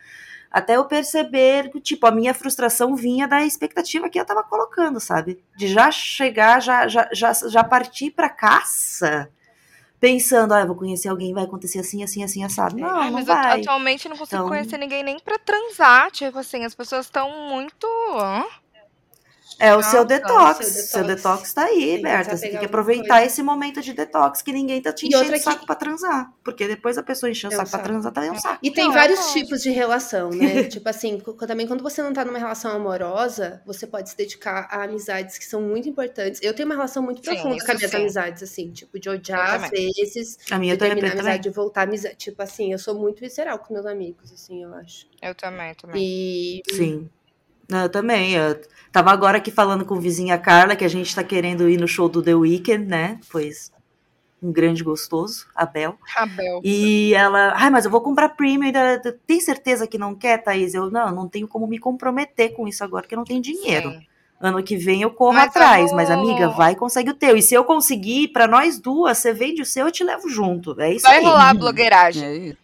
Até 0.50 0.76
eu 0.76 0.84
perceber 0.84 1.70
que, 1.70 1.80
tipo, 1.80 2.06
a 2.06 2.10
minha 2.10 2.32
frustração 2.32 2.96
vinha 2.96 3.28
da 3.28 3.44
expectativa 3.44 4.08
que 4.08 4.18
eu 4.18 4.24
tava 4.24 4.42
colocando, 4.42 4.98
sabe? 4.98 5.38
De 5.56 5.68
já 5.68 5.90
chegar, 5.90 6.60
já, 6.60 6.88
já, 6.88 7.08
já, 7.12 7.32
já 7.32 7.62
partir 7.62 8.10
pra 8.10 8.28
caça 8.28 9.28
pensando, 9.98 10.52
ah, 10.52 10.60
eu 10.60 10.66
vou 10.66 10.76
conhecer 10.76 11.08
alguém, 11.08 11.32
vai 11.32 11.44
acontecer 11.44 11.78
assim, 11.78 12.02
assim, 12.02 12.22
assim, 12.22 12.44
assado. 12.44 12.76
Não, 12.76 13.02
é, 13.02 13.06
não 13.06 13.12
mas 13.12 13.26
vai. 13.26 13.60
atualmente 13.60 14.08
não 14.08 14.16
consigo 14.16 14.42
então... 14.42 14.48
conhecer 14.48 14.78
ninguém 14.78 15.02
nem 15.02 15.18
para 15.18 15.38
transar, 15.38 16.10
tipo 16.10 16.38
assim, 16.38 16.64
as 16.64 16.74
pessoas 16.74 17.06
estão 17.06 17.30
muito... 17.48 17.86
É 19.58 19.74
o 19.74 19.82
seu 19.82 20.04
detox. 20.04 20.66
Seu 20.66 20.66
detox. 20.66 20.90
Seu 20.90 21.04
detox 21.04 21.52
tá 21.54 21.64
aí, 21.64 22.00
Berta. 22.02 22.36
Você 22.36 22.48
tem 22.48 22.58
que 22.58 22.66
aproveitar 22.66 23.24
esse 23.24 23.42
momento 23.42 23.80
de 23.80 23.92
detox 23.92 24.42
que 24.42 24.52
ninguém 24.52 24.80
tá 24.80 24.92
te 24.92 25.06
enchendo 25.06 25.34
o 25.34 25.38
saco 25.38 25.60
que... 25.60 25.66
pra 25.66 25.74
transar. 25.74 26.32
Porque 26.44 26.68
depois 26.68 26.98
a 26.98 27.02
pessoa 27.02 27.30
encheu 27.30 27.48
o 27.48 27.52
saco, 27.52 27.68
saco 27.68 27.82
pra 27.82 27.92
transar, 27.92 28.12
também 28.12 28.30
é 28.30 28.32
um 28.32 28.38
saco. 28.38 28.58
E 28.62 28.70
tem 28.70 28.86
não, 28.86 28.92
vários 28.92 29.32
tipos 29.32 29.62
de 29.62 29.70
relação, 29.70 30.30
né? 30.30 30.64
tipo 30.68 30.88
assim, 30.88 31.22
também 31.46 31.66
quando 31.66 31.82
você 31.82 32.02
não 32.02 32.12
tá 32.12 32.24
numa 32.24 32.38
relação 32.38 32.70
amorosa, 32.70 33.62
você 33.64 33.86
pode 33.86 34.10
se 34.10 34.16
dedicar 34.16 34.68
a 34.70 34.84
amizades 34.84 35.38
que 35.38 35.44
são 35.44 35.62
muito 35.62 35.88
importantes. 35.88 36.40
Eu 36.42 36.54
tenho 36.54 36.68
uma 36.68 36.74
relação 36.74 37.02
muito 37.02 37.22
profunda 37.22 37.64
com 37.64 37.72
as 37.72 37.78
minhas 37.78 37.90
sim. 37.90 37.96
amizades, 37.96 38.42
assim, 38.42 38.70
tipo, 38.70 38.98
de 38.98 39.08
odiar 39.08 39.64
às 39.64 39.70
vezes. 39.70 40.38
A 40.50 40.58
minha 40.58 40.74
de 40.74 40.80
terminar 40.80 41.08
a 41.08 41.12
amizade, 41.12 41.42
de 41.42 41.50
voltar 41.50 41.80
a 41.82 41.84
amizade. 41.84 42.16
Tipo 42.16 42.42
assim, 42.42 42.72
eu 42.72 42.78
sou 42.78 42.94
muito 42.94 43.20
visceral 43.20 43.58
com 43.58 43.72
meus 43.72 43.86
amigos, 43.86 44.32
assim, 44.32 44.62
eu 44.62 44.74
acho. 44.74 45.06
Eu 45.22 45.34
também, 45.34 45.74
também. 45.74 46.02
E. 46.02 46.62
Sim. 46.70 47.08
Eu 47.68 47.88
também. 47.88 48.32
Eu 48.32 48.60
tava 48.92 49.10
agora 49.10 49.38
aqui 49.38 49.50
falando 49.50 49.84
com 49.84 49.94
a 49.94 50.00
vizinha 50.00 50.38
Carla 50.38 50.76
que 50.76 50.84
a 50.84 50.88
gente 50.88 51.14
tá 51.14 51.24
querendo 51.24 51.68
ir 51.68 51.78
no 51.78 51.88
show 51.88 52.08
do 52.08 52.22
The 52.22 52.34
Weeknd, 52.34 52.86
né? 52.86 53.20
Pois 53.30 53.70
um 54.42 54.52
grande 54.52 54.84
gostoso, 54.84 55.46
Abel. 55.54 55.98
Abel. 56.16 56.60
E 56.62 57.14
ela, 57.14 57.52
ai, 57.56 57.70
mas 57.70 57.84
eu 57.84 57.90
vou 57.90 58.00
comprar 58.00 58.30
premium. 58.30 58.70
Tem 59.26 59.40
certeza 59.40 59.86
que 59.86 59.98
não 59.98 60.14
quer, 60.14 60.42
Thaís? 60.42 60.74
Eu, 60.74 60.90
não, 60.90 61.10
não 61.10 61.28
tenho 61.28 61.48
como 61.48 61.66
me 61.66 61.78
comprometer 61.78 62.54
com 62.54 62.68
isso 62.68 62.84
agora, 62.84 63.02
porque 63.02 63.14
eu 63.14 63.18
não 63.18 63.24
tenho 63.24 63.40
dinheiro. 63.40 63.90
Sim. 63.90 64.06
Ano 64.38 64.62
que 64.62 64.76
vem 64.76 65.00
eu 65.00 65.10
corro 65.10 65.32
mas 65.32 65.48
atrás, 65.48 65.86
vou... 65.86 65.96
mas 65.96 66.10
amiga, 66.10 66.50
vai 66.50 66.72
e 66.72 66.76
consegue 66.76 67.10
o 67.10 67.14
teu. 67.14 67.38
E 67.38 67.42
se 67.42 67.54
eu 67.54 67.64
conseguir, 67.64 68.28
para 68.28 68.46
nós 68.46 68.78
duas, 68.78 69.16
você 69.16 69.32
vende 69.32 69.62
o 69.62 69.66
seu, 69.66 69.86
eu 69.86 69.92
te 69.92 70.04
levo 70.04 70.28
junto. 70.28 70.78
É 70.78 70.92
isso 70.92 71.06
vai 71.06 71.16
aí. 71.16 71.22
Vai 71.22 71.32
rolar 71.32 71.50
a 71.50 71.54
blogueiragem. 71.54 72.24
É 72.24 72.36
isso. 72.36 72.58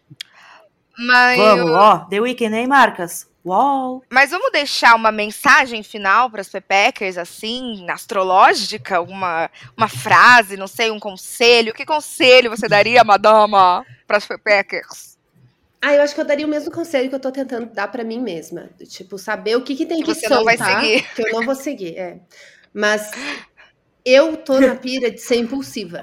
Mas 0.98 1.38
Vamos, 1.38 1.70
eu... 1.70 1.74
ó, 1.74 1.98
The 2.00 2.20
Weeknd, 2.20 2.54
hein, 2.54 2.66
Marcas? 2.66 3.26
Uau! 3.44 4.02
Mas 4.08 4.30
vamos 4.30 4.52
deixar 4.52 4.94
uma 4.94 5.10
mensagem 5.10 5.82
final 5.82 6.30
para 6.30 6.40
as 6.40 6.48
Pepeckers, 6.48 7.18
assim, 7.18 7.84
astrológica? 7.90 9.00
Uma, 9.00 9.50
uma 9.76 9.88
frase, 9.88 10.56
não 10.56 10.68
sei, 10.68 10.90
um 10.90 11.00
conselho? 11.00 11.74
Que 11.74 11.84
conselho 11.84 12.50
você 12.50 12.68
daria, 12.68 13.02
madama, 13.02 13.84
para 14.06 14.18
as 14.18 14.26
Pepeckers? 14.26 15.18
Ah, 15.80 15.94
eu 15.94 16.02
acho 16.02 16.14
que 16.14 16.20
eu 16.20 16.24
daria 16.24 16.46
o 16.46 16.48
mesmo 16.48 16.70
conselho 16.70 17.08
que 17.08 17.14
eu 17.16 17.20
tô 17.20 17.32
tentando 17.32 17.66
dar 17.66 17.88
para 17.88 18.04
mim 18.04 18.20
mesma. 18.20 18.70
Tipo, 18.88 19.18
saber 19.18 19.56
o 19.56 19.62
que, 19.62 19.74
que 19.74 19.84
tem 19.84 19.98
que, 19.98 20.04
que 20.04 20.14
você 20.14 20.28
soltar. 20.28 20.38
Não 20.38 20.44
vai 20.44 20.80
seguir. 20.80 21.14
Que 21.14 21.22
eu 21.22 21.32
não 21.32 21.44
vou 21.44 21.56
seguir, 21.56 21.98
é. 21.98 22.20
Mas 22.72 23.10
eu 24.04 24.36
tô 24.36 24.60
na 24.60 24.76
pira 24.76 25.10
de 25.10 25.20
ser 25.20 25.36
impulsiva. 25.36 26.02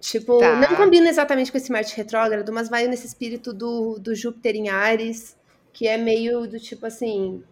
Tipo, 0.00 0.38
tá. 0.38 0.56
não 0.56 0.76
combina 0.76 1.08
exatamente 1.08 1.50
com 1.52 1.56
esse 1.56 1.70
Marte 1.72 1.96
retrógrado, 1.96 2.52
mas 2.52 2.68
vai 2.68 2.86
nesse 2.88 3.06
espírito 3.06 3.54
do, 3.54 3.98
do 3.98 4.14
Júpiter 4.14 4.54
em 4.54 4.68
Ares, 4.68 5.36
que 5.74 5.88
é 5.88 5.98
meio 5.98 6.46
do 6.48 6.58
tipo 6.60 6.86
assim, 6.86 7.44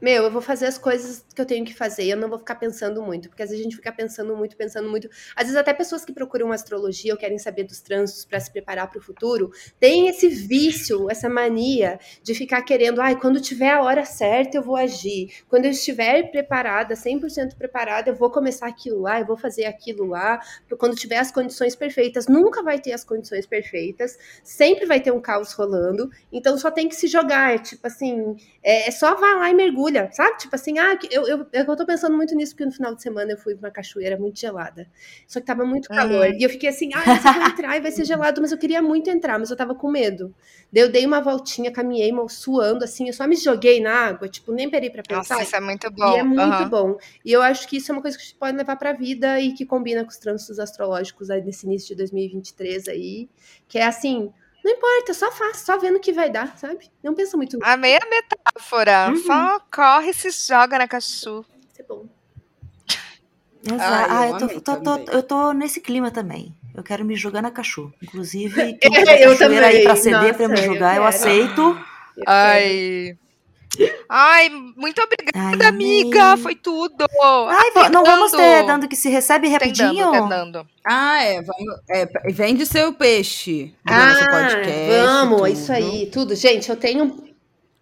meu, 0.00 0.24
eu 0.24 0.30
vou 0.30 0.40
fazer 0.40 0.66
as 0.66 0.78
coisas 0.78 1.24
que 1.34 1.40
eu 1.40 1.44
tenho 1.44 1.64
que 1.64 1.74
fazer, 1.74 2.04
eu 2.04 2.16
não 2.16 2.28
vou 2.28 2.38
ficar 2.38 2.54
pensando 2.54 3.02
muito, 3.02 3.28
porque 3.28 3.42
às 3.42 3.50
vezes 3.50 3.60
a 3.60 3.64
gente 3.64 3.76
fica 3.76 3.92
pensando 3.92 4.34
muito, 4.34 4.56
pensando 4.56 4.88
muito. 4.88 5.08
Às 5.36 5.44
vezes 5.44 5.56
até 5.56 5.74
pessoas 5.74 6.04
que 6.04 6.12
procuram 6.12 6.50
astrologia 6.52 7.12
ou 7.12 7.18
querem 7.18 7.38
saber 7.38 7.64
dos 7.64 7.80
trânsitos 7.80 8.24
para 8.24 8.40
se 8.40 8.50
preparar 8.50 8.88
para 8.88 8.98
o 8.98 9.02
futuro, 9.02 9.50
têm 9.78 10.08
esse 10.08 10.28
vício, 10.28 11.10
essa 11.10 11.28
mania 11.28 11.98
de 12.22 12.34
ficar 12.34 12.62
querendo, 12.62 13.00
ai, 13.00 13.18
quando 13.18 13.40
tiver 13.40 13.70
a 13.70 13.82
hora 13.82 14.04
certa 14.04 14.56
eu 14.56 14.62
vou 14.62 14.76
agir. 14.76 15.44
Quando 15.48 15.66
eu 15.66 15.70
estiver 15.70 16.30
preparada, 16.30 16.94
100% 16.94 17.56
preparada, 17.56 18.10
eu 18.10 18.14
vou 18.14 18.30
começar 18.30 18.68
aquilo 18.68 19.02
lá, 19.02 19.20
eu 19.20 19.26
vou 19.26 19.36
fazer 19.36 19.66
aquilo 19.66 20.06
lá, 20.06 20.40
quando 20.78 20.94
tiver 20.94 21.18
as 21.18 21.30
condições 21.30 21.76
perfeitas. 21.76 22.26
Nunca 22.26 22.62
vai 22.62 22.78
ter 22.78 22.92
as 22.92 23.04
condições 23.04 23.46
perfeitas, 23.46 24.18
sempre 24.42 24.86
vai 24.86 25.00
ter 25.00 25.12
um 25.12 25.20
caos 25.20 25.52
rolando, 25.52 26.10
então 26.32 26.56
só 26.56 26.70
tem 26.70 26.88
que 26.88 26.94
se 26.94 27.06
jogar, 27.06 27.54
é 27.54 27.58
tipo 27.58 27.86
assim, 27.86 28.36
é, 28.62 28.88
é 28.88 28.90
só 28.90 29.14
vai 29.14 29.34
lá 29.34 29.50
e 29.50 29.54
mergulha 29.54 29.89
mergulha, 29.90 30.08
sabe? 30.12 30.38
Tipo 30.38 30.54
assim, 30.54 30.78
ah, 30.78 30.98
eu, 31.10 31.26
eu, 31.26 31.46
eu 31.52 31.76
tô 31.76 31.84
pensando 31.84 32.16
muito 32.16 32.34
nisso, 32.34 32.52
porque 32.52 32.64
no 32.64 32.72
final 32.72 32.94
de 32.94 33.02
semana 33.02 33.32
eu 33.32 33.36
fui 33.36 33.54
pra 33.54 33.68
uma 33.68 33.72
cachoeira 33.72 34.16
muito 34.16 34.38
gelada. 34.38 34.86
Só 35.26 35.40
que 35.40 35.46
tava 35.46 35.64
muito 35.64 35.88
calor. 35.88 36.28
Uhum. 36.28 36.34
E 36.38 36.42
eu 36.42 36.50
fiquei 36.50 36.68
assim, 36.68 36.90
ah, 36.94 37.02
eu 37.06 37.32
vou 37.34 37.46
entrar 37.46 37.76
e 37.76 37.80
vai 37.80 37.90
ser 37.90 38.04
gelado, 38.04 38.40
mas 38.40 38.52
eu 38.52 38.58
queria 38.58 38.80
muito 38.80 39.10
entrar, 39.10 39.38
mas 39.38 39.50
eu 39.50 39.56
tava 39.56 39.74
com 39.74 39.90
medo. 39.90 40.34
Daí 40.72 40.82
eu 40.82 40.90
dei 40.90 41.04
uma 41.04 41.20
voltinha, 41.20 41.70
caminhei, 41.70 42.10
suando, 42.28 42.84
assim, 42.84 43.08
eu 43.08 43.12
só 43.12 43.26
me 43.26 43.36
joguei 43.36 43.80
na 43.80 43.92
água, 43.92 44.28
tipo, 44.28 44.52
nem 44.52 44.70
perei 44.70 44.90
pra 44.90 45.02
pensar. 45.02 45.34
Nossa, 45.34 45.42
isso 45.42 45.56
é 45.56 45.60
muito 45.60 45.90
bom. 45.90 46.16
E 46.16 46.18
é 46.18 46.22
muito 46.22 46.62
uhum. 46.62 46.68
bom. 46.68 46.96
E 47.24 47.32
eu 47.32 47.42
acho 47.42 47.66
que 47.68 47.76
isso 47.76 47.90
é 47.90 47.94
uma 47.94 48.02
coisa 48.02 48.16
que 48.16 48.22
a 48.22 48.26
gente 48.26 48.36
pode 48.38 48.56
levar 48.56 48.76
pra 48.76 48.92
vida 48.92 49.40
e 49.40 49.52
que 49.52 49.66
combina 49.66 50.04
com 50.04 50.10
os 50.10 50.18
trânsitos 50.18 50.58
astrológicos 50.58 51.30
aí 51.30 51.42
nesse 51.42 51.66
início 51.66 51.88
de 51.88 51.96
2023 51.96 52.88
aí, 52.88 53.28
que 53.68 53.78
é 53.78 53.86
assim, 53.86 54.32
não 54.64 54.72
importa, 54.72 55.14
só 55.14 55.30
faz, 55.32 55.58
só 55.58 55.78
vendo 55.78 55.96
o 55.96 56.00
que 56.00 56.12
vai 56.12 56.30
dar, 56.30 56.56
sabe? 56.58 56.90
Não 57.02 57.14
pensa 57.14 57.36
muito. 57.36 57.58
A 57.62 57.76
meia 57.76 58.00
metáfora. 58.08 59.08
Uhum. 59.10 59.16
Só 59.16 59.60
corre 59.72 60.10
e 60.10 60.14
se 60.14 60.30
joga 60.30 60.78
na 60.78 60.86
cachu. 60.86 61.44
Isso 61.72 61.80
é 61.80 61.82
bom. 61.82 62.06
Exato. 63.64 64.12
Ah, 64.12 64.28
eu, 64.28 64.38
tô, 64.38 64.60
tô, 64.60 64.76
tô, 64.82 65.12
eu 65.12 65.22
tô 65.22 65.52
nesse 65.52 65.80
clima 65.80 66.10
também. 66.10 66.54
Eu 66.74 66.82
quero 66.82 67.04
me 67.04 67.14
jogar 67.16 67.42
na 67.42 67.50
cachu. 67.50 67.92
Inclusive, 68.02 68.74
quem 68.80 68.92
eu 69.20 69.36
também. 69.36 69.58
aí 69.58 69.82
pra 69.82 69.96
ceder 69.96 70.20
Nossa, 70.20 70.34
pra 70.34 70.48
me 70.48 70.56
jogar, 70.56 70.96
eu, 70.96 71.02
eu 71.02 71.06
aceito. 71.06 71.80
Ai. 72.26 73.16
Ai, 74.08 74.48
muito 74.48 75.00
obrigada, 75.00 75.64
Ai, 75.64 75.68
amiga. 75.68 76.36
Foi 76.36 76.54
tudo. 76.54 77.06
Ai, 77.48 77.90
não 77.90 78.04
vamos 78.04 78.32
ter 78.32 78.66
dando 78.66 78.88
que 78.88 78.96
se 78.96 79.08
recebe 79.08 79.48
rapidinho? 79.48 80.10
Tentando. 80.10 80.66
Ah, 80.84 81.22
é, 81.22 81.40
vamos, 81.40 81.80
é. 81.88 82.06
Vende 82.30 82.66
seu 82.66 82.92
peixe. 82.92 83.72
Ah, 83.86 84.14
podcast, 84.14 85.04
vamos, 85.04 85.36
tudo. 85.36 85.48
isso 85.48 85.72
aí, 85.72 86.06
tudo. 86.06 86.34
Gente, 86.34 86.68
eu 86.68 86.76
tenho 86.76 87.04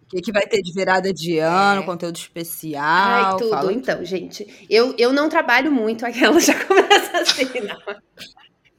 o 0.09 0.15
que, 0.15 0.21
que 0.21 0.31
vai 0.31 0.47
ter 0.47 0.61
de 0.63 0.73
virada 0.73 1.13
de 1.13 1.37
ano, 1.37 1.83
é. 1.83 1.85
conteúdo 1.85 2.15
especial? 2.15 2.83
Ai, 2.83 3.37
tudo. 3.37 3.51
Fala 3.51 3.71
então, 3.71 4.03
gente, 4.03 4.65
eu, 4.67 4.95
eu 4.97 5.13
não 5.13 5.29
trabalho 5.29 5.71
muito, 5.71 6.03
aquela 6.05 6.39
já 6.39 6.55
começa 6.65 7.19
assim, 7.19 7.45
não. 7.61 7.77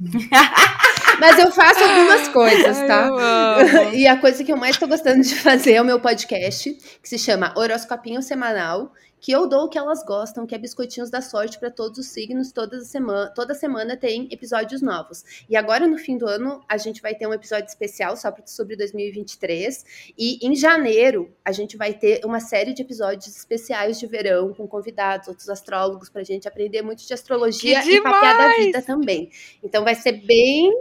Mas 1.21 1.39
eu 1.39 1.53
faço 1.53 1.85
algumas 1.85 2.29
coisas, 2.29 2.79
tá? 2.87 3.09
Ai, 3.19 3.95
e 4.01 4.07
a 4.07 4.17
coisa 4.17 4.43
que 4.43 4.53
eu 4.53 4.57
mais 4.57 4.77
tô 4.77 4.87
gostando 4.87 5.23
de 5.23 5.35
fazer 5.35 5.75
é 5.75 5.83
o 5.83 5.85
meu 5.85 6.01
podcast, 6.01 6.73
que 7.03 7.09
se 7.09 7.19
chama 7.19 7.53
Horoscopinho 7.57 8.23
Semanal, 8.23 8.93
que 9.21 9.31
eu 9.31 9.47
dou 9.47 9.65
o 9.65 9.69
que 9.69 9.79
elas 9.79 10.03
gostam, 10.03 10.47
que 10.47 10.55
é 10.55 10.59
biscoitinhos 10.59 11.11
da 11.11 11.21
sorte 11.21 11.59
para 11.59 11.71
todos 11.71 11.99
os 11.99 12.07
signos. 12.07 12.53
Toda 12.53 12.81
semana, 12.81 13.31
toda 13.35 13.55
semana 13.55 13.97
tem 13.97 14.29
episódios 14.33 14.81
novos. 14.81 15.45
E 15.49 15.57
agora, 15.57 15.87
no 15.87 15.99
fim 15.99 16.17
do 16.17 16.27
ano, 16.27 16.65
a 16.67 16.79
gente 16.79 17.03
vai 17.03 17.15
ter 17.15 17.27
um 17.27 17.35
episódio 17.35 17.67
especial 17.67 18.17
só 18.17 18.35
sobre 18.47 18.77
2023. 18.77 20.13
E 20.17 20.39
em 20.47 20.57
janeiro, 20.57 21.31
a 21.45 21.53
gente 21.53 21.77
vai 21.77 21.93
ter 21.93 22.25
uma 22.25 22.41
série 22.41 22.73
de 22.73 22.83
episódios 22.83 23.37
especiais 23.37 23.99
de 23.99 24.07
verão, 24.07 24.55
com 24.55 24.67
convidados, 24.67 25.29
outros 25.29 25.51
astrólogos, 25.51 26.09
para 26.09 26.23
a 26.23 26.25
gente 26.25 26.49
aprender 26.49 26.81
muito 26.81 27.07
de 27.07 27.13
astrologia 27.13 27.85
e 27.85 28.03
papear 28.03 28.39
da 28.39 28.57
vida 28.57 28.81
também. 28.81 29.31
Então 29.63 29.85
vai 29.85 29.95
ser 29.95 30.13
bem 30.13 30.73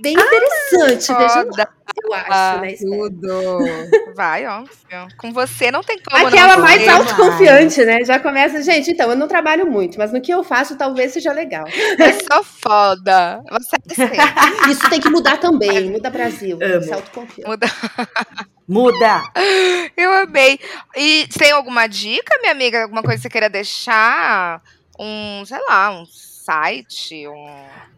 bem 0.00 0.14
interessante. 0.14 1.12
Ah, 1.12 1.28
Veja 1.28 1.44
lá, 1.54 1.68
eu 2.02 2.14
acho, 2.14 2.60
né? 2.60 2.72
Tudo. 2.74 4.14
Vai, 4.14 4.46
ó. 4.46 4.64
Com 5.18 5.32
você 5.32 5.70
não 5.70 5.82
tem 5.82 5.98
como. 5.98 6.26
Aquela 6.26 6.58
mais 6.58 6.86
autoconfiante, 6.86 7.84
né? 7.84 8.04
Já 8.04 8.18
começa, 8.18 8.62
gente, 8.62 8.90
então, 8.90 9.10
eu 9.10 9.16
não 9.16 9.28
trabalho 9.28 9.70
muito, 9.70 9.98
mas 9.98 10.12
no 10.12 10.20
que 10.20 10.32
eu 10.32 10.42
faço 10.44 10.76
talvez 10.76 11.12
seja 11.12 11.32
legal. 11.32 11.64
Eu 11.66 12.12
sou 12.32 12.44
foda. 12.44 13.42
Você 13.50 13.76
é 13.76 13.80
Isso 14.70 14.88
tem 14.90 15.00
que 15.00 15.08
mudar 15.08 15.38
também. 15.38 15.90
Muda 15.90 16.10
Brasil. 16.10 16.58
Se 16.82 16.92
autoconfiante. 16.92 17.48
Muda. 17.48 17.66
Muda! 18.68 19.22
Eu 19.96 20.12
amei. 20.12 20.58
E 20.96 21.28
tem 21.38 21.52
alguma 21.52 21.86
dica, 21.86 22.38
minha 22.40 22.52
amiga? 22.52 22.82
Alguma 22.82 23.02
coisa 23.02 23.16
que 23.16 23.22
você 23.22 23.30
queira 23.30 23.48
deixar? 23.48 24.60
Um, 24.98 25.44
sei 25.44 25.58
lá, 25.68 25.90
um 25.90 26.04
site? 26.46 27.26
Um... 27.26 27.46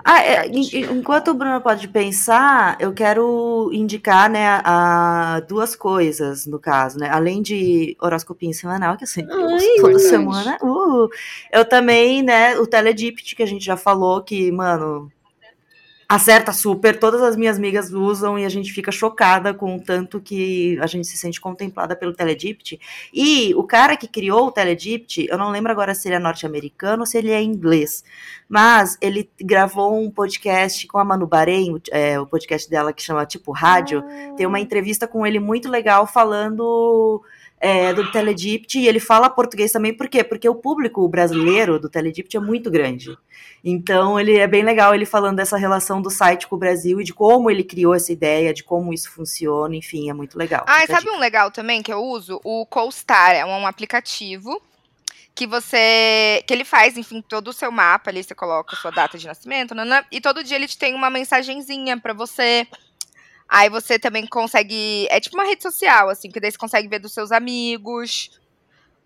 Ah, 0.03 0.22
é, 0.24 0.46
enquanto 0.49 1.28
o 1.28 1.34
Bruno 1.34 1.61
pode 1.61 1.86
pensar, 1.86 2.76
eu 2.80 2.94
quero 2.94 3.70
indicar 3.72 4.30
né, 4.30 4.61
a, 4.64 5.42
duas 5.46 5.76
coisas, 5.76 6.46
no 6.46 6.59
caso, 6.59 6.99
né? 6.99 7.11
Além 7.11 7.42
de 7.42 7.94
horoscopinho 8.01 8.55
semanal, 8.55 8.96
que 8.96 9.05
eu 9.05 9.09
sempre 9.09 9.34
Ai, 9.34 9.55
uso 9.55 9.82
toda 9.82 9.99
semana, 9.99 10.59
uh, 10.62 11.09
eu 11.53 11.64
também, 11.64 12.22
né, 12.22 12.57
o 12.59 12.66
Teledipt, 12.66 13.36
que 13.36 13.42
a 13.42 13.46
gente 13.46 13.64
já 13.64 13.76
falou, 13.76 14.22
que, 14.22 14.51
mano, 14.51 15.12
acerta 16.09 16.54
super, 16.54 16.98
todas 16.98 17.20
as 17.20 17.36
minhas 17.36 17.59
amigas 17.59 17.92
usam 17.92 18.38
e 18.38 18.44
a 18.46 18.48
gente 18.48 18.72
fica 18.72 18.90
chocada 18.90 19.52
com 19.52 19.76
o 19.76 19.80
tanto 19.80 20.18
que 20.20 20.78
a 20.80 20.86
gente 20.86 21.06
se 21.06 21.18
sente 21.18 21.38
contemplada 21.38 21.94
pelo 21.94 22.14
Teledipt. 22.14 22.80
E 23.12 23.54
o 23.54 23.62
cara 23.62 23.94
que 23.94 24.09
criou 24.09 24.46
o 24.46 24.50
Teledipt, 24.50 25.26
eu 25.28 25.36
não 25.36 25.50
lembro 25.50 25.70
agora 25.70 25.94
se 25.94 26.09
ele 26.09 26.14
é 26.14 26.18
norte-americano 26.18 27.00
ou 27.00 27.06
se 27.06 27.18
ele 27.18 27.30
é 27.30 27.42
inglês, 27.42 28.02
mas 28.48 28.96
ele 29.02 29.28
gravou 29.38 30.02
um 30.02 30.11
podcast 30.11 30.86
com 30.86 30.96
a 30.96 31.04
Manu 31.04 31.26
Bahrein, 31.26 31.78
é, 31.90 32.18
o 32.18 32.26
podcast 32.26 32.70
dela 32.70 32.90
que 32.90 33.02
chama 33.02 33.26
Tipo 33.26 33.52
Rádio, 33.52 34.02
ah. 34.02 34.34
tem 34.34 34.46
uma 34.46 34.61
entrevista 34.61 35.06
com 35.06 35.26
ele 35.26 35.38
muito 35.38 35.68
legal 35.68 36.06
falando 36.06 37.22
é, 37.61 37.92
do 37.92 38.11
Teledipt, 38.11 38.78
e 38.78 38.86
ele 38.86 39.00
fala 39.00 39.28
português 39.28 39.72
também, 39.72 39.92
por 39.92 40.09
quê? 40.09 40.22
Porque 40.22 40.48
o 40.48 40.54
público 40.54 41.06
brasileiro 41.09 41.78
do 41.78 41.88
Teledipt 41.88 42.36
é 42.36 42.40
muito 42.40 42.70
grande. 42.70 43.16
Então, 43.64 44.18
ele 44.18 44.36
é 44.36 44.46
bem 44.46 44.62
legal 44.62 44.94
ele 44.94 45.04
falando 45.04 45.36
dessa 45.36 45.56
relação 45.56 46.00
do 46.00 46.11
site 46.11 46.46
com 46.46 46.56
o 46.56 46.59
Brasil 46.59 47.00
e 47.00 47.04
de 47.04 47.12
como 47.12 47.50
ele 47.50 47.64
criou 47.64 47.94
essa 47.94 48.12
ideia, 48.12 48.54
de 48.54 48.62
como 48.62 48.92
isso 48.92 49.11
funciona, 49.11 49.74
enfim, 49.74 50.09
é 50.09 50.12
muito 50.12 50.38
legal. 50.38 50.64
Ah, 50.68 50.86
sabe 50.86 51.11
um 51.11 51.18
legal 51.18 51.50
também 51.50 51.82
que 51.82 51.92
eu 51.92 52.02
uso? 52.02 52.40
O 52.44 52.64
CoStar, 52.66 53.32
é 53.32 53.44
um 53.44 53.66
aplicativo 53.66 54.62
que 55.34 55.46
você. 55.46 56.42
que 56.46 56.52
ele 56.52 56.64
faz, 56.64 56.96
enfim, 56.96 57.22
todo 57.22 57.48
o 57.48 57.52
seu 57.52 57.70
mapa 57.70 58.11
ali, 58.11 58.22
você 58.22 58.34
coloca 58.34 58.74
a 58.74 58.78
sua 58.78 58.90
data 58.90 59.16
de 59.16 59.26
nascimento, 59.26 59.74
nanã, 59.74 60.04
e 60.11 60.20
todo 60.20 60.42
dia 60.42 60.56
ele 60.56 60.66
te 60.66 60.76
tem 60.76 60.94
uma 60.94 61.11
mensagenzinha 61.11 61.97
para 61.98 62.12
você 62.12 62.66
Aí 63.49 63.70
você 63.70 63.99
também 63.99 64.27
consegue. 64.27 65.07
É 65.11 65.19
tipo 65.19 65.37
uma 65.37 65.45
rede 65.45 65.62
social, 65.62 66.11
assim, 66.11 66.31
que 66.31 66.39
daí 66.39 66.51
você 66.51 66.59
consegue 66.59 66.87
ver 66.87 66.99
dos 66.99 67.15
seus 67.15 67.33
amigos 67.33 68.39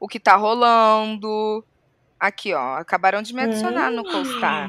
o 0.01 0.09
que 0.09 0.19
tá 0.19 0.35
rolando. 0.35 1.65
Aqui, 2.19 2.53
ó. 2.53 2.77
Acabaram 2.77 3.23
de 3.23 3.33
me 3.35 3.43
adicionar 3.43 3.91
no 3.91 4.03
CoStar. 4.05 4.69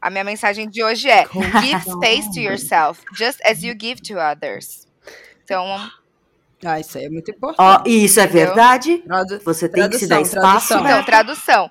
A 0.00 0.10
minha 0.10 0.24
mensagem 0.24 0.68
de 0.68 0.84
hoje 0.84 1.08
é: 1.08 1.26
Give 1.26 1.80
space 1.80 2.30
to 2.32 2.40
yourself, 2.40 3.02
just 3.14 3.40
as 3.44 3.62
you 3.62 3.74
give 3.78 4.02
to 4.02 4.18
others. 4.18 4.86
Então. 5.42 5.90
Ah, 6.64 6.80
isso 6.80 6.98
aí 6.98 7.04
é 7.04 7.10
muito 7.10 7.30
importante. 7.30 7.58
Ó, 7.58 7.82
isso 7.86 8.20
é 8.20 8.26
verdade. 8.26 8.98
Tradu 8.98 9.40
você 9.44 9.68
tem 9.68 9.88
que 9.88 9.98
se 9.98 10.06
dar 10.06 10.20
espaço. 10.20 10.68
Tradução. 10.68 10.80
Então, 10.80 11.04
tradução. 11.04 11.70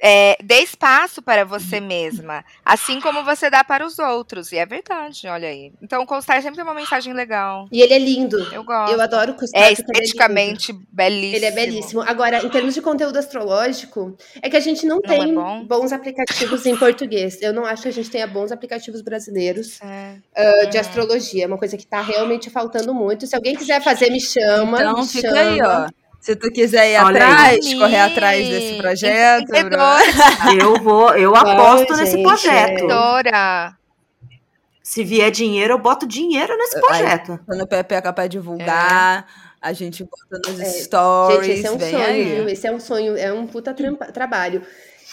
É, 0.00 0.36
dê 0.42 0.60
espaço 0.60 1.20
para 1.20 1.44
você 1.44 1.80
mesma, 1.80 2.44
assim 2.64 3.00
como 3.00 3.24
você 3.24 3.50
dá 3.50 3.64
para 3.64 3.84
os 3.84 3.98
outros. 3.98 4.52
E 4.52 4.56
é 4.56 4.64
verdade, 4.64 5.26
olha 5.26 5.48
aí. 5.48 5.72
Então, 5.82 6.02
o 6.02 6.06
Constar 6.06 6.40
sempre 6.40 6.56
tem 6.56 6.64
uma 6.64 6.74
mensagem 6.74 7.12
legal. 7.12 7.66
E 7.72 7.80
ele 7.80 7.94
é 7.94 7.98
lindo. 7.98 8.38
Eu 8.52 8.62
gosto. 8.64 8.92
Eu 8.92 9.00
adoro 9.00 9.32
o 9.32 9.34
Constar. 9.34 9.62
É, 9.62 9.72
esteticamente 9.72 10.70
ele 10.70 10.80
é 10.80 10.94
belíssimo. 10.94 11.36
Ele 11.36 11.46
é 11.46 11.50
belíssimo. 11.50 12.00
Agora, 12.02 12.44
em 12.44 12.48
termos 12.48 12.74
de 12.74 12.82
conteúdo 12.82 13.18
astrológico, 13.18 14.16
é 14.40 14.48
que 14.48 14.56
a 14.56 14.60
gente 14.60 14.86
não, 14.86 15.00
não 15.04 15.12
é 15.12 15.18
tem 15.18 15.30
é 15.30 15.34
bom? 15.34 15.64
bons 15.64 15.92
aplicativos 15.92 16.64
em 16.66 16.76
português. 16.76 17.40
Eu 17.42 17.52
não 17.52 17.64
acho 17.64 17.82
que 17.82 17.88
a 17.88 17.92
gente 17.92 18.10
tenha 18.10 18.26
bons 18.26 18.52
aplicativos 18.52 19.02
brasileiros 19.02 19.80
é. 19.80 20.16
uh, 20.36 20.70
de 20.70 20.76
uhum. 20.76 20.80
astrologia. 20.80 21.44
É 21.44 21.46
uma 21.46 21.58
coisa 21.58 21.76
que 21.76 21.84
está 21.84 22.00
realmente 22.00 22.50
faltando 22.50 22.94
muito. 22.94 23.26
Se 23.26 23.34
alguém 23.34 23.56
quiser 23.56 23.82
fazer, 23.82 24.10
me 24.10 24.20
chama. 24.20 24.80
Então, 24.80 25.00
me 25.00 25.06
fica 25.06 25.28
chama. 25.28 25.40
aí, 25.40 25.62
ó. 25.62 26.07
Se 26.20 26.36
tu 26.36 26.50
quiser 26.50 26.92
ir 26.92 27.02
Olha 27.02 27.24
atrás, 27.24 27.66
aí. 27.66 27.78
correr 27.78 28.00
atrás 28.00 28.48
desse 28.48 28.76
projeto. 28.76 29.52
Eu 30.60 30.82
vou, 30.82 31.16
eu 31.16 31.34
aposto 31.34 31.96
nesse 31.96 32.16
gente, 32.16 32.22
projeto. 32.22 32.84
É. 33.26 33.72
Se 34.82 35.04
vier 35.04 35.30
dinheiro, 35.30 35.74
eu 35.74 35.78
boto 35.78 36.06
dinheiro 36.06 36.56
nesse 36.56 36.80
projeto. 36.80 37.32
Aí, 37.32 37.38
quando 37.46 37.60
o 37.62 37.66
Pepe 37.66 37.94
é 37.94 38.00
capaz 38.00 38.28
de 38.28 38.38
divulgar, 38.38 39.26
é. 39.26 39.68
a 39.68 39.72
gente 39.72 40.04
bota 40.04 40.50
nos 40.50 40.60
é. 40.60 40.64
stories. 40.64 41.46
Gente, 41.46 41.58
esse 41.58 41.66
é 41.66 41.70
um 41.70 41.78
sonho, 41.78 42.04
aí. 42.04 42.52
Esse 42.52 42.66
é 42.66 42.72
um 42.72 42.80
sonho, 42.80 43.16
é 43.16 43.32
um 43.32 43.46
puta 43.46 43.74
trabalho. 44.12 44.62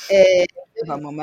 É, 0.10 0.46
Vamos 0.84 1.16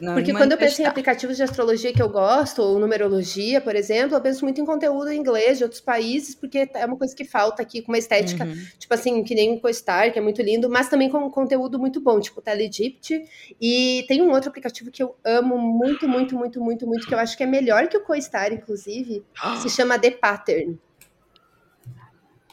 não, 0.00 0.14
Porque 0.14 0.32
quando 0.32 0.52
eu 0.52 0.58
penso 0.58 0.80
em 0.80 0.84
aplicativos 0.84 1.36
de 1.36 1.42
astrologia 1.42 1.92
que 1.92 2.00
eu 2.00 2.08
gosto, 2.08 2.62
ou 2.62 2.78
numerologia, 2.78 3.60
por 3.60 3.74
exemplo, 3.74 4.16
eu 4.16 4.20
penso 4.20 4.44
muito 4.44 4.60
em 4.60 4.64
conteúdo 4.64 5.10
em 5.10 5.18
inglês 5.18 5.58
de 5.58 5.64
outros 5.64 5.80
países, 5.80 6.34
porque 6.34 6.70
é 6.72 6.86
uma 6.86 6.96
coisa 6.96 7.14
que 7.14 7.24
falta 7.24 7.60
aqui, 7.60 7.82
com 7.82 7.90
uma 7.90 7.98
estética, 7.98 8.44
uhum. 8.44 8.54
tipo 8.78 8.94
assim, 8.94 9.24
que 9.24 9.34
nem 9.34 9.54
o 9.54 9.60
CoStar, 9.60 10.12
que 10.12 10.18
é 10.18 10.22
muito 10.22 10.40
lindo, 10.42 10.70
mas 10.70 10.88
também 10.88 11.10
com 11.10 11.18
um 11.18 11.30
conteúdo 11.30 11.78
muito 11.78 12.00
bom, 12.00 12.20
tipo 12.20 12.40
TeleGypt. 12.40 13.24
E 13.60 14.04
tem 14.06 14.22
um 14.22 14.30
outro 14.30 14.50
aplicativo 14.50 14.92
que 14.92 15.02
eu 15.02 15.16
amo 15.24 15.58
muito, 15.58 16.08
muito, 16.08 16.36
muito, 16.36 16.60
muito, 16.60 16.86
muito, 16.86 17.06
que 17.06 17.14
eu 17.14 17.18
acho 17.18 17.36
que 17.36 17.42
é 17.42 17.46
melhor 17.46 17.88
que 17.88 17.96
o 17.96 18.04
CoStar, 18.04 18.52
inclusive, 18.52 19.24
se 19.60 19.68
chama 19.74 19.98
The 19.98 20.12
Pattern. 20.12 20.78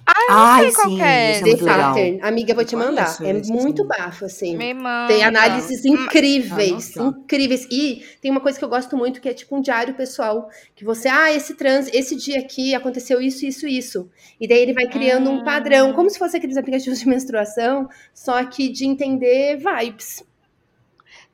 Ah, 0.08 0.22
eu 0.22 0.34
não 0.34 0.46
Ai, 0.46 0.64
sei 0.64 0.74
qual 0.74 0.88
sim, 0.88 1.02
é. 1.02 1.42
The 1.42 1.58
Pattern. 1.58 2.20
Amiga, 2.22 2.54
vou 2.54 2.64
te 2.64 2.76
mandar. 2.78 3.18
é 3.22 3.34
muito 3.52 3.84
bafo, 3.84 4.24
assim. 4.24 4.56
Me 4.56 4.74
manda. 4.74 5.14
Tem 5.14 5.22
análises 5.22 5.84
incríveis, 5.84 6.98
ah, 6.98 7.08
incríveis. 7.08 7.68
E 7.70 8.06
tem 8.22 8.32
uma 8.32 8.40
coisa 8.40 8.58
que 8.58 8.64
eu 8.64 8.70
gosto 8.70 8.96
muito, 8.96 9.20
que 9.20 9.28
é 9.28 9.34
tipo 9.34 9.58
um 9.58 9.62
diário 9.62 9.94
pessoal. 9.96 10.50
Que 10.74 10.86
você, 10.86 11.10
ah, 11.10 11.34
esse 11.34 11.56
trans, 11.56 11.90
esse 11.94 12.16
dia 12.16 12.40
aqui 12.40 12.74
aconteceu 12.74 13.20
isso, 13.20 13.46
isso, 13.46 13.68
isso. 13.68 14.10
E 14.40 14.48
daí 14.48 14.60
ele 14.60 14.74
vai 14.74 14.88
criando 14.88 15.30
hum. 15.30 15.40
um 15.40 15.44
padrão, 15.44 15.92
como 15.92 16.10
se 16.10 16.18
fosse 16.18 16.38
aqueles 16.38 16.56
aplicativos 16.56 17.00
de 17.00 17.08
menstruação, 17.08 17.90
só 18.14 18.42
que 18.46 18.70
de 18.70 18.86
entender 18.86 19.58
vibes. 19.58 20.24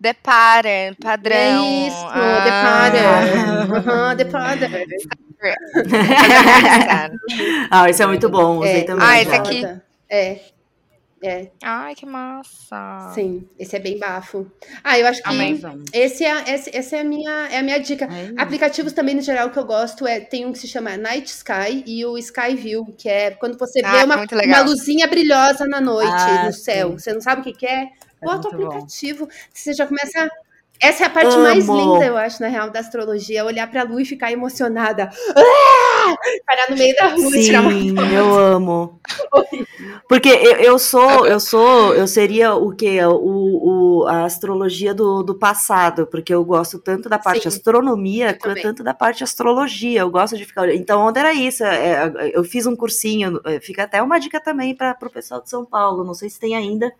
The 0.04 0.14
pattern, 0.16 0.98
padrão. 1.02 1.64
É 1.64 1.88
isso, 1.88 2.06
ah. 2.10 2.44
the 2.44 2.52
pattern. 2.52 3.72
Uhum, 3.72 4.18
ah, 7.72 7.90
esse 7.90 8.04
é 8.04 8.06
muito 8.06 8.28
bom. 8.28 8.60
Usei 8.60 8.82
é. 8.82 8.84
também. 8.84 9.08
Ah, 9.08 9.22
esse 9.22 9.34
aqui. 9.34 9.66
É. 10.10 10.42
É. 11.24 11.48
Ai, 11.64 11.96
que 11.96 12.06
massa. 12.06 13.14
Sim, 13.16 13.48
esse 13.58 13.78
é 13.78 13.80
bem 13.80 13.98
bafo. 13.98 14.46
Ah, 14.84 15.00
eu 15.00 15.08
acho 15.08 15.24
que 15.24 15.30
esse 15.94 16.26
é, 16.26 16.54
esse, 16.54 16.76
essa 16.76 16.98
é 16.98 17.00
a 17.00 17.04
minha, 17.06 17.48
é 17.50 17.60
a 17.60 17.64
minha 17.64 17.80
dica. 17.80 18.10
Aplicativos 18.38 18.92
também, 18.92 19.16
no 19.16 19.22
geral, 19.22 19.50
que 19.52 19.58
eu 19.58 19.64
gosto 19.64 20.06
é 20.06 20.20
tem 20.20 20.46
um 20.46 20.52
que 20.52 20.60
se 20.60 20.68
chama 20.68 20.98
Night 20.98 21.30
Sky 21.30 21.82
e 21.88 22.06
o 22.06 22.18
Sky 22.18 22.56
View, 22.58 22.94
que 22.98 23.08
é 23.08 23.32
quando 23.32 23.58
você 23.58 23.80
ah, 23.86 23.92
vê 23.92 24.04
uma, 24.04 24.18
uma 24.18 24.62
luzinha 24.64 25.08
brilhosa 25.08 25.66
na 25.66 25.80
noite 25.80 26.12
ah, 26.12 26.44
no 26.48 26.52
céu. 26.52 26.90
Sim. 26.90 27.00
Você 27.00 27.14
não 27.14 27.22
sabe 27.22 27.40
o 27.40 27.44
que, 27.46 27.54
que 27.54 27.66
é? 27.66 27.88
É 28.24 28.26
Bota 28.26 28.48
o 28.48 28.54
aplicativo. 28.54 29.26
Bom. 29.26 29.32
Você 29.54 29.74
já 29.74 29.86
começa. 29.86 30.30
Essa 30.80 31.04
é 31.04 31.08
a 31.08 31.10
parte 31.10 31.34
Amo. 31.36 31.44
mais 31.44 31.66
linda, 31.66 32.06
eu 32.06 32.18
acho, 32.18 32.42
na 32.42 32.50
real, 32.50 32.70
da 32.70 32.80
astrologia. 32.80 33.46
Olhar 33.46 33.70
pra 33.70 33.84
lua 33.84 34.02
e 34.02 34.06
ficar 34.06 34.32
emocionada. 34.32 35.10
Ah! 35.36 36.16
Parar 36.46 36.70
no 36.70 36.76
meio 36.76 36.94
da 36.96 37.08
rua 37.08 37.32
Sim, 37.32 37.40
e 37.40 37.44
tirar 37.44 37.62
uma 37.62 38.12
Eu 38.12 38.36
amo. 38.36 39.00
Porque 40.10 40.28
eu, 40.28 40.56
eu, 40.58 40.80
sou, 40.80 41.26
eu 41.26 41.40
sou, 41.40 41.94
eu 41.96 42.06
seria 42.06 42.54
o 42.56 42.76
que? 42.76 43.02
O, 43.06 44.02
o, 44.02 44.08
a 44.08 44.26
astrologia 44.26 44.94
do, 44.94 45.24
do 45.24 45.36
passado, 45.36 46.06
porque 46.08 46.34
eu 46.34 46.44
gosto 46.44 46.80
tanto 46.80 47.08
da 47.08 47.18
parte 47.18 47.44
Sim, 47.44 47.48
astronomia 47.48 48.38
quanto 48.38 48.62
tanto 48.62 48.84
da 48.84 48.94
parte 48.94 49.24
astrologia. 49.24 50.02
Eu 50.02 50.10
gosto 50.10 50.38
de 50.38 50.44
ficar. 50.44 50.70
Então, 50.74 51.02
onde 51.02 51.20
era 51.20 51.34
isso? 51.34 51.64
É, 51.64 52.12
eu 52.34 52.44
fiz 52.44 52.66
um 52.66 52.76
cursinho, 52.76 53.40
fica 53.62 53.84
até 53.84 54.02
uma 54.02 54.20
dica 54.20 54.42
também 54.42 54.76
para 54.76 54.98
o 55.02 55.10
pessoal 55.10 55.42
de 55.42 55.50
São 55.50 55.64
Paulo. 55.64 56.04
Não 56.04 56.14
sei 56.14 56.30
se 56.30 56.40
tem 56.40 56.56
ainda 56.56 56.92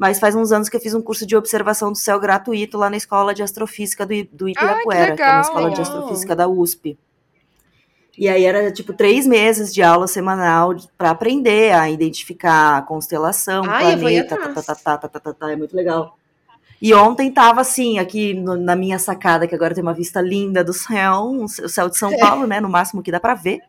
mas 0.00 0.18
faz 0.18 0.34
uns 0.34 0.50
anos 0.50 0.70
que 0.70 0.76
eu 0.78 0.80
fiz 0.80 0.94
um 0.94 1.02
curso 1.02 1.26
de 1.26 1.36
observação 1.36 1.92
do 1.92 1.98
céu 1.98 2.18
gratuito 2.18 2.78
lá 2.78 2.88
na 2.88 2.96
Escola 2.96 3.34
de 3.34 3.42
Astrofísica 3.42 4.06
do, 4.06 4.14
do 4.32 4.48
Ibirapuera, 4.48 5.14
que, 5.14 5.20
é 5.20 5.30
uma 5.30 5.40
escola 5.42 5.70
de 5.70 5.80
astrofísica 5.82 6.34
da 6.34 6.48
USP. 6.48 6.98
E 8.16 8.26
aí 8.26 8.42
era 8.46 8.72
tipo 8.72 8.94
três 8.94 9.26
meses 9.26 9.74
de 9.74 9.82
aula 9.82 10.06
semanal 10.06 10.74
para 10.96 11.10
aprender 11.10 11.74
a 11.74 11.90
identificar 11.90 12.78
a 12.78 12.82
constelação, 12.82 13.62
Ai, 13.68 13.94
planeta, 13.94 14.38
tá, 14.38 14.48
tá, 14.48 14.62
tá, 14.62 14.74
tá, 14.74 15.08
tá, 15.08 15.20
tá, 15.20 15.32
tá, 15.34 15.52
é 15.52 15.56
muito 15.56 15.76
legal. 15.76 16.16
E 16.80 16.94
ontem 16.94 17.30
tava 17.30 17.60
assim, 17.60 17.98
aqui 17.98 18.32
no, 18.32 18.56
na 18.56 18.74
minha 18.74 18.98
sacada, 18.98 19.46
que 19.46 19.54
agora 19.54 19.74
tem 19.74 19.82
uma 19.82 19.92
vista 19.92 20.22
linda 20.22 20.64
do 20.64 20.72
céu, 20.72 21.24
o 21.42 21.46
céu 21.46 21.90
de 21.90 21.98
São 21.98 22.10
Paulo, 22.16 22.46
né? 22.46 22.58
No 22.58 22.70
máximo 22.70 23.02
que 23.02 23.12
dá 23.12 23.20
para 23.20 23.34
ver. 23.34 23.60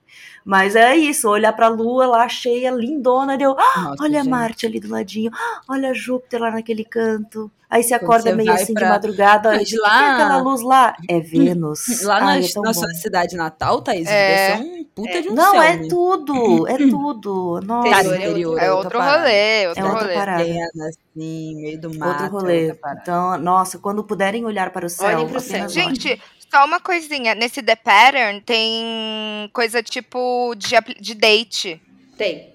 Mas 0.43 0.75
é 0.75 0.95
isso, 0.95 1.29
olhar 1.29 1.53
pra 1.53 1.67
lua 1.67 2.05
lá 2.05 2.27
cheia, 2.27 2.71
lindona, 2.71 3.37
deu. 3.37 3.55
Ah, 3.57 3.95
olha 3.99 4.19
gente. 4.19 4.29
Marte 4.29 4.65
ali 4.65 4.79
do 4.79 4.89
ladinho, 4.89 5.31
ah, 5.33 5.61
olha 5.69 5.93
Júpiter 5.93 6.39
lá 6.41 6.51
naquele 6.51 6.83
canto. 6.83 7.51
Aí 7.69 7.83
você 7.83 7.93
acorda 7.93 8.31
você 8.31 8.35
meio 8.35 8.51
assim 8.51 8.73
pra... 8.73 8.83
de 8.83 8.89
madrugada, 8.89 9.47
olha, 9.55 9.63
de 9.63 9.79
lá... 9.79 10.03
é 10.03 10.13
aquela 10.13 10.37
luz 10.41 10.61
lá? 10.61 10.93
É 11.07 11.19
Vênus. 11.21 12.03
Lá 12.03 12.15
Ai, 12.15 12.41
na, 12.41 12.45
é 12.45 12.61
na 12.63 12.73
sua 12.73 12.89
cidade 12.89 13.37
natal, 13.37 13.81
Thaís, 13.81 14.07
é... 14.09 14.51
é 14.51 14.55
um 14.57 14.83
puta 14.93 15.09
é. 15.09 15.21
de 15.21 15.29
um 15.29 15.33
Não, 15.33 15.51
céu. 15.51 15.61
é 15.61 15.77
né? 15.77 15.87
tudo, 15.87 16.67
é 16.67 16.77
tudo. 16.89 17.61
Nossa. 17.63 17.89
Cara, 17.89 18.17
interior, 18.17 18.59
é 18.59 18.71
outro 18.73 18.99
rolê, 18.99 19.67
outro 19.67 19.83
é 19.83 19.87
outra 19.87 20.01
rolê. 20.01 20.13
Parada. 20.13 20.43
assim, 20.43 21.55
meio 21.61 21.79
do 21.79 21.97
mato. 21.97 22.23
Outro 22.23 22.39
rolê. 22.39 22.77
Então, 23.01 23.37
nossa, 23.37 23.77
quando 23.77 24.03
puderem 24.03 24.43
olhar 24.43 24.71
para 24.71 24.85
o 24.85 24.89
céu. 24.89 25.07
Olhem 25.07 25.29
pro 25.29 25.39
céu. 25.39 25.69
Gente, 25.69 26.21
só 26.51 26.65
uma 26.65 26.81
coisinha, 26.81 27.33
nesse 27.33 27.63
The 27.63 27.77
Pattern 27.77 28.41
tem 28.41 29.49
coisa 29.53 29.81
tipo 29.81 30.53
de, 30.57 30.75
de 30.99 31.15
date. 31.15 31.81
Tem. 32.17 32.53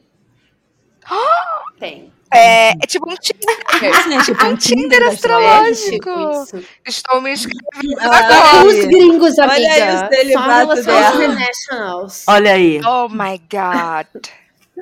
tem. 1.81 2.13
É, 2.31 2.71
é 2.71 2.87
tipo 2.87 3.11
um 3.11 3.15
Tinder. 3.17 3.57
É 4.19 4.23
tipo 4.23 4.45
um 4.45 4.57
Tinder 4.57 5.03
astrológico. 5.09 6.11
É 6.85 6.89
Estou 6.91 7.23
me 7.23 7.33
inscrevendo 7.33 7.99
ah, 8.01 8.19
agora. 8.19 8.67
Os 8.67 8.85
gringos, 8.85 9.39
amiga. 9.39 9.55
Olha 9.55 9.73
aí 9.73 9.95
os 9.95 10.17
celibatos 10.17 10.85
dela. 10.85 12.09
Olha 12.27 12.53
aí. 12.53 12.81
Oh 12.85 13.09
my 13.09 13.41
God. 13.51 14.27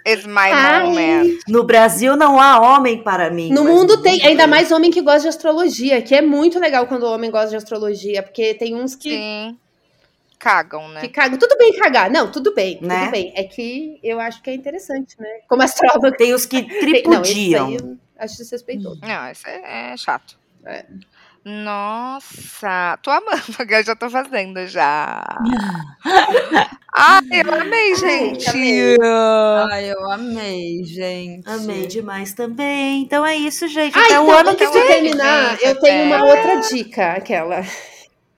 It's 0.06 0.26
my 0.26 0.52
Ai. 0.52 0.82
moment. 0.84 1.38
No 1.48 1.64
Brasil 1.64 2.16
não 2.16 2.38
há 2.38 2.60
homem 2.60 3.02
para 3.02 3.30
mim. 3.30 3.50
No 3.50 3.64
mundo 3.64 4.02
tem, 4.02 4.24
ainda 4.24 4.46
mais 4.46 4.70
homem 4.70 4.90
que 4.90 5.00
gosta 5.00 5.22
de 5.22 5.28
astrologia, 5.28 6.02
que 6.02 6.14
é 6.14 6.20
muito 6.20 6.58
legal 6.58 6.86
quando 6.86 7.04
o 7.04 7.12
homem 7.12 7.30
gosta 7.30 7.50
de 7.50 7.56
astrologia, 7.56 8.22
porque 8.22 8.54
tem 8.54 8.74
uns 8.74 8.94
que. 8.94 9.10
Sim 9.10 9.58
cagam, 10.44 10.88
né? 10.90 11.00
Que 11.00 11.08
cagam. 11.08 11.38
Tudo 11.38 11.56
bem 11.56 11.72
cagar. 11.78 12.10
Não, 12.10 12.30
tudo 12.30 12.54
bem, 12.54 12.78
né? 12.82 13.00
tudo 13.00 13.10
bem. 13.12 13.32
É 13.34 13.44
que 13.44 13.98
eu 14.02 14.20
acho 14.20 14.42
que 14.42 14.50
é 14.50 14.54
interessante, 14.54 15.18
né? 15.18 15.40
Como 15.48 15.62
astrólogo. 15.62 16.12
Tem 16.12 16.34
os 16.34 16.44
que 16.44 16.62
tripudiam. 16.80 17.70
Não, 17.70 17.76
eu 17.76 17.98
acho 18.18 18.36
desrespeitoso. 18.36 19.00
Não, 19.00 19.30
isso 19.30 19.48
é, 19.48 19.92
é 19.92 19.96
chato. 19.96 20.38
É. 20.66 20.84
Nossa, 21.44 22.98
tô 23.02 23.10
amando, 23.10 23.42
que 23.66 23.74
eu 23.74 23.84
já 23.84 23.96
tô 23.96 24.10
fazendo 24.10 24.66
já. 24.66 25.22
Ai, 26.96 27.22
eu 27.32 27.52
amei, 27.52 27.94
gente. 27.96 28.50
Ai, 29.68 29.92
eu 29.92 30.12
amei, 30.12 30.84
gente. 30.84 31.48
Amei 31.48 31.86
demais 31.88 32.32
também. 32.34 33.02
Então 33.02 33.26
é 33.26 33.34
isso, 33.36 33.66
gente. 33.66 33.98
Até 33.98 34.06
então, 34.06 34.28
o 34.28 34.30
ano 34.30 34.54
que 34.54 34.64
vem. 34.68 34.86
terminar, 34.86 35.60
eu 35.60 35.74
tenho 35.80 36.04
uma 36.04 36.24
outra 36.24 36.60
dica, 36.60 37.14
aquela. 37.14 37.62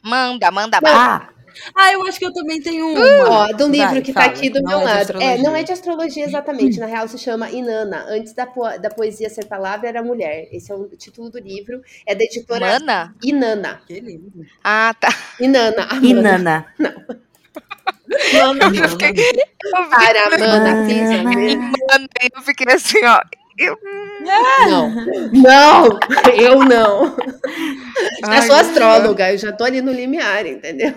Manda, 0.03 0.51
manda, 0.51 0.81
manda. 0.81 0.97
Ah, 0.97 1.29
ah, 1.75 1.93
eu 1.93 2.07
acho 2.07 2.19
que 2.19 2.25
eu 2.25 2.33
também 2.33 2.61
tenho 2.61 2.87
uma. 2.87 3.31
Ó, 3.31 3.47
de 3.53 3.63
um 3.63 3.71
livro 3.71 3.91
Vai, 3.91 4.03
que 4.03 4.13
tá 4.13 4.21
fala. 4.21 4.33
tá 4.33 4.39
aqui 4.39 4.49
do 4.49 4.63
não 4.63 4.69
meu 4.71 4.81
é 4.81 4.85
lado. 4.85 5.23
É, 5.23 5.39
não 5.39 5.57
é 5.57 5.63
de 5.63 5.73
astrologia 5.73 6.25
exatamente. 6.25 6.79
Na 6.79 6.87
real, 6.87 7.07
se 7.09 7.19
chama 7.19 7.51
Inanna. 7.51 8.07
Antes 8.09 8.33
da, 8.33 8.47
po 8.47 8.63
da 8.79 8.89
poesia 8.89 9.29
ser 9.29 9.45
palavra, 9.47 9.89
era 9.89 10.03
mulher. 10.03 10.49
Esse 10.51 10.73
é 10.73 10.75
o 10.75 10.89
título 10.97 11.31
do 11.31 11.39
livro. 11.39 11.83
É 12.07 12.15
da 12.15 12.25
editora 12.25 12.67
Mana? 12.67 13.15
Inanna. 13.23 13.81
Que 13.87 14.01
lindo. 14.01 14.47
Ah, 14.65 14.95
tá. 14.99 15.09
Inanna. 15.41 15.89
Inanna. 16.03 16.67
Não. 16.79 17.26
Mano, 18.33 18.61
Para, 19.91 20.39
mana, 20.39 20.87
pisa. 20.87 21.23
Mana, 21.23 22.09
eu 22.35 22.43
fiquei 22.43 22.73
assim, 22.73 23.05
ó. 23.05 23.21
Eu... 23.59 23.79
Não, 24.21 24.91
não, 25.33 25.99
eu 26.35 26.59
não. 26.65 27.17
Ai, 28.25 28.39
eu 28.39 28.43
sou 28.43 28.57
astróloga, 28.57 29.33
eu 29.33 29.39
já 29.39 29.53
tô 29.53 29.65
ali 29.65 29.81
no 29.81 29.93
limiar, 29.93 30.47
entendeu? 30.47 30.95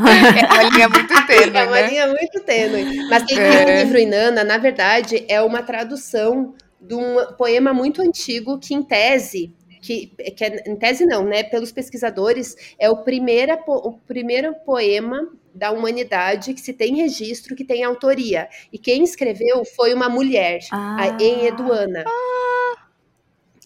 É 0.00 0.46
uma 0.46 0.62
linha 0.70 0.88
muito 0.88 1.26
tênue. 1.26 1.50
É 1.56 1.64
uma 1.64 1.76
né? 1.76 1.88
linha 1.88 2.06
muito 2.06 2.40
tênue. 2.40 3.08
Mas 3.08 3.24
tem 3.24 3.38
é. 3.38 3.64
um 3.64 3.82
livro 3.82 3.98
Inanna, 3.98 4.42
na 4.42 4.58
verdade, 4.58 5.24
é 5.28 5.40
uma 5.42 5.62
tradução 5.62 6.54
de 6.80 6.94
um 6.94 7.16
poema 7.36 7.74
muito 7.74 8.00
antigo 8.00 8.58
que, 8.58 8.74
em 8.74 8.82
tese, 8.82 9.52
que, 9.80 10.08
que 10.36 10.44
é, 10.44 10.68
em 10.68 10.76
tese 10.76 11.06
não, 11.06 11.24
né? 11.24 11.42
Pelos 11.42 11.72
pesquisadores, 11.72 12.56
é 12.78 12.88
o 12.90 12.98
primeiro, 12.98 13.58
o 13.66 13.92
primeiro 14.06 14.54
poema 14.64 15.28
da 15.54 15.70
humanidade 15.70 16.54
que 16.54 16.60
se 16.60 16.72
tem 16.72 16.96
registro, 16.96 17.56
que 17.56 17.64
tem 17.64 17.82
autoria. 17.82 18.48
E 18.72 18.78
quem 18.78 19.02
escreveu 19.02 19.64
foi 19.64 19.92
uma 19.92 20.08
mulher, 20.08 20.60
ah. 20.70 20.96
a 21.00 21.22
Eduana. 21.22 22.04
Ah. 22.06 22.40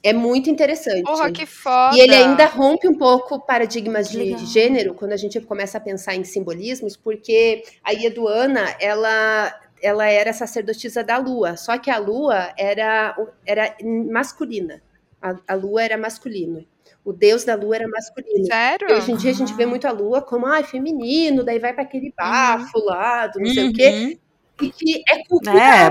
É 0.02 0.12
muito 0.12 0.50
interessante. 0.50 1.02
Porra, 1.02 1.32
que 1.32 1.46
foda! 1.46 1.96
E 1.96 2.00
ele 2.00 2.14
ainda 2.14 2.44
rompe 2.44 2.86
um 2.86 2.94
pouco 2.94 3.40
paradigmas 3.40 4.10
de, 4.10 4.34
de, 4.34 4.44
gênero 4.44 4.92
quando 4.92 5.12
a 5.12 5.16
gente 5.16 5.40
começa 5.40 5.78
a 5.78 5.80
pensar 5.80 6.14
em 6.14 6.24
simbolismos, 6.24 6.94
porque 6.94 7.64
a 7.82 7.94
Eduana, 7.94 8.76
ela 8.78 9.58
ela 9.82 10.06
era 10.06 10.32
sacerdotisa 10.32 11.04
da 11.04 11.18
lua, 11.18 11.58
só 11.58 11.76
que 11.76 11.90
a 11.90 11.98
lua 11.98 12.54
era, 12.56 13.14
era 13.44 13.76
masculina. 14.10 14.82
A, 15.24 15.34
a 15.48 15.54
lua 15.54 15.82
era 15.82 15.96
masculino. 15.96 16.66
O 17.02 17.10
deus 17.10 17.44
da 17.44 17.54
lua 17.54 17.76
era 17.76 17.88
masculino. 17.88 18.44
Sério? 18.44 18.90
E 18.90 18.92
hoje 18.92 19.10
em 19.10 19.16
dia 19.16 19.30
a 19.30 19.34
gente 19.34 19.54
vê 19.54 19.64
muito 19.64 19.86
a 19.86 19.90
lua 19.90 20.20
como, 20.20 20.46
ah, 20.46 20.62
feminino, 20.62 21.42
daí 21.42 21.58
vai 21.58 21.72
para 21.72 21.82
aquele 21.82 22.08
uhum. 22.08 22.14
bafo 22.16 22.78
uhum. 22.78 22.84
lá, 22.84 23.30
não 23.34 23.46
sei 23.46 23.64
uhum. 23.64 23.70
o 23.70 23.72
quê. 23.72 24.18
E 24.62 24.70
que 24.70 25.02
é 25.10 25.24
cultural. 25.24 25.56
É, 25.56 25.90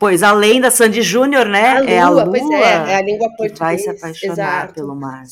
pois 0.00 0.24
além 0.24 0.60
da 0.60 0.72
Sandy 0.72 1.02
Júnior, 1.02 1.46
né? 1.46 1.76
A 1.76 1.80
lua, 1.80 1.90
é 1.90 1.98
a 2.00 2.08
lua. 2.08 2.24
Pois 2.26 2.50
é, 2.50 2.92
é 2.92 2.96
a 2.96 3.02
língua 3.02 3.28
portuguesa. 3.28 3.64
vai 3.64 3.78
se 3.78 3.88
apaixonar 3.88 4.32
Exato. 4.32 4.74
pelo 4.74 4.96
mar. 4.96 5.22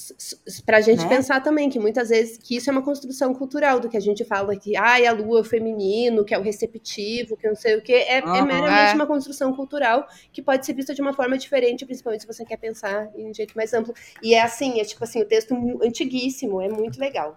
Para 0.65 0.77
a 0.77 0.81
gente 0.81 1.03
né? 1.03 1.09
pensar 1.09 1.43
também 1.43 1.69
que 1.69 1.81
muitas 1.81 2.11
vezes 2.11 2.39
que 2.39 2.57
isso 2.57 2.71
é 2.71 2.73
uma 2.73 2.83
construção 2.83 3.35
cultural 3.35 3.81
do 3.81 3.89
que 3.89 3.97
a 3.97 4.01
gente 4.01 4.25
fala 4.25 4.55
que 4.55 4.77
ah, 4.77 4.97
a 5.09 5.13
lua 5.13 5.39
é 5.39 5.41
o 5.41 5.45
feminino, 5.45 6.25
que 6.25 6.33
é 6.33 6.39
o 6.39 6.43
receptivo, 6.43 7.37
que 7.37 7.49
não 7.49 7.57
sei 7.57 7.77
o 7.77 7.83
que. 7.83 7.93
É, 7.93 8.23
uhum, 8.25 8.37
é 8.37 8.43
meramente 8.43 8.93
é. 8.93 8.95
uma 8.95 9.07
construção 9.07 9.53
cultural 9.53 10.07
que 10.33 10.41
pode 10.41 10.65
ser 10.65 10.73
vista 10.73 10.95
de 10.95 11.03
uma 11.03 11.13
forma 11.13 11.37
diferente, 11.37 11.85
principalmente 11.85 12.21
se 12.21 12.27
você 12.27 12.45
quer 12.45 12.57
pensar 12.57 13.11
em 13.17 13.29
um 13.29 13.35
jeito 13.35 13.53
mais 13.57 13.75
amplo. 13.75 13.93
E 14.23 14.33
é 14.33 14.43
assim, 14.43 14.81
é 14.81 14.85
tipo 14.85 15.03
assim, 15.03 15.21
o 15.21 15.27
texto 15.27 15.55
antiguíssimo, 15.83 16.61
é 16.61 16.69
muito 16.69 17.01
legal. 17.01 17.37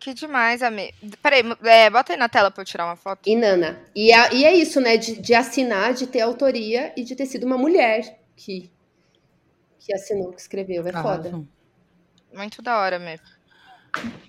Que 0.00 0.14
demais, 0.14 0.62
amigo. 0.62 0.94
Peraí, 1.22 1.42
é, 1.62 1.90
bota 1.90 2.14
aí 2.14 2.18
na 2.18 2.28
tela 2.28 2.50
pra 2.50 2.62
eu 2.62 2.64
tirar 2.64 2.86
uma 2.86 2.96
foto. 2.96 3.28
Inana. 3.28 3.78
E, 3.94 4.10
a, 4.10 4.32
e 4.32 4.46
é 4.46 4.54
isso, 4.54 4.80
né? 4.80 4.96
De, 4.96 5.20
de 5.20 5.34
assinar, 5.34 5.92
de 5.92 6.06
ter 6.06 6.22
autoria 6.22 6.90
e 6.96 7.04
de 7.04 7.14
ter 7.14 7.26
sido 7.26 7.44
uma 7.44 7.58
mulher 7.58 8.18
que, 8.34 8.72
que 9.78 9.92
assinou, 9.92 10.32
que 10.32 10.40
escreveu. 10.40 10.86
É 10.86 10.90
ah, 10.94 11.02
foda. 11.02 11.44
Muito 12.32 12.62
da 12.62 12.80
hora 12.80 12.98
mesmo. 12.98 13.26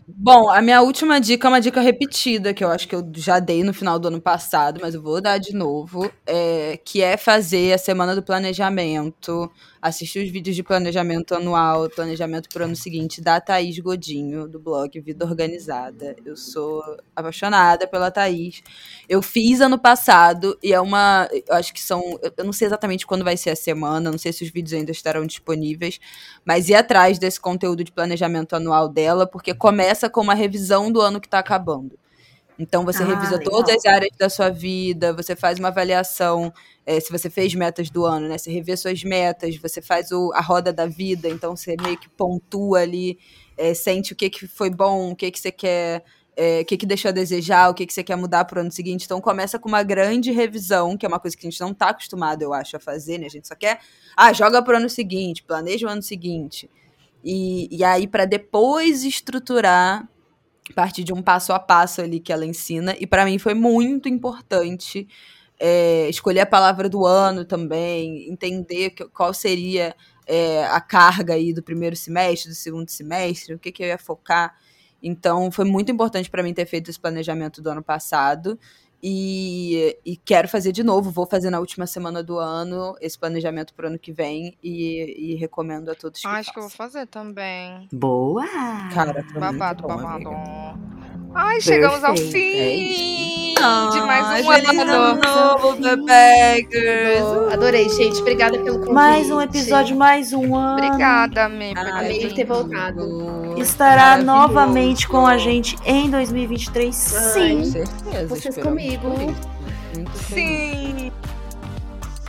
Bom, 0.06 0.50
a 0.50 0.62
minha 0.62 0.82
última 0.82 1.22
dica 1.22 1.48
é 1.48 1.50
uma 1.50 1.62
dica 1.62 1.80
repetida, 1.80 2.54
que 2.54 2.64
eu 2.64 2.70
acho 2.70 2.88
que 2.88 2.96
eu 2.96 3.10
já 3.16 3.40
dei 3.40 3.64
no 3.64 3.74
final 3.74 3.98
do 3.98 4.10
ano 4.10 4.20
passado, 4.20 4.80
mas 4.82 4.94
eu 4.94 5.02
vou 5.02 5.22
dar 5.22 5.38
de 5.38 5.56
novo, 5.56 6.12
é, 6.26 6.78
que 6.84 7.02
é 7.02 7.16
fazer 7.16 7.74
a 7.74 7.78
Semana 7.78 8.14
do 8.14 8.24
Planejamento, 8.24 9.50
assistir 9.82 10.24
os 10.24 10.30
vídeos 10.30 10.56
de 10.56 10.64
planejamento 10.64 11.34
anual, 11.34 11.90
planejamento 11.90 12.48
para 12.50 12.62
o 12.62 12.66
ano 12.66 12.76
seguinte, 12.76 13.22
da 13.22 13.42
Thaís 13.42 13.80
Godinho, 13.80 14.48
do 14.48 14.60
blog 14.60 15.00
Vida 15.00 15.26
Organizada. 15.26 16.16
Eu 16.24 16.38
sou 16.38 16.84
apaixonada 17.16 17.88
pela 17.88 18.12
Thaís. 18.12 18.62
Eu 19.10 19.22
fiz 19.22 19.60
ano 19.62 19.80
passado, 19.80 20.58
e 20.62 20.72
é 20.74 20.80
uma. 20.80 21.28
Eu 21.32 21.56
acho 21.56 21.74
que 21.74 21.82
são. 21.82 22.02
Eu 22.38 22.46
não 22.46 22.54
sei 22.54 22.68
exatamente 22.68 23.08
quando 23.08 23.24
vai 23.24 23.36
ser 23.36 23.50
a 23.50 23.56
semana, 23.56 24.12
não 24.12 24.18
sei 24.18 24.32
se 24.32 24.44
os 24.44 24.52
vídeos 24.52 24.74
ainda 24.74 24.92
estarão 24.92 25.26
disponíveis, 25.26 26.00
mas 26.46 26.70
ir 26.70 26.76
atrás 26.76 27.18
desse 27.18 27.40
conteúdo 27.40 27.84
de 27.84 27.92
planejamento 27.92 28.56
anual 28.56 28.88
dela, 28.88 29.26
porque 29.26 29.54
começa 29.54 30.10
com 30.10 30.22
uma 30.22 30.36
revisão 30.36 30.92
do 30.92 31.02
ano 31.02 31.20
que 31.20 31.28
está 31.28 31.40
acabando. 31.40 32.01
Então 32.62 32.86
você 32.86 33.02
ah, 33.02 33.08
revisa 33.08 33.38
legal. 33.38 33.52
todas 33.52 33.76
as 33.76 33.86
áreas 33.86 34.16
da 34.20 34.30
sua 34.30 34.50
vida, 34.50 35.12
você 35.14 35.36
faz 35.36 35.58
uma 35.58 35.70
avaliação 35.70 36.54
é, 36.86 37.00
se 37.00 37.12
você 37.12 37.28
fez 37.28 37.56
metas 37.56 37.90
do 37.90 38.06
ano, 38.06 38.28
né? 38.28 38.38
Você 38.38 38.52
revê 38.52 38.78
suas 38.78 39.04
metas, 39.04 39.58
você 39.58 39.82
faz 39.82 40.12
o, 40.12 40.32
a 40.34 40.42
roda 40.42 40.72
da 40.72 40.86
vida, 40.86 41.28
então 41.28 41.56
você 41.56 41.76
meio 41.82 41.98
que 41.98 42.08
pontua 42.10 42.82
ali, 42.82 43.18
é, 43.58 43.74
sente 43.74 44.14
o 44.14 44.16
que, 44.16 44.30
que 44.30 44.48
foi 44.48 44.70
bom, 44.70 45.12
o 45.12 45.16
que, 45.16 45.32
que 45.32 45.40
você 45.40 45.52
quer. 45.52 46.04
É, 46.38 46.62
o 46.62 46.66
que, 46.66 46.78
que 46.78 46.86
deixou 46.86 47.10
a 47.10 47.12
desejar, 47.12 47.70
o 47.70 47.74
que, 47.74 47.86
que 47.86 47.94
você 47.94 48.04
quer 48.04 48.16
mudar 48.16 48.46
para 48.46 48.60
o 48.60 48.62
ano 48.62 48.72
seguinte. 48.72 49.04
Então 49.04 49.20
começa 49.20 49.60
com 49.60 49.68
uma 49.68 49.84
grande 49.84 50.32
revisão, 50.32 50.96
que 50.96 51.06
é 51.06 51.10
uma 51.10 51.20
coisa 51.20 51.36
que 51.36 51.46
a 51.46 51.50
gente 51.50 51.60
não 51.60 51.72
está 51.72 51.90
acostumado, 51.90 52.42
eu 52.42 52.54
acho, 52.54 52.78
a 52.78 52.80
fazer, 52.80 53.18
né? 53.18 53.26
A 53.26 53.30
gente 53.30 53.48
só 53.48 53.56
quer, 53.56 53.80
ah, 54.16 54.32
joga 54.32 54.62
para 54.64 54.76
o 54.76 54.78
ano 54.78 54.90
seguinte, 54.90 55.44
planeja 55.44 55.88
o 55.88 55.90
ano 55.90 56.02
seguinte. 56.02 56.70
E, 57.24 57.68
e 57.76 57.84
aí, 57.84 58.08
para 58.08 58.26
depois 58.26 59.04
estruturar 59.04 60.08
partir 60.74 61.04
de 61.04 61.14
um 61.14 61.22
passo 61.22 61.54
a 61.54 61.60
passo 61.60 62.02
ali 62.02 62.20
que 62.20 62.32
ela 62.32 62.46
ensina. 62.46 62.96
E 63.00 63.08
para 63.08 63.26
mim 63.26 63.38
foi 63.38 63.54
muito 63.54 64.08
importante 64.08 65.08
é, 65.60 66.10
escolher 66.10 66.42
a 66.42 66.46
palavra 66.46 66.90
do 66.90 67.06
ano 67.06 67.46
também, 67.46 68.28
entender 68.30 68.92
que, 68.92 69.08
qual 69.10 69.34
seria 69.34 69.96
é, 70.26 70.64
a 70.66 70.82
carga 70.82 71.34
aí 71.34 71.54
do 71.54 71.62
primeiro 71.62 71.96
semestre, 71.96 72.50
do 72.50 72.56
segundo 72.56 72.90
semestre, 72.90 73.54
o 73.54 73.60
que, 73.60 73.72
que 73.72 73.84
eu 73.84 73.88
ia 73.88 73.98
focar. 73.98 74.56
Então 75.04 75.52
foi 75.52 75.66
muito 75.66 75.92
importante 75.92 76.30
para 76.30 76.44
mim 76.44 76.54
ter 76.54 76.66
feito 76.66 76.90
esse 76.90 77.00
planejamento 77.00 77.62
do 77.62 77.70
ano 77.70 77.84
passado. 77.84 78.58
E, 79.04 79.98
e, 80.06 80.16
quero 80.16 80.48
fazer 80.48 80.72
de 80.72 80.84
novo, 80.84 81.10
vou 81.10 81.26
fazer 81.26 81.50
na 81.50 81.60
última 81.60 81.88
semana 81.88 82.22
do 82.22 82.38
ano 82.38 82.96
esse 83.02 83.18
planejamento 83.18 83.74
para 83.74 83.86
o 83.86 83.90
ano 83.90 83.98
que 83.98 84.12
vem 84.12 84.56
e, 84.62 85.34
e, 85.34 85.36
recomendo 85.36 85.90
a 85.90 85.96
todos 85.96 86.22
que 86.22 86.28
Acho 86.28 86.38
façam. 86.38 86.54
que 86.54 86.60
eu 86.60 86.64
vou 86.64 86.72
fazer 86.72 87.08
também. 87.08 87.88
Boa! 87.92 88.46
Cara, 88.94 89.26
babado, 89.34 89.82
bom, 89.82 89.88
babado. 89.88 90.30
Amiga. 90.30 91.11
Ai, 91.34 91.56
Perfeito. 91.56 91.64
chegamos 91.64 92.04
ao 92.04 92.18
fim 92.18 93.32
é 93.62 93.92
de 93.92 94.02
mais 94.02 94.46
um 94.46 94.52
ano 94.52 95.22
novo, 95.22 95.76
Bebeggers. 95.76 97.54
Adorei, 97.54 97.88
gente. 97.90 98.20
Obrigada 98.20 98.58
pelo 98.58 98.80
convite. 98.80 98.94
Mais 98.94 99.30
um 99.30 99.40
episódio, 99.40 99.96
mais 99.96 100.34
um 100.34 100.56
ano. 100.56 100.84
Obrigada, 100.84 101.46
Amê. 101.46 101.74
Amei 101.76 102.34
ter 102.34 102.46
voltado. 102.46 103.56
Estará 103.58 104.18
novamente 104.18 105.08
com 105.08 105.28
a 105.28 105.38
gente 105.38 105.78
em 105.86 106.10
2023. 106.10 106.96
Sim. 106.96 107.66
certeza, 107.66 108.28
Vocês 108.28 108.58
comigo. 108.58 109.10
Muito 109.10 110.18
Sim. 110.30 111.12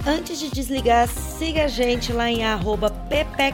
Antes 0.04 0.40
de 0.40 0.50
desligar, 0.50 1.06
siga 1.06 1.64
a 1.64 1.68
gente 1.68 2.12
lá 2.12 2.28
em 2.28 2.44
arroba 2.44 2.92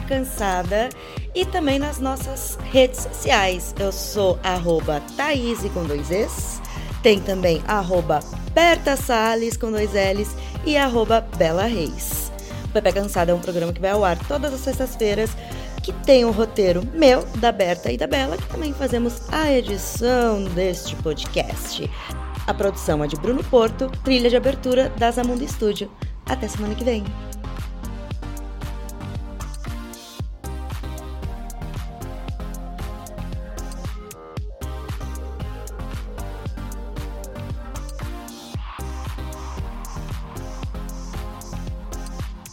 Cansada 0.07 0.89
e 1.35 1.45
também 1.45 1.77
nas 1.77 1.99
nossas 1.99 2.57
redes 2.71 3.01
sociais. 3.01 3.75
Eu 3.79 3.91
sou 3.91 4.39
arroba 4.43 4.99
Thaís 5.15 5.59
com 5.71 5.83
dois 5.83 6.09
Es, 6.09 6.59
tem 7.03 7.19
também 7.19 7.61
arroba 7.67 8.19
Berta 8.51 8.97
Salles 8.97 9.57
com 9.57 9.71
dois 9.71 9.91
L's 9.93 10.35
e 10.65 10.75
arroba 10.75 11.21
Bela 11.37 11.65
Reis. 11.65 12.31
O 12.65 12.69
Pepe 12.69 12.93
Cansada 12.93 13.31
é 13.31 13.35
um 13.35 13.39
programa 13.39 13.71
que 13.71 13.81
vai 13.81 13.91
ao 13.91 14.03
ar 14.03 14.17
todas 14.27 14.51
as 14.51 14.61
sextas-feiras, 14.61 15.29
que 15.83 15.93
tem 15.93 16.25
o 16.25 16.29
um 16.29 16.31
roteiro 16.31 16.81
meu, 16.93 17.25
da 17.37 17.51
Berta 17.51 17.91
e 17.91 17.97
da 17.97 18.07
Bela, 18.07 18.37
que 18.37 18.47
também 18.47 18.73
fazemos 18.73 19.21
a 19.31 19.51
edição 19.51 20.45
deste 20.45 20.95
podcast. 20.95 21.87
A 22.47 22.53
produção 22.55 23.03
é 23.03 23.07
de 23.07 23.15
Bruno 23.17 23.43
Porto, 23.43 23.87
trilha 24.03 24.31
de 24.31 24.35
abertura 24.35 24.89
da 24.97 25.11
Zamundo 25.11 25.47
Studio. 25.47 25.89
Até 26.29 26.47
semana 26.47 26.75
que 26.75 26.83
vem. 26.83 27.03